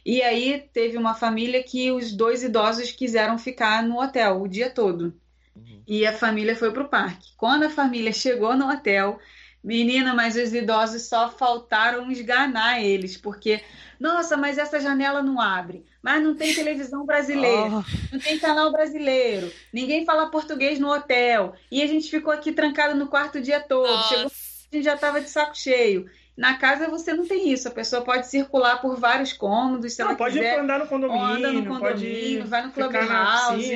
E 0.05 0.21
aí 0.21 0.61
teve 0.73 0.97
uma 0.97 1.13
família 1.13 1.63
que 1.63 1.89
os 1.89 2.11
dois 2.11 2.43
idosos 2.43 2.91
quiseram 2.91 3.37
ficar 3.37 3.81
no 3.81 3.97
hotel 3.97 4.41
o 4.41 4.47
dia 4.49 4.69
todo. 4.69 5.13
Uhum. 5.55 5.81
E 5.87 6.05
a 6.05 6.11
família 6.11 6.53
foi 6.53 6.69
para 6.69 6.83
o 6.83 6.89
parque. 6.89 7.29
Quando 7.37 7.63
a 7.63 7.69
família 7.69 8.11
chegou 8.11 8.57
no 8.57 8.69
hotel, 8.69 9.17
menina, 9.65 10.13
mas 10.13 10.35
os 10.35 10.53
idosos 10.53 11.01
só 11.09 11.29
faltaram 11.29 12.11
esganar 12.11 12.83
eles, 12.83 13.17
porque, 13.17 13.61
nossa, 13.99 14.37
mas 14.37 14.59
essa 14.59 14.79
janela 14.79 15.23
não 15.23 15.41
abre, 15.41 15.83
mas 16.03 16.23
não 16.23 16.35
tem 16.35 16.53
televisão 16.53 17.03
brasileira, 17.03 17.65
oh. 17.65 17.83
não 18.13 18.19
tem 18.19 18.37
canal 18.37 18.71
brasileiro, 18.71 19.51
ninguém 19.73 20.05
fala 20.05 20.29
português 20.29 20.79
no 20.79 20.93
hotel, 20.93 21.55
e 21.71 21.81
a 21.81 21.87
gente 21.87 22.11
ficou 22.11 22.31
aqui 22.31 22.51
trancado 22.51 22.95
no 22.95 23.07
quarto 23.07 23.39
o 23.39 23.41
dia 23.41 23.59
todo, 23.59 23.89
Nossa. 23.89 24.09
chegou 24.09 24.31
a 24.71 24.75
gente 24.75 24.83
já 24.83 24.95
estava 24.95 25.21
de 25.21 25.29
saco 25.29 25.55
cheio. 25.55 26.09
Na 26.37 26.57
casa 26.57 26.89
você 26.89 27.13
não 27.13 27.25
tem 27.25 27.49
isso, 27.49 27.67
a 27.67 27.71
pessoa 27.71 28.01
pode 28.01 28.27
circular 28.27 28.81
por 28.81 28.99
vários 28.99 29.31
cômodos, 29.31 29.93
se 29.93 30.01
não, 30.01 30.09
ela 30.09 30.17
pode 30.17 30.33
quiser. 30.33 30.59
andar 30.59 30.79
no 30.79 30.87
condomínio, 30.87 31.25
anda 31.27 31.51
no 31.53 31.65
condomínio, 31.65 32.45
vai 32.45 32.65
no 32.65 32.71
clubhouse. 32.73 33.71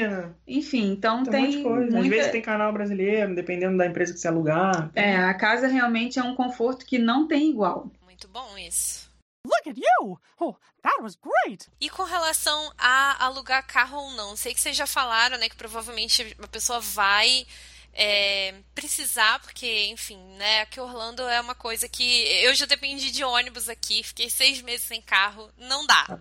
Enfim, 0.45 0.91
então 0.91 1.23
tem, 1.23 1.51
tem 1.51 1.63
coisa. 1.63 1.91
Muita... 1.91 1.99
Às 1.99 2.07
vezes 2.07 2.31
tem 2.31 2.41
canal 2.41 2.73
brasileiro, 2.73 3.33
dependendo 3.33 3.77
da 3.77 3.85
empresa 3.85 4.13
que 4.13 4.19
você 4.19 4.27
alugar. 4.27 4.91
É, 4.93 5.15
a 5.15 5.33
casa 5.33 5.67
realmente 5.67 6.19
é 6.19 6.23
um 6.23 6.35
conforto 6.35 6.85
que 6.85 6.99
não 6.99 7.27
tem 7.27 7.49
igual. 7.49 7.89
Muito 8.03 8.27
bom 8.27 8.57
isso. 8.57 9.09
Look 9.45 9.69
at 9.69 9.77
you! 9.77 10.19
Oh, 10.37 10.55
that 10.83 11.01
was 11.01 11.15
great! 11.15 11.69
E 11.79 11.89
com 11.89 12.03
relação 12.03 12.73
a 12.77 13.23
alugar 13.23 13.65
carro 13.65 13.97
ou 13.97 14.11
não, 14.11 14.35
sei 14.35 14.53
que 14.53 14.59
vocês 14.59 14.75
já 14.75 14.85
falaram, 14.85 15.37
né, 15.37 15.47
que 15.47 15.55
provavelmente 15.55 16.35
a 16.43 16.47
pessoa 16.47 16.81
vai 16.81 17.45
é, 17.93 18.53
precisar, 18.73 19.39
porque, 19.41 19.87
enfim, 19.87 20.19
né, 20.37 20.61
aqui 20.61 20.79
Orlando 20.79 21.23
é 21.23 21.41
uma 21.41 21.55
coisa 21.55 21.87
que 21.89 22.23
eu 22.43 22.53
já 22.53 22.65
dependi 22.65 23.11
de 23.11 23.23
ônibus 23.23 23.67
aqui, 23.67 24.03
fiquei 24.03 24.29
seis 24.29 24.61
meses 24.61 24.85
sem 24.85 25.01
carro, 25.01 25.49
não 25.57 25.85
dá. 25.85 26.19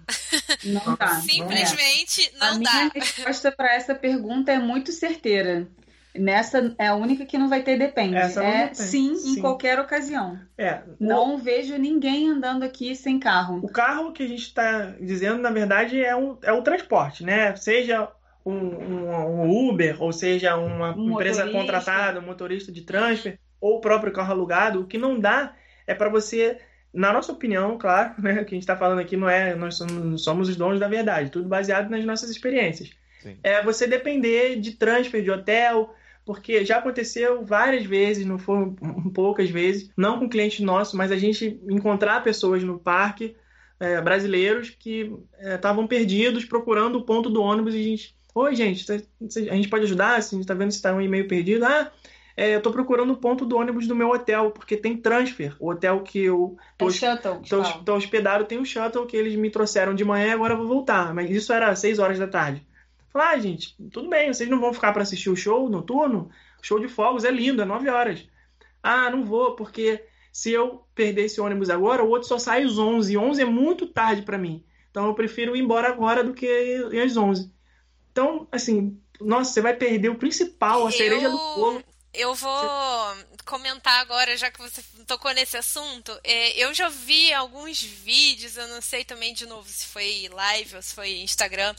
Não 0.65 0.95
dá. 0.97 1.21
Simplesmente 1.21 2.33
não, 2.39 2.47
é. 2.47 2.51
não 2.53 2.61
dá. 2.61 2.71
A 2.71 2.75
minha 2.75 2.91
resposta 2.95 3.53
para 3.53 3.75
essa 3.75 3.95
pergunta 3.95 4.53
é 4.53 4.59
muito 4.59 4.93
certeira. 4.93 5.69
Nessa 6.19 6.75
é 6.79 6.89
a 6.89 6.95
única 6.95 7.25
que 7.25 7.39
não 7.39 7.49
vai 7.49 7.63
ter 7.63 7.79
depende. 7.79 8.17
Essa 8.17 8.43
é 8.43 8.67
tem. 8.67 8.75
Sim, 8.75 9.15
sim, 9.17 9.39
em 9.39 9.41
qualquer 9.41 9.79
ocasião. 9.79 10.39
É. 10.57 10.81
Não 10.99 11.35
o... 11.35 11.39
vejo 11.39 11.77
ninguém 11.77 12.29
andando 12.29 12.65
aqui 12.65 12.97
sem 12.97 13.21
carro. 13.21 13.61
O 13.63 13.69
carro 13.69 14.13
que 14.13 14.23
a 14.23 14.27
gente 14.27 14.43
está 14.43 14.95
dizendo, 15.01 15.41
na 15.41 15.51
verdade, 15.51 16.03
é, 16.03 16.17
um, 16.17 16.37
é 16.43 16.53
o 16.53 16.63
transporte, 16.63 17.23
né? 17.23 17.55
Seja 17.57 18.11
um, 18.51 19.09
um, 19.11 19.43
um 19.43 19.69
Uber, 19.69 20.03
ou 20.03 20.13
seja, 20.13 20.57
uma 20.57 20.97
um 20.97 21.13
empresa 21.13 21.45
motorista. 21.45 21.51
contratada, 21.51 22.21
um 22.21 22.27
motorista 22.27 22.73
de 22.73 22.83
transfer, 22.83 23.39
ou 23.61 23.77
o 23.77 23.81
próprio 23.81 24.13
carro 24.13 24.33
alugado. 24.33 24.81
O 24.81 24.87
que 24.87 24.99
não 24.99 25.19
dá 25.19 25.55
é 25.87 25.95
para 25.95 26.09
você 26.09 26.59
na 26.93 27.13
nossa 27.13 27.33
opinião, 27.33 27.77
claro, 27.77 28.15
né, 28.23 28.33
o 28.33 28.45
que 28.45 28.55
a 28.55 28.57
gente 28.57 28.59
está 28.59 28.77
falando 28.77 29.01
aqui 29.01 29.17
não 29.17 29.29
é 29.29 29.55
nós 29.55 29.77
somos, 29.77 30.25
somos, 30.25 30.49
os 30.49 30.57
donos 30.57 30.81
da 30.81 30.89
verdade, 30.89 31.31
tudo 31.31 31.49
baseado 31.49 31.91
nas 31.91 32.05
nossas 32.05 32.31
experiências. 32.31 32.91
Sim. 33.21 33.37
É 33.43 33.63
você 33.63 33.87
depender 33.87 34.57
de 34.57 34.73
transfer 34.73 35.23
de 35.23 35.31
hotel, 35.31 35.95
porque 36.25 36.65
já 36.65 36.79
aconteceu 36.79 37.45
várias 37.45 37.85
vezes, 37.85 38.25
não 38.27 38.39
foram 38.39 38.75
poucas 39.15 39.51
vezes, 39.51 39.91
não 39.97 40.19
com 40.19 40.29
cliente 40.29 40.63
nosso, 40.63 40.97
mas 40.97 41.11
a 41.11 41.17
gente 41.17 41.61
encontrar 41.69 42.23
pessoas 42.23 42.63
no 42.63 42.79
parque, 42.79 43.37
é, 43.81 44.01
brasileiros, 44.01 44.71
que 44.71 45.13
estavam 45.55 45.85
é, 45.85 45.89
perdidos 45.89 46.45
procurando 46.45 46.97
o 46.97 47.05
ponto 47.05 47.31
do 47.31 47.41
ônibus 47.41 47.75
e 47.75 47.79
a 47.79 47.83
gente, 47.83 48.17
oi 48.35 48.55
gente, 48.55 48.85
a 48.91 49.55
gente 49.55 49.69
pode 49.69 49.85
ajudar? 49.85 50.17
A 50.17 50.21
gente 50.21 50.41
está 50.41 50.55
vendo 50.55 50.71
se 50.71 50.77
está 50.77 50.95
um 50.95 51.01
e-mail 51.01 51.27
perdido, 51.27 51.65
ah, 51.65 51.91
é, 52.37 52.55
eu 52.55 52.59
estou 52.59 52.73
procurando 52.73 53.13
o 53.13 53.17
ponto 53.17 53.45
do 53.45 53.57
ônibus 53.57 53.89
do 53.89 53.97
meu 53.97 54.11
hotel, 54.11 54.53
porque 54.53 54.77
tem 54.77 54.97
transfer. 54.97 55.57
O 55.59 55.71
hotel 55.71 56.03
que 56.05 56.21
eu 56.21 56.57
tô, 57.49 57.61
é 57.61 57.83
tô 57.85 57.97
hospedado 57.97 58.45
tem 58.45 58.61
um 58.61 58.65
shuttle 58.65 59.07
que 59.07 59.17
eles 59.17 59.35
me 59.35 59.51
trouxeram 59.51 59.93
de 59.93 60.05
manhã 60.05 60.29
e 60.29 60.31
agora 60.31 60.55
eu 60.55 60.59
vou 60.59 60.69
voltar. 60.69 61.13
Mas 61.13 61.29
isso 61.31 61.53
era 61.53 61.69
às 61.69 61.81
6 61.81 61.99
horas 61.99 62.17
da 62.17 62.29
tarde. 62.29 62.65
Falar, 63.13 63.31
ah, 63.31 63.39
gente, 63.41 63.75
tudo 63.91 64.09
bem, 64.09 64.33
vocês 64.33 64.49
não 64.49 64.61
vão 64.61 64.73
ficar 64.73 64.93
para 64.93 65.03
assistir 65.03 65.31
o 65.31 65.35
show 65.35 65.69
noturno? 65.69 66.31
O 66.63 66.65
show 66.65 66.79
de 66.79 66.87
fogos 66.87 67.25
é 67.25 67.31
lindo, 67.33 67.61
é 67.61 67.65
9 67.65 67.89
horas. 67.89 68.25
Ah, 68.81 69.11
não 69.11 69.25
vou, 69.25 69.57
porque 69.57 70.05
se 70.31 70.53
eu 70.53 70.85
perder 70.95 71.25
esse 71.25 71.41
ônibus 71.41 71.69
agora, 71.71 72.05
o 72.05 72.09
outro 72.09 72.29
só 72.29 72.39
sai 72.39 72.63
às 72.63 72.79
11. 72.79 73.13
E 73.13 73.19
11 73.19 73.43
é 73.43 73.45
muito 73.45 73.85
tarde 73.85 74.23
para 74.23 74.39
mim. 74.39 74.65
Então 74.93 75.07
eu 75.09 75.15
prefiro 75.15 75.57
ir 75.57 75.61
embora 75.61 75.89
agora 75.89 76.23
do 76.23 76.33
que 76.33 76.47
às 77.05 77.17
11. 77.17 77.51
Então, 78.19 78.49
assim, 78.51 79.01
nossa, 79.21 79.53
você 79.53 79.61
vai 79.61 79.75
perder 79.75 80.09
o 80.09 80.19
principal, 80.19 80.89
a 80.89 80.91
cereja 80.91 81.27
eu... 81.27 81.31
do 81.31 81.39
bolo. 81.39 81.85
Eu 82.13 82.35
vou 82.35 83.17
comentar 83.45 84.01
agora, 84.01 84.37
já 84.37 84.51
que 84.51 84.59
você 84.59 84.83
tocou 85.07 85.33
nesse 85.33 85.57
assunto. 85.57 86.19
É, 86.25 86.59
eu 86.59 86.75
já 86.75 86.89
vi 86.89 87.33
alguns 87.33 87.81
vídeos, 87.81 88.57
eu 88.57 88.67
não 88.67 88.83
sei 88.83 89.05
também 89.05 89.33
de 89.33 89.47
novo 89.47 89.69
se 89.69 89.87
foi 89.87 90.29
live 90.33 90.75
ou 90.75 90.83
se 90.83 90.95
foi 90.95 91.19
Instagram, 91.19 91.73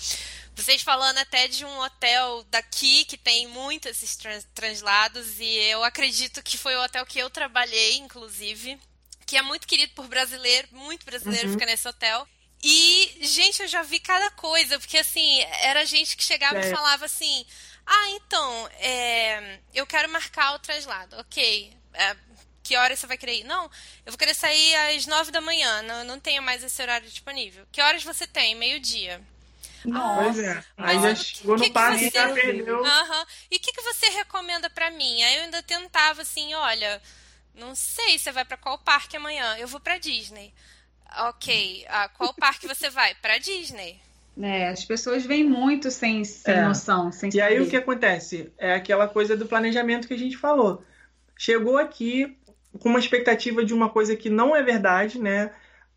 vocês 0.56 0.82
falando 0.82 1.18
até 1.18 1.50
de 1.50 1.66
um 1.66 1.80
hotel 1.82 2.46
daqui 2.50 3.04
que 3.04 3.18
tem 3.18 3.46
muitos 3.48 3.92
esses 3.92 4.16
trans 4.16 4.48
translados 4.54 5.42
e 5.42 5.46
eu 5.46 5.84
acredito 5.84 6.42
que 6.42 6.58
foi 6.58 6.74
o 6.78 6.84
hotel 6.84 7.06
que 7.06 7.20
eu 7.20 7.30
trabalhei, 7.30 7.98
inclusive, 7.98 8.80
que 9.26 9.36
é 9.36 9.42
muito 9.42 9.68
querido 9.68 9.92
por 9.94 10.08
brasileiro, 10.08 10.70
muito 10.72 11.06
brasileiro 11.06 11.48
uhum. 11.48 11.54
fica 11.54 11.66
nesse 11.66 11.86
hotel. 11.86 12.26
E, 12.62 13.18
gente, 13.22 13.62
eu 13.62 13.68
já 13.68 13.84
vi 13.84 14.00
cada 14.00 14.30
coisa, 14.32 14.78
porque 14.80 14.98
assim, 14.98 15.42
era 15.62 15.86
gente 15.86 16.18
que 16.18 16.24
chegava 16.24 16.60
é. 16.60 16.68
e 16.68 16.76
falava 16.76 17.06
assim: 17.06 17.46
Ah, 17.86 18.10
então, 18.12 18.70
é, 18.80 19.60
eu 19.74 19.88
quero 19.88 20.10
marcar 20.10 20.56
o 20.56 20.60
translado. 20.60 21.16
Ok. 21.18 21.74
É, 21.94 22.16
que 22.64 22.76
horas 22.76 23.00
você 23.00 23.08
vai 23.08 23.18
querer 23.18 23.40
ir? 23.40 23.44
Não, 23.46 23.64
eu 24.06 24.12
vou 24.12 24.18
querer 24.18 24.36
sair 24.36 24.76
às 24.76 25.08
nove 25.08 25.32
da 25.32 25.42
manhã, 25.42 25.82
não, 25.82 26.04
não 26.04 26.20
tenho 26.20 26.44
mais 26.44 26.64
esse 26.64 26.80
horário 26.82 27.10
disponível. 27.10 27.66
Que 27.72 27.82
horas 27.82 28.04
você 28.04 28.28
tem? 28.28 28.54
Meio-dia. 28.54 29.20
Nossa. 29.86 30.24
Pois 30.24 30.40
é. 30.40 30.64
Aí 30.78 31.02
já 31.02 31.16
chegou 31.16 31.58
no 31.58 31.72
parque 31.72 32.06
e 32.06 32.10
já 32.10 32.32
perdeu. 32.32 32.80
Uhum. 32.80 33.26
E 33.50 33.56
o 33.56 33.60
que, 33.60 33.72
que 33.72 33.82
você 33.82 34.10
recomenda 34.10 34.70
para 34.70 34.92
mim? 34.92 35.24
Aí 35.24 35.38
eu 35.38 35.44
ainda 35.44 35.64
tentava 35.64 36.22
assim, 36.22 36.54
olha, 36.54 37.02
não 37.56 37.74
sei, 37.74 38.20
você 38.20 38.32
vai 38.32 38.46
para 38.46 38.58
qual 38.58 38.78
parque 38.78 39.18
amanhã? 39.18 39.58
Eu 39.58 39.68
vou 39.68 39.80
para 39.80 39.98
Disney. 39.98 40.54
Ok, 41.18 41.86
ah, 41.90 42.10
qual 42.10 42.34
parque 42.34 42.68
você 42.68 42.90
vai? 42.90 43.16
Para 43.16 43.38
Disney. 43.38 44.00
É, 44.42 44.70
as 44.70 44.86
pessoas 44.86 45.26
vêm 45.26 45.44
muito 45.44 45.92
sem, 45.92 46.24
sem 46.24 46.54
é. 46.56 46.62
noção, 46.62 47.12
sem 47.12 47.32
E 47.34 47.34
saber. 47.34 47.44
aí 47.44 47.60
o 47.60 47.68
que 47.70 47.76
acontece? 47.76 48.52
É 48.58 48.74
aquela 48.74 49.08
coisa 49.08 49.36
do 49.36 49.46
planejamento 49.46 50.08
que 50.08 50.14
a 50.14 50.18
gente 50.18 50.38
falou. 50.38 50.84
Chegou 51.38 51.78
aqui 51.78 52.38
com 52.80 52.90
uma 52.90 53.00
expectativa 53.00 53.66
de 53.66 53.74
uma 53.74 53.90
coisa 53.90 54.16
que 54.16 54.30
não 54.30 54.56
é 54.56 54.64
verdade, 54.64 55.20
né? 55.20 55.52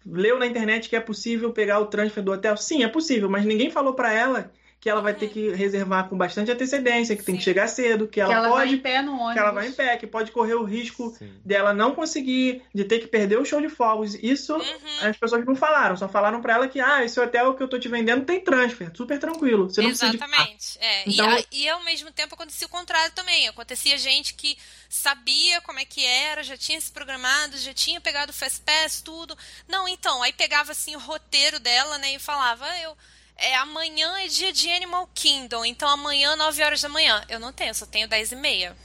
leu 0.04 0.38
na 0.38 0.46
internet 0.46 0.88
que 0.88 0.96
é 0.96 1.00
possível 1.00 1.52
pegar 1.52 1.78
o 1.78 1.86
transfer 1.86 2.22
do 2.22 2.32
hotel? 2.32 2.56
Sim, 2.56 2.82
é 2.82 2.88
possível, 2.88 3.28
mas 3.30 3.44
ninguém 3.44 3.70
falou 3.70 3.94
para 3.94 4.12
ela 4.12 4.50
que 4.82 4.90
ela 4.90 5.00
vai 5.00 5.14
ter 5.14 5.28
que 5.28 5.50
reservar 5.50 6.08
com 6.08 6.18
bastante 6.18 6.50
antecedência, 6.50 7.14
que 7.14 7.22
Sim. 7.22 7.26
tem 7.26 7.36
que 7.36 7.44
chegar 7.44 7.68
cedo, 7.68 8.08
que 8.08 8.20
ela, 8.20 8.32
que 8.32 8.36
ela 8.36 8.48
pode, 8.48 8.66
vai 8.66 8.74
em 8.74 8.78
pé 8.78 9.00
no 9.00 9.12
ônibus. 9.12 9.32
que 9.32 9.38
ela 9.38 9.50
vai 9.52 9.68
em 9.68 9.72
pé, 9.72 9.96
que 9.96 10.08
pode 10.08 10.32
correr 10.32 10.54
o 10.54 10.64
risco 10.64 11.14
Sim. 11.16 11.32
dela 11.44 11.72
não 11.72 11.94
conseguir, 11.94 12.64
de 12.74 12.82
ter 12.82 12.98
que 12.98 13.06
perder 13.06 13.38
o 13.38 13.44
show 13.44 13.60
de 13.60 13.68
fogos. 13.68 14.16
Isso 14.16 14.56
uhum. 14.56 15.08
as 15.08 15.16
pessoas 15.16 15.46
não 15.46 15.54
falaram, 15.54 15.96
só 15.96 16.08
falaram 16.08 16.42
para 16.42 16.54
ela 16.54 16.66
que 16.66 16.80
ah, 16.80 17.04
esse 17.04 17.20
hotel 17.20 17.54
que 17.54 17.62
eu 17.62 17.68
tô 17.68 17.78
te 17.78 17.88
vendendo 17.88 18.24
tem 18.24 18.40
transfer, 18.40 18.90
super 18.92 19.20
tranquilo. 19.20 19.70
Você 19.70 19.82
não 19.82 19.90
Exatamente. 19.90 20.76
É. 20.80 21.08
Então... 21.08 21.30
E, 21.52 21.62
e 21.62 21.68
ao 21.68 21.84
mesmo 21.84 22.10
tempo 22.10 22.34
acontecia 22.34 22.66
o 22.66 22.70
contrário 22.70 23.14
também. 23.14 23.46
Acontecia 23.46 23.96
gente 23.96 24.34
que 24.34 24.58
sabia 24.88 25.60
como 25.60 25.78
é 25.78 25.84
que 25.84 26.04
era, 26.04 26.42
já 26.42 26.56
tinha 26.56 26.80
se 26.80 26.90
programado, 26.90 27.56
já 27.56 27.72
tinha 27.72 28.00
pegado 28.00 28.32
o 28.32 28.34
Fast 28.34 28.60
Pass, 28.62 29.00
tudo. 29.00 29.38
Não, 29.68 29.86
então, 29.86 30.24
aí 30.24 30.32
pegava 30.32 30.72
assim 30.72 30.96
o 30.96 30.98
roteiro 30.98 31.60
dela, 31.60 31.98
né, 31.98 32.14
e 32.14 32.18
falava, 32.18 32.64
ah, 32.64 32.80
eu 32.80 32.96
é, 33.42 33.56
amanhã 33.56 34.18
é 34.18 34.28
dia 34.28 34.52
de 34.52 34.70
Animal 34.70 35.08
Kingdom, 35.14 35.64
então 35.64 35.88
amanhã, 35.88 36.36
9 36.36 36.62
horas 36.62 36.80
da 36.80 36.88
manhã. 36.88 37.22
Eu 37.28 37.40
não 37.40 37.52
tenho, 37.52 37.74
só 37.74 37.84
tenho 37.84 38.08
10 38.08 38.32
e 38.32 38.36
meia. 38.36 38.76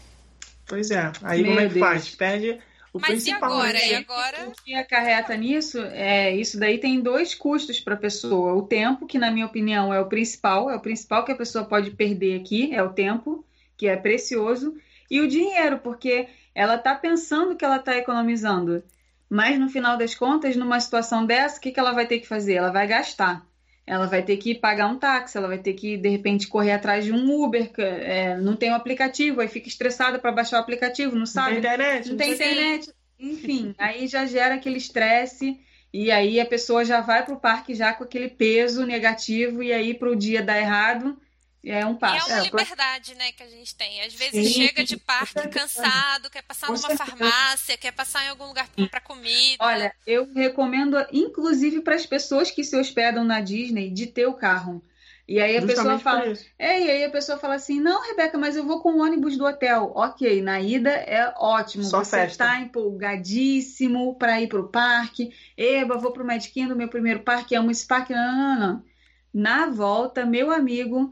Pois 0.66 0.91
é, 0.91 1.12
aí 1.24 1.41
Meu 1.41 1.51
como 1.51 1.60
é 1.62 1.68
que 1.68 1.74
Deus. 1.76 1.88
faz? 1.88 2.16
Perde 2.16 2.60
o 2.91 2.99
Mas 2.99 3.12
principal. 3.12 3.49
E 3.49 3.53
agora? 3.53 3.74
Né? 3.74 3.88
E 3.88 3.95
agora? 3.95 4.49
O 4.49 4.64
que 4.64 4.74
acarreta 4.74 5.38
nisso 5.38 5.80
é 5.80 6.36
isso 6.36 6.60
daí 6.60 6.80
tem 6.80 6.99
dois 6.99 7.34
custos 7.34 7.80
para 7.80 7.93
a 7.93 7.97
pessoa. 7.97 8.53
O 8.53 8.64
tempo, 8.64 9.05
que 9.05 9.18
na 9.18 9.32
minha 9.32 9.45
opinião 9.45 9.93
é 9.93 9.99
o 9.99 10.08
principal, 10.08 10.70
é 10.70 10.76
o 10.76 10.82
principal 10.82 11.24
que 11.24 11.32
a 11.32 11.38
pessoa 11.38 11.64
pode 11.64 11.91
perder 11.91 12.39
aqui, 12.41 12.74
é 12.74 12.84
o 12.84 12.93
tempo, 12.93 13.45
que 13.78 13.88
é 13.88 13.95
precioso, 13.95 14.76
e 15.10 15.22
o 15.22 15.28
dinheiro, 15.28 15.80
porque 15.80 16.28
ela 16.53 16.76
está 16.76 16.95
pensando 16.95 17.55
que 17.55 17.64
ela 17.64 17.78
está 17.78 17.95
economizando. 17.95 18.84
Mas 19.30 19.60
no 19.60 19.70
final 19.70 19.97
das 19.97 20.16
contas, 20.16 20.55
numa 20.55 20.80
situação 20.80 21.26
dessa, 21.26 21.58
o 21.58 21.62
que, 21.62 21.72
que 21.72 21.80
ela 21.80 21.91
vai 21.91 22.08
ter 22.08 22.20
que 22.20 22.28
fazer? 22.28 22.55
Ela 22.55 22.72
vai 22.72 22.88
gastar. 22.88 23.47
Ela 23.88 24.06
vai 24.06 24.22
ter 24.22 24.36
que 24.36 24.54
pagar 24.54 24.88
um 24.88 25.00
táxi, 25.00 25.38
ela 25.38 25.48
vai 25.48 25.58
ter 25.58 25.74
que, 25.74 25.96
de 25.96 26.10
repente, 26.10 26.48
correr 26.48 26.74
atrás 26.74 27.06
de 27.06 27.14
um 27.14 27.42
Uber, 27.42 27.72
que, 27.72 27.82
é, 27.82 28.38
não 28.38 28.54
tem 28.54 28.70
o 28.70 28.74
um 28.74 28.76
aplicativo, 28.76 29.40
aí 29.40 29.48
fica 29.48 29.70
estressada 29.70 30.20
para 30.20 30.34
baixar 30.34 30.58
o 30.58 30.60
aplicativo, 30.60 31.16
não 31.16 31.26
sabe? 31.26 31.56
Não 31.56 31.62
tem 31.62 31.74
internet. 31.74 32.10
Não 32.10 32.18
tem 32.18 32.34
internet. 32.34 32.94
Enfim, 33.18 33.74
aí 33.78 34.06
já 34.06 34.26
gera 34.26 34.56
aquele 34.56 34.78
estresse 34.78 35.58
e 35.94 36.12
aí 36.12 36.40
a 36.40 36.46
pessoa 36.46 36.84
já 36.84 37.00
vai 37.00 37.24
para 37.24 37.34
o 37.34 37.40
parque 37.40 37.74
já 37.74 37.94
com 37.94 38.04
aquele 38.04 38.28
peso 38.28 38.86
negativo 38.86 39.64
e 39.64 39.72
aí 39.72 39.94
para 39.94 40.10
o 40.10 40.16
dia 40.16 40.44
dar 40.44 40.60
errado 40.60 41.18
é 41.72 41.86
um 41.86 41.95
passo. 41.95 42.30
E 42.30 42.32
é 42.32 42.36
uma 42.36 42.41
é, 42.41 42.45
liberdade, 42.45 43.15
né, 43.15 43.32
que 43.32 43.43
a 43.43 43.47
gente 43.47 43.76
tem. 43.76 44.01
Às 44.01 44.13
vezes 44.13 44.53
Sim. 44.53 44.61
chega 44.61 44.84
de 44.84 44.97
parque 44.97 45.47
cansado, 45.49 46.30
quer 46.30 46.43
passar 46.43 46.68
numa 46.68 46.97
farmácia, 46.97 47.78
quer 47.78 47.91
passar 47.91 48.26
em 48.26 48.30
algum 48.30 48.45
lugar 48.45 48.68
para 48.68 48.84
comprar 48.84 49.01
comida. 49.01 49.63
Olha, 49.63 49.93
eu 50.05 50.32
recomendo, 50.34 50.97
inclusive 51.11 51.82
para 51.82 51.95
as 51.95 52.05
pessoas 52.05 52.51
que 52.51 52.63
se 52.63 52.76
hospedam 52.76 53.24
na 53.24 53.41
Disney, 53.41 53.89
de 53.89 54.07
ter 54.07 54.26
o 54.28 54.34
carro. 54.34 54.82
E 55.28 55.41
aí 55.41 55.57
a 55.57 55.61
Justamente 55.61 55.76
pessoa 55.78 55.99
fala. 55.99 56.34
É, 56.57 56.82
e 56.82 56.89
aí 56.89 57.03
a 57.03 57.09
pessoa 57.09 57.38
fala 57.38 57.55
assim: 57.55 57.82
não, 57.82 58.01
Rebeca, 58.07 58.38
mas 58.38 58.55
eu 58.55 58.63
vou 58.63 58.80
com 58.80 58.93
o 58.93 59.01
ônibus 59.01 59.38
do 59.38 59.45
hotel. 59.45 59.91
Ok, 59.93 60.41
na 60.41 60.61
ida 60.61 60.89
é 60.89 61.34
ótimo. 61.38 61.84
Só 61.84 62.01
você 62.01 62.24
está 62.24 62.61
empolgadíssimo 62.61 64.15
para 64.15 64.41
ir 64.41 64.47
para 64.47 64.61
o 64.61 64.70
parque. 64.70 65.34
Eba, 65.57 65.97
vou 65.97 66.13
para 66.13 66.24
o 66.24 66.26
Magic 66.26 66.53
Kingdom, 66.53 66.76
meu 66.76 66.88
primeiro 66.88 67.20
parque, 67.20 67.55
amo 67.55 67.72
esse 67.72 67.86
parque. 67.86 68.13
Não, 68.13 68.36
não, 68.36 68.55
não, 68.55 68.68
não. 68.68 68.84
Na 69.34 69.65
volta, 69.70 70.26
meu 70.26 70.49
amigo, 70.49 71.11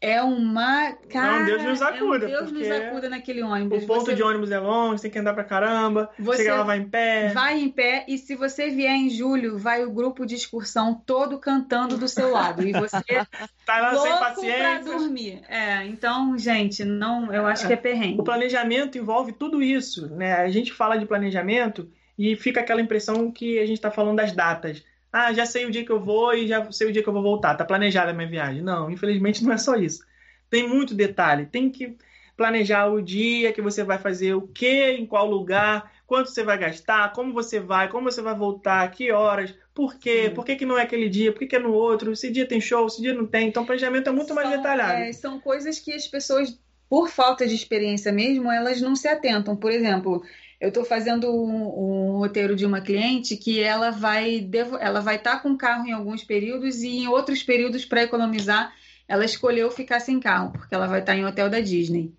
é 0.00 0.22
uma. 0.22 0.92
Cara, 1.08 1.38
não, 1.38 1.46
Deus 1.46 1.62
nos 1.62 1.82
acuda. 1.82 2.26
É 2.26 2.28
um 2.28 2.30
Deus 2.30 2.52
nos 2.52 2.70
acuda 2.70 3.08
naquele 3.08 3.42
ônibus. 3.42 3.84
O 3.84 3.86
ponto 3.86 4.06
você... 4.06 4.14
de 4.14 4.22
ônibus 4.22 4.50
é 4.50 4.58
longe, 4.58 5.02
tem 5.02 5.10
que 5.10 5.18
andar 5.18 5.32
pra 5.32 5.44
caramba. 5.44 6.10
Você 6.18 6.50
lá, 6.50 6.62
vai 6.62 6.78
em 6.78 6.88
pé. 6.88 7.32
Vai 7.32 7.58
em 7.58 7.70
pé, 7.70 8.04
e 8.06 8.18
se 8.18 8.34
você 8.34 8.68
vier 8.70 8.94
em 8.94 9.08
julho, 9.08 9.58
vai 9.58 9.84
o 9.84 9.90
grupo 9.90 10.26
de 10.26 10.34
excursão 10.34 10.94
todo 10.94 11.38
cantando 11.38 11.96
do 11.96 12.08
seu 12.08 12.30
lado. 12.30 12.66
E 12.66 12.72
você 12.72 12.96
tá 13.64 13.80
lá 13.80 13.92
louco 13.92 14.08
sem 14.08 14.18
paciência. 14.18 14.58
pra 14.58 14.78
dormir. 14.80 15.42
É, 15.48 15.86
então, 15.86 16.36
gente, 16.36 16.84
não, 16.84 17.32
eu 17.32 17.46
acho 17.46 17.66
que 17.66 17.72
é 17.72 17.76
perrengue. 17.76 18.20
O 18.20 18.24
planejamento 18.24 18.98
envolve 18.98 19.32
tudo 19.32 19.62
isso, 19.62 20.08
né? 20.14 20.34
A 20.34 20.50
gente 20.50 20.72
fala 20.72 20.96
de 20.96 21.06
planejamento 21.06 21.88
e 22.18 22.36
fica 22.36 22.60
aquela 22.60 22.80
impressão 22.80 23.30
que 23.30 23.58
a 23.58 23.66
gente 23.66 23.76
está 23.76 23.90
falando 23.90 24.16
das 24.16 24.32
datas. 24.32 24.84
Ah, 25.18 25.32
já 25.32 25.46
sei 25.46 25.64
o 25.64 25.70
dia 25.70 25.82
que 25.82 25.90
eu 25.90 25.98
vou 25.98 26.34
e 26.34 26.46
já 26.46 26.70
sei 26.70 26.88
o 26.88 26.92
dia 26.92 27.02
que 27.02 27.08
eu 27.08 27.12
vou 27.12 27.22
voltar. 27.22 27.54
Tá 27.54 27.64
planejada 27.64 28.10
a 28.10 28.14
minha 28.14 28.28
viagem. 28.28 28.60
Não, 28.60 28.90
infelizmente 28.90 29.42
não 29.42 29.50
é 29.50 29.56
só 29.56 29.74
isso. 29.74 30.04
Tem 30.50 30.68
muito 30.68 30.94
detalhe. 30.94 31.46
Tem 31.46 31.70
que 31.70 31.96
planejar 32.36 32.86
o 32.88 33.00
dia 33.00 33.50
que 33.50 33.62
você 33.62 33.82
vai 33.82 33.98
fazer 33.98 34.34
o 34.34 34.42
que, 34.42 34.90
em 34.90 35.06
qual 35.06 35.26
lugar, 35.26 35.90
quanto 36.06 36.28
você 36.28 36.44
vai 36.44 36.58
gastar, 36.58 37.14
como 37.14 37.32
você 37.32 37.58
vai, 37.58 37.88
como 37.88 38.12
você 38.12 38.20
vai 38.20 38.34
voltar, 38.34 38.90
que 38.90 39.10
horas, 39.10 39.54
por 39.74 39.98
quê, 39.98 40.26
Sim. 40.28 40.34
por 40.34 40.44
que, 40.44 40.54
que 40.54 40.66
não 40.66 40.76
é 40.76 40.82
aquele 40.82 41.08
dia, 41.08 41.32
por 41.32 41.38
que, 41.38 41.46
que 41.46 41.56
é 41.56 41.60
no 41.60 41.72
outro, 41.72 42.14
se 42.14 42.30
dia 42.30 42.46
tem 42.46 42.60
show, 42.60 42.86
se 42.90 43.00
dia 43.00 43.14
não 43.14 43.26
tem. 43.26 43.48
Então, 43.48 43.62
o 43.62 43.66
planejamento 43.66 44.10
é 44.10 44.12
muito 44.12 44.28
são, 44.28 44.36
mais 44.36 44.50
detalhado. 44.50 45.00
É, 45.00 45.10
são 45.14 45.40
coisas 45.40 45.78
que 45.78 45.94
as 45.94 46.06
pessoas, 46.06 46.60
por 46.90 47.08
falta 47.08 47.46
de 47.46 47.54
experiência 47.54 48.12
mesmo, 48.12 48.52
elas 48.52 48.82
não 48.82 48.94
se 48.94 49.08
atentam. 49.08 49.56
Por 49.56 49.72
exemplo, 49.72 50.22
eu 50.60 50.68
estou 50.68 50.84
fazendo 50.84 51.30
um, 51.30 52.14
um, 52.14 52.18
roteiro 52.18 52.56
de 52.56 52.64
uma 52.64 52.80
cliente 52.80 53.36
que 53.36 53.60
ela 53.60 53.90
vai 53.90 54.48
ela 54.80 55.00
vai 55.00 55.16
estar 55.16 55.36
tá 55.36 55.38
com 55.40 55.56
carro 55.56 55.86
em 55.86 55.92
alguns 55.92 56.24
períodos 56.24 56.82
e 56.82 56.98
em 56.98 57.08
outros 57.08 57.42
períodos 57.42 57.84
para 57.84 58.02
economizar 58.02 58.72
ela 59.08 59.24
escolheu 59.24 59.70
ficar 59.70 60.00
sem 60.00 60.18
carro 60.18 60.52
porque 60.52 60.74
ela 60.74 60.86
vai 60.86 61.00
estar 61.00 61.12
tá 61.12 61.18
em 61.18 61.24
hotel 61.24 61.50
da 61.50 61.60
Disney 61.60 62.14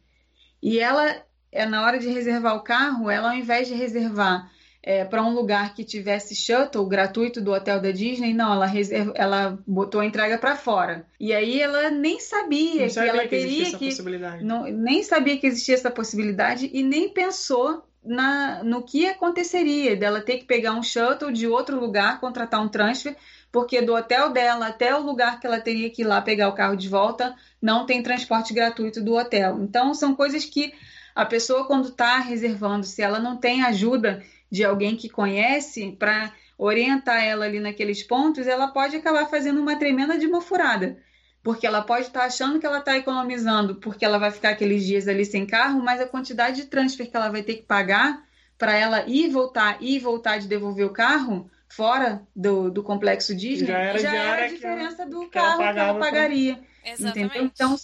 e 0.62 0.80
ela 0.80 1.24
é 1.52 1.66
na 1.66 1.84
hora 1.84 2.00
de 2.00 2.08
reservar 2.10 2.56
o 2.56 2.64
carro 2.64 3.10
ela 3.10 3.32
ao 3.32 3.36
invés 3.36 3.68
de 3.68 3.74
reservar 3.74 4.50
é, 4.88 5.04
para 5.04 5.22
um 5.22 5.34
lugar 5.34 5.74
que 5.74 5.84
tivesse 5.84 6.34
shuttle 6.34 6.86
gratuito 6.86 7.42
do 7.42 7.52
hotel 7.52 7.82
da 7.82 7.92
Disney, 7.92 8.34
não, 8.34 8.54
ela, 8.54 8.66
reserva, 8.66 9.12
ela 9.16 9.60
botou 9.68 10.00
a 10.00 10.06
entrega 10.06 10.38
para 10.38 10.56
fora. 10.56 11.06
E 11.20 11.34
aí 11.34 11.60
ela 11.60 11.92
nem 11.92 12.22
sabia, 12.22 12.84
não 12.84 12.90
sabia 12.90 13.12
que 13.12 13.18
ela 13.18 13.24
que 13.24 13.30
teria 13.30 13.78
que. 13.78 14.44
Não, 14.46 14.64
nem 14.64 15.04
sabia 15.04 15.38
que 15.38 15.46
existia 15.46 15.76
essa 15.76 15.92
possibilidade 15.92 16.70
e 16.72 16.84
nem 16.84 17.10
pensou 17.10 17.84
na, 18.08 18.64
no 18.64 18.84
que 18.84 19.06
aconteceria 19.06 19.96
dela 19.96 20.22
ter 20.22 20.38
que 20.38 20.46
pegar 20.46 20.74
um 20.74 20.84
shuttle 20.84 21.32
de 21.32 21.48
outro 21.48 21.80
lugar, 21.80 22.20
contratar 22.20 22.62
um 22.62 22.68
transfer, 22.68 23.16
porque 23.52 23.82
do 23.82 23.94
hotel 23.94 24.32
dela 24.32 24.68
até 24.68 24.96
o 24.96 25.02
lugar 25.02 25.40
que 25.40 25.48
ela 25.48 25.60
teria 25.60 25.90
que 25.90 26.02
ir 26.02 26.06
lá 26.06 26.22
pegar 26.22 26.50
o 26.50 26.56
carro 26.56 26.76
de 26.76 26.90
volta, 26.90 27.36
não 27.62 27.86
tem 27.86 28.02
transporte 28.02 28.54
gratuito 28.54 29.04
do 29.04 29.16
hotel. 29.16 29.60
Então, 29.62 29.94
são 29.94 30.16
coisas 30.16 30.46
que 30.46 30.74
a 31.16 31.26
pessoa, 31.26 31.66
quando 31.66 31.90
está 31.90 32.20
reservando, 32.20 32.86
se 32.86 33.02
ela 33.02 33.20
não 33.20 33.38
tem 33.38 33.64
ajuda 33.64 34.24
de 34.52 34.64
alguém 34.64 34.96
que 34.96 35.10
conhece 35.10 35.92
para 35.98 36.32
orientar 36.58 37.24
ela 37.24 37.46
ali 37.46 37.60
naqueles 37.60 38.04
pontos, 38.04 38.48
ela 38.48 38.68
pode 38.68 38.96
acabar 38.96 39.28
fazendo 39.28 39.62
uma 39.62 39.78
tremenda 39.78 40.18
de 40.18 40.26
uma 40.26 40.42
furada 40.42 40.98
porque 41.44 41.66
ela 41.66 41.82
pode 41.82 42.08
estar 42.08 42.22
tá 42.22 42.26
achando 42.26 42.60
que 42.60 42.66
ela 42.66 42.80
está 42.80 42.98
economizando 42.98 43.76
porque 43.76 44.04
ela 44.04 44.18
vai 44.18 44.32
ficar 44.32 44.50
aqueles 44.50 44.86
dias 44.86 45.08
ali 45.08 45.26
sem 45.26 45.46
carro, 45.46 45.82
mas 45.82 46.02
a 46.02 46.08
quantidade 46.08 46.58
de 46.58 46.68
transfer 46.68 47.10
que 47.10 47.16
ela 47.16 47.30
vai 47.30 47.44
ter 47.44 47.56
que 47.56 47.64
pagar 47.64 48.24
para 48.58 48.76
ela 48.76 49.06
ir 49.08 49.30
voltar 49.30 49.78
e 49.82 50.00
voltar 50.00 50.40
de 50.40 50.48
devolver 50.48 50.86
o 50.86 50.92
carro 50.92 51.50
fora 51.70 52.22
do, 52.36 52.72
do 52.72 52.82
complexo 52.82 53.36
Disney 53.36 53.68
já 53.68 53.78
era, 53.78 54.00
já 54.00 54.14
era 54.14 54.46
a 54.46 54.48
diferença 54.48 55.06
do 55.06 55.22
que 55.22 55.30
carro 55.30 55.62
ela 55.62 55.74
que 55.74 55.80
ela 55.80 56.00
pagaria. 56.00 56.60
Exatamente. 56.84 57.26
Entendeu? 57.26 57.52
Então, 57.54 57.78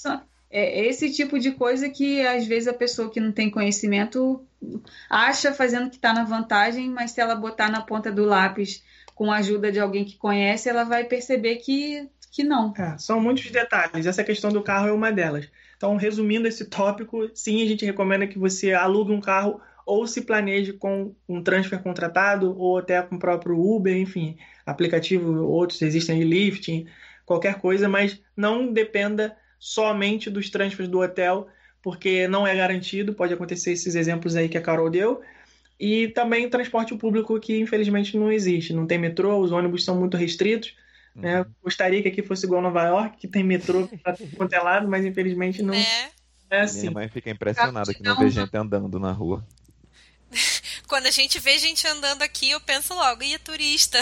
é 0.50 0.86
esse 0.86 1.12
tipo 1.12 1.40
de 1.40 1.52
coisa 1.52 1.90
que 1.90 2.26
às 2.26 2.46
vezes 2.46 2.68
a 2.68 2.74
pessoa 2.74 3.10
que 3.10 3.20
não 3.20 3.32
tem 3.32 3.50
conhecimento 3.50 4.46
acha 5.10 5.52
fazendo 5.52 5.90
que 5.90 5.96
está 5.96 6.14
na 6.14 6.24
vantagem, 6.24 6.90
mas 6.90 7.12
se 7.12 7.20
ela 7.20 7.36
botar 7.36 7.70
na 7.70 7.82
ponta 7.82 8.12
do 8.12 8.24
lápis 8.24 8.84
com 9.16 9.32
a 9.32 9.38
ajuda 9.38 9.72
de 9.72 9.80
alguém 9.80 10.06
que 10.06 10.16
conhece, 10.16 10.70
ela 10.70 10.84
vai 10.84 11.06
perceber 11.06 11.56
que 11.58 12.08
que 12.34 12.44
não. 12.44 12.74
É, 12.76 12.98
são 12.98 13.22
muitos 13.22 13.50
detalhes. 13.52 14.08
Essa 14.08 14.24
questão 14.24 14.52
do 14.52 14.64
carro 14.64 14.88
é 14.88 14.92
uma 14.92 15.12
delas. 15.12 15.48
Então, 15.78 15.96
resumindo 15.96 16.48
esse 16.48 16.66
tópico, 16.66 17.30
sim, 17.32 17.62
a 17.62 17.68
gente 17.68 17.86
recomenda 17.86 18.26
que 18.26 18.40
você 18.40 18.74
alugue 18.74 19.12
um 19.12 19.22
carro 19.22 19.62
ou 19.86 20.08
se 20.08 20.22
planeje 20.22 20.74
com 20.74 21.14
um 21.30 21.44
transfer 21.44 21.80
contratado 21.84 22.58
ou 22.58 22.80
até 22.80 23.00
com 23.04 23.18
o 23.18 23.20
próprio 23.20 23.60
Uber, 23.60 23.96
enfim, 23.96 24.36
aplicativo, 24.66 25.44
outros 25.44 25.80
existem 25.84 26.18
de 26.18 26.26
Lyft, 26.26 26.88
qualquer 27.24 27.60
coisa, 27.60 27.88
mas 27.88 28.20
não 28.36 28.74
dependa 28.74 29.38
somente 29.60 30.28
dos 30.30 30.50
transfers 30.50 30.90
do 30.90 31.02
hotel, 31.02 31.48
porque 31.84 32.28
não 32.28 32.48
é 32.48 32.56
garantido, 32.56 33.14
pode 33.14 33.34
acontecer 33.34 33.74
esses 33.74 33.94
exemplos 33.94 34.36
aí 34.36 34.50
que 34.50 34.58
a 34.58 34.62
Carol 34.62 34.90
deu. 34.90 35.22
E 35.80 36.08
também 36.08 36.50
transporte 36.50 36.96
público 36.96 37.40
que 37.40 37.60
infelizmente 37.60 38.18
não 38.18 38.32
existe, 38.32 38.74
não 38.74 38.88
tem 38.88 38.98
metrô, 38.98 39.38
os 39.38 39.52
ônibus 39.52 39.86
são 39.86 40.00
muito 40.00 40.18
restritos, 40.18 40.74
né? 41.16 41.42
Uhum. 41.42 41.46
Gostaria 41.64 42.02
que 42.02 42.08
aqui 42.08 42.24
fosse 42.24 42.46
igual 42.46 42.62
Nova 42.62 42.84
York, 42.84 43.18
que 43.18 43.28
tem 43.28 43.44
metrô 43.44 43.88
para 44.02 44.16
quanto 44.36 44.54
é 44.54 44.60
lado, 44.60 44.88
mas 44.88 45.06
infelizmente 45.06 45.62
não 45.62 45.74
é, 45.74 46.10
é 46.50 46.62
assim. 46.62 46.82
Minha 46.82 46.92
mãe 46.92 47.10
fica 47.10 47.30
impressionada 47.30 47.94
que 47.94 48.04
não 48.04 48.18
vê 48.18 48.30
gente 48.30 48.56
andando 48.56 49.00
na 49.00 49.12
rua. 49.12 49.46
Quando 50.88 51.06
a 51.06 51.12
gente 51.12 51.40
vê 51.40 51.58
gente 51.58 51.88
andando 51.88 52.22
aqui, 52.22 52.50
eu 52.50 52.60
penso 52.60 52.94
logo, 52.94 53.24
e 53.24 53.34
é 53.34 53.38
turista. 53.38 54.00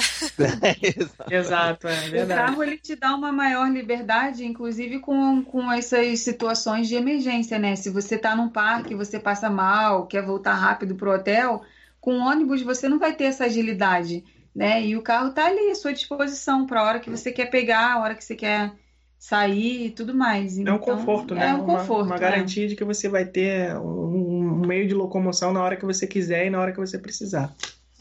Exato, 1.29 1.87
é 1.87 2.09
verdade. 2.09 2.41
O 2.41 2.45
carro 2.45 2.63
ele 2.63 2.77
te 2.77 2.95
dá 2.95 3.15
uma 3.15 3.31
maior 3.31 3.69
liberdade, 3.69 4.45
inclusive 4.45 4.99
com, 4.99 5.43
com 5.43 5.71
essas 5.71 6.19
situações 6.21 6.87
de 6.87 6.95
emergência, 6.95 7.59
né? 7.59 7.75
Se 7.75 7.89
você 7.89 8.15
está 8.15 8.35
num 8.35 8.49
parque, 8.49 8.95
você 8.95 9.19
passa 9.19 9.49
mal, 9.49 10.07
quer 10.07 10.23
voltar 10.23 10.53
rápido 10.53 10.95
pro 10.95 11.13
hotel, 11.13 11.61
com 11.99 12.17
ônibus 12.17 12.61
você 12.61 12.89
não 12.89 12.97
vai 12.97 13.13
ter 13.13 13.25
essa 13.25 13.45
agilidade 13.45 14.23
né? 14.55 14.83
E 14.85 14.95
o 14.95 15.01
carro 15.01 15.29
está 15.29 15.47
ali 15.47 15.71
à 15.71 15.75
sua 15.75 15.93
disposição 15.93 16.65
para 16.65 16.81
a 16.81 16.83
hora 16.83 16.99
que 16.99 17.09
você 17.09 17.31
quer 17.31 17.47
pegar, 17.47 17.93
a 17.93 17.99
hora 18.01 18.15
que 18.15 18.23
você 18.23 18.35
quer 18.35 18.73
sair 19.17 19.85
e 19.85 19.89
tudo 19.91 20.15
mais. 20.15 20.57
Então, 20.57 20.73
é 20.73 20.77
um 20.77 20.81
então, 20.81 20.97
conforto, 20.97 21.35
né? 21.35 21.49
É 21.49 21.53
um 21.53 21.63
conforto. 21.63 22.07
Uma, 22.07 22.15
uma 22.15 22.15
é. 22.15 22.19
garantia 22.19 22.67
de 22.67 22.75
que 22.75 22.83
você 22.83 23.07
vai 23.07 23.25
ter 23.25 23.75
um, 23.77 24.61
um, 24.61 24.67
meio 24.67 24.87
de 24.87 24.93
locomoção 24.93 25.53
na 25.53 25.61
hora 25.61 25.77
que 25.77 25.85
você 25.85 26.07
quiser 26.07 26.47
e 26.47 26.49
na 26.49 26.59
hora 26.59 26.71
que 26.71 26.79
você 26.79 26.97
precisar. 26.97 27.53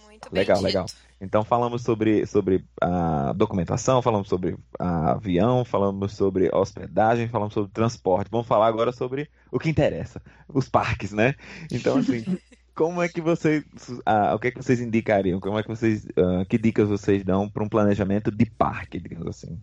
Muito 0.02 0.30
bem 0.30 0.40
legal, 0.40 0.56
dito. 0.56 0.66
legal. 0.66 0.86
Então 1.20 1.44
falamos 1.44 1.82
sobre, 1.82 2.24
sobre 2.24 2.64
a 2.80 3.34
documentação, 3.34 4.00
falamos 4.00 4.26
sobre 4.26 4.56
a 4.78 5.12
avião, 5.12 5.62
falamos 5.66 6.14
sobre 6.14 6.48
hospedagem, 6.50 7.28
falamos 7.28 7.52
sobre 7.52 7.70
transporte. 7.70 8.30
Vamos 8.30 8.46
falar 8.46 8.68
agora 8.68 8.90
sobre 8.90 9.28
o 9.52 9.58
que 9.58 9.68
interessa, 9.68 10.22
os 10.48 10.70
parques, 10.70 11.12
né? 11.12 11.34
Então, 11.70 11.98
assim, 11.98 12.24
como 12.80 13.02
é 13.02 13.10
que 13.10 13.20
vocês, 13.20 13.62
ah, 14.06 14.34
o 14.34 14.38
que 14.38 14.48
é 14.48 14.50
que 14.50 14.56
vocês 14.56 14.80
indicariam? 14.80 15.38
Como 15.38 15.58
é 15.58 15.62
que 15.62 15.68
vocês, 15.68 16.08
ah, 16.16 16.46
que 16.48 16.56
dicas 16.56 16.88
vocês 16.88 17.22
dão 17.22 17.46
para 17.46 17.62
um 17.62 17.68
planejamento 17.68 18.30
de 18.30 18.46
parque, 18.46 18.98
digamos 18.98 19.26
assim? 19.26 19.60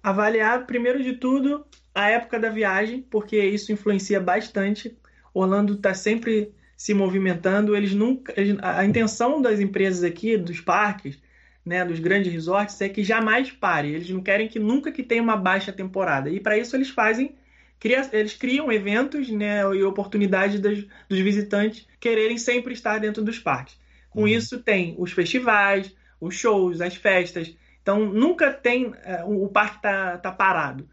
Avaliar, 0.00 0.64
primeiro 0.64 1.02
de 1.02 1.14
tudo, 1.14 1.66
a 1.92 2.08
época 2.10 2.38
da 2.38 2.50
viagem, 2.50 3.04
porque 3.10 3.36
isso 3.36 3.72
influencia 3.72 4.20
bastante. 4.20 4.96
Orlando 5.34 5.72
está 5.72 5.92
sempre 5.92 6.52
se 6.76 6.94
movimentando. 6.94 7.74
Eles 7.74 7.94
nunca, 7.94 8.32
a 8.62 8.84
intenção 8.84 9.42
das 9.42 9.58
empresas 9.58 10.04
aqui, 10.04 10.36
dos 10.36 10.60
parques, 10.60 11.20
né, 11.66 11.84
dos 11.84 11.98
grandes 11.98 12.32
resorts, 12.32 12.80
é 12.80 12.88
que 12.88 13.02
jamais 13.02 13.50
pare. 13.50 13.92
Eles 13.92 14.08
não 14.08 14.22
querem 14.22 14.46
que 14.46 14.60
nunca 14.60 14.92
que 14.92 15.02
tenha 15.02 15.20
uma 15.22 15.36
baixa 15.36 15.72
temporada. 15.72 16.30
E 16.30 16.38
para 16.38 16.56
isso 16.56 16.76
eles 16.76 16.90
fazem 16.90 17.34
cria, 17.82 18.08
eles 18.12 18.34
criam 18.34 18.70
eventos 18.70 19.28
né, 19.28 19.60
e 19.74 19.82
oportunidades 19.82 20.60
dos, 20.60 20.86
dos 21.08 21.18
visitantes 21.18 21.84
quererem 21.98 22.38
sempre 22.38 22.72
estar 22.72 22.98
dentro 22.98 23.24
dos 23.24 23.40
parques. 23.40 23.76
Com 24.08 24.20
uhum. 24.20 24.28
isso, 24.28 24.62
tem 24.62 24.94
os 24.98 25.10
festivais, 25.10 25.92
os 26.20 26.36
shows, 26.36 26.80
as 26.80 26.94
festas. 26.94 27.52
Então 27.82 28.06
nunca 28.06 28.52
tem 28.52 28.94
é, 29.02 29.24
o 29.24 29.48
parque 29.48 29.82
tá, 29.82 30.16
tá 30.16 30.30
parado. 30.30 30.88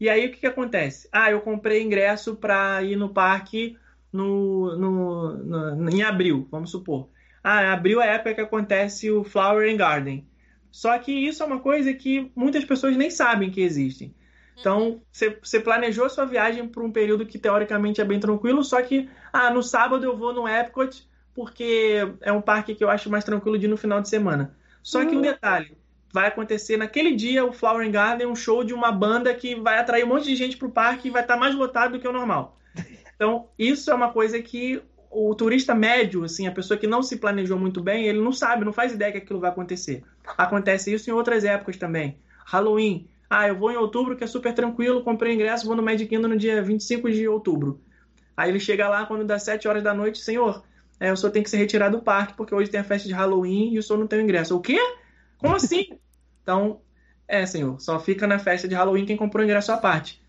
E 0.00 0.08
aí 0.08 0.28
o 0.28 0.30
que, 0.30 0.38
que 0.38 0.46
acontece? 0.46 1.06
Ah, 1.12 1.30
eu 1.30 1.42
comprei 1.42 1.82
ingresso 1.82 2.34
para 2.34 2.82
ir 2.82 2.96
no 2.96 3.10
parque 3.10 3.76
no, 4.10 4.74
no, 4.78 5.36
no, 5.76 5.90
em 5.90 6.02
abril, 6.02 6.48
vamos 6.50 6.70
supor. 6.70 7.10
Ah, 7.44 7.70
abril 7.70 8.00
é 8.00 8.08
a 8.08 8.14
época 8.14 8.34
que 8.34 8.40
acontece 8.40 9.10
o 9.10 9.24
Flower 9.24 9.70
and 9.70 9.76
Garden. 9.76 10.26
Só 10.70 10.98
que 10.98 11.12
isso 11.12 11.42
é 11.42 11.46
uma 11.46 11.60
coisa 11.60 11.92
que 11.92 12.32
muitas 12.34 12.64
pessoas 12.64 12.96
nem 12.96 13.10
sabem 13.10 13.50
que 13.50 13.60
existem. 13.60 14.14
Então, 14.60 15.00
você 15.42 15.58
planejou 15.58 16.04
a 16.04 16.08
sua 16.08 16.26
viagem 16.26 16.68
por 16.68 16.82
um 16.82 16.92
período 16.92 17.26
que 17.26 17.38
teoricamente 17.38 18.00
é 18.00 18.04
bem 18.04 18.20
tranquilo, 18.20 18.62
só 18.62 18.80
que, 18.82 19.08
ah, 19.32 19.50
no 19.50 19.62
sábado 19.62 20.04
eu 20.04 20.16
vou 20.16 20.32
no 20.32 20.46
Epcot 20.46 21.08
porque 21.34 22.06
é 22.20 22.32
um 22.32 22.42
parque 22.42 22.74
que 22.74 22.84
eu 22.84 22.90
acho 22.90 23.08
mais 23.08 23.24
tranquilo 23.24 23.58
de 23.58 23.66
ir 23.66 23.68
no 23.68 23.76
final 23.76 24.00
de 24.00 24.08
semana. 24.08 24.54
Só 24.82 25.04
que 25.04 25.12
um 25.12 25.16
uhum. 25.16 25.22
detalhe, 25.22 25.76
vai 26.12 26.26
acontecer 26.26 26.76
naquele 26.76 27.14
dia 27.14 27.44
o 27.44 27.52
Flower 27.52 27.90
Garden, 27.90 28.26
um 28.26 28.36
show 28.36 28.64
de 28.64 28.74
uma 28.74 28.90
banda 28.90 29.32
que 29.32 29.54
vai 29.54 29.78
atrair 29.78 30.04
um 30.04 30.08
monte 30.08 30.24
de 30.24 30.36
gente 30.36 30.56
para 30.56 30.68
o 30.68 30.72
parque 30.72 31.08
e 31.08 31.10
vai 31.10 31.22
estar 31.22 31.34
tá 31.34 31.40
mais 31.40 31.54
lotado 31.54 31.92
do 31.92 32.00
que 32.00 32.08
o 32.08 32.12
normal. 32.12 32.58
Então, 33.20 33.48
isso 33.58 33.90
é 33.90 33.94
uma 33.94 34.10
coisa 34.10 34.40
que 34.40 34.82
o 35.10 35.34
turista 35.34 35.74
médio, 35.74 36.24
assim, 36.24 36.46
a 36.46 36.50
pessoa 36.50 36.78
que 36.78 36.86
não 36.86 37.02
se 37.02 37.18
planejou 37.18 37.58
muito 37.58 37.82
bem, 37.82 38.06
ele 38.06 38.18
não 38.18 38.32
sabe, 38.32 38.64
não 38.64 38.72
faz 38.72 38.94
ideia 38.94 39.12
que 39.12 39.18
aquilo 39.18 39.38
vai 39.38 39.50
acontecer. 39.50 40.02
Acontece 40.38 40.90
isso 40.90 41.10
em 41.10 41.12
outras 41.12 41.44
épocas 41.44 41.76
também. 41.76 42.16
Halloween. 42.46 43.06
Ah, 43.30 43.46
eu 43.46 43.56
vou 43.56 43.70
em 43.70 43.76
outubro, 43.76 44.16
que 44.16 44.24
é 44.24 44.26
super 44.26 44.52
tranquilo, 44.52 45.04
comprei 45.04 45.32
ingresso, 45.32 45.64
vou 45.64 45.76
no 45.76 45.82
Magic 45.84 46.08
Kingdom 46.08 46.26
no 46.26 46.36
dia 46.36 46.60
25 46.60 47.08
de 47.08 47.28
outubro. 47.28 47.80
Aí 48.36 48.50
ele 48.50 48.58
chega 48.58 48.88
lá 48.88 49.06
quando 49.06 49.24
dá 49.24 49.38
7 49.38 49.68
horas 49.68 49.84
da 49.84 49.94
noite, 49.94 50.18
senhor, 50.18 50.64
é, 50.98 51.12
o 51.12 51.16
senhor 51.16 51.30
tem 51.30 51.40
que 51.40 51.48
ser 51.48 51.58
retirado 51.58 51.96
do 51.96 52.02
parque, 52.02 52.34
porque 52.34 52.52
hoje 52.52 52.68
tem 52.68 52.80
a 52.80 52.84
festa 52.84 53.06
de 53.06 53.14
Halloween 53.14 53.72
e 53.72 53.78
o 53.78 53.82
senhor 53.84 54.00
não 54.00 54.08
tem 54.08 54.18
o 54.18 54.22
ingresso. 54.22 54.56
O 54.56 54.60
quê? 54.60 54.78
Como 55.38 55.54
assim? 55.54 55.86
então, 56.42 56.80
é, 57.28 57.46
senhor, 57.46 57.80
só 57.80 58.00
fica 58.00 58.26
na 58.26 58.40
festa 58.40 58.66
de 58.66 58.74
Halloween 58.74 59.06
quem 59.06 59.16
comprou 59.16 59.42
o 59.42 59.44
ingresso 59.44 59.70
à 59.70 59.76
parte. 59.76 60.20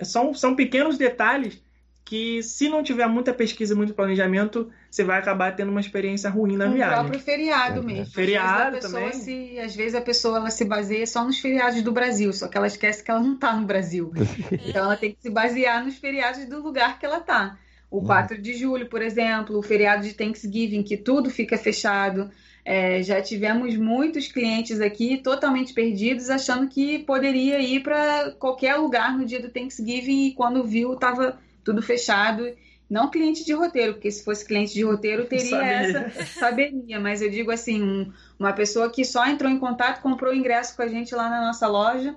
São, 0.00 0.32
são 0.32 0.54
pequenos 0.54 0.96
detalhes 0.96 1.60
que 2.04 2.42
se 2.42 2.68
não 2.68 2.82
tiver 2.82 3.06
muita 3.08 3.32
pesquisa, 3.32 3.74
muito 3.74 3.94
planejamento, 3.94 4.70
você 4.90 5.02
vai 5.02 5.18
acabar 5.18 5.56
tendo 5.56 5.70
uma 5.70 5.80
experiência 5.80 6.28
ruim 6.28 6.56
na 6.56 6.66
um 6.66 6.74
viagem. 6.74 6.98
O 6.98 7.00
próprio 7.00 7.20
feriado 7.20 7.82
mesmo. 7.82 8.12
Feriado 8.12 8.76
às 8.76 8.84
também. 8.84 9.12
Se, 9.12 9.58
às 9.58 9.74
vezes 9.74 9.94
a 9.94 10.02
pessoa 10.02 10.36
ela 10.36 10.50
se 10.50 10.64
baseia 10.66 11.06
só 11.06 11.24
nos 11.24 11.38
feriados 11.38 11.80
do 11.82 11.90
Brasil, 11.90 12.32
só 12.32 12.46
que 12.46 12.58
ela 12.58 12.66
esquece 12.66 13.02
que 13.02 13.10
ela 13.10 13.20
não 13.20 13.34
está 13.34 13.56
no 13.56 13.66
Brasil. 13.66 14.12
então 14.52 14.84
ela 14.84 14.96
tem 14.96 15.12
que 15.12 15.22
se 15.22 15.30
basear 15.30 15.82
nos 15.82 15.96
feriados 15.96 16.44
do 16.44 16.62
lugar 16.62 16.98
que 16.98 17.06
ela 17.06 17.18
está. 17.18 17.58
O 17.90 18.02
4 18.02 18.42
de 18.42 18.54
julho, 18.54 18.86
por 18.88 19.00
exemplo, 19.00 19.56
o 19.56 19.62
feriado 19.62 20.02
de 20.02 20.12
Thanksgiving, 20.12 20.82
que 20.82 20.96
tudo 20.96 21.30
fica 21.30 21.56
fechado. 21.56 22.28
É, 22.64 23.02
já 23.02 23.22
tivemos 23.22 23.76
muitos 23.76 24.26
clientes 24.26 24.80
aqui 24.80 25.18
totalmente 25.18 25.72
perdidos, 25.72 26.28
achando 26.28 26.66
que 26.66 26.98
poderia 27.00 27.60
ir 27.60 27.82
para 27.82 28.32
qualquer 28.32 28.76
lugar 28.76 29.16
no 29.16 29.24
dia 29.24 29.40
do 29.40 29.48
Thanksgiving 29.48 30.26
e 30.26 30.34
quando 30.34 30.64
viu 30.64 30.94
estava 30.94 31.38
tudo 31.64 31.82
fechado. 31.82 32.44
Não 32.88 33.10
cliente 33.10 33.44
de 33.44 33.52
roteiro, 33.52 33.94
porque 33.94 34.10
se 34.10 34.22
fosse 34.22 34.44
cliente 34.44 34.74
de 34.74 34.84
roteiro 34.84 35.24
teria 35.26 35.50
saberia. 35.50 35.98
essa, 35.98 36.26
saberia. 36.26 37.00
Mas 37.00 37.22
eu 37.22 37.30
digo 37.30 37.50
assim, 37.50 37.82
um, 37.82 38.12
uma 38.38 38.52
pessoa 38.52 38.90
que 38.90 39.04
só 39.04 39.26
entrou 39.26 39.50
em 39.50 39.58
contato, 39.58 40.02
comprou 40.02 40.34
ingresso 40.34 40.76
com 40.76 40.82
a 40.82 40.88
gente 40.88 41.14
lá 41.14 41.28
na 41.28 41.40
nossa 41.46 41.66
loja, 41.66 42.14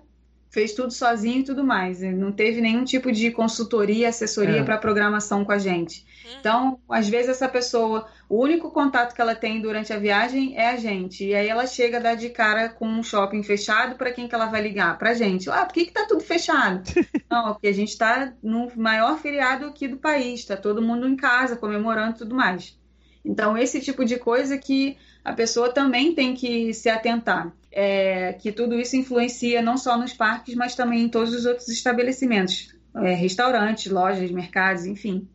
fez 0.57 0.73
tudo 0.73 0.91
sozinho 0.91 1.41
e 1.41 1.43
tudo 1.43 1.63
mais. 1.63 2.01
Não 2.01 2.31
teve 2.31 2.59
nenhum 2.59 2.83
tipo 2.83 3.11
de 3.11 3.29
consultoria, 3.29 4.09
assessoria 4.09 4.61
é. 4.61 4.63
para 4.63 4.79
programação 4.79 5.45
com 5.45 5.51
a 5.51 5.59
gente. 5.59 6.03
Uhum. 6.25 6.31
Então, 6.39 6.79
às 6.89 7.07
vezes 7.07 7.29
essa 7.29 7.47
pessoa, 7.47 8.07
o 8.27 8.41
único 8.41 8.71
contato 8.71 9.13
que 9.13 9.21
ela 9.21 9.35
tem 9.35 9.61
durante 9.61 9.93
a 9.93 9.99
viagem 9.99 10.57
é 10.57 10.69
a 10.71 10.75
gente. 10.75 11.23
E 11.23 11.35
aí 11.35 11.47
ela 11.47 11.67
chega 11.67 11.97
a 11.97 11.99
dar 11.99 12.15
de 12.15 12.29
cara 12.29 12.69
com 12.69 12.87
um 12.87 13.03
shopping 13.03 13.43
fechado, 13.43 13.97
para 13.97 14.11
quem 14.11 14.27
que 14.27 14.33
ela 14.33 14.47
vai 14.47 14.59
ligar? 14.59 14.97
Pra 14.97 15.13
gente. 15.13 15.47
Ah, 15.47 15.63
por 15.63 15.75
que 15.75 15.85
que 15.85 15.91
tá 15.91 16.07
tudo 16.07 16.21
fechado? 16.21 16.81
Não, 17.29 17.53
porque 17.53 17.67
a 17.67 17.73
gente 17.73 17.89
está 17.89 18.33
no 18.41 18.67
maior 18.75 19.19
feriado 19.19 19.67
aqui 19.67 19.87
do 19.87 19.97
país, 19.97 20.43
tá 20.43 20.57
todo 20.57 20.81
mundo 20.81 21.07
em 21.07 21.15
casa 21.15 21.55
comemorando 21.55 22.15
e 22.15 22.17
tudo 22.17 22.33
mais. 22.33 22.75
Então, 23.23 23.55
esse 23.55 23.79
tipo 23.79 24.03
de 24.03 24.17
coisa 24.17 24.57
que 24.57 24.97
a 25.23 25.33
pessoa 25.33 25.71
também 25.71 26.15
tem 26.15 26.33
que 26.33 26.73
se 26.73 26.89
atentar 26.89 27.53
é, 27.79 28.33
que 28.33 28.51
tudo 28.51 28.73
isso 28.79 28.95
influencia 28.95 29.61
não 29.61 29.77
só 29.77 29.95
nos 29.95 30.11
parques, 30.11 30.55
mas 30.55 30.73
também 30.73 31.03
em 31.03 31.09
todos 31.09 31.31
os 31.31 31.45
outros 31.45 31.69
estabelecimentos, 31.69 32.75
é, 32.95 33.13
restaurantes, 33.13 33.91
lojas, 33.91 34.31
mercados, 34.31 34.87
enfim. 34.87 35.27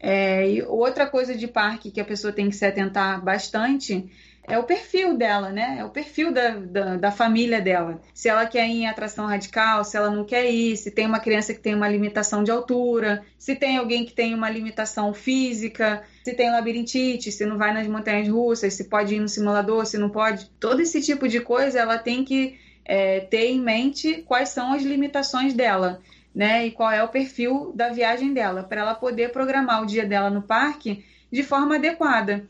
É, 0.00 0.64
outra 0.66 1.06
coisa 1.06 1.32
de 1.36 1.46
parque 1.46 1.92
que 1.92 2.00
a 2.00 2.04
pessoa 2.04 2.32
tem 2.32 2.50
que 2.50 2.56
se 2.56 2.66
atentar 2.66 3.22
bastante 3.22 4.10
é 4.48 4.58
o 4.58 4.64
perfil 4.64 5.16
dela, 5.16 5.50
né? 5.50 5.76
É 5.80 5.84
o 5.84 5.90
perfil 5.90 6.32
da, 6.32 6.50
da, 6.50 6.96
da, 6.96 7.10
família 7.10 7.60
dela. 7.60 8.00
Se 8.14 8.28
ela 8.28 8.46
quer 8.46 8.66
ir 8.68 8.82
em 8.82 8.86
atração 8.86 9.26
radical, 9.26 9.84
se 9.84 9.96
ela 9.96 10.10
não 10.10 10.24
quer 10.24 10.50
ir, 10.50 10.76
se 10.76 10.90
tem 10.90 11.06
uma 11.06 11.18
criança 11.18 11.52
que 11.52 11.60
tem 11.60 11.74
uma 11.74 11.88
limitação 11.88 12.44
de 12.44 12.50
altura, 12.50 13.24
se 13.38 13.56
tem 13.56 13.76
alguém 13.76 14.04
que 14.04 14.12
tem 14.12 14.34
uma 14.34 14.48
limitação 14.48 15.12
física, 15.12 16.02
se 16.24 16.32
tem 16.32 16.50
labirintite, 16.50 17.32
se 17.32 17.44
não 17.44 17.58
vai 17.58 17.74
nas 17.74 17.88
montanhas 17.88 18.28
russas, 18.28 18.74
se 18.74 18.84
pode 18.84 19.14
ir 19.16 19.20
no 19.20 19.28
simulador, 19.28 19.84
se 19.84 19.98
não 19.98 20.10
pode. 20.10 20.48
Todo 20.60 20.80
esse 20.80 21.00
tipo 21.02 21.26
de 21.26 21.40
coisa 21.40 21.80
ela 21.80 21.98
tem 21.98 22.24
que 22.24 22.58
é, 22.84 23.20
ter 23.20 23.50
em 23.50 23.60
mente 23.60 24.22
quais 24.22 24.50
são 24.50 24.72
as 24.72 24.82
limitações 24.82 25.54
dela. 25.54 26.00
Né, 26.34 26.66
e 26.66 26.70
qual 26.70 26.90
é 26.90 27.02
o 27.02 27.08
perfil 27.08 27.72
da 27.74 27.88
viagem 27.88 28.34
dela, 28.34 28.62
para 28.62 28.82
ela 28.82 28.94
poder 28.94 29.32
programar 29.32 29.82
o 29.82 29.86
dia 29.86 30.04
dela 30.04 30.28
no 30.28 30.42
parque 30.42 31.02
de 31.32 31.42
forma 31.42 31.76
adequada. 31.76 32.46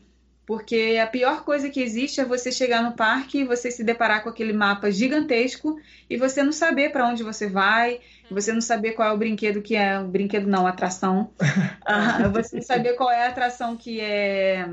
Porque 0.47 0.97
a 1.03 1.05
pior 1.05 1.43
coisa 1.43 1.69
que 1.69 1.81
existe 1.81 2.21
é 2.21 2.25
você 2.25 2.53
chegar 2.53 2.81
no 2.81 2.93
parque 2.93 3.39
e 3.39 3.43
você 3.43 3.69
se 3.69 3.83
deparar 3.83 4.23
com 4.23 4.29
aquele 4.29 4.53
mapa 4.53 4.89
gigantesco 4.89 5.77
e 6.09 6.15
você 6.15 6.41
não 6.41 6.53
saber 6.53 6.89
para 6.89 7.05
onde 7.05 7.21
você 7.21 7.47
vai, 7.47 7.99
você 8.31 8.53
não 8.53 8.61
saber 8.61 8.93
qual 8.93 9.09
é 9.09 9.11
o 9.11 9.17
brinquedo 9.17 9.61
que 9.61 9.75
é. 9.75 9.99
O 9.99 10.07
brinquedo 10.07 10.47
não, 10.47 10.65
atração. 10.65 11.31
uh, 11.41 12.31
você 12.31 12.55
não 12.55 12.63
saber 12.63 12.93
qual 12.93 13.11
é 13.11 13.25
a 13.25 13.27
atração 13.27 13.75
que 13.75 13.99
é 13.99 14.65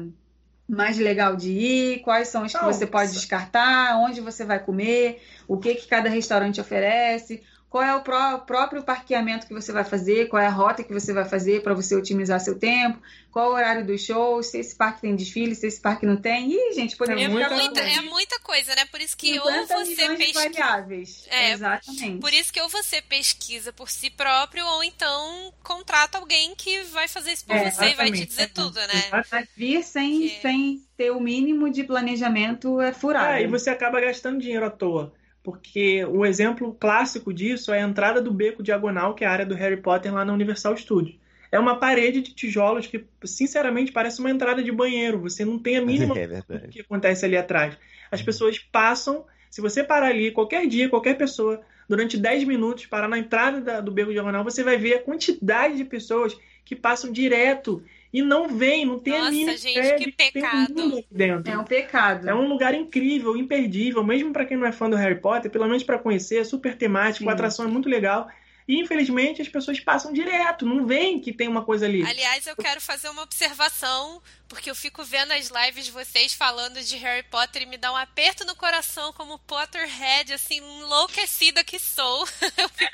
mais 0.69 0.97
legal 0.97 1.35
de 1.35 1.51
ir, 1.51 1.99
quais 2.03 2.29
são 2.29 2.45
as 2.45 2.53
que 2.53 2.65
você 2.65 2.87
pode 2.87 3.13
descartar, 3.13 3.99
onde 3.99 4.21
você 4.21 4.45
vai 4.45 4.61
comer, 4.61 5.21
o 5.49 5.59
que, 5.59 5.75
que 5.75 5.89
cada 5.89 6.09
restaurante 6.09 6.61
oferece, 6.61 7.43
qual 7.75 7.83
é 7.83 7.93
o 7.93 8.03
pró 8.03 8.39
próprio 8.39 8.85
parqueamento 8.85 9.49
que 9.49 9.53
você 9.53 9.73
vai 9.73 9.83
fazer, 9.83 10.29
qual 10.29 10.41
é 10.41 10.47
a 10.47 10.51
rota 10.51 10.85
que 10.85 10.93
você 10.93 11.13
vai 11.13 11.25
fazer 11.25 11.61
para 11.61 11.75
você 11.75 11.97
otimizar 11.97 12.39
seu 12.39 12.57
tempo, 12.57 13.03
qual 13.33 13.51
o 13.51 13.53
horário 13.53 13.85
do 13.85 13.99
show, 13.99 14.41
se 14.45 14.59
esse 14.59 14.77
parque 14.77 15.01
tem 15.01 15.17
desfile, 15.17 15.57
se 15.57 15.67
esse 15.67 15.81
parque 15.81 16.07
não 16.07 16.17
tem. 16.17 16.53
Ih, 16.53 16.73
gente, 16.73 16.97
podemos 16.97 17.21
é 17.21 17.27
muita, 17.27 17.81
é 17.81 18.01
muita 18.03 18.39
coisa, 18.39 18.77
né? 18.77 18.85
Por 18.85 19.01
isso 19.01 19.17
que 19.17 19.41
ou 19.41 19.67
você 19.67 19.97
pesquisa. 20.17 21.27
É, 21.31 21.51
Exatamente. 21.51 22.21
Por 22.21 22.33
isso 22.33 22.53
que 22.53 22.61
ou 22.61 22.69
você 22.69 23.03
pesquisa 23.03 23.73
por 23.73 23.91
si 23.91 24.09
próprio, 24.09 24.65
ou 24.65 24.85
então 24.85 25.53
contrata 25.65 26.19
alguém 26.19 26.55
que 26.55 26.81
vai 26.85 27.09
fazer 27.09 27.33
isso 27.33 27.45
por 27.45 27.57
é, 27.57 27.73
você 27.73 27.87
e 27.87 27.95
vai 27.95 28.13
te 28.13 28.25
dizer 28.25 28.51
tudo, 28.51 28.79
né? 28.79 29.11
Vir 29.57 29.83
sem, 29.83 30.21
que... 30.21 30.41
sem 30.41 30.87
ter 30.97 31.11
o 31.11 31.19
mínimo 31.19 31.69
de 31.69 31.83
planejamento 31.83 32.81
é 32.81 32.93
furado. 32.93 33.33
É, 33.33 33.43
e 33.43 33.49
você 33.49 33.69
acaba 33.69 34.01
gastando 34.01 34.39
dinheiro 34.39 34.65
à 34.65 34.71
toa 34.71 35.13
porque 35.45 36.03
o 36.07 36.25
exemplo 36.25 36.75
clássico 36.81 37.33
disso 37.33 37.71
é 37.71 37.83
a 37.83 37.87
entrada 37.87 38.21
do 38.21 38.33
beco 38.33 38.63
diagonal, 38.63 39.15
que 39.15 39.25
é 39.25 39.27
a 39.27 39.31
área 39.31 39.45
do 39.45 39.55
Harry 39.55 39.77
Potter 39.77 40.13
lá 40.13 40.25
na 40.25 40.33
Universal 40.33 40.75
Studios. 40.75 41.17
É 41.53 41.59
uma 41.59 41.79
parede 41.79 42.23
de 42.23 42.33
tijolos 42.33 42.87
que, 42.87 43.05
sinceramente, 43.25 43.93
parece 43.93 44.21
uma 44.21 44.31
entrada 44.31 44.63
de 44.63 44.73
banheiro. 44.73 45.21
Você 45.21 45.45
não 45.45 45.59
tem 45.59 45.77
a 45.77 45.83
mínima 45.85 46.19
é 46.19 46.27
do 46.27 46.69
que 46.69 46.81
acontece 46.81 47.27
ali 47.27 47.37
atrás. 47.37 47.77
As 48.11 48.21
uhum. 48.21 48.27
pessoas 48.27 48.59
passam. 48.59 49.27
Se 49.51 49.61
você 49.61 49.85
parar 49.85 50.07
ali, 50.07 50.31
qualquer 50.31 50.67
dia, 50.67 50.89
qualquer 50.89 51.17
pessoa, 51.17 51.61
durante 51.87 52.17
10 52.17 52.45
minutos, 52.45 52.87
parar 52.87 53.07
na 53.07 53.19
entrada 53.19 53.61
da, 53.61 53.81
do 53.83 53.93
beco 53.93 54.13
diagonal, 54.13 54.43
você 54.43 54.65
vai 54.65 54.79
ver 54.79 54.95
a 54.95 55.03
quantidade 55.03 55.77
de 55.77 55.85
pessoas 55.85 56.35
que 56.65 56.75
passam 56.75 57.13
direto 57.13 57.85
e 58.15 58.23
não 58.23 58.47
vem, 58.49 58.87
não 58.87 59.01
tem 59.01 59.13
Nossa, 59.13 59.27
a 59.27 59.31
mínima 59.33 59.57
gente, 59.57 59.77
ideia 59.77 59.97
que 59.97 60.13
pecado. 60.13 60.73
Um 60.85 61.03
dentro. 61.11 61.53
É 61.53 61.59
um 61.59 61.65
pecado. 61.65 62.29
É 62.29 62.33
um 62.33 62.47
lugar 62.47 62.73
incrível, 62.73 63.37
imperdível, 63.37 64.05
mesmo 64.05 64.33
para 64.33 64.45
quem 64.45 64.57
não 64.57 64.65
é 64.65 64.71
fã 64.71 64.89
do 64.89 64.95
Harry 64.95 65.21
Potter, 65.21 65.51
pelo 65.51 65.67
menos 65.67 65.83
para 65.83 65.99
conhecer, 65.99 66.37
é 66.37 66.45
super 66.45 66.77
temático, 66.77 67.25
Sim. 67.25 67.29
a 67.29 67.33
atração 67.33 67.65
é 67.65 67.69
muito 67.69 67.89
legal. 67.89 68.29
E 68.67 68.81
infelizmente 68.81 69.43
as 69.43 69.49
pessoas 69.49 69.79
passam 69.79 70.13
direto, 70.13 70.65
não 70.65 70.87
veem 70.87 71.21
que 71.21 71.33
tem 71.33 71.49
uma 71.49 71.63
coisa 71.63 71.85
ali. 71.85 72.03
Aliás, 72.03 72.47
eu 72.47 72.57
quero 72.57 72.81
fazer 72.81 73.11
uma 73.11 73.23
observação, 73.23 74.23
porque 74.49 74.71
eu 74.71 74.75
fico 74.75 75.05
vendo 75.05 75.33
as 75.33 75.51
lives 75.51 75.85
de 75.85 75.91
vocês 75.91 76.33
falando 76.33 76.81
de 76.81 76.97
Harry 76.97 77.23
Potter 77.25 77.63
e 77.63 77.67
me 77.67 77.77
dá 77.77 77.93
um 77.93 77.97
aperto 77.97 78.45
no 78.47 78.57
coração 78.57 79.13
como 79.13 79.39
Potterhead, 79.41 80.33
assim, 80.33 80.59
enlouquecida 80.59 81.63
que 81.63 81.79
sou. 81.79 82.27
Eu 82.57 82.69
fico, 82.69 82.93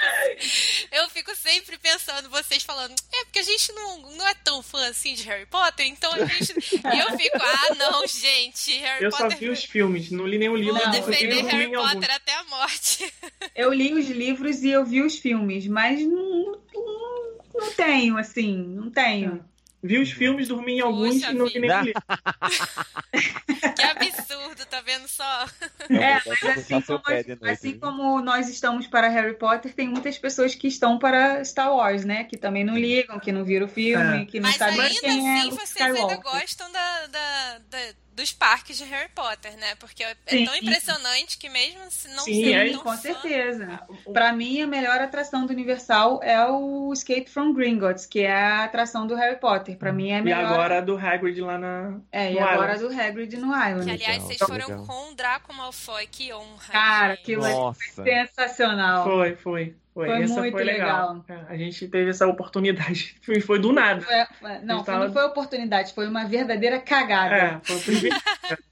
eu 0.92 1.10
fico 1.10 1.36
sempre 1.36 1.78
pensando, 1.78 2.28
vocês 2.28 2.62
falando, 2.62 2.94
é 3.12 3.24
porque 3.24 3.38
a 3.38 3.42
gente 3.42 3.72
não, 3.72 3.98
não 4.16 4.26
é 4.26 4.34
tão 4.34 4.62
fã 4.62 4.88
assim 4.88 5.14
de 5.14 5.22
Harry 5.24 5.46
Potter, 5.46 5.86
então 5.86 6.12
a 6.12 6.24
gente. 6.24 6.52
E 6.52 6.98
eu 6.98 7.18
fico, 7.18 7.36
ah, 7.36 7.74
não, 7.74 8.06
gente, 8.06 8.72
Harry 8.78 9.04
eu 9.04 9.10
Potter. 9.10 9.26
Eu 9.26 9.30
só 9.30 9.36
vi 9.36 9.48
os 9.50 9.64
filmes, 9.64 10.10
não 10.10 10.26
li 10.26 10.38
nenhum 10.38 10.56
livro. 10.56 10.80
Vou 10.80 10.90
defender 10.90 11.44
Harry 11.44 11.72
Potter 11.72 12.10
até 12.10 12.34
a 12.34 12.44
morte. 12.44 13.12
Eu 13.54 13.72
li 13.72 13.92
os 13.92 14.08
livros 14.08 14.62
e 14.62 14.70
eu 14.70 14.84
vi 14.84 15.02
os 15.02 15.18
filmes 15.18 15.59
mas 15.66 16.00
não, 16.02 16.60
não, 16.74 17.38
não 17.54 17.72
tenho, 17.76 18.16
assim, 18.16 18.56
não 18.56 18.90
tenho. 18.90 19.44
Vi 19.82 19.98
os 19.98 20.10
filmes, 20.10 20.48
dormi 20.48 20.74
em 20.74 20.80
alguns 20.80 21.14
Puxa 21.14 21.30
e 21.30 21.34
não 21.34 21.46
vi 21.46 21.58
nem 21.58 21.70
livro. 21.82 22.02
que 23.74 23.82
absurdo, 23.82 24.66
tá 24.66 24.82
vendo 24.82 25.08
só? 25.08 25.46
É, 25.88 26.20
mas 26.26 26.58
assim 26.58 26.80
como, 26.82 27.50
assim 27.50 27.78
como 27.78 28.20
nós 28.20 28.48
estamos 28.50 28.86
para 28.86 29.08
Harry 29.08 29.34
Potter, 29.38 29.72
tem 29.72 29.88
muitas 29.88 30.18
pessoas 30.18 30.54
que 30.54 30.68
estão 30.68 30.98
para 30.98 31.42
Star 31.46 31.74
Wars, 31.74 32.04
né? 32.04 32.24
Que 32.24 32.36
também 32.36 32.62
não 32.62 32.76
ligam, 32.76 33.18
que 33.18 33.32
não 33.32 33.42
viram 33.42 33.66
o 33.66 33.70
filme, 33.70 34.22
é. 34.22 34.24
que 34.26 34.38
não 34.38 34.52
sabem 34.52 34.76
quem 34.76 34.86
assim, 34.86 35.08
é 35.08 35.10
Mas 35.10 35.42
ainda 35.42 35.62
assim 35.62 35.66
vocês 35.66 35.96
ainda 35.96 36.16
gostam 36.16 36.70
da, 36.72 37.06
da, 37.06 37.58
da 37.70 37.94
dos 38.20 38.32
parques 38.32 38.76
de 38.76 38.84
Harry 38.84 39.08
Potter, 39.14 39.56
né? 39.56 39.74
Porque 39.78 40.04
é 40.04 40.14
Sim. 40.26 40.44
tão 40.44 40.54
impressionante 40.54 41.38
que 41.38 41.48
mesmo 41.48 41.80
se 41.90 42.08
não 42.08 42.24
Sim, 42.24 42.44
sendo 42.44 42.74
é, 42.74 42.82
com 42.82 42.90
fã... 42.90 42.96
certeza. 42.96 43.80
Para 44.12 44.32
mim, 44.32 44.60
a 44.60 44.66
melhor 44.66 45.00
atração 45.00 45.46
do 45.46 45.52
Universal 45.52 46.20
é 46.22 46.46
o 46.46 46.92
Escape 46.92 47.28
from 47.28 47.52
Gringotts, 47.54 48.04
que 48.06 48.20
é 48.20 48.32
a 48.32 48.64
atração 48.64 49.06
do 49.06 49.14
Harry 49.14 49.40
Potter. 49.40 49.76
Para 49.76 49.92
mim 49.92 50.10
é 50.10 50.18
a 50.18 50.22
melhor. 50.22 50.42
E 50.42 50.44
agora 50.44 50.82
do 50.82 50.96
Hagrid 50.96 51.40
lá 51.40 51.58
na 51.58 51.98
É, 52.12 52.32
e 52.32 52.38
agora 52.38 52.74
Island. 52.74 52.94
do 52.94 53.00
Hagrid 53.00 53.36
no 53.38 53.46
Island. 53.46 53.84
Que 53.84 53.90
aliás, 53.90 54.22
vocês 54.22 54.38
foram 54.38 54.68
legal. 54.68 54.86
com 54.86 55.10
o 55.10 55.14
Draco 55.14 55.54
Malfoy, 55.54 56.06
que 56.06 56.32
honra. 56.32 56.72
Cara, 56.72 57.12
aquilo 57.14 57.44
é 57.46 57.72
sensacional. 58.04 59.04
Foi, 59.04 59.34
foi. 59.36 59.74
Foi, 60.00 60.08
foi 60.08 60.22
essa 60.22 60.40
muito 60.40 60.52
foi 60.52 60.64
legal. 60.64 61.12
legal. 61.12 61.24
É, 61.28 61.52
a 61.52 61.56
gente 61.58 61.86
teve 61.88 62.08
essa 62.08 62.26
oportunidade. 62.26 63.16
Foi, 63.22 63.38
foi 63.38 63.58
do 63.58 63.70
nada. 63.70 64.00
Foi, 64.00 64.58
não, 64.62 64.82
tava... 64.82 65.06
não 65.06 65.12
foi 65.12 65.24
oportunidade, 65.24 65.92
foi 65.92 66.08
uma 66.08 66.24
verdadeira 66.24 66.80
cagada. 66.80 67.34
É, 67.34 67.60
foi 67.62 67.76
o 67.76 67.80
primeiro. 67.80 68.16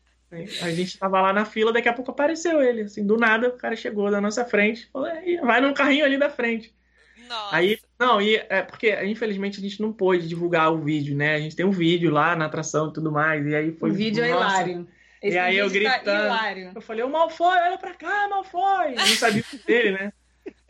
A 0.63 0.71
gente 0.71 0.99
tava 0.99 1.23
lá 1.23 1.33
na 1.33 1.47
fila, 1.47 1.73
daqui 1.73 1.89
a 1.89 1.93
pouco 1.93 2.11
apareceu 2.11 2.61
ele. 2.61 2.83
Assim, 2.83 3.07
do 3.07 3.17
nada, 3.17 3.49
o 3.49 3.57
cara 3.57 3.75
chegou 3.75 4.11
da 4.11 4.21
nossa 4.21 4.45
frente, 4.45 4.87
falou, 4.93 5.09
vai 5.43 5.59
num 5.59 5.73
carrinho 5.73 6.05
ali 6.05 6.19
da 6.19 6.29
frente. 6.29 6.75
Nossa. 7.27 7.57
Aí, 7.57 7.79
não, 7.99 8.21
e 8.21 8.37
é 8.37 8.61
porque 8.61 8.95
infelizmente 9.07 9.59
a 9.59 9.63
gente 9.63 9.81
não 9.81 9.91
pôde 9.91 10.29
divulgar 10.29 10.71
o 10.71 10.83
vídeo, 10.83 11.17
né? 11.17 11.35
A 11.35 11.41
gente 11.41 11.57
tem 11.57 11.65
um 11.65 11.71
vídeo 11.71 12.11
lá 12.11 12.37
na 12.37 12.45
atração 12.45 12.91
e 12.91 12.93
tudo 12.93 13.11
mais. 13.11 13.47
E 13.47 13.55
aí 13.55 13.73
foi. 13.73 13.91
O 13.91 13.95
vídeo 13.95 14.23
é 14.23 14.31
nossa, 14.31 14.45
é 14.45 14.65
hilário. 14.65 14.89
Esse 15.23 15.35
e 15.35 15.39
aí 15.39 15.57
eu 15.57 15.67
tá 15.67 15.73
gritando. 15.73 16.29
Tá 16.29 16.73
eu 16.75 16.81
falei, 16.83 17.05
o 17.05 17.09
Malfoy, 17.09 17.57
olha 17.59 17.79
pra 17.79 17.95
cá, 17.95 18.29
Malfoy! 18.29 18.93
Eu 18.93 18.97
não 18.97 19.07
sabia 19.07 19.43
o 19.53 19.67
dele, 19.67 19.93
né? 19.93 20.13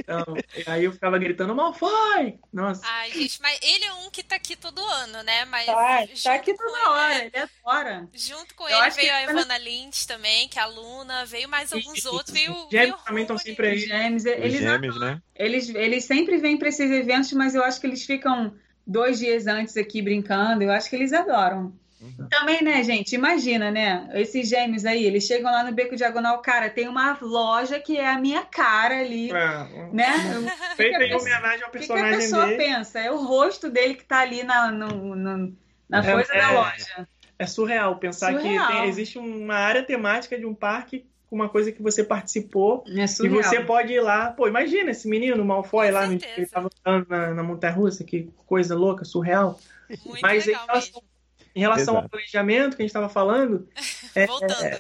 Então, 0.09 0.35
aí 0.67 0.85
eu 0.85 0.93
ficava 0.93 1.19
gritando, 1.19 1.55
Malfoy! 1.55 2.39
Nossa. 2.51 2.81
Ai, 2.87 3.13
gente, 3.13 3.43
mas 3.43 3.59
ele 3.63 3.85
é 3.85 3.93
um 3.93 4.11
que 4.11 4.23
tá 4.23 4.37
aqui 4.37 4.57
todo 4.57 4.83
ano, 4.83 5.23
né? 5.23 5.45
Mas 5.45 5.67
tá, 5.67 6.07
tá 6.25 6.35
aqui 6.35 6.55
toda 6.55 6.91
hora, 6.91 7.25
ele, 7.27 7.31
é 7.35 7.47
fora. 7.47 8.09
Junto 8.15 8.55
com 8.55 8.67
eu 8.67 8.83
ele 8.83 8.91
veio 8.91 9.13
a 9.13 9.23
Ivana 9.25 9.59
Lynch 9.59 10.07
também, 10.07 10.49
que 10.49 10.59
é 10.59 10.63
aluna, 10.63 11.27
veio 11.27 11.49
mais 11.49 11.71
alguns 11.75 12.01
Sim, 12.01 12.09
outros, 12.09 12.33
veio. 12.33 12.55
Os 12.55 12.71
gêmeos 12.71 13.03
também 13.05 13.23
estão 13.23 13.37
sempre 13.37 13.69
aí. 13.69 13.79
Gêmeos, 13.79 14.25
eles, 14.25 14.61
gêmeos, 14.61 14.99
né? 14.99 15.21
Eles, 15.37 15.69
eles 15.69 16.05
sempre 16.05 16.39
vêm 16.39 16.57
pra 16.57 16.71
esses 16.71 16.91
eventos, 16.91 17.31
mas 17.35 17.55
eu 17.55 17.63
acho 17.63 17.79
que 17.79 17.87
eles 17.87 18.05
ficam 18.05 18.55
dois 18.87 19.19
dias 19.19 19.47
antes 19.47 19.77
aqui 19.77 20.01
brincando, 20.01 20.63
eu 20.63 20.71
acho 20.71 20.89
que 20.89 20.97
eles 20.97 21.13
adoram. 21.13 21.79
Uhum. 22.01 22.29
Também, 22.29 22.63
né, 22.63 22.83
gente? 22.85 23.15
Imagina, 23.15 23.71
né? 23.71 24.09
Esses 24.15 24.49
gêmeos 24.49 24.85
aí, 24.85 25.05
eles 25.05 25.25
chegam 25.25 25.51
lá 25.51 25.65
no 25.65 25.73
Beco 25.73 25.97
Diagonal, 25.97 26.41
cara, 26.41 26.71
tem 26.71 26.89
uma 26.89 27.19
loja 27.21 27.81
que 27.81 27.97
é 27.97 28.09
a 28.09 28.19
minha 28.19 28.45
cara 28.45 29.01
ali, 29.01 29.31
é. 29.31 29.91
né? 29.93 30.07
Feita 30.77 31.03
em 31.03 31.15
homenagem 31.15 31.65
ao 31.65 31.71
personagem 31.71 32.11
dele. 32.11 32.17
O 32.17 32.19
que 32.19 32.25
a 32.25 32.29
pessoa 32.29 32.47
dele. 32.47 32.57
pensa? 32.57 33.01
É 33.01 33.11
o 33.11 33.25
rosto 33.25 33.69
dele 33.69 33.95
que 33.95 34.05
tá 34.05 34.21
ali 34.21 34.45
na, 34.45 34.71
no, 34.71 35.17
no, 35.17 35.57
na 35.89 35.99
é, 35.99 36.13
coisa 36.13 36.33
é, 36.33 36.39
da 36.39 36.51
loja. 36.53 37.09
É 37.39 37.47
surreal 37.47 37.97
pensar 37.97 38.33
surreal. 38.33 38.67
que 38.67 38.73
tem, 38.73 38.89
existe 38.89 39.19
uma 39.19 39.57
área 39.57 39.83
temática 39.83 40.39
de 40.39 40.47
um 40.47 40.55
parque 40.55 41.05
com 41.29 41.37
uma 41.37 41.49
coisa 41.49 41.71
que 41.71 41.83
você 41.83 42.03
participou 42.03 42.85
é 42.87 43.05
e 43.05 43.29
você 43.29 43.61
pode 43.61 43.93
ir 43.93 44.01
lá. 44.01 44.31
Pô, 44.31 44.49
imagina 44.49 44.91
esse 44.91 45.07
menino, 45.09 45.45
Malfoy, 45.45 45.91
lá 45.91 46.07
ele 46.07 46.47
tava 46.47 46.71
andando 46.87 47.09
na, 47.09 47.35
na 47.35 47.43
montanha 47.43 47.73
russa, 47.73 48.03
que 48.03 48.31
coisa 48.47 48.75
louca, 48.75 49.05
surreal. 49.05 49.61
Muito 50.05 50.21
Mas 50.21 50.47
legal 50.47 50.67
em 50.77 51.03
em 51.55 51.61
relação 51.61 51.95
Exato. 51.95 52.05
ao 52.05 52.09
planejamento 52.09 52.77
que 52.77 52.83
a 52.83 52.85
gente 52.85 52.91
estava 52.91 53.09
falando, 53.09 53.69
é, 54.15 54.27
Voltando. 54.27 54.79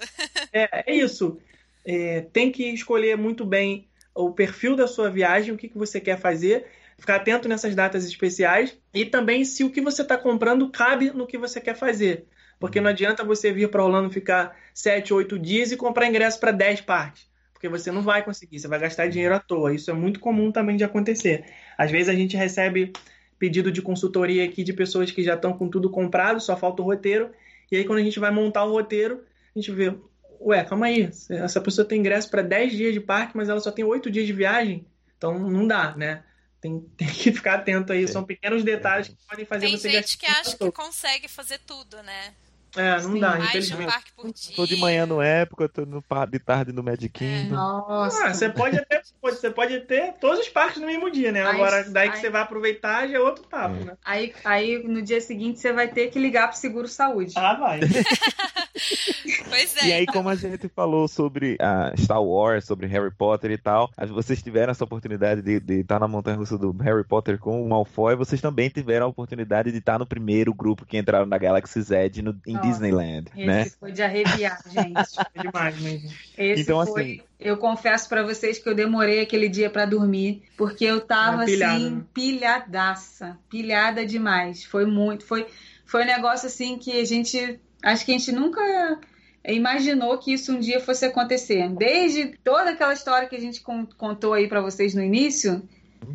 É, 0.52 0.84
é 0.90 0.94
isso. 0.94 1.38
É, 1.84 2.22
tem 2.32 2.50
que 2.50 2.64
escolher 2.64 3.16
muito 3.16 3.44
bem 3.44 3.88
o 4.14 4.32
perfil 4.32 4.74
da 4.74 4.86
sua 4.86 5.10
viagem, 5.10 5.54
o 5.54 5.56
que, 5.56 5.68
que 5.68 5.78
você 5.78 6.00
quer 6.00 6.18
fazer, 6.18 6.66
ficar 6.98 7.16
atento 7.16 7.48
nessas 7.48 7.74
datas 7.74 8.04
especiais 8.04 8.76
e 8.92 9.04
também 9.04 9.44
se 9.44 9.64
o 9.64 9.70
que 9.70 9.80
você 9.80 10.02
está 10.02 10.16
comprando 10.18 10.68
cabe 10.70 11.10
no 11.10 11.26
que 11.26 11.38
você 11.38 11.60
quer 11.60 11.76
fazer. 11.76 12.26
Porque 12.58 12.80
não 12.80 12.90
adianta 12.90 13.22
você 13.22 13.52
vir 13.52 13.70
para 13.70 13.84
Orlando 13.84 14.10
ficar 14.10 14.56
7, 14.74 15.14
8 15.14 15.38
dias 15.38 15.70
e 15.70 15.76
comprar 15.76 16.06
ingresso 16.06 16.40
para 16.40 16.50
10 16.50 16.80
partes. 16.80 17.28
Porque 17.52 17.68
você 17.68 17.90
não 17.90 18.02
vai 18.02 18.24
conseguir, 18.24 18.58
você 18.58 18.68
vai 18.68 18.78
gastar 18.78 19.08
dinheiro 19.08 19.34
à 19.34 19.38
toa. 19.38 19.74
Isso 19.74 19.90
é 19.90 19.94
muito 19.94 20.20
comum 20.20 20.50
também 20.50 20.76
de 20.76 20.84
acontecer. 20.84 21.44
Às 21.76 21.90
vezes 21.90 22.08
a 22.08 22.14
gente 22.14 22.36
recebe 22.36 22.92
pedido 23.38 23.70
de 23.70 23.80
consultoria 23.80 24.44
aqui 24.44 24.64
de 24.64 24.72
pessoas 24.72 25.10
que 25.10 25.22
já 25.22 25.34
estão 25.34 25.52
com 25.52 25.68
tudo 25.68 25.90
comprado, 25.90 26.40
só 26.40 26.56
falta 26.56 26.82
o 26.82 26.84
roteiro. 26.84 27.30
E 27.70 27.76
aí, 27.76 27.84
quando 27.84 27.98
a 27.98 28.02
gente 28.02 28.18
vai 28.18 28.30
montar 28.30 28.64
o 28.64 28.72
roteiro, 28.72 29.22
a 29.54 29.58
gente 29.58 29.70
vê, 29.70 29.94
ué, 30.40 30.64
calma 30.64 30.86
aí, 30.86 31.10
essa 31.30 31.60
pessoa 31.60 31.86
tem 31.86 32.00
ingresso 32.00 32.30
para 32.30 32.42
10 32.42 32.72
dias 32.72 32.94
de 32.94 33.00
parque, 33.00 33.36
mas 33.36 33.48
ela 33.48 33.60
só 33.60 33.70
tem 33.70 33.84
8 33.84 34.10
dias 34.10 34.26
de 34.26 34.32
viagem, 34.32 34.86
então 35.16 35.38
não 35.38 35.66
dá, 35.66 35.94
né? 35.96 36.24
Tem, 36.60 36.80
tem 36.96 37.08
que 37.08 37.32
ficar 37.32 37.54
atento 37.54 37.92
aí, 37.92 38.08
são 38.08 38.24
pequenos 38.24 38.64
detalhes 38.64 39.08
que 39.08 39.16
podem 39.28 39.44
fazer 39.44 39.66
tem 39.66 39.76
você 39.76 39.88
Tem 39.88 39.96
gente 39.98 40.18
que 40.18 40.26
acha 40.26 40.56
que 40.56 40.72
consegue 40.72 41.28
fazer 41.28 41.58
tudo, 41.66 42.02
né? 42.02 42.34
É, 42.76 43.00
não 43.00 43.12
Sim, 43.12 43.20
dá, 43.20 43.38
infelizmente. 43.38 43.94
Um 44.22 44.32
tô 44.54 44.66
de 44.66 44.76
manhã 44.76 45.06
no 45.06 45.22
época, 45.22 45.68
tô 45.68 45.86
no, 45.86 46.02
de 46.30 46.38
tarde 46.38 46.72
no 46.72 46.82
Magic 46.82 47.06
é. 47.06 47.08
Kingdom. 47.08 47.54
É. 47.54 47.56
Nossa. 47.56 48.26
Ah, 48.26 48.34
você 48.34 48.48
pode 48.48 48.76
até 48.76 49.00
você 49.20 49.50
pode 49.50 49.80
ter 49.80 50.14
todos 50.20 50.40
os 50.40 50.48
parques 50.48 50.80
no 50.80 50.86
mesmo 50.86 51.10
dia, 51.10 51.32
né? 51.32 51.42
Agora, 51.42 51.84
daí 51.90 52.08
aí, 52.08 52.10
que 52.10 52.18
você 52.18 52.30
vai 52.30 52.42
aproveitar 52.42 53.08
já 53.08 53.16
é 53.16 53.20
outro 53.20 53.44
papo, 53.44 53.76
é. 53.76 53.84
né? 53.84 53.96
Aí, 54.04 54.34
aí 54.44 54.82
no 54.86 55.02
dia 55.02 55.20
seguinte 55.20 55.60
você 55.60 55.72
vai 55.72 55.88
ter 55.88 56.08
que 56.08 56.18
ligar 56.18 56.48
pro 56.48 56.56
seguro 56.56 56.88
saúde. 56.88 57.32
Ah, 57.36 57.54
vai. 57.54 57.80
pois 59.48 59.76
é. 59.76 59.86
E 59.86 59.92
aí, 59.92 60.06
como 60.06 60.28
a 60.28 60.34
gente 60.34 60.68
falou 60.68 61.08
sobre 61.08 61.56
a 61.60 61.92
Star 61.96 62.22
Wars, 62.22 62.64
sobre 62.64 62.86
Harry 62.86 63.10
Potter 63.10 63.50
e 63.50 63.58
tal, 63.58 63.90
vocês 64.08 64.42
tiveram 64.42 64.70
essa 64.70 64.84
oportunidade 64.84 65.42
de, 65.42 65.60
de 65.60 65.80
estar 65.80 65.98
na 65.98 66.08
montanha 66.08 66.36
russa 66.36 66.56
do 66.56 66.72
Harry 66.78 67.04
Potter 67.04 67.38
com 67.38 67.62
o 67.62 67.68
Malfoy, 67.68 68.14
vocês 68.14 68.40
também 68.40 68.68
tiveram 68.68 69.06
a 69.06 69.08
oportunidade 69.08 69.70
de 69.72 69.78
estar 69.78 69.98
no 69.98 70.06
primeiro 70.06 70.54
grupo 70.54 70.86
que 70.86 70.98
entraram 70.98 71.26
na 71.26 71.38
Galaxy 71.38 71.80
Z 71.82 72.10
no, 72.22 72.34
em 72.46 72.57
Disneyland, 72.60 73.30
esse 73.36 73.46
né? 73.46 73.66
foi 73.80 73.92
de 73.92 74.02
arrepiar, 74.02 74.60
gente. 74.68 75.14
foi 75.14 75.42
demais 75.42 75.80
mesmo. 75.80 76.10
Esse 76.36 76.62
então, 76.62 76.86
foi... 76.86 77.02
assim, 77.02 77.20
eu 77.38 77.56
confesso 77.56 78.08
para 78.08 78.22
vocês 78.22 78.58
que 78.58 78.68
eu 78.68 78.74
demorei 78.74 79.20
aquele 79.20 79.48
dia 79.48 79.70
para 79.70 79.86
dormir, 79.86 80.42
porque 80.56 80.84
eu 80.84 81.00
tava 81.00 81.44
assim, 81.44 81.90
né? 81.90 82.02
pilhadaça, 82.12 83.38
pilhada 83.48 84.04
demais. 84.04 84.64
Foi 84.64 84.84
muito, 84.84 85.24
foi 85.24 85.46
foi 85.88 86.02
um 86.02 86.06
negócio 86.06 86.46
assim 86.46 86.76
que 86.76 87.00
a 87.00 87.04
gente 87.04 87.58
acho 87.82 88.04
que 88.04 88.12
a 88.12 88.18
gente 88.18 88.30
nunca 88.30 88.98
imaginou 89.44 90.18
que 90.18 90.32
isso 90.32 90.52
um 90.52 90.60
dia 90.60 90.80
fosse 90.80 91.06
acontecer. 91.06 91.68
Desde 91.70 92.36
toda 92.44 92.70
aquela 92.70 92.92
história 92.92 93.26
que 93.26 93.36
a 93.36 93.40
gente 93.40 93.62
contou 93.96 94.34
aí 94.34 94.46
para 94.46 94.60
vocês 94.60 94.94
no 94.94 95.02
início, 95.02 95.62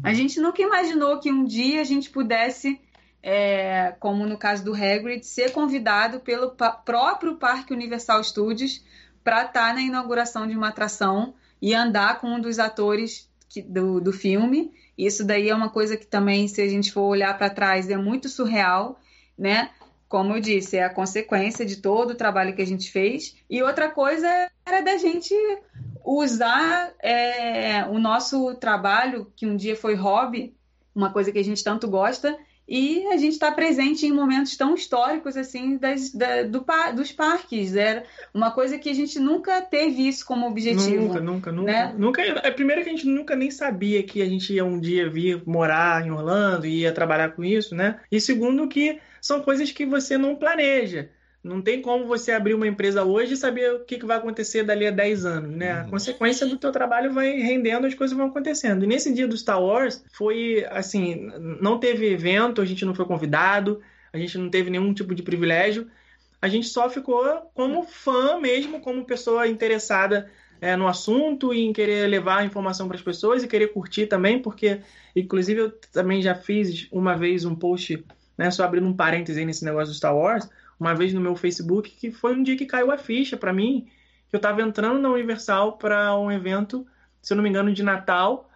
a 0.03 0.09
uhum. 0.09 0.15
gente 0.15 0.39
nunca 0.39 0.61
imaginou 0.61 1.19
que 1.19 1.31
um 1.31 1.43
dia 1.43 1.81
a 1.81 1.83
gente 1.83 2.09
pudesse 2.11 2.79
é, 3.24 3.95
como 4.01 4.28
no 4.28 4.38
caso 4.38 4.65
do 4.65 4.74
Hagrid, 4.74 5.26
ser 5.26 5.53
convidado 5.53 6.19
pelo 6.19 6.51
próprio 6.84 7.38
Parque 7.38 7.74
Universal 7.74 8.21
Studios 8.21 8.84
para 9.24 9.45
estar 9.45 9.69
tá 9.69 9.74
na 9.74 9.82
inauguração 9.82 10.45
de 10.45 10.57
uma 10.57 10.67
atração 10.67 11.34
e 11.61 11.74
andar 11.74 12.19
com 12.19 12.28
um 12.28 12.41
dos 12.41 12.59
atores 12.59 13.32
que, 13.47 13.61
do, 13.61 14.01
do 14.01 14.11
filme. 14.11 14.74
Isso 14.97 15.24
daí 15.24 15.49
é 15.49 15.55
uma 15.55 15.69
coisa 15.69 15.95
que 15.95 16.05
também, 16.05 16.49
se 16.49 16.61
a 16.61 16.67
gente 16.67 16.91
for 16.91 17.03
olhar 17.03 17.36
para 17.38 17.49
trás, 17.49 17.89
é 17.89 17.95
muito 17.95 18.28
surreal, 18.28 18.99
né? 19.38 19.69
Como 20.09 20.36
eu 20.36 20.41
disse, 20.41 20.78
é 20.78 20.84
a 20.84 20.93
consequência 20.93 21.65
de 21.65 21.78
todo 21.78 22.11
o 22.11 22.15
trabalho 22.15 22.53
que 22.53 22.61
a 22.61 22.67
gente 22.67 22.91
fez. 22.91 23.38
E 23.49 23.63
outra 23.63 23.89
coisa 23.89 24.28
era 24.65 24.82
da 24.82 24.97
gente 24.97 25.34
usar 26.05 26.91
é, 26.99 27.86
o 27.86 27.97
nosso 27.97 28.53
trabalho, 28.55 29.32
que 29.34 29.47
um 29.47 29.55
dia 29.55 29.76
foi 29.76 29.95
hobby, 29.95 30.53
uma 30.93 31.11
coisa 31.11 31.32
que 31.32 31.39
a 31.39 31.43
gente 31.43 31.63
tanto 31.63 31.88
gosta, 31.88 32.38
e 32.68 33.07
a 33.07 33.18
gente 33.18 33.34
está 33.34 33.51
presente 33.51 34.05
em 34.05 34.11
momentos 34.11 34.55
tão 34.55 34.74
históricos 34.74 35.36
assim 35.36 35.78
das, 35.78 36.11
da, 36.11 36.43
do, 36.43 36.66
dos 36.95 37.11
parques. 37.11 37.76
Era 37.76 38.03
uma 38.34 38.51
coisa 38.51 38.78
que 38.80 38.89
a 38.89 38.93
gente 38.93 39.20
nunca 39.20 39.61
teve 39.61 40.07
isso 40.07 40.26
como 40.26 40.47
objetivo. 40.47 41.07
Nunca, 41.07 41.20
nunca, 41.20 41.51
nunca. 41.51 41.72
Né? 41.72 41.95
nunca 41.97 42.22
é, 42.22 42.51
primeiro 42.51 42.84
que 42.84 42.89
a 42.89 42.93
gente 42.93 43.07
nunca 43.07 43.36
nem 43.36 43.51
sabia 43.51 44.01
que 44.03 44.22
a 44.22 44.26
gente 44.26 44.53
ia 44.53 44.64
um 44.64 44.80
dia 44.80 45.09
vir 45.09 45.43
morar 45.45 46.05
em 46.05 46.11
Orlando 46.11 46.66
e 46.66 46.82
ia 46.82 46.93
trabalhar 46.93 47.30
com 47.30 47.43
isso, 47.43 47.76
né? 47.76 47.99
E 48.09 48.20
segundo 48.22 48.68
que 48.68 48.99
são 49.20 49.41
coisas 49.41 49.72
que 49.72 49.86
você 49.86 50.18
não 50.18 50.36
planeja. 50.36 51.09
Não 51.43 51.61
tem 51.61 51.81
como 51.81 52.07
você 52.07 52.31
abrir 52.31 52.53
uma 52.53 52.65
empresa 52.65 53.03
hoje 53.03 53.33
e 53.33 53.37
saber 53.37 53.73
o 53.73 53.79
que, 53.83 54.05
vai 54.05 54.15
acontecer 54.15 54.63
dali 54.63 54.87
a 54.87 54.91
10 54.91 55.25
anos, 55.25 55.51
né? 55.51 55.71
A 55.73 55.83
uhum. 55.83 55.89
consequência 55.89 56.47
do 56.47 56.57
teu 56.57 56.71
trabalho 56.71 57.11
vai 57.11 57.33
rendendo, 57.33 57.85
as 57.85 57.93
coisas 57.93 58.15
vão 58.15 58.27
acontecendo. 58.27 58.85
E 58.85 58.87
nesse 58.87 59.13
dia 59.13 59.27
do 59.27 59.35
Star 59.35 59.61
Wars, 59.61 60.05
foi 60.13 60.65
assim, 60.69 61.29
não 61.59 61.77
teve 61.77 62.09
evento, 62.09 62.61
a 62.61 62.65
gente 62.65 62.85
não 62.85 62.95
foi 62.95 63.05
convidado, 63.05 63.81
a 64.13 64.17
gente 64.17 64.37
não 64.37 64.49
teve 64.49 64.69
nenhum 64.69 64.93
tipo 64.93 65.13
de 65.13 65.21
privilégio. 65.21 65.87
A 66.41 66.47
gente 66.47 66.67
só 66.67 66.89
ficou 66.89 67.25
como 67.53 67.83
fã 67.83 68.39
mesmo, 68.39 68.79
como 68.79 69.03
pessoa 69.03 69.45
interessada 69.45 70.31
é, 70.61 70.77
no 70.77 70.87
assunto 70.87 71.53
e 71.53 71.59
em 71.65 71.73
querer 71.73 72.07
levar 72.07 72.37
a 72.37 72.45
informação 72.45 72.87
para 72.87 72.95
as 72.95 73.03
pessoas 73.03 73.43
e 73.43 73.49
querer 73.49 73.73
curtir 73.73 74.07
também, 74.07 74.41
porque, 74.41 74.79
inclusive, 75.13 75.59
eu 75.59 75.71
também 75.91 76.21
já 76.21 76.35
fiz 76.35 76.87
uma 76.89 77.17
vez 77.17 77.43
um 77.43 77.53
post 77.53 78.01
né, 78.37 78.49
só 78.49 78.63
abrindo 78.63 78.87
um 78.87 78.93
parêntese 78.93 79.39
aí 79.39 79.45
nesse 79.45 79.65
negócio 79.65 79.93
do 79.93 79.97
Star 79.97 80.15
Wars, 80.15 80.49
uma 80.80 80.93
vez 80.93 81.13
no 81.13 81.21
meu 81.21 81.36
Facebook, 81.36 81.89
que 81.91 82.11
foi 82.11 82.36
um 82.36 82.43
dia 82.43 82.57
que 82.57 82.65
caiu 82.65 82.91
a 82.91 82.97
ficha 82.97 83.38
para 83.38 83.53
mim, 83.53 83.88
que 84.30 84.36
eu 84.36 84.38
estava 84.38 84.61
entrando 84.61 84.99
na 84.99 85.09
Universal 85.09 85.78
para 85.78 86.17
um 86.17 86.32
evento, 86.32 86.86
se 87.21 87.34
eu 87.34 87.36
não 87.36 87.43
me 87.43 87.49
engano, 87.49 87.74
de 87.74 87.84
Natal, 87.84 88.49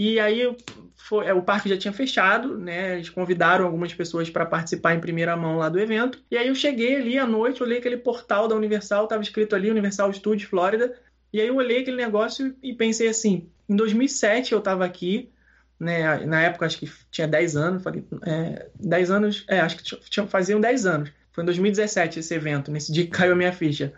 e 0.00 0.20
aí 0.20 0.56
foi, 0.94 1.26
é, 1.26 1.34
o 1.34 1.42
parque 1.42 1.68
já 1.68 1.76
tinha 1.76 1.92
fechado, 1.92 2.56
né? 2.56 2.94
Eles 2.94 3.10
convidaram 3.10 3.64
algumas 3.64 3.92
pessoas 3.92 4.30
para 4.30 4.46
participar 4.46 4.94
em 4.94 5.00
primeira 5.00 5.36
mão 5.36 5.56
lá 5.56 5.68
do 5.68 5.80
evento. 5.80 6.22
E 6.30 6.36
aí 6.36 6.46
eu 6.46 6.54
cheguei 6.54 6.94
ali 6.94 7.18
à 7.18 7.26
noite, 7.26 7.64
olhei 7.64 7.78
aquele 7.78 7.96
portal 7.96 8.46
da 8.46 8.54
Universal, 8.54 9.04
estava 9.04 9.22
escrito 9.22 9.56
ali 9.56 9.68
Universal 9.68 10.12
Studios 10.12 10.48
Florida. 10.48 10.96
E 11.32 11.40
aí 11.40 11.48
eu 11.48 11.56
olhei 11.56 11.80
aquele 11.80 11.96
negócio 11.96 12.54
e 12.62 12.72
pensei 12.72 13.08
assim: 13.08 13.50
em 13.68 13.74
2007 13.74 14.52
eu 14.52 14.60
estava 14.60 14.84
aqui, 14.84 15.32
né? 15.80 16.24
Na 16.26 16.42
época 16.42 16.66
acho 16.66 16.78
que 16.78 16.88
tinha 17.10 17.26
10 17.26 17.56
anos, 17.56 17.82
falei, 17.82 18.04
é, 18.24 18.68
10 18.78 19.10
anos, 19.10 19.44
é, 19.48 19.58
acho 19.58 19.78
que 19.78 19.82
tinha, 20.08 20.28
faziam 20.28 20.60
10 20.60 20.86
anos. 20.86 21.12
Foi 21.38 21.44
em 21.44 21.46
2017 21.46 22.18
esse 22.18 22.34
evento, 22.34 22.68
nesse 22.72 22.90
dia 22.90 23.04
que 23.04 23.12
caiu 23.12 23.32
a 23.32 23.36
minha 23.36 23.52
ficha. 23.52 23.92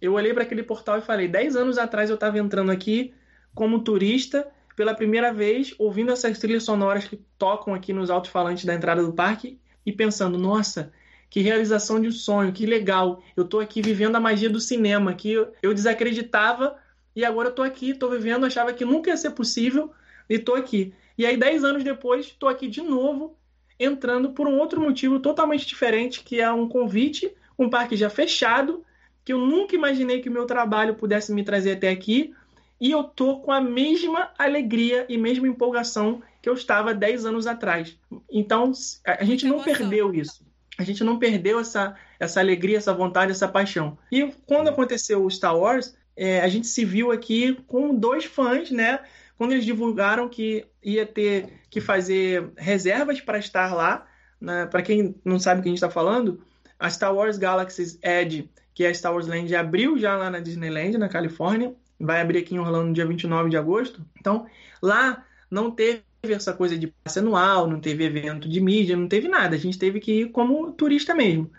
Eu 0.00 0.14
olhei 0.14 0.32
para 0.32 0.44
aquele 0.44 0.62
portal 0.62 0.96
e 0.96 1.02
falei: 1.02 1.28
10 1.28 1.54
anos 1.54 1.76
atrás 1.76 2.08
eu 2.08 2.14
estava 2.14 2.38
entrando 2.38 2.72
aqui 2.72 3.12
como 3.54 3.80
turista 3.80 4.48
pela 4.74 4.94
primeira 4.94 5.30
vez, 5.30 5.74
ouvindo 5.78 6.10
essas 6.10 6.38
trilhas 6.38 6.62
sonoras 6.62 7.04
que 7.04 7.20
tocam 7.36 7.74
aqui 7.74 7.92
nos 7.92 8.08
alto-falantes 8.08 8.64
da 8.64 8.72
entrada 8.72 9.02
do 9.02 9.12
parque 9.12 9.58
e 9.84 9.92
pensando, 9.92 10.38
nossa, 10.38 10.90
que 11.28 11.42
realização 11.42 12.00
de 12.00 12.08
um 12.08 12.12
sonho, 12.12 12.50
que 12.50 12.64
legal. 12.64 13.22
Eu 13.36 13.44
estou 13.44 13.60
aqui 13.60 13.82
vivendo 13.82 14.16
a 14.16 14.20
magia 14.20 14.48
do 14.48 14.58
cinema, 14.58 15.12
que 15.12 15.32
eu 15.62 15.74
desacreditava 15.74 16.78
e 17.14 17.26
agora 17.26 17.48
eu 17.48 17.50
estou 17.50 17.64
aqui, 17.66 17.90
estou 17.90 18.10
vivendo, 18.10 18.46
achava 18.46 18.72
que 18.72 18.86
nunca 18.86 19.10
ia 19.10 19.18
ser 19.18 19.32
possível 19.32 19.92
e 20.30 20.36
estou 20.36 20.54
aqui. 20.54 20.94
E 21.18 21.26
aí, 21.26 21.36
dez 21.36 21.62
anos 21.62 21.84
depois, 21.84 22.24
estou 22.24 22.48
aqui 22.48 22.68
de 22.68 22.80
novo, 22.80 23.36
entrando 23.78 24.30
por 24.30 24.46
um 24.46 24.58
outro 24.58 24.80
motivo 24.80 25.20
totalmente 25.20 25.66
diferente, 25.66 26.22
que 26.22 26.40
é 26.40 26.50
um 26.50 26.68
convite, 26.68 27.32
um 27.58 27.68
parque 27.68 27.96
já 27.96 28.10
fechado, 28.10 28.84
que 29.24 29.32
eu 29.32 29.38
nunca 29.38 29.74
imaginei 29.74 30.20
que 30.20 30.28
o 30.28 30.32
meu 30.32 30.46
trabalho 30.46 30.94
pudesse 30.94 31.32
me 31.32 31.42
trazer 31.42 31.72
até 31.72 31.88
aqui, 31.88 32.34
e 32.80 32.90
eu 32.90 33.04
tô 33.04 33.40
com 33.40 33.50
a 33.50 33.60
mesma 33.60 34.30
alegria 34.38 35.06
e 35.08 35.16
mesma 35.16 35.48
empolgação 35.48 36.22
que 36.42 36.48
eu 36.48 36.54
estava 36.54 36.94
10 36.94 37.24
anos 37.24 37.46
atrás. 37.46 37.98
Então, 38.30 38.70
a 39.04 39.24
gente 39.24 39.46
não 39.46 39.62
perdeu 39.62 40.14
isso. 40.14 40.44
A 40.78 40.82
gente 40.84 41.02
não 41.02 41.18
perdeu 41.18 41.58
essa, 41.58 41.96
essa 42.20 42.38
alegria, 42.38 42.76
essa 42.76 42.92
vontade, 42.92 43.32
essa 43.32 43.48
paixão. 43.48 43.98
E 44.12 44.30
quando 44.46 44.68
aconteceu 44.68 45.24
o 45.24 45.30
Star 45.30 45.56
Wars, 45.56 45.96
é, 46.14 46.40
a 46.40 46.48
gente 46.48 46.66
se 46.66 46.84
viu 46.84 47.10
aqui 47.10 47.54
com 47.66 47.94
dois 47.94 48.26
fãs, 48.26 48.70
né? 48.70 49.00
Quando 49.36 49.52
eles 49.52 49.64
divulgaram 49.64 50.28
que 50.28 50.66
ia 50.82 51.04
ter 51.04 51.60
que 51.70 51.80
fazer 51.80 52.50
reservas 52.56 53.20
para 53.20 53.38
estar 53.38 53.74
lá, 53.74 54.06
né? 54.40 54.66
para 54.66 54.82
quem 54.82 55.14
não 55.24 55.38
sabe 55.38 55.60
o 55.60 55.62
que 55.62 55.68
a 55.68 55.70
gente 55.70 55.78
está 55.78 55.90
falando, 55.90 56.40
a 56.78 56.88
Star 56.90 57.14
Wars 57.14 57.38
Galaxy's 57.38 57.98
Edge, 58.02 58.50
que 58.74 58.84
é 58.84 58.88
a 58.88 58.94
Star 58.94 59.12
Wars 59.12 59.26
Land, 59.26 59.54
abriu 59.54 59.98
já 59.98 60.16
lá 60.16 60.30
na 60.30 60.40
Disneyland, 60.40 60.98
na 60.98 61.08
Califórnia, 61.08 61.74
vai 61.98 62.20
abrir 62.20 62.38
aqui 62.38 62.54
em 62.54 62.58
Orlando 62.58 62.88
no 62.88 62.92
dia 62.92 63.06
29 63.06 63.50
de 63.50 63.56
agosto. 63.56 64.04
Então, 64.18 64.46
lá 64.82 65.24
não 65.50 65.70
teve 65.70 66.02
essa 66.22 66.52
coisa 66.52 66.76
de 66.76 66.88
passe 66.88 67.18
anual, 67.18 67.66
não 67.66 67.80
teve 67.80 68.04
evento 68.04 68.48
de 68.48 68.60
mídia, 68.60 68.96
não 68.96 69.08
teve 69.08 69.28
nada. 69.28 69.56
A 69.56 69.58
gente 69.58 69.78
teve 69.78 70.00
que 70.00 70.22
ir 70.22 70.30
como 70.30 70.72
turista 70.72 71.14
mesmo. 71.14 71.50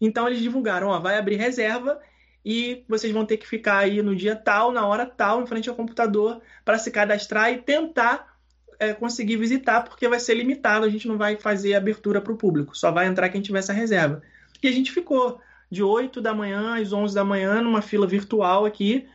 Então, 0.00 0.26
eles 0.26 0.40
divulgaram, 0.40 0.88
ó, 0.88 0.98
vai 1.00 1.18
abrir 1.18 1.36
reserva 1.36 1.98
e 2.44 2.84
vocês 2.88 3.12
vão 3.12 3.26
ter 3.26 3.36
que 3.36 3.46
ficar 3.46 3.78
aí 3.78 4.00
no 4.02 4.14
dia 4.14 4.36
tal, 4.36 4.72
na 4.72 4.86
hora 4.86 5.04
tal, 5.04 5.42
em 5.42 5.46
frente 5.46 5.68
ao 5.68 5.74
computador 5.74 6.40
para 6.64 6.78
se 6.78 6.90
cadastrar 6.90 7.52
e 7.52 7.58
tentar 7.58 8.36
é, 8.78 8.92
conseguir 8.92 9.36
visitar, 9.36 9.82
porque 9.82 10.08
vai 10.08 10.20
ser 10.20 10.34
limitado, 10.34 10.86
a 10.86 10.88
gente 10.88 11.08
não 11.08 11.18
vai 11.18 11.36
fazer 11.36 11.74
abertura 11.74 12.20
para 12.20 12.32
o 12.32 12.36
público, 12.36 12.76
só 12.76 12.90
vai 12.90 13.06
entrar 13.06 13.28
quem 13.28 13.42
tiver 13.42 13.58
essa 13.58 13.72
reserva. 13.72 14.22
E 14.62 14.68
a 14.68 14.72
gente 14.72 14.92
ficou 14.92 15.40
de 15.70 15.82
8 15.82 16.20
da 16.20 16.34
manhã 16.34 16.80
às 16.80 16.92
11 16.92 17.14
da 17.14 17.24
manhã 17.24 17.60
numa 17.60 17.82
fila 17.82 18.06
virtual 18.06 18.64
aqui, 18.64 19.06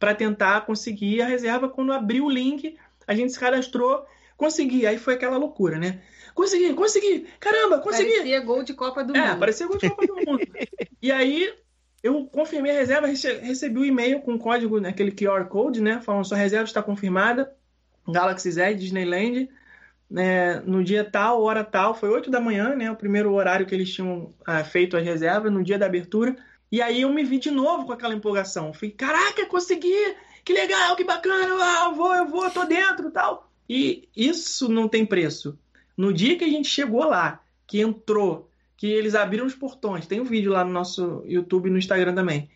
para 0.00 0.14
tentar 0.14 0.62
conseguir 0.62 1.20
a 1.20 1.26
reserva. 1.26 1.68
Quando 1.68 1.92
abriu 1.92 2.24
o 2.24 2.30
link, 2.30 2.76
a 3.06 3.14
gente 3.14 3.32
se 3.32 3.38
cadastrou, 3.38 4.06
consegui. 4.36 4.86
Aí 4.86 4.98
foi 4.98 5.14
aquela 5.14 5.36
loucura, 5.36 5.78
né? 5.78 6.00
Consegui, 6.34 6.72
consegui! 6.72 7.26
Caramba, 7.38 7.78
consegui! 7.78 8.12
Parecia 8.12 8.40
gol 8.40 8.62
de 8.62 8.72
Copa 8.72 9.04
do 9.04 9.14
é, 9.14 9.20
Mundo. 9.20 9.30
É, 9.30 9.36
parecia 9.36 9.66
gol 9.66 9.76
de 9.76 9.90
Copa 9.90 10.06
do 10.06 10.14
Mundo. 10.14 10.40
e 11.02 11.12
aí 11.12 11.52
eu 12.02 12.26
confirmei 12.26 12.72
a 12.72 12.78
reserva, 12.78 13.06
recebi 13.06 13.78
o 13.78 13.82
um 13.82 13.84
e-mail 13.84 14.20
com 14.20 14.34
o 14.34 14.38
código, 14.38 14.80
né, 14.80 14.88
aquele 14.88 15.12
QR 15.12 15.44
Code, 15.46 15.80
né? 15.80 16.00
Falando 16.00 16.24
sua 16.24 16.38
reserva 16.38 16.64
está 16.64 16.82
confirmada. 16.82 17.52
Galaxy 18.08 18.50
Z, 18.50 18.74
Disneyland. 18.74 19.48
Né, 20.10 20.58
no 20.60 20.82
dia 20.82 21.04
tal, 21.04 21.40
hora 21.42 21.62
tal, 21.62 21.94
foi 21.94 22.08
8 22.08 22.30
da 22.30 22.40
manhã, 22.40 22.74
né? 22.74 22.90
O 22.90 22.96
primeiro 22.96 23.32
horário 23.32 23.66
que 23.66 23.74
eles 23.74 23.92
tinham 23.92 24.34
ah, 24.44 24.64
feito 24.64 24.96
as 24.96 25.04
reservas, 25.04 25.52
no 25.52 25.62
dia 25.62 25.78
da 25.78 25.86
abertura. 25.86 26.36
E 26.72 26.80
aí 26.80 27.02
eu 27.02 27.12
me 27.12 27.22
vi 27.22 27.38
de 27.38 27.50
novo 27.50 27.86
com 27.86 27.92
aquela 27.92 28.14
empolgação. 28.14 28.72
Falei, 28.72 28.90
caraca, 28.90 29.46
consegui! 29.46 30.16
Que 30.44 30.52
legal, 30.52 30.96
que 30.96 31.04
bacana! 31.04 31.54
Ah, 31.60 31.88
eu 31.90 31.94
vou, 31.94 32.14
eu 32.14 32.26
vou, 32.26 32.50
tô 32.50 32.64
dentro 32.64 33.10
tal. 33.10 33.50
E 33.68 34.08
isso 34.16 34.68
não 34.68 34.88
tem 34.88 35.06
preço. 35.06 35.58
No 35.96 36.12
dia 36.12 36.36
que 36.36 36.44
a 36.44 36.48
gente 36.48 36.68
chegou 36.68 37.04
lá, 37.04 37.40
que 37.66 37.80
entrou, 37.80 38.49
que 38.80 38.86
eles 38.86 39.14
abriram 39.14 39.44
os 39.44 39.54
portões, 39.54 40.06
tem 40.06 40.22
um 40.22 40.24
vídeo 40.24 40.50
lá 40.50 40.64
no 40.64 40.72
nosso 40.72 41.22
YouTube 41.26 41.66
e 41.66 41.70
no 41.70 41.76
Instagram 41.76 42.14
também. 42.14 42.48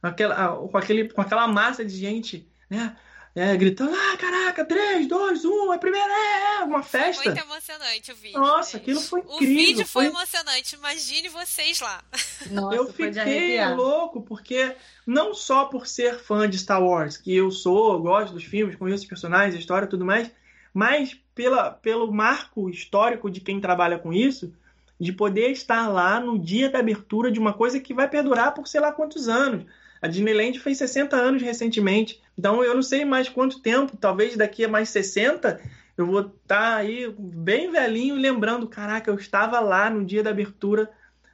Aquela, 0.00 0.56
com, 0.56 0.78
aquele, 0.78 1.08
com 1.08 1.20
aquela 1.20 1.48
massa 1.48 1.84
de 1.84 1.96
gente, 1.96 2.48
né? 2.70 2.96
é, 3.34 3.56
gritando, 3.56 3.92
ah, 3.92 4.16
caraca, 4.16 4.64
3, 4.64 5.08
2, 5.08 5.44
1, 5.44 5.72
é 5.72 5.78
primeira, 5.78 6.06
é, 6.06 6.60
é, 6.60 6.64
uma 6.64 6.84
festa. 6.84 7.24
Foi 7.24 7.32
muito 7.32 7.44
emocionante 7.44 8.12
o 8.12 8.14
vídeo. 8.14 8.38
Nossa, 8.38 8.78
gente. 8.78 8.82
aquilo 8.82 9.00
foi 9.00 9.20
incrível. 9.22 9.36
O 9.36 9.40
vídeo 9.40 9.86
foi, 9.88 10.04
foi 10.04 10.14
emocionante, 10.14 10.76
imagine 10.76 11.28
vocês 11.30 11.80
lá. 11.80 12.04
Nossa, 12.48 12.76
eu 12.76 12.92
fiquei 12.92 13.66
louco, 13.74 14.22
porque 14.22 14.76
não 15.04 15.34
só 15.34 15.64
por 15.64 15.88
ser 15.88 16.20
fã 16.20 16.48
de 16.48 16.60
Star 16.60 16.80
Wars, 16.80 17.16
que 17.16 17.34
eu 17.34 17.50
sou, 17.50 17.94
eu 17.94 18.00
gosto 18.00 18.34
dos 18.34 18.44
filmes, 18.44 18.76
conheço 18.76 19.02
os 19.02 19.08
personagens, 19.08 19.56
a 19.56 19.58
história 19.58 19.86
e 19.86 19.90
tudo 19.90 20.04
mais, 20.04 20.30
mas 20.72 21.18
pela, 21.34 21.72
pelo 21.72 22.12
marco 22.12 22.70
histórico 22.70 23.28
de 23.28 23.40
quem 23.40 23.60
trabalha 23.60 23.98
com 23.98 24.12
isso, 24.12 24.54
de 25.02 25.12
poder 25.12 25.50
estar 25.50 25.88
lá 25.88 26.20
no 26.20 26.38
dia 26.38 26.70
da 26.70 26.78
abertura 26.78 27.28
de 27.28 27.40
uma 27.40 27.52
coisa 27.52 27.80
que 27.80 27.92
vai 27.92 28.08
perdurar 28.08 28.54
por 28.54 28.68
sei 28.68 28.80
lá 28.80 28.92
quantos 28.92 29.28
anos. 29.28 29.64
A 30.00 30.06
Disneyland 30.06 30.60
fez 30.60 30.78
60 30.78 31.16
anos 31.16 31.42
recentemente. 31.42 32.22
Então 32.38 32.62
eu 32.62 32.72
não 32.72 32.84
sei 32.84 33.04
mais 33.04 33.28
quanto 33.28 33.60
tempo, 33.60 33.96
talvez 33.96 34.36
daqui 34.36 34.64
a 34.64 34.68
mais 34.68 34.90
60, 34.90 35.60
eu 35.98 36.06
vou 36.06 36.20
estar 36.20 36.36
tá 36.46 36.76
aí 36.76 37.12
bem 37.18 37.72
velhinho 37.72 38.14
lembrando, 38.14 38.68
caraca, 38.68 39.10
eu 39.10 39.16
estava 39.16 39.58
lá 39.58 39.90
no 39.90 40.04
dia 40.04 40.22
da 40.22 40.30
abertura 40.30 40.88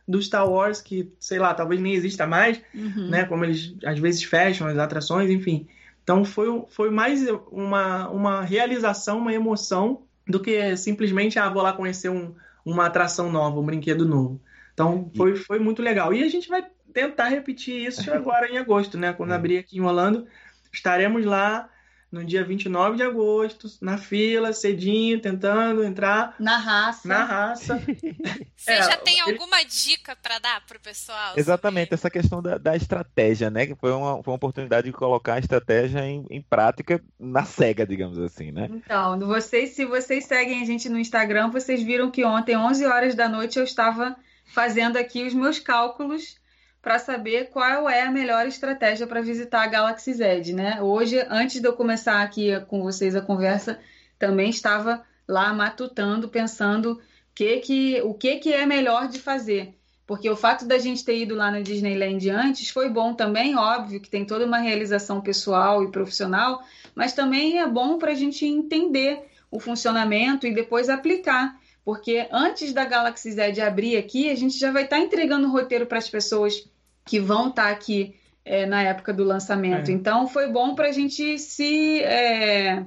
do 0.09 0.21
Star 0.23 0.49
Wars, 0.49 0.81
que, 0.81 1.12
sei 1.21 1.39
lá, 1.39 1.53
talvez 1.53 1.79
nem 1.79 1.93
exista 1.93 2.27
mais, 2.27 2.59
uhum. 2.75 3.11
né? 3.11 3.27
Como 3.27 3.45
eles 3.45 3.75
às 3.85 3.99
vezes 3.99 4.23
fecham 4.23 4.66
as 4.66 4.79
atrações, 4.79 5.29
enfim. 5.29 5.69
Então 6.03 6.25
foi, 6.25 6.47
foi 6.71 6.89
mais 6.89 7.29
uma, 7.53 8.09
uma 8.09 8.41
realização, 8.41 9.19
uma 9.19 9.35
emoção, 9.35 10.05
do 10.27 10.41
que 10.41 10.75
simplesmente, 10.75 11.39
ah, 11.39 11.51
vou 11.51 11.62
lá 11.62 11.75
conhecer 11.75 12.09
um, 12.09 12.35
uma 12.71 12.87
atração 12.87 13.31
nova, 13.31 13.59
um 13.59 13.64
brinquedo 13.64 14.07
novo. 14.07 14.41
Então 14.73 15.11
foi, 15.16 15.37
foi 15.37 15.59
muito 15.59 15.83
legal. 15.83 16.12
E 16.12 16.23
a 16.23 16.29
gente 16.29 16.49
vai 16.49 16.64
tentar 16.93 17.29
repetir 17.29 17.87
isso 17.87 18.11
agora 18.12 18.49
em 18.49 18.59
agosto, 18.59 18.97
né? 18.99 19.12
Quando 19.12 19.33
é. 19.33 19.35
abrir 19.35 19.59
aqui 19.59 19.79
em 19.79 19.81
Orlando, 19.81 20.27
estaremos 20.73 21.25
lá 21.25 21.69
no 22.11 22.25
dia 22.25 22.43
29 22.43 22.97
de 22.97 23.03
agosto, 23.03 23.69
na 23.81 23.99
fila, 23.99 24.53
cedinho, 24.53 25.21
tentando 25.21 25.85
entrar. 25.85 26.35
Na 26.39 26.57
raça. 26.57 27.07
Na 27.07 27.25
raça. 27.25 27.83
Você 28.57 28.73
é, 28.73 28.83
já 28.83 28.97
tem 28.97 29.21
ele... 29.21 29.33
alguma 29.33 29.63
dica 29.65 30.17
para 30.17 30.39
dar 30.39 30.65
pro 30.67 30.81
pessoal? 30.81 31.35
Exatamente, 31.37 31.89
sobre... 31.89 31.95
essa 31.95 32.11
questão 32.11 32.43
da, 32.43 32.57
da, 32.57 32.75
estratégia, 32.75 33.51
né? 33.51 33.67
Que 33.67 33.75
foi 33.75 33.93
uma, 33.93 34.23
foi 34.23 34.33
uma 34.33 34.37
oportunidade 34.37 34.87
de 34.87 34.93
colocar 34.93 35.35
a 35.35 35.39
estratégia 35.39 36.01
em, 36.01 36.25
em 36.31 36.41
prática 36.41 37.03
na 37.19 37.45
cega, 37.45 37.87
digamos 37.87 38.19
assim, 38.19 38.51
né? 38.51 38.69
Então, 38.71 39.19
vocês, 39.21 39.71
se 39.71 39.85
vocês 39.85 40.25
seguem 40.25 40.63
a 40.63 40.65
gente 40.65 40.89
no 40.89 40.99
Instagram, 40.99 41.51
vocês 41.51 41.83
viram 41.83 42.11
que 42.11 42.25
ontem, 42.25 42.57
11 42.57 42.87
horas 42.87 43.15
da 43.15 43.29
noite, 43.29 43.59
eu 43.59 43.65
estava 43.65 44.17
fazendo 44.47 44.97
aqui 44.97 45.25
os 45.25 45.35
meus 45.35 45.59
cálculos 45.59 46.37
para 46.81 46.99
saber 46.99 47.51
qual 47.51 47.89
é 47.89 48.03
a 48.03 48.11
melhor 48.11 48.47
estratégia 48.47 49.07
para 49.07 49.20
visitar 49.20 49.62
a 49.62 49.66
Galaxy 49.66 50.14
Z, 50.14 50.53
né? 50.53 50.81
Hoje, 50.81 51.24
antes 51.29 51.61
de 51.61 51.66
eu 51.66 51.72
começar 51.72 52.22
aqui 52.22 52.59
com 52.66 52.83
vocês 52.83 53.16
a 53.16 53.20
conversa, 53.20 53.79
também 54.18 54.51
estava 54.51 55.05
lá 55.26 55.53
matutando, 55.53 56.29
pensando 56.29 57.01
que 57.35 57.59
que, 57.59 58.01
o 58.03 58.14
que, 58.14 58.37
que 58.37 58.53
é 58.53 58.64
melhor 58.64 59.09
de 59.09 59.18
fazer. 59.18 59.74
Porque 60.07 60.31
o 60.31 60.37
fato 60.37 60.64
da 60.64 60.79
gente 60.79 61.05
ter 61.05 61.18
ido 61.18 61.35
lá 61.35 61.51
na 61.51 61.61
Disneyland 61.61 62.31
antes 62.31 62.70
foi 62.70 62.89
bom 62.89 63.12
também, 63.12 63.57
óbvio 63.57 64.01
que 64.01 64.09
tem 64.09 64.24
toda 64.24 64.47
uma 64.47 64.59
realização 64.59 65.20
pessoal 65.20 65.85
e 65.85 65.93
profissional, 65.93 66.62
mas 66.95 67.12
também 67.12 67.59
é 67.59 67.66
bom 67.66 67.99
para 67.99 68.12
a 68.12 68.14
gente 68.14 68.47
entender 68.47 69.20
o 69.51 69.61
funcionamento 69.61 70.47
e 70.47 70.55
depois 70.55 70.89
aplicar. 70.89 71.61
Porque 71.89 72.28
antes 72.30 72.74
da 72.74 72.84
Galaxy 72.84 73.32
Z 73.32 73.62
abrir 73.62 73.97
aqui, 73.97 74.28
a 74.28 74.34
gente 74.34 74.59
já 74.59 74.70
vai 74.70 74.84
estar 74.84 74.97
tá 74.97 75.03
entregando 75.03 75.49
o 75.49 75.51
roteiro 75.51 75.86
para 75.86 75.97
as 75.97 76.07
pessoas 76.07 76.68
que 77.03 77.18
vão 77.18 77.49
estar 77.49 77.62
tá 77.62 77.70
aqui 77.70 78.14
é, 78.45 78.66
na 78.66 78.82
época 78.82 79.11
do 79.11 79.24
lançamento. 79.24 79.89
É. 79.89 79.95
Então, 79.95 80.28
foi 80.28 80.53
bom 80.53 80.74
para 80.74 80.89
a 80.89 80.93
gente 80.93 81.39
se 81.39 82.03
é, 82.03 82.84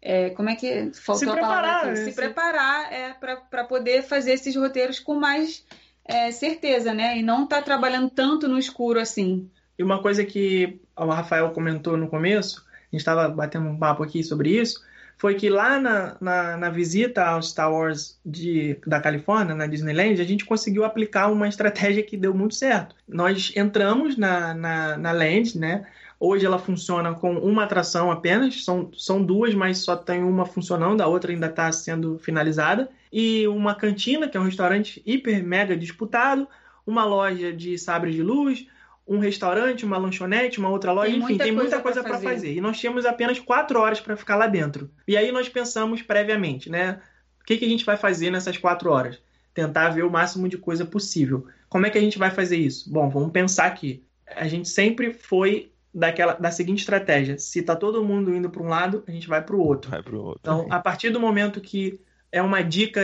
é, 0.00 0.30
como 0.30 0.48
é 0.48 0.56
que 0.56 0.90
faltou 0.94 1.18
se 1.18 1.28
a 1.28 1.32
preparar, 1.32 1.62
palavra 1.62 1.90
aqui? 1.90 2.04
Se 2.04 2.12
preparar 2.14 2.90
é, 2.90 3.12
para 3.50 3.64
poder 3.64 4.02
fazer 4.04 4.32
esses 4.32 4.56
roteiros 4.56 4.98
com 4.98 5.16
mais 5.16 5.62
é, 6.02 6.30
certeza, 6.30 6.94
né? 6.94 7.18
E 7.18 7.22
não 7.22 7.44
estar 7.44 7.56
tá 7.56 7.62
trabalhando 7.62 8.08
tanto 8.08 8.48
no 8.48 8.58
escuro 8.58 8.98
assim. 8.98 9.50
E 9.78 9.82
uma 9.82 10.00
coisa 10.00 10.24
que 10.24 10.80
o 10.96 11.04
Rafael 11.04 11.50
comentou 11.50 11.98
no 11.98 12.08
começo, 12.08 12.64
a 12.72 12.96
gente 12.96 13.00
estava 13.02 13.28
batendo 13.28 13.68
um 13.68 13.78
papo 13.78 14.02
aqui 14.02 14.24
sobre 14.24 14.58
isso, 14.58 14.82
foi 15.18 15.34
que 15.34 15.50
lá 15.50 15.80
na, 15.80 16.16
na, 16.20 16.56
na, 16.56 16.70
visita 16.70 17.24
ao 17.24 17.42
Star 17.42 17.72
Wars 17.72 18.18
de, 18.24 18.78
da 18.86 19.00
Califórnia, 19.00 19.54
na 19.54 19.66
Disneyland, 19.66 20.20
a 20.20 20.24
gente 20.24 20.44
conseguiu 20.44 20.84
aplicar 20.84 21.26
uma 21.26 21.48
estratégia 21.48 22.04
que 22.04 22.16
deu 22.16 22.32
muito 22.32 22.54
certo. 22.54 22.94
Nós 23.06 23.52
entramos 23.56 24.16
na, 24.16 24.54
na, 24.54 24.96
na 24.96 25.12
Land, 25.12 25.58
né? 25.58 25.84
Hoje 26.20 26.46
ela 26.46 26.58
funciona 26.58 27.14
com 27.14 27.36
uma 27.36 27.64
atração 27.64 28.10
apenas, 28.10 28.64
são, 28.64 28.90
são 28.96 29.22
duas, 29.22 29.54
mas 29.54 29.78
só 29.78 29.96
tem 29.96 30.22
uma 30.22 30.46
funcionando, 30.46 31.00
a 31.00 31.06
outra 31.06 31.32
ainda 31.32 31.46
está 31.46 31.70
sendo 31.72 32.18
finalizada. 32.18 32.88
E 33.12 33.46
uma 33.48 33.74
cantina, 33.74 34.28
que 34.28 34.36
é 34.36 34.40
um 34.40 34.44
restaurante 34.44 35.02
hiper 35.04 35.42
mega 35.42 35.76
disputado, 35.76 36.46
uma 36.86 37.04
loja 37.04 37.52
de 37.52 37.76
sabres 37.76 38.14
de 38.14 38.22
luz, 38.22 38.66
um 39.08 39.18
restaurante, 39.18 39.86
uma 39.86 39.96
lanchonete, 39.96 40.58
uma 40.58 40.68
outra 40.68 40.92
loja, 40.92 41.10
tem 41.10 41.20
enfim, 41.20 41.38
tem 41.38 41.50
muita 41.52 41.80
coisa 41.80 42.02
para 42.02 42.12
fazer. 42.14 42.26
fazer. 42.26 42.52
E 42.52 42.60
nós 42.60 42.78
tínhamos 42.78 43.06
apenas 43.06 43.40
quatro 43.40 43.80
horas 43.80 44.00
para 44.00 44.16
ficar 44.16 44.36
lá 44.36 44.46
dentro. 44.46 44.90
E 45.06 45.16
aí 45.16 45.32
nós 45.32 45.48
pensamos 45.48 46.02
previamente, 46.02 46.68
né? 46.68 47.00
O 47.40 47.44
que, 47.44 47.56
que 47.56 47.64
a 47.64 47.68
gente 47.68 47.86
vai 47.86 47.96
fazer 47.96 48.30
nessas 48.30 48.58
quatro 48.58 48.90
horas? 48.90 49.18
Tentar 49.54 49.88
ver 49.88 50.04
o 50.04 50.10
máximo 50.10 50.46
de 50.46 50.58
coisa 50.58 50.84
possível. 50.84 51.46
Como 51.70 51.86
é 51.86 51.90
que 51.90 51.96
a 51.96 52.00
gente 52.00 52.18
vai 52.18 52.30
fazer 52.30 52.58
isso? 52.58 52.92
Bom, 52.92 53.08
vamos 53.08 53.32
pensar 53.32 53.64
aqui. 53.64 54.04
A 54.36 54.46
gente 54.46 54.68
sempre 54.68 55.14
foi 55.14 55.72
daquela 55.92 56.34
da 56.34 56.50
seguinte 56.50 56.80
estratégia: 56.80 57.38
se 57.38 57.62
tá 57.62 57.74
todo 57.74 58.04
mundo 58.04 58.34
indo 58.34 58.50
para 58.50 58.62
um 58.62 58.68
lado, 58.68 59.02
a 59.08 59.10
gente 59.10 59.26
vai 59.26 59.42
para 59.42 59.56
o 59.56 59.60
outro. 59.60 59.90
Vai 59.90 60.02
pro 60.02 60.22
outro. 60.22 60.40
Então, 60.42 60.66
a 60.68 60.78
partir 60.78 61.08
do 61.08 61.18
momento 61.18 61.62
que 61.62 61.98
é 62.30 62.42
uma 62.42 62.62
dica 62.62 63.00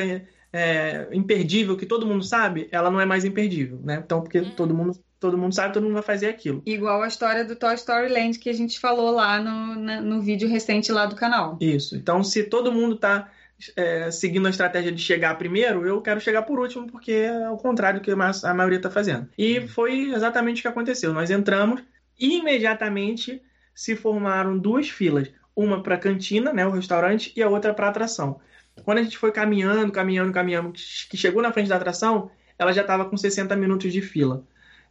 é, 0.52 1.08
imperdível 1.12 1.78
que 1.78 1.86
todo 1.86 2.06
mundo 2.06 2.22
sabe, 2.22 2.68
ela 2.70 2.90
não 2.90 3.00
é 3.00 3.06
mais 3.06 3.24
imperdível, 3.24 3.80
né? 3.82 4.02
Então, 4.04 4.20
porque 4.20 4.40
uhum. 4.40 4.50
todo 4.50 4.74
mundo 4.74 4.92
todo 5.24 5.38
mundo 5.38 5.54
sabe, 5.54 5.72
todo 5.72 5.84
mundo 5.84 5.94
vai 5.94 6.02
fazer 6.02 6.28
aquilo. 6.28 6.62
Igual 6.66 7.02
a 7.02 7.08
história 7.08 7.46
do 7.46 7.56
Toy 7.56 7.74
Story 7.76 8.12
Land 8.12 8.38
que 8.38 8.50
a 8.50 8.52
gente 8.52 8.78
falou 8.78 9.10
lá 9.10 9.40
no, 9.40 9.74
na, 9.74 9.98
no 10.02 10.20
vídeo 10.20 10.46
recente 10.46 10.92
lá 10.92 11.06
do 11.06 11.16
canal. 11.16 11.56
Isso. 11.62 11.96
Então, 11.96 12.22
se 12.22 12.42
todo 12.44 12.70
mundo 12.70 12.96
tá 12.96 13.30
é, 13.74 14.10
seguindo 14.10 14.46
a 14.46 14.50
estratégia 14.50 14.92
de 14.92 15.00
chegar 15.00 15.34
primeiro, 15.38 15.86
eu 15.86 16.02
quero 16.02 16.20
chegar 16.20 16.42
por 16.42 16.60
último, 16.60 16.86
porque 16.86 17.12
é 17.12 17.48
o 17.48 17.56
contrário 17.56 18.00
do 18.00 18.04
que 18.04 18.10
a 18.10 18.54
maioria 18.54 18.76
está 18.76 18.90
fazendo. 18.90 19.26
E 19.38 19.60
uhum. 19.60 19.68
foi 19.68 20.12
exatamente 20.12 20.58
o 20.58 20.62
que 20.62 20.68
aconteceu. 20.68 21.14
Nós 21.14 21.30
entramos, 21.30 21.82
imediatamente 22.20 23.40
se 23.74 23.96
formaram 23.96 24.58
duas 24.58 24.90
filas, 24.90 25.30
uma 25.56 25.82
para 25.82 25.94
a 25.94 25.98
cantina, 25.98 26.52
né, 26.52 26.66
o 26.66 26.70
restaurante, 26.70 27.32
e 27.34 27.42
a 27.42 27.48
outra 27.48 27.72
para 27.72 27.86
a 27.86 27.88
atração. 27.88 28.38
Quando 28.84 28.98
a 28.98 29.02
gente 29.02 29.16
foi 29.16 29.32
caminhando, 29.32 29.90
caminhando, 29.90 30.32
caminhando, 30.34 30.72
que 31.08 31.16
chegou 31.16 31.40
na 31.40 31.50
frente 31.50 31.70
da 31.70 31.76
atração, 31.76 32.30
ela 32.58 32.72
já 32.72 32.82
estava 32.82 33.06
com 33.06 33.16
60 33.16 33.56
minutos 33.56 33.90
de 33.90 34.02
fila. 34.02 34.44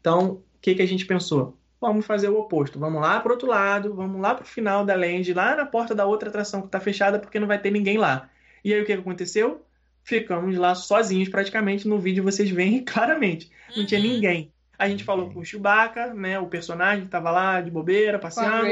Então, 0.03 0.31
o 0.31 0.43
que, 0.61 0.75
que 0.75 0.81
a 0.81 0.85
gente 0.85 1.05
pensou? 1.05 1.57
Vamos 1.79 2.05
fazer 2.05 2.27
o 2.27 2.37
oposto. 2.37 2.77
Vamos 2.77 3.01
lá 3.01 3.21
para 3.21 3.29
o 3.29 3.31
outro 3.31 3.47
lado, 3.47 3.95
vamos 3.95 4.21
lá 4.21 4.35
para 4.35 4.43
o 4.43 4.47
final 4.47 4.85
da 4.85 4.95
land, 4.95 5.33
lá 5.33 5.55
na 5.55 5.65
porta 5.65 5.95
da 5.95 6.05
outra 6.05 6.27
atração 6.27 6.59
que 6.59 6.67
está 6.67 6.79
fechada, 6.81 7.19
porque 7.19 7.39
não 7.39 7.47
vai 7.47 7.57
ter 7.57 7.71
ninguém 7.71 7.97
lá. 7.97 8.29
E 8.65 8.73
aí 8.73 8.81
o 8.81 8.85
que, 8.85 8.93
que 8.93 8.99
aconteceu? 8.99 9.65
Ficamos 10.03 10.57
lá 10.57 10.75
sozinhos 10.75 11.29
praticamente. 11.29 11.87
No 11.87 11.99
vídeo 11.99 12.21
vocês 12.21 12.49
veem 12.49 12.83
claramente. 12.85 13.49
Não 13.69 13.77
uhum. 13.77 13.85
tinha 13.85 14.01
ninguém. 14.01 14.52
A 14.77 14.89
gente 14.89 15.03
falou 15.03 15.29
com 15.29 15.39
o 15.39 15.45
Chewbacca, 15.45 16.13
né? 16.13 16.39
O 16.39 16.47
personagem 16.47 17.05
que 17.05 17.11
tava 17.11 17.29
lá 17.29 17.61
de 17.61 17.69
bobeira, 17.69 18.17
passeando. 18.17 18.67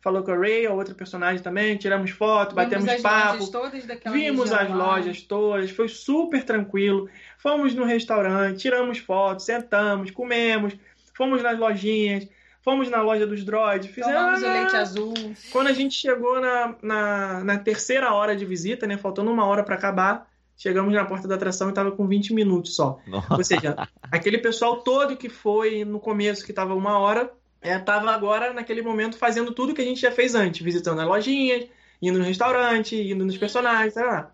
Falou 0.00 0.22
com 0.22 0.30
a 0.30 0.36
Ray, 0.36 0.66
a 0.66 0.72
outra 0.72 0.94
personagem 0.94 1.42
também. 1.42 1.76
Tiramos 1.76 2.10
foto, 2.10 2.54
Vimos 2.54 2.64
batemos 2.64 2.88
as 2.88 3.00
papo. 3.00 3.32
Lojas 3.32 3.48
todas 3.48 3.86
daquela 3.86 4.14
vimos 4.14 4.52
as 4.52 4.68
lá. 4.68 4.76
lojas 4.76 5.22
todas. 5.22 5.70
Foi 5.70 5.88
super 5.88 6.44
tranquilo. 6.44 7.08
Fomos 7.38 7.74
no 7.74 7.84
restaurante, 7.84 8.58
tiramos 8.58 8.98
fotos, 8.98 9.46
sentamos, 9.46 10.10
comemos. 10.10 10.74
Fomos 11.14 11.42
nas 11.42 11.58
lojinhas. 11.58 12.28
Fomos 12.62 12.90
na 12.90 13.00
loja 13.00 13.26
dos 13.26 13.42
droids. 13.42 13.88
Fizemos 13.88 14.14
Tomamos 14.14 14.42
o 14.42 14.52
leite 14.52 14.76
azul. 14.76 15.14
Quando 15.50 15.68
a 15.68 15.72
gente 15.72 15.94
chegou 15.94 16.38
na, 16.40 16.74
na, 16.82 17.44
na 17.44 17.58
terceira 17.58 18.12
hora 18.12 18.36
de 18.36 18.44
visita, 18.44 18.86
né? 18.86 18.98
Faltando 18.98 19.30
uma 19.30 19.46
hora 19.46 19.62
para 19.62 19.74
acabar 19.74 20.27
Chegamos 20.58 20.92
na 20.92 21.04
porta 21.04 21.28
da 21.28 21.36
atração 21.36 21.68
e 21.68 21.70
estava 21.70 21.92
com 21.92 22.04
20 22.08 22.34
minutos 22.34 22.74
só. 22.74 22.98
Nossa. 23.06 23.32
Ou 23.32 23.44
seja, 23.44 23.76
aquele 24.02 24.38
pessoal 24.38 24.78
todo 24.82 25.16
que 25.16 25.28
foi 25.28 25.84
no 25.84 26.00
começo, 26.00 26.44
que 26.44 26.50
estava 26.50 26.74
uma 26.74 26.98
hora, 26.98 27.32
estava 27.62 28.10
é, 28.10 28.14
agora, 28.14 28.52
naquele 28.52 28.82
momento, 28.82 29.16
fazendo 29.16 29.52
tudo 29.52 29.72
que 29.72 29.80
a 29.80 29.84
gente 29.84 30.00
já 30.00 30.10
fez 30.10 30.34
antes, 30.34 30.60
visitando 30.60 31.00
as 31.00 31.06
lojinhas, 31.06 31.68
indo 32.02 32.18
no 32.18 32.24
restaurante, 32.24 32.96
indo 32.96 33.24
nos 33.24 33.38
personagens, 33.38 33.94
sei 33.94 34.04
lá. 34.04 34.32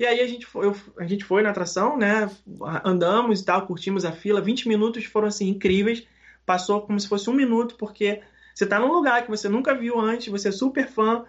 E 0.00 0.06
aí 0.06 0.20
a 0.20 0.26
gente 0.26 0.46
foi, 0.46 0.66
eu, 0.66 0.76
a 0.98 1.06
gente 1.06 1.24
foi 1.24 1.42
na 1.42 1.50
atração, 1.50 1.98
né? 1.98 2.30
Andamos 2.82 3.42
e 3.42 3.44
tal, 3.44 3.66
curtimos 3.66 4.06
a 4.06 4.12
fila. 4.12 4.40
20 4.40 4.68
minutos 4.68 5.04
foram 5.04 5.28
assim 5.28 5.48
incríveis. 5.48 6.06
Passou 6.46 6.80
como 6.80 6.98
se 6.98 7.06
fosse 7.06 7.28
um 7.28 7.34
minuto, 7.34 7.74
porque 7.76 8.22
você 8.54 8.64
está 8.64 8.78
num 8.78 8.92
lugar 8.92 9.22
que 9.24 9.30
você 9.30 9.46
nunca 9.46 9.74
viu 9.74 10.00
antes, 10.00 10.28
você 10.28 10.48
é 10.48 10.52
super 10.52 10.88
fã, 10.88 11.26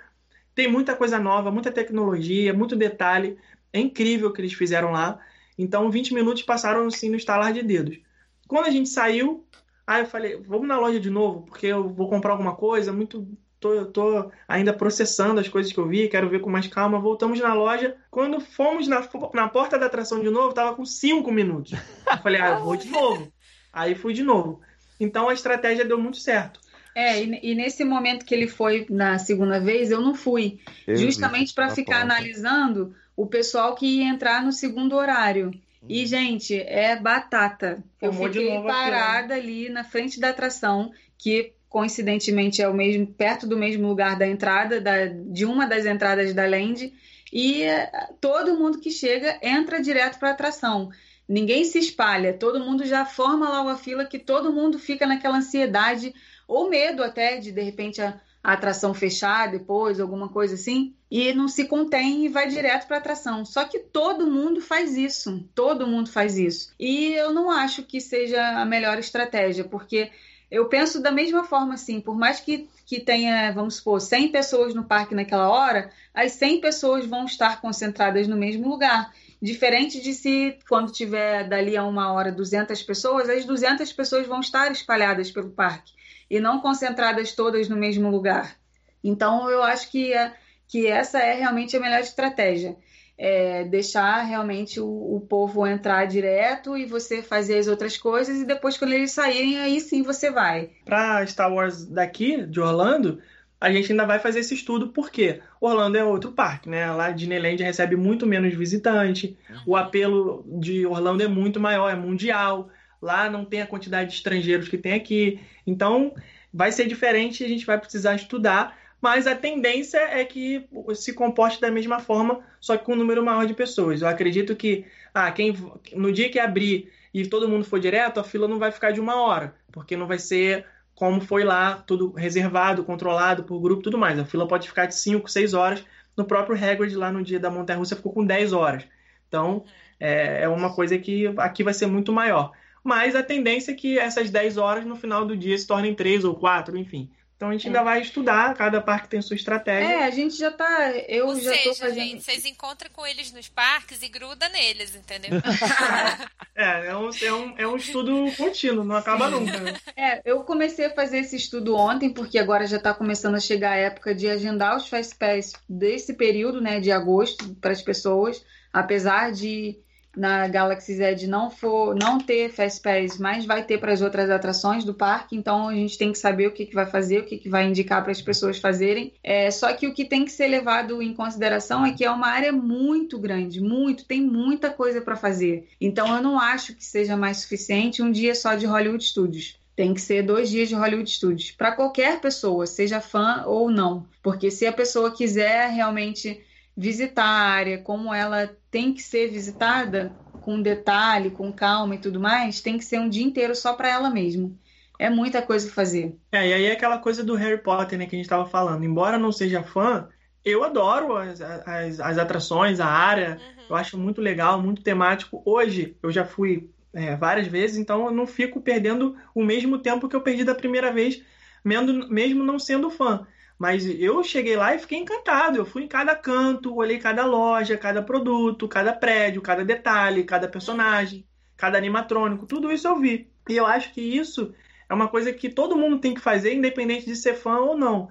tem 0.56 0.72
muita 0.72 0.96
coisa 0.96 1.20
nova, 1.20 1.52
muita 1.52 1.72
tecnologia, 1.72 2.54
muito 2.54 2.76
detalhe. 2.76 3.38
É 3.72 3.80
incrível 3.80 4.30
o 4.30 4.34
que 4.34 4.42
eles 4.42 4.54
fizeram 4.54 4.92
lá. 4.92 5.20
Então, 5.58 5.90
20 5.90 6.14
minutos 6.14 6.44
passaram 6.44 6.86
assim 6.88 7.10
no 7.10 7.16
estalar 7.16 7.52
de 7.52 7.64
dedos. 7.64 8.00
Quando 8.48 8.68
a 8.68 8.72
gente 8.72 8.90
saiu, 8.90 9.46
aí 9.86 10.04
eu 10.04 10.08
falei, 10.08 10.38
vamos 10.38 10.68
na 10.68 10.78
loja 10.78 11.00
de 11.00 11.10
novo, 11.10 11.42
porque 11.44 11.68
eu 11.68 11.90
vou 11.90 12.10
comprar 12.10 12.32
alguma 12.32 12.56
coisa, 12.56 12.94
muito. 12.94 13.28
Tô, 13.60 13.86
tô 13.88 14.32
ainda 14.48 14.72
processando 14.72 15.40
as 15.40 15.50
coisas 15.50 15.74
que 15.74 15.80
eu 15.80 15.88
vi, 15.88 16.08
quero 16.08 16.30
ver 16.30 16.42
com 16.42 16.50
mais 16.50 16.68
calma. 16.68 17.00
Voltamos 17.00 17.40
na 17.40 17.56
loja. 17.56 17.96
Quando 18.12 18.40
fomos 18.40 18.88
na, 18.88 19.08
na 19.34 19.50
porta 19.50 19.80
da 19.80 19.88
atração 19.88 20.20
de 20.22 20.30
novo, 20.30 20.54
tava 20.54 20.76
com 20.76 20.86
5 20.86 21.32
minutos. 21.32 21.72
Eu 21.72 22.18
falei, 22.20 22.40
ah, 22.40 22.50
eu 22.52 22.64
vou 22.64 22.76
de 22.76 22.88
novo. 22.88 23.34
Aí 23.74 23.96
fui 23.96 24.14
de 24.14 24.22
novo. 24.22 24.62
Então 25.00 25.28
a 25.28 25.34
estratégia 25.34 25.84
deu 25.84 25.98
muito 25.98 26.18
certo. 26.18 26.60
É, 26.96 27.24
e, 27.24 27.40
e, 27.44 27.56
nesse 27.56 27.84
momento 27.84 28.26
que 28.26 28.34
ele 28.34 28.48
foi 28.48 28.88
na 28.90 29.20
segunda 29.20 29.60
vez, 29.60 29.92
eu 29.92 30.02
não 30.02 30.16
fui. 30.16 30.60
Eu 30.88 30.96
justamente 30.96 31.54
para 31.54 31.70
ficar 31.70 32.00
porta. 32.00 32.14
analisando 32.14 32.96
o 33.18 33.26
pessoal 33.26 33.74
que 33.74 33.88
ia 33.88 34.08
entrar 34.08 34.46
no 34.46 34.54
segundo 34.54 34.96
horário. 34.96 35.52
E, 35.90 36.04
hum. 36.04 36.06
gente, 36.06 36.56
é 36.56 36.96
batata. 36.96 37.84
Eu 38.00 38.14
Formou 38.14 38.32
fiquei 38.32 38.62
parada 38.62 39.34
aqui, 39.34 39.44
ali 39.44 39.70
na 39.70 39.84
frente 39.84 40.20
da 40.20 40.30
atração, 40.30 40.92
que 41.18 41.54
coincidentemente 41.68 42.62
é 42.62 42.70
o 42.70 42.74
mesmo, 42.74 43.08
perto 43.08 43.48
do 43.48 43.58
mesmo 43.58 43.88
lugar 43.88 44.18
da 44.18 44.28
entrada, 44.28 44.80
da, 44.80 45.08
de 45.08 45.46
uma 45.46 45.66
das 45.66 45.86
entradas 45.86 46.34
da 46.34 46.46
Land. 46.46 46.94
E 47.34 47.64
eh, 47.64 47.90
todo 48.22 48.58
mundo 48.58 48.80
que 48.80 48.92
chega 48.92 49.38
entra 49.42 49.82
direto 49.82 50.20
para 50.20 50.30
a 50.30 50.32
atração. 50.32 50.90
Ninguém 51.28 51.66
se 51.66 51.80
espalha, 51.80 52.34
todo 52.34 52.60
mundo 52.60 52.86
já 52.86 53.04
forma 53.04 53.50
lá 53.50 53.62
uma 53.62 53.78
fila 53.78 54.06
que 54.06 54.18
todo 54.18 54.54
mundo 54.54 54.80
fica 54.80 55.06
naquela 55.06 55.40
ansiedade 55.40 56.14
ou 56.48 56.70
medo 56.70 57.04
até 57.04 57.38
de 57.38 57.52
de 57.52 57.62
repente 57.62 58.02
a, 58.02 58.18
a 58.48 58.54
atração 58.54 58.94
fechar 58.94 59.52
depois, 59.52 60.00
alguma 60.00 60.30
coisa 60.30 60.56
assim, 60.56 60.96
e 61.12 61.34
não 61.34 61.50
se 61.50 61.66
contém 61.66 62.24
e 62.24 62.30
vai 62.30 62.48
direto 62.48 62.88
para 62.88 62.96
a 62.96 63.00
atração. 63.00 63.44
Só 63.44 63.66
que 63.66 63.78
todo 63.78 64.32
mundo 64.32 64.62
faz 64.62 64.96
isso, 64.96 65.44
todo 65.54 65.86
mundo 65.86 66.10
faz 66.10 66.38
isso. 66.38 66.74
E 66.80 67.12
eu 67.12 67.34
não 67.34 67.52
acho 67.52 67.84
que 67.84 68.00
seja 68.00 68.42
a 68.62 68.64
melhor 68.64 68.98
estratégia, 69.00 69.66
porque 69.66 70.10
eu 70.50 70.70
penso 70.70 71.02
da 71.02 71.12
mesma 71.12 71.44
forma 71.44 71.74
assim, 71.74 72.00
por 72.00 72.18
mais 72.18 72.40
que, 72.40 72.70
que 72.86 73.02
tenha, 73.02 73.52
vamos 73.52 73.76
supor, 73.76 74.00
100 74.00 74.32
pessoas 74.32 74.74
no 74.74 74.86
parque 74.86 75.14
naquela 75.14 75.50
hora, 75.50 75.90
as 76.14 76.32
100 76.32 76.62
pessoas 76.62 77.06
vão 77.06 77.26
estar 77.26 77.60
concentradas 77.60 78.30
no 78.30 78.38
mesmo 78.38 78.70
lugar. 78.70 79.12
Diferente 79.42 80.00
de 80.00 80.14
se, 80.14 80.58
quando 80.70 80.94
tiver 80.94 81.50
dali 81.50 81.76
a 81.76 81.84
uma 81.84 82.14
hora 82.14 82.32
200 82.32 82.82
pessoas, 82.84 83.28
as 83.28 83.44
200 83.44 83.92
pessoas 83.92 84.26
vão 84.26 84.40
estar 84.40 84.72
espalhadas 84.72 85.30
pelo 85.30 85.50
parque 85.50 85.97
e 86.30 86.40
não 86.40 86.60
concentradas 86.60 87.34
todas 87.34 87.70
no 87.70 87.76
mesmo 87.76 88.10
lugar. 88.10 88.58
Então, 89.04 89.50
eu 89.50 89.64
acho 89.64 89.90
que, 89.92 90.14
é, 90.14 90.34
que 90.68 90.88
essa 90.88 91.20
é 91.20 91.34
realmente 91.34 91.76
a 91.76 91.80
melhor 91.80 92.00
estratégia. 92.00 92.76
É 93.20 93.64
deixar 93.64 94.22
realmente 94.22 94.80
o, 94.80 94.86
o, 94.86 95.20
povo 95.28 95.66
entrar 95.66 96.06
direto 96.06 96.78
e 96.78 96.86
você 96.86 97.24
fazer 97.24 97.58
as 97.58 97.68
outras 97.68 97.98
coisas 97.98 98.40
e 98.40 98.46
depois 98.46 98.78
quando 98.78 98.94
eles 98.94 99.12
saírem 99.12 99.58
aí 99.58 99.82
sim 99.82 100.04
você 100.04 100.30
vai. 100.30 100.70
Para 100.86 101.26
Star 101.26 101.52
Wars 101.52 101.84
daqui 101.84 102.46
de 102.46 102.60
Orlando, 102.60 103.20
a 103.60 103.72
gente 103.72 103.92
ainda 103.92 104.06
vai 104.06 104.20
fazer 104.20 104.42
esse 104.42 104.54
estudo 104.54 104.90
porque 104.90 105.42
Orlando 105.60 105.98
é 105.98 106.04
outro 106.04 106.32
parque, 106.32 106.70
né? 106.70 106.92
Lá 106.92 107.10
Disneyland 107.10 107.64
recebe 107.64 107.96
muito 107.96 108.28
menos 108.28 108.54
visitante, 108.54 109.36
o 109.66 109.76
apelo 109.76 110.46
de 110.46 110.86
Orlando 110.86 111.24
é 111.24 111.28
muito 111.28 111.60
maior, 111.60 111.90
é 111.90 111.96
mundial. 111.96 112.70
Lá 113.02 113.30
não 113.30 113.46
tem 113.46 113.62
a 113.62 113.68
quantidade 113.68 114.10
de 114.10 114.16
estrangeiros 114.16 114.68
que 114.68 114.78
tem 114.78 114.94
aqui. 114.94 115.40
Então, 115.66 116.14
vai 116.54 116.72
ser 116.72 116.88
diferente, 116.88 117.44
a 117.44 117.48
gente 117.48 117.66
vai 117.66 117.78
precisar 117.78 118.16
estudar, 118.16 118.78
mas 119.02 119.28
a 119.28 119.36
tendência 119.36 120.00
é 120.00 120.26
que 120.26 120.68
se 120.96 121.14
comporte 121.14 121.62
da 121.62 121.70
mesma 121.70 122.00
forma, 122.00 122.44
só 122.60 122.76
que 122.76 122.86
com 122.86 122.94
um 122.94 122.98
número 122.98 123.24
maior 123.24 123.46
de 123.46 123.54
pessoas. 123.54 124.02
Eu 124.02 124.08
acredito 124.08 124.56
que 124.56 124.86
ah, 125.14 125.32
quem, 125.32 125.56
no 125.94 126.12
dia 126.12 126.30
que 126.30 126.40
abrir 126.40 126.92
e 127.14 127.28
todo 127.28 127.48
mundo 127.48 127.66
for 127.66 127.80
direto, 127.80 128.20
a 128.20 128.24
fila 128.24 128.48
não 128.48 128.60
vai 128.60 128.72
ficar 128.72 128.92
de 128.92 129.00
uma 129.00 129.22
hora, 129.22 129.56
porque 129.72 129.96
não 129.96 130.08
vai 130.08 130.20
ser 130.20 130.66
como 130.96 131.22
foi 131.22 131.44
lá, 131.44 131.76
tudo 131.76 132.12
reservado, 132.12 132.84
controlado 132.84 133.44
por 133.44 133.60
grupo 133.60 133.84
tudo 133.84 134.00
mais. 134.00 134.18
A 134.18 134.26
fila 134.26 134.48
pode 134.48 134.68
ficar 134.68 134.88
de 134.88 134.96
5, 134.96 135.30
6 135.30 135.54
horas, 135.54 135.86
no 136.18 136.26
próprio 136.26 136.58
Hagrid 136.58 136.96
lá 136.96 137.12
no 137.12 137.24
dia 137.24 137.40
da 137.40 137.52
montanha-russa 137.52 137.96
ficou 137.96 138.12
com 138.12 138.26
10 138.26 138.52
horas. 138.52 138.84
Então, 139.28 139.64
é, 140.00 140.42
é 140.42 140.50
uma 140.50 140.74
coisa 140.74 140.98
que 140.98 141.28
aqui 141.38 141.64
vai 141.64 141.74
ser 141.74 141.86
muito 141.86 142.12
maior. 142.12 142.52
Mas 142.84 143.16
a 143.16 143.24
tendência 143.24 143.72
é 143.72 143.76
que 143.76 144.00
essas 144.00 144.30
10 144.30 144.58
horas 144.58 144.86
no 144.86 144.96
final 144.96 145.26
do 145.26 145.36
dia 145.36 145.58
se 145.58 145.68
tornem 145.68 145.94
3 145.94 146.24
ou 146.24 146.36
4, 146.36 146.78
enfim. 146.78 147.10
Então 147.38 147.50
a 147.50 147.52
gente 147.52 147.68
ainda 147.68 147.84
vai 147.84 148.02
estudar, 148.02 148.56
cada 148.56 148.82
parque 148.82 149.10
tem 149.10 149.22
sua 149.22 149.36
estratégia. 149.36 149.88
É, 149.88 150.04
a 150.06 150.10
gente 150.10 150.36
já 150.36 150.50
tá. 150.50 150.90
Eu 151.08 151.28
Ou 151.28 151.36
já 151.40 151.52
seja, 151.52 151.70
tô 151.70 151.76
fazendo. 151.76 152.04
gente, 152.04 152.24
vocês 152.24 152.46
encontram 152.46 152.90
com 152.92 153.06
eles 153.06 153.32
nos 153.32 153.48
parques 153.48 154.02
e 154.02 154.10
gruda 154.10 154.50
neles, 154.50 154.96
entendeu? 154.96 155.30
é, 156.56 156.88
é 156.88 156.98
um, 156.98 157.10
é, 157.22 157.34
um, 157.34 157.54
é 157.60 157.68
um 157.68 157.78
estudo 157.78 158.26
contínuo, 158.36 158.84
não 158.84 158.96
acaba 158.96 159.30
nunca. 159.30 159.60
Né? 159.60 159.78
É, 159.96 160.22
eu 160.26 160.44
comecei 160.44 160.86
a 160.86 160.94
fazer 160.94 161.20
esse 161.20 161.36
estudo 161.36 161.76
ontem, 161.76 162.12
porque 162.12 162.40
agora 162.40 162.66
já 162.66 162.78
está 162.78 162.94
começando 162.94 163.36
a 163.36 163.40
chegar 163.40 163.72
a 163.72 163.78
época 163.78 164.16
de 164.16 164.28
agendar 164.28 164.76
os 164.76 164.88
Fast 164.88 165.16
Pass 165.16 165.54
desse 165.70 166.14
período, 166.14 166.60
né, 166.60 166.80
de 166.80 166.92
agosto, 166.92 167.54
para 167.56 167.72
as 167.72 167.82
pessoas. 167.82 168.44
Apesar 168.72 169.32
de 169.32 169.78
na 170.18 170.48
Galaxy 170.48 170.96
Z 170.96 171.28
não 171.28 171.50
for 171.50 171.96
não 171.96 172.18
ter 172.18 172.50
Fast 172.52 172.82
Pass, 172.82 173.18
mas 173.18 173.46
vai 173.46 173.64
ter 173.64 173.78
para 173.80 173.94
as 173.94 174.02
outras 174.02 174.30
atrações 174.30 174.84
do 174.84 174.94
parque, 174.94 175.36
então 175.36 175.70
a 175.70 175.74
gente 175.74 175.98
tem 175.98 176.12
que 176.12 176.18
saber 176.18 176.48
o 176.48 176.52
que, 176.52 176.66
que 176.66 176.74
vai 176.74 176.86
fazer, 176.86 177.20
o 177.20 177.26
que, 177.26 177.38
que 177.38 177.50
vai 177.50 177.68
indicar 177.68 178.02
para 178.02 178.12
as 178.12 178.22
pessoas 178.22 178.58
fazerem. 178.58 179.14
É, 179.24 179.50
só 179.52 179.72
que 179.74 179.88
o 179.88 179.94
que 179.94 180.04
tem 180.04 180.26
que 180.26 180.32
ser 180.32 180.48
levado 180.48 181.02
em 181.02 181.14
consideração 181.14 181.86
é 181.86 181.94
que 181.94 182.04
é 182.04 182.12
uma 182.12 182.28
área 182.28 182.52
muito 182.52 183.20
grande, 183.20 183.62
muito, 183.62 184.06
tem 184.06 184.22
muita 184.22 184.70
coisa 184.70 185.00
para 185.00 185.16
fazer. 185.16 185.68
Então 185.80 186.16
eu 186.16 186.22
não 186.22 186.40
acho 186.40 186.76
que 186.76 186.84
seja 186.84 187.16
mais 187.16 187.38
suficiente 187.38 188.02
um 188.02 188.12
dia 188.12 188.34
só 188.34 188.56
de 188.56 188.66
Hollywood 188.66 189.04
Studios. 189.04 189.60
Tem 189.76 189.94
que 189.94 190.02
ser 190.02 190.24
dois 190.24 190.50
dias 190.50 190.68
de 190.68 190.74
Hollywood 190.74 191.08
Studios. 191.08 191.52
Para 191.52 191.72
qualquer 191.72 192.20
pessoa, 192.20 192.66
seja 192.66 193.00
fã 193.00 193.44
ou 193.46 193.70
não. 193.70 194.08
Porque 194.24 194.50
se 194.50 194.66
a 194.66 194.74
pessoa 194.74 195.12
quiser 195.12 195.70
realmente 195.70 196.42
visitar 196.78 197.26
a 197.26 197.50
área 197.50 197.80
como 197.80 198.14
ela 198.14 198.56
tem 198.70 198.94
que 198.94 199.02
ser 199.02 199.30
visitada, 199.30 200.12
com 200.42 200.62
detalhe, 200.62 201.32
com 201.32 201.52
calma 201.52 201.96
e 201.96 201.98
tudo 201.98 202.20
mais, 202.20 202.62
tem 202.62 202.78
que 202.78 202.86
ser 202.86 203.00
um 203.00 203.10
dia 203.10 203.26
inteiro 203.26 203.56
só 203.56 203.74
para 203.74 203.90
ela 203.90 204.10
mesma. 204.12 204.52
É 205.00 205.10
muita 205.10 205.42
coisa 205.42 205.70
fazer. 205.70 206.16
É, 206.32 206.48
e 206.48 206.54
aí 206.54 206.66
é 206.66 206.72
aquela 206.72 207.00
coisa 207.00 207.24
do 207.24 207.36
Harry 207.36 207.62
Potter, 207.62 207.98
né, 207.98 208.06
que 208.06 208.16
a 208.16 208.18
gente 208.18 208.26
estava 208.26 208.46
falando. 208.46 208.84
Embora 208.84 209.18
não 209.18 209.32
seja 209.32 209.64
fã, 209.64 210.08
eu 210.46 210.64
adoro 210.64 211.18
as, 211.18 211.42
as, 211.42 212.00
as 212.00 212.18
atrações, 212.18 212.80
a 212.80 212.88
área. 212.88 213.40
Uhum. 213.58 213.64
Eu 213.70 213.76
acho 213.76 213.98
muito 213.98 214.22
legal, 214.22 214.62
muito 214.62 214.82
temático. 214.82 215.42
Hoje, 215.46 215.98
eu 216.02 216.12
já 216.12 216.26
fui 216.26 216.70
é, 216.94 217.16
várias 217.16 217.48
vezes, 217.48 217.78
então 217.78 218.06
eu 218.06 218.12
não 218.12 218.26
fico 218.26 218.62
perdendo 218.62 219.16
o 219.36 219.44
mesmo 219.44 219.78
tempo 219.80 220.08
que 220.08 220.16
eu 220.16 220.22
perdi 220.22 220.44
da 220.44 220.56
primeira 220.56 220.92
vez, 220.92 221.22
mesmo, 221.64 222.08
mesmo 222.10 222.44
não 222.44 222.58
sendo 222.58 222.90
fã. 222.90 223.28
Mas 223.58 223.86
eu 223.86 224.24
cheguei 224.24 224.56
lá 224.56 224.76
e 224.76 224.80
fiquei 224.80 225.00
encantado. 225.00 225.58
Eu 225.58 225.66
fui 225.66 225.84
em 225.84 225.88
cada 225.88 226.16
canto, 226.16 226.76
olhei 226.76 227.00
cada 227.00 227.26
loja, 227.26 227.78
cada 227.78 228.04
produto, 228.04 228.68
cada 228.68 228.94
prédio, 228.94 229.42
cada 229.42 229.66
detalhe, 229.66 230.24
cada 230.24 230.48
personagem, 230.48 231.26
cada 231.56 231.78
animatrônico, 231.78 232.46
tudo 232.46 232.72
isso 232.72 232.88
eu 232.88 233.00
vi. 233.00 233.32
E 233.50 233.58
eu 233.58 233.66
acho 233.66 233.92
que 233.94 234.02
isso 234.02 234.54
é 234.90 234.94
uma 234.94 235.08
coisa 235.08 235.34
que 235.34 235.50
todo 235.50 235.76
mundo 235.76 236.00
tem 236.00 236.14
que 236.14 236.22
fazer, 236.22 236.54
independente 236.54 237.06
de 237.06 237.16
ser 237.16 237.34
fã 237.34 237.58
ou 237.60 237.76
não. 237.78 238.10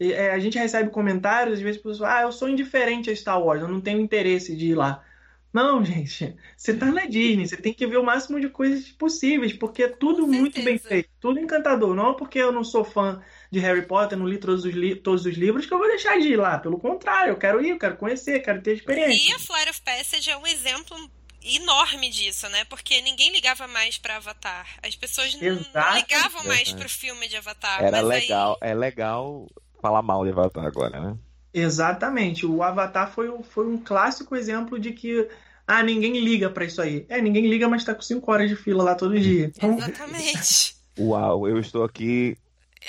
E, 0.00 0.12
é, 0.12 0.32
a 0.32 0.38
gente 0.38 0.58
recebe 0.58 0.90
comentários, 0.90 1.58
às 1.58 1.60
vezes, 1.60 1.80
pessoas 1.80 2.10
ah, 2.10 2.22
eu 2.22 2.32
sou 2.32 2.48
indiferente 2.48 3.10
a 3.10 3.16
Star 3.16 3.42
Wars, 3.42 3.60
eu 3.60 3.68
não 3.68 3.80
tenho 3.80 4.00
interesse 4.00 4.56
de 4.56 4.68
ir 4.68 4.74
lá. 4.74 5.04
Não, 5.52 5.82
gente, 5.84 6.36
você 6.56 6.74
tá 6.74 6.86
na 6.86 7.06
Disney, 7.06 7.46
você 7.46 7.56
tem 7.56 7.72
que 7.72 7.86
ver 7.86 7.98
o 7.98 8.04
máximo 8.04 8.40
de 8.40 8.48
coisas 8.48 8.90
possíveis, 8.92 9.52
porque 9.52 9.84
é 9.84 9.88
tudo 9.88 10.26
muito 10.26 10.62
bem 10.62 10.78
feito, 10.78 11.10
tudo 11.20 11.38
encantador. 11.38 11.94
Não 11.94 12.10
é 12.10 12.14
porque 12.14 12.38
eu 12.38 12.52
não 12.52 12.64
sou 12.64 12.84
fã 12.84 13.22
de 13.50 13.58
Harry 13.60 13.86
Potter, 13.86 14.18
não 14.18 14.26
li 14.26 14.38
todos 14.38 14.64
os, 14.64 14.74
li 14.74 14.94
todos 14.94 15.24
os 15.24 15.36
livros, 15.36 15.66
que 15.66 15.72
eu 15.72 15.78
vou 15.78 15.88
deixar 15.88 16.18
de 16.18 16.28
ir 16.28 16.36
lá. 16.36 16.58
Pelo 16.58 16.78
contrário, 16.78 17.32
eu 17.32 17.36
quero 17.36 17.64
ir, 17.64 17.70
eu 17.70 17.78
quero 17.78 17.96
conhecer, 17.96 18.40
quero 18.40 18.60
ter 18.60 18.74
experiência. 18.74 19.30
E 19.30 19.34
a 19.34 19.38
Flight 19.38 19.70
of 19.70 19.80
Passage 19.82 20.30
é 20.30 20.36
um 20.36 20.46
exemplo 20.46 20.96
enorme 21.42 22.10
disso, 22.10 22.48
né? 22.48 22.64
Porque 22.64 23.00
ninguém 23.02 23.30
ligava 23.30 23.68
mais 23.68 23.98
para 23.98 24.16
Avatar. 24.16 24.66
As 24.82 24.96
pessoas 24.96 25.34
não 25.34 25.94
ligavam 25.94 26.44
mais 26.44 26.72
pro 26.72 26.88
filme 26.88 27.28
de 27.28 27.36
Avatar. 27.36 27.82
Era 27.82 28.00
legal, 28.00 28.58
aí... 28.60 28.70
é 28.70 28.74
legal 28.74 29.46
falar 29.80 30.02
mal 30.02 30.24
de 30.24 30.32
Avatar 30.32 30.64
agora, 30.64 31.00
né? 31.00 31.16
Exatamente. 31.54 32.44
O 32.44 32.62
Avatar 32.62 33.10
foi, 33.12 33.32
foi 33.44 33.66
um 33.66 33.78
clássico 33.78 34.36
exemplo 34.36 34.78
de 34.78 34.92
que 34.92 35.26
ah, 35.66 35.82
ninguém 35.82 36.20
liga 36.20 36.50
para 36.50 36.64
isso 36.64 36.82
aí. 36.82 37.06
É, 37.08 37.20
ninguém 37.20 37.46
liga, 37.46 37.68
mas 37.68 37.84
tá 37.84 37.94
com 37.94 38.02
5 38.02 38.30
horas 38.30 38.48
de 38.48 38.56
fila 38.56 38.84
lá 38.84 38.94
todo 38.94 39.18
dia. 39.18 39.50
Exatamente. 39.62 40.76
Uau, 40.98 41.48
eu 41.48 41.58
estou 41.58 41.84
aqui 41.84 42.36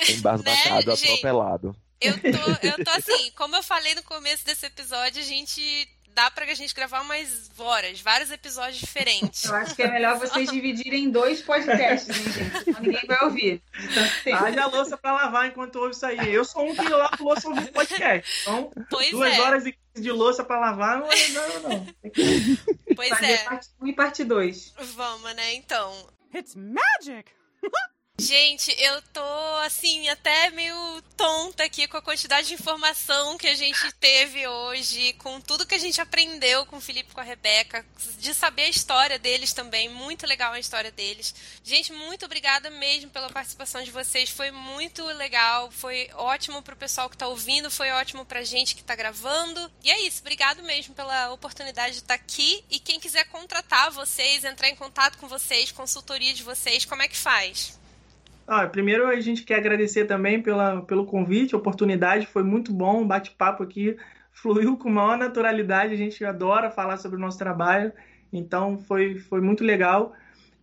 embasbacado, 0.09 0.87
né, 0.87 0.93
atropelado. 0.93 1.75
Eu 1.99 2.13
tô, 2.19 2.67
eu 2.67 2.83
tô 2.85 2.91
assim, 2.91 3.31
como 3.31 3.55
eu 3.55 3.63
falei 3.63 3.95
no 3.95 4.03
começo 4.03 4.45
desse 4.45 4.65
episódio, 4.65 5.21
a 5.21 5.25
gente 5.25 5.61
dá 6.17 6.31
pra 6.31 6.51
gente 6.55 6.73
gravar 6.73 7.01
umas 7.01 7.51
horas, 7.59 8.01
vários 8.01 8.31
episódios 8.31 8.79
diferentes. 8.79 9.43
Eu 9.43 9.53
acho 9.53 9.75
que 9.75 9.83
é 9.83 9.91
melhor 9.91 10.17
vocês 10.17 10.49
dividirem 10.51 11.03
em 11.03 11.11
dois 11.11 11.43
podcasts, 11.43 12.09
hein, 12.09 12.31
gente? 12.33 12.63
Senão 12.63 12.81
ninguém 12.81 13.05
vai 13.05 13.23
ouvir. 13.23 13.61
Haja 14.33 14.65
louça 14.65 14.97
pra 14.97 15.13
lavar 15.13 15.47
enquanto 15.47 15.75
ouve 15.75 15.91
isso 15.91 16.05
aí. 16.07 16.33
Eu 16.33 16.43
sou 16.43 16.67
um 16.67 16.75
que 16.75 16.89
lavo 16.89 17.23
louça 17.23 17.47
ouvindo 17.47 17.71
podcast. 17.71 18.41
Então, 18.41 18.71
pois 18.89 19.11
duas 19.11 19.31
é. 19.31 19.41
horas 19.41 19.65
e 19.67 19.73
quinze 19.73 20.01
de 20.01 20.11
louça 20.11 20.43
pra 20.43 20.59
lavar 20.59 20.97
não 20.97 21.11
é 21.11 21.27
não, 21.29 21.59
não. 21.69 21.87
Pois 22.95 23.21
é. 23.21 23.37
Parte 23.43 23.69
1 23.79 23.87
e 23.87 23.93
parte 23.93 24.23
2. 24.23 24.73
Vamos, 24.95 25.35
né, 25.35 25.53
então. 25.53 26.09
It's 26.33 26.55
magic! 26.55 27.31
Gente, 28.19 28.76
eu 28.80 28.99
tô 29.14 29.22
assim, 29.64 30.10
até 30.10 30.49
meio 30.49 30.76
tonta 31.15 31.64
aqui 31.64 31.88
com 31.88 31.98
a 31.98 32.02
quantidade 32.02 32.48
de 32.48 32.56
informação 32.56 33.38
que 33.38 33.45
a 33.45 33.53
gente 33.53 33.91
teve 33.99 34.48
hoje, 34.48 35.14
com 35.19 35.39
tudo 35.39 35.68
que 35.68 35.76
a 35.76 35.80
gente 35.80 36.02
aprendeu 36.02 36.65
com 36.65 36.77
o 36.77 36.81
Felipe 36.81 37.11
e 37.11 37.14
com 37.14 37.22
a 37.22 37.23
Rebeca, 37.23 37.85
de 38.18 38.34
saber 38.34 38.64
a 38.64 38.69
história 38.69 39.19
deles 39.19 39.53
também. 39.53 39.88
Muito 39.88 40.26
legal 40.26 40.52
a 40.52 40.60
história 40.60 40.91
deles. 40.91 41.34
Gente, 41.64 41.94
muito 41.94 42.26
obrigada 42.26 42.72
mesmo 42.72 43.11
pela 43.11 43.30
participação 43.30 43.84
de 43.84 43.91
vocês. 43.91 44.31
Foi 44.31 44.49
muito 44.49 45.06
legal, 45.06 45.69
foi 45.69 46.10
ótimo 46.15 46.64
pro 46.64 46.76
pessoal 46.76 47.11
que 47.11 47.18
tá 47.18 47.27
ouvindo, 47.27 47.69
foi 47.69 47.91
ótimo 47.91 48.26
pra 48.26 48.44
gente 48.44 48.76
que 48.76 48.84
tá 48.84 48.95
gravando. 48.95 49.72
E 49.84 49.91
é 49.91 50.02
isso, 50.02 50.22
obrigado 50.22 50.64
mesmo 50.64 50.95
pela 50.95 51.31
oportunidade 51.31 51.94
de 51.94 51.99
estar 51.99 52.18
tá 52.18 52.23
aqui. 52.23 52.65
E 52.68 52.80
quem 52.80 52.99
quiser 52.99 53.26
contratar 53.26 53.91
vocês, 53.91 54.44
entrar 54.44 54.69
em 54.69 54.76
contato 54.76 55.19
com 55.19 55.27
vocês, 55.27 55.72
consultoria 55.72 56.34
de 56.34 56.41
vocês, 56.41 56.84
como 56.84 57.03
é 57.03 57.07
que 57.07 57.15
faz? 57.15 57.77
Ah, 58.47 58.65
primeiro 58.65 59.05
a 59.07 59.19
gente 59.19 59.43
quer 59.43 59.55
agradecer 59.55 60.05
também 60.05 60.41
pela, 60.41 60.81
pelo 60.83 61.05
convite, 61.05 61.53
oportunidade, 61.53 62.25
foi 62.25 62.43
muito 62.43 62.71
bom, 62.71 63.01
o 63.01 63.05
bate-papo 63.05 63.61
aqui 63.61 63.97
fluiu 64.31 64.77
com 64.77 64.89
maior 64.89 65.17
naturalidade, 65.17 65.93
a 65.93 65.97
gente 65.97 66.23
adora 66.23 66.71
falar 66.71 66.95
sobre 66.95 67.17
o 67.17 67.19
nosso 67.19 67.37
trabalho, 67.37 67.91
então 68.31 68.79
foi, 68.79 69.17
foi 69.17 69.41
muito 69.41 69.65
legal. 69.65 70.13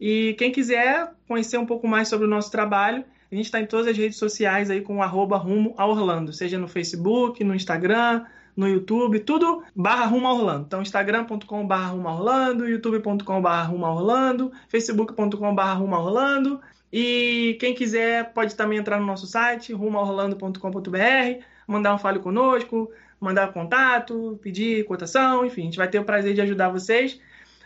E 0.00 0.34
quem 0.38 0.50
quiser 0.50 1.12
conhecer 1.28 1.58
um 1.58 1.66
pouco 1.66 1.86
mais 1.86 2.08
sobre 2.08 2.26
o 2.26 2.30
nosso 2.30 2.50
trabalho, 2.50 3.04
a 3.30 3.34
gente 3.34 3.44
está 3.44 3.60
em 3.60 3.66
todas 3.66 3.86
as 3.86 3.96
redes 3.96 4.16
sociais 4.16 4.70
aí 4.70 4.80
com 4.80 5.02
arroba 5.02 5.36
rumo 5.36 5.74
a 5.76 5.86
Orlando, 5.86 6.32
seja 6.32 6.58
no 6.58 6.68
Facebook, 6.68 7.44
no 7.44 7.54
Instagram, 7.54 8.24
no 8.56 8.68
YouTube, 8.68 9.20
tudo 9.20 9.62
barra 9.74 10.06
rumo 10.06 10.26
a 10.26 10.32
Orlando. 10.32 10.64
Então, 10.66 10.80
instagram.com 10.80 11.66
barra 11.66 11.88
rumo 11.88 12.08
a 12.08 12.14
Orlando, 12.14 12.68
youtube.com 12.68 13.42
barra 13.42 13.64
rumo 13.64 13.84
a 13.84 13.92
Orlando, 13.92 14.52
facebook.com 14.68 15.54
barra 15.54 15.74
rumo 15.74 15.94
a 15.94 16.00
Orlando. 16.00 16.60
E 16.96 17.56
quem 17.58 17.74
quiser 17.74 18.32
pode 18.32 18.54
também 18.54 18.78
entrar 18.78 19.00
no 19.00 19.04
nosso 19.04 19.26
site, 19.26 19.72
rumoorlando.com.br, 19.72 21.44
mandar 21.66 21.92
um 21.92 21.98
fale 21.98 22.20
conosco, 22.20 22.88
mandar 23.18 23.52
contato, 23.52 24.38
pedir 24.40 24.84
cotação, 24.84 25.44
enfim, 25.44 25.62
a 25.62 25.64
gente 25.64 25.76
vai 25.76 25.88
ter 25.88 25.98
o 25.98 26.04
prazer 26.04 26.34
de 26.34 26.40
ajudar 26.40 26.68
vocês. 26.68 27.20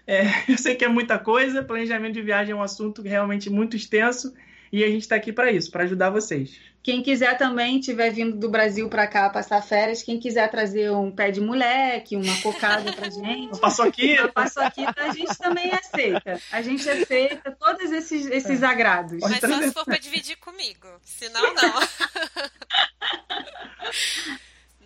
É, 0.06 0.22
eu 0.48 0.56
sei 0.56 0.74
que 0.76 0.82
é 0.82 0.88
muita 0.88 1.18
coisa, 1.18 1.62
planejamento 1.62 2.14
de 2.14 2.22
viagem 2.22 2.52
é 2.52 2.56
um 2.56 2.62
assunto 2.62 3.02
realmente 3.02 3.50
muito 3.50 3.76
extenso 3.76 4.32
e 4.72 4.82
a 4.82 4.86
gente 4.86 5.02
está 5.02 5.16
aqui 5.16 5.30
para 5.30 5.52
isso, 5.52 5.70
para 5.70 5.84
ajudar 5.84 6.08
vocês. 6.08 6.58
Quem 6.88 7.02
quiser 7.02 7.36
também 7.36 7.78
tiver 7.78 8.08
vindo 8.10 8.34
do 8.38 8.48
Brasil 8.48 8.88
para 8.88 9.06
cá 9.06 9.28
passar 9.28 9.60
férias, 9.60 10.02
quem 10.02 10.18
quiser 10.18 10.50
trazer 10.50 10.90
um 10.90 11.10
pé 11.10 11.30
de 11.30 11.38
moleque, 11.38 12.16
uma 12.16 12.40
cocada 12.40 12.90
pra 12.94 13.10
gente. 13.10 13.48
Uma 13.48 13.58
paçoquita. 13.58 14.22
Uma 14.22 14.32
paçoquita 14.32 14.94
a 14.96 15.12
gente 15.12 15.36
também 15.36 15.70
aceita. 15.70 16.40
A 16.50 16.62
gente 16.62 16.88
aceita 16.88 17.54
todos 17.60 17.92
esses, 17.92 18.24
esses 18.28 18.62
agrados. 18.62 19.20
Mas 19.20 19.38
só 19.38 19.60
se 19.60 19.70
for 19.70 19.84
para 19.84 19.98
dividir 19.98 20.38
comigo. 20.38 20.88
Senão, 21.04 21.42
não. 21.52 21.74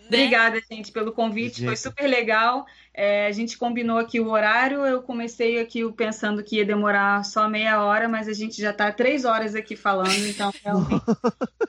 Obrigada, 0.05 0.61
gente, 0.69 0.91
pelo 0.91 1.13
convite. 1.13 1.63
Foi 1.63 1.77
super 1.77 2.05
legal. 2.05 2.65
É, 2.95 3.25
a 3.25 3.31
gente 3.31 3.57
combinou 3.57 3.97
aqui 3.97 4.19
o 4.19 4.29
horário. 4.29 4.85
Eu 4.85 5.01
comecei 5.01 5.59
aqui 5.59 5.89
pensando 5.93 6.43
que 6.43 6.57
ia 6.57 6.65
demorar 6.65 7.25
só 7.25 7.49
meia 7.49 7.83
hora, 7.83 8.07
mas 8.07 8.27
a 8.27 8.33
gente 8.33 8.61
já 8.61 8.69
está 8.69 8.91
três 8.91 9.25
horas 9.25 9.55
aqui 9.55 9.75
falando, 9.75 10.27
então 10.27 10.53
realmente 10.63 11.03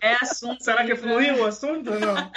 é 0.02 0.14
assunto. 0.20 0.62
Será 0.62 0.84
que 0.84 0.94
fluiu 0.94 1.42
o 1.42 1.46
assunto? 1.46 1.90
Não? 1.92 2.14
né? 2.14 2.30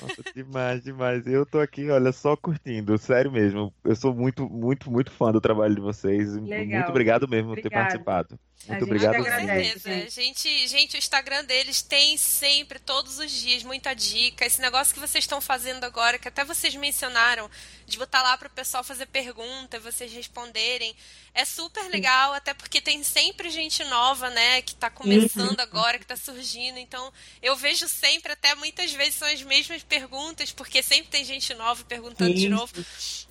Nossa, 0.00 0.22
demais, 0.34 0.82
demais. 0.82 1.26
Eu 1.26 1.46
tô 1.46 1.58
aqui, 1.58 1.90
olha, 1.90 2.12
só 2.12 2.36
curtindo, 2.36 2.98
sério 2.98 3.32
mesmo. 3.32 3.72
Eu 3.82 3.96
sou 3.96 4.14
muito, 4.14 4.48
muito, 4.48 4.90
muito 4.90 5.10
fã 5.10 5.32
do 5.32 5.40
trabalho 5.40 5.74
de 5.74 5.80
vocês. 5.80 6.34
Legal. 6.34 6.80
Muito 6.80 6.90
obrigado 6.90 7.26
mesmo 7.26 7.54
por 7.54 7.62
ter 7.62 7.70
participado. 7.70 8.38
Muito 8.66 8.84
obrigado. 8.84 9.16
Com 9.16 9.24
certeza. 9.24 10.10
Gente, 10.10 10.68
gente, 10.68 10.96
o 10.96 10.98
Instagram 10.98 11.44
deles 11.44 11.82
tem 11.82 12.16
sempre, 12.16 12.78
todos 12.78 13.18
os 13.18 13.30
dias, 13.30 13.62
muita 13.62 13.94
dica. 13.94 14.44
Esse 14.44 14.60
negócio 14.60 14.94
que 14.94 15.00
vocês 15.00 15.24
estão 15.24 15.40
fazendo 15.40 15.84
agora, 15.84 16.18
que 16.18 16.28
até 16.28 16.44
vocês 16.44 16.74
mencionaram, 16.74 17.50
de 17.86 17.98
botar 17.98 18.22
lá 18.22 18.36
para 18.38 18.48
o 18.48 18.50
pessoal 18.50 18.84
fazer 18.84 19.06
pergunta, 19.06 19.80
vocês 19.80 20.12
responderem, 20.12 20.94
é 21.34 21.44
super 21.44 21.88
legal, 21.90 22.32
até 22.34 22.52
porque 22.54 22.80
tem 22.80 23.02
sempre 23.02 23.50
gente 23.50 23.82
nova, 23.84 24.30
né, 24.30 24.62
que 24.62 24.72
está 24.72 24.90
começando 24.90 25.58
uhum. 25.58 25.62
agora, 25.62 25.98
que 25.98 26.04
está 26.04 26.16
surgindo. 26.16 26.78
Então, 26.78 27.12
eu 27.40 27.56
vejo 27.56 27.88
sempre, 27.88 28.32
até 28.32 28.54
muitas 28.54 28.92
vezes 28.92 29.14
são 29.14 29.28
as 29.28 29.42
mesmas 29.42 29.82
perguntas, 29.82 30.52
porque 30.52 30.82
sempre 30.82 31.10
tem 31.10 31.24
gente 31.24 31.52
nova 31.54 31.82
perguntando 31.84 32.30
Isso. 32.30 32.40
de 32.40 32.48
novo. 32.48 32.72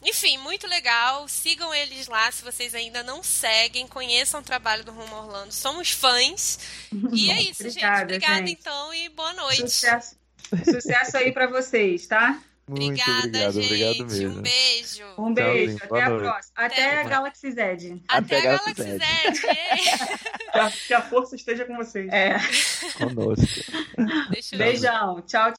Enfim, 0.04 0.38
muito 0.40 0.68
legal. 0.68 1.28
Sigam 1.28 1.74
eles 1.74 2.08
lá 2.08 2.32
se 2.32 2.44
vocês 2.44 2.74
ainda 2.74 3.04
não 3.04 3.24
seguem, 3.24 3.88
conheçam 3.88 4.42
o 4.42 4.44
trabalho 4.44 4.84
do 4.84 4.92
Rumo 4.92 5.21
Orlando. 5.22 5.52
Somos 5.52 5.92
fãs. 5.92 6.60
E 7.14 7.32
é 7.32 7.42
isso, 7.42 7.64
Obrigada, 7.64 7.98
gente. 7.98 8.04
Obrigada, 8.04 8.48
gente. 8.48 8.60
então, 8.60 8.94
e 8.94 9.10
boa 9.10 9.34
noite. 9.34 9.62
Sucesso, 9.62 10.16
Sucesso 10.66 11.18
aí 11.18 11.32
para 11.32 11.48
vocês, 11.48 12.06
tá? 12.08 12.42
Muito 12.68 13.02
Obrigada, 13.02 13.28
obrigado, 13.28 13.52
gente. 13.54 13.66
obrigado 13.66 14.06
mesmo. 14.06 14.40
Um 14.40 14.42
beijo. 14.42 15.04
Um 15.18 15.34
beijo. 15.34 15.78
Tchauzinho, 15.78 15.80
até 15.84 16.04
a 16.04 16.18
próxima. 16.18 16.54
Até, 16.56 16.66
até 16.66 17.02
a 17.02 17.04
Galaxy 17.04 17.52
Z. 17.52 17.62
Até, 17.62 17.98
até 18.08 18.38
a 18.38 18.58
Galaxy 18.58 18.84
Z. 18.84 19.00
Que, 19.42 20.58
a, 20.58 20.72
que 20.72 20.94
a 20.94 21.02
força 21.02 21.36
esteja 21.36 21.66
com 21.66 21.76
vocês. 21.76 22.08
É. 22.12 22.38
Conosco. 22.98 23.46
Beijão. 24.58 25.22
Tchau, 25.28 25.50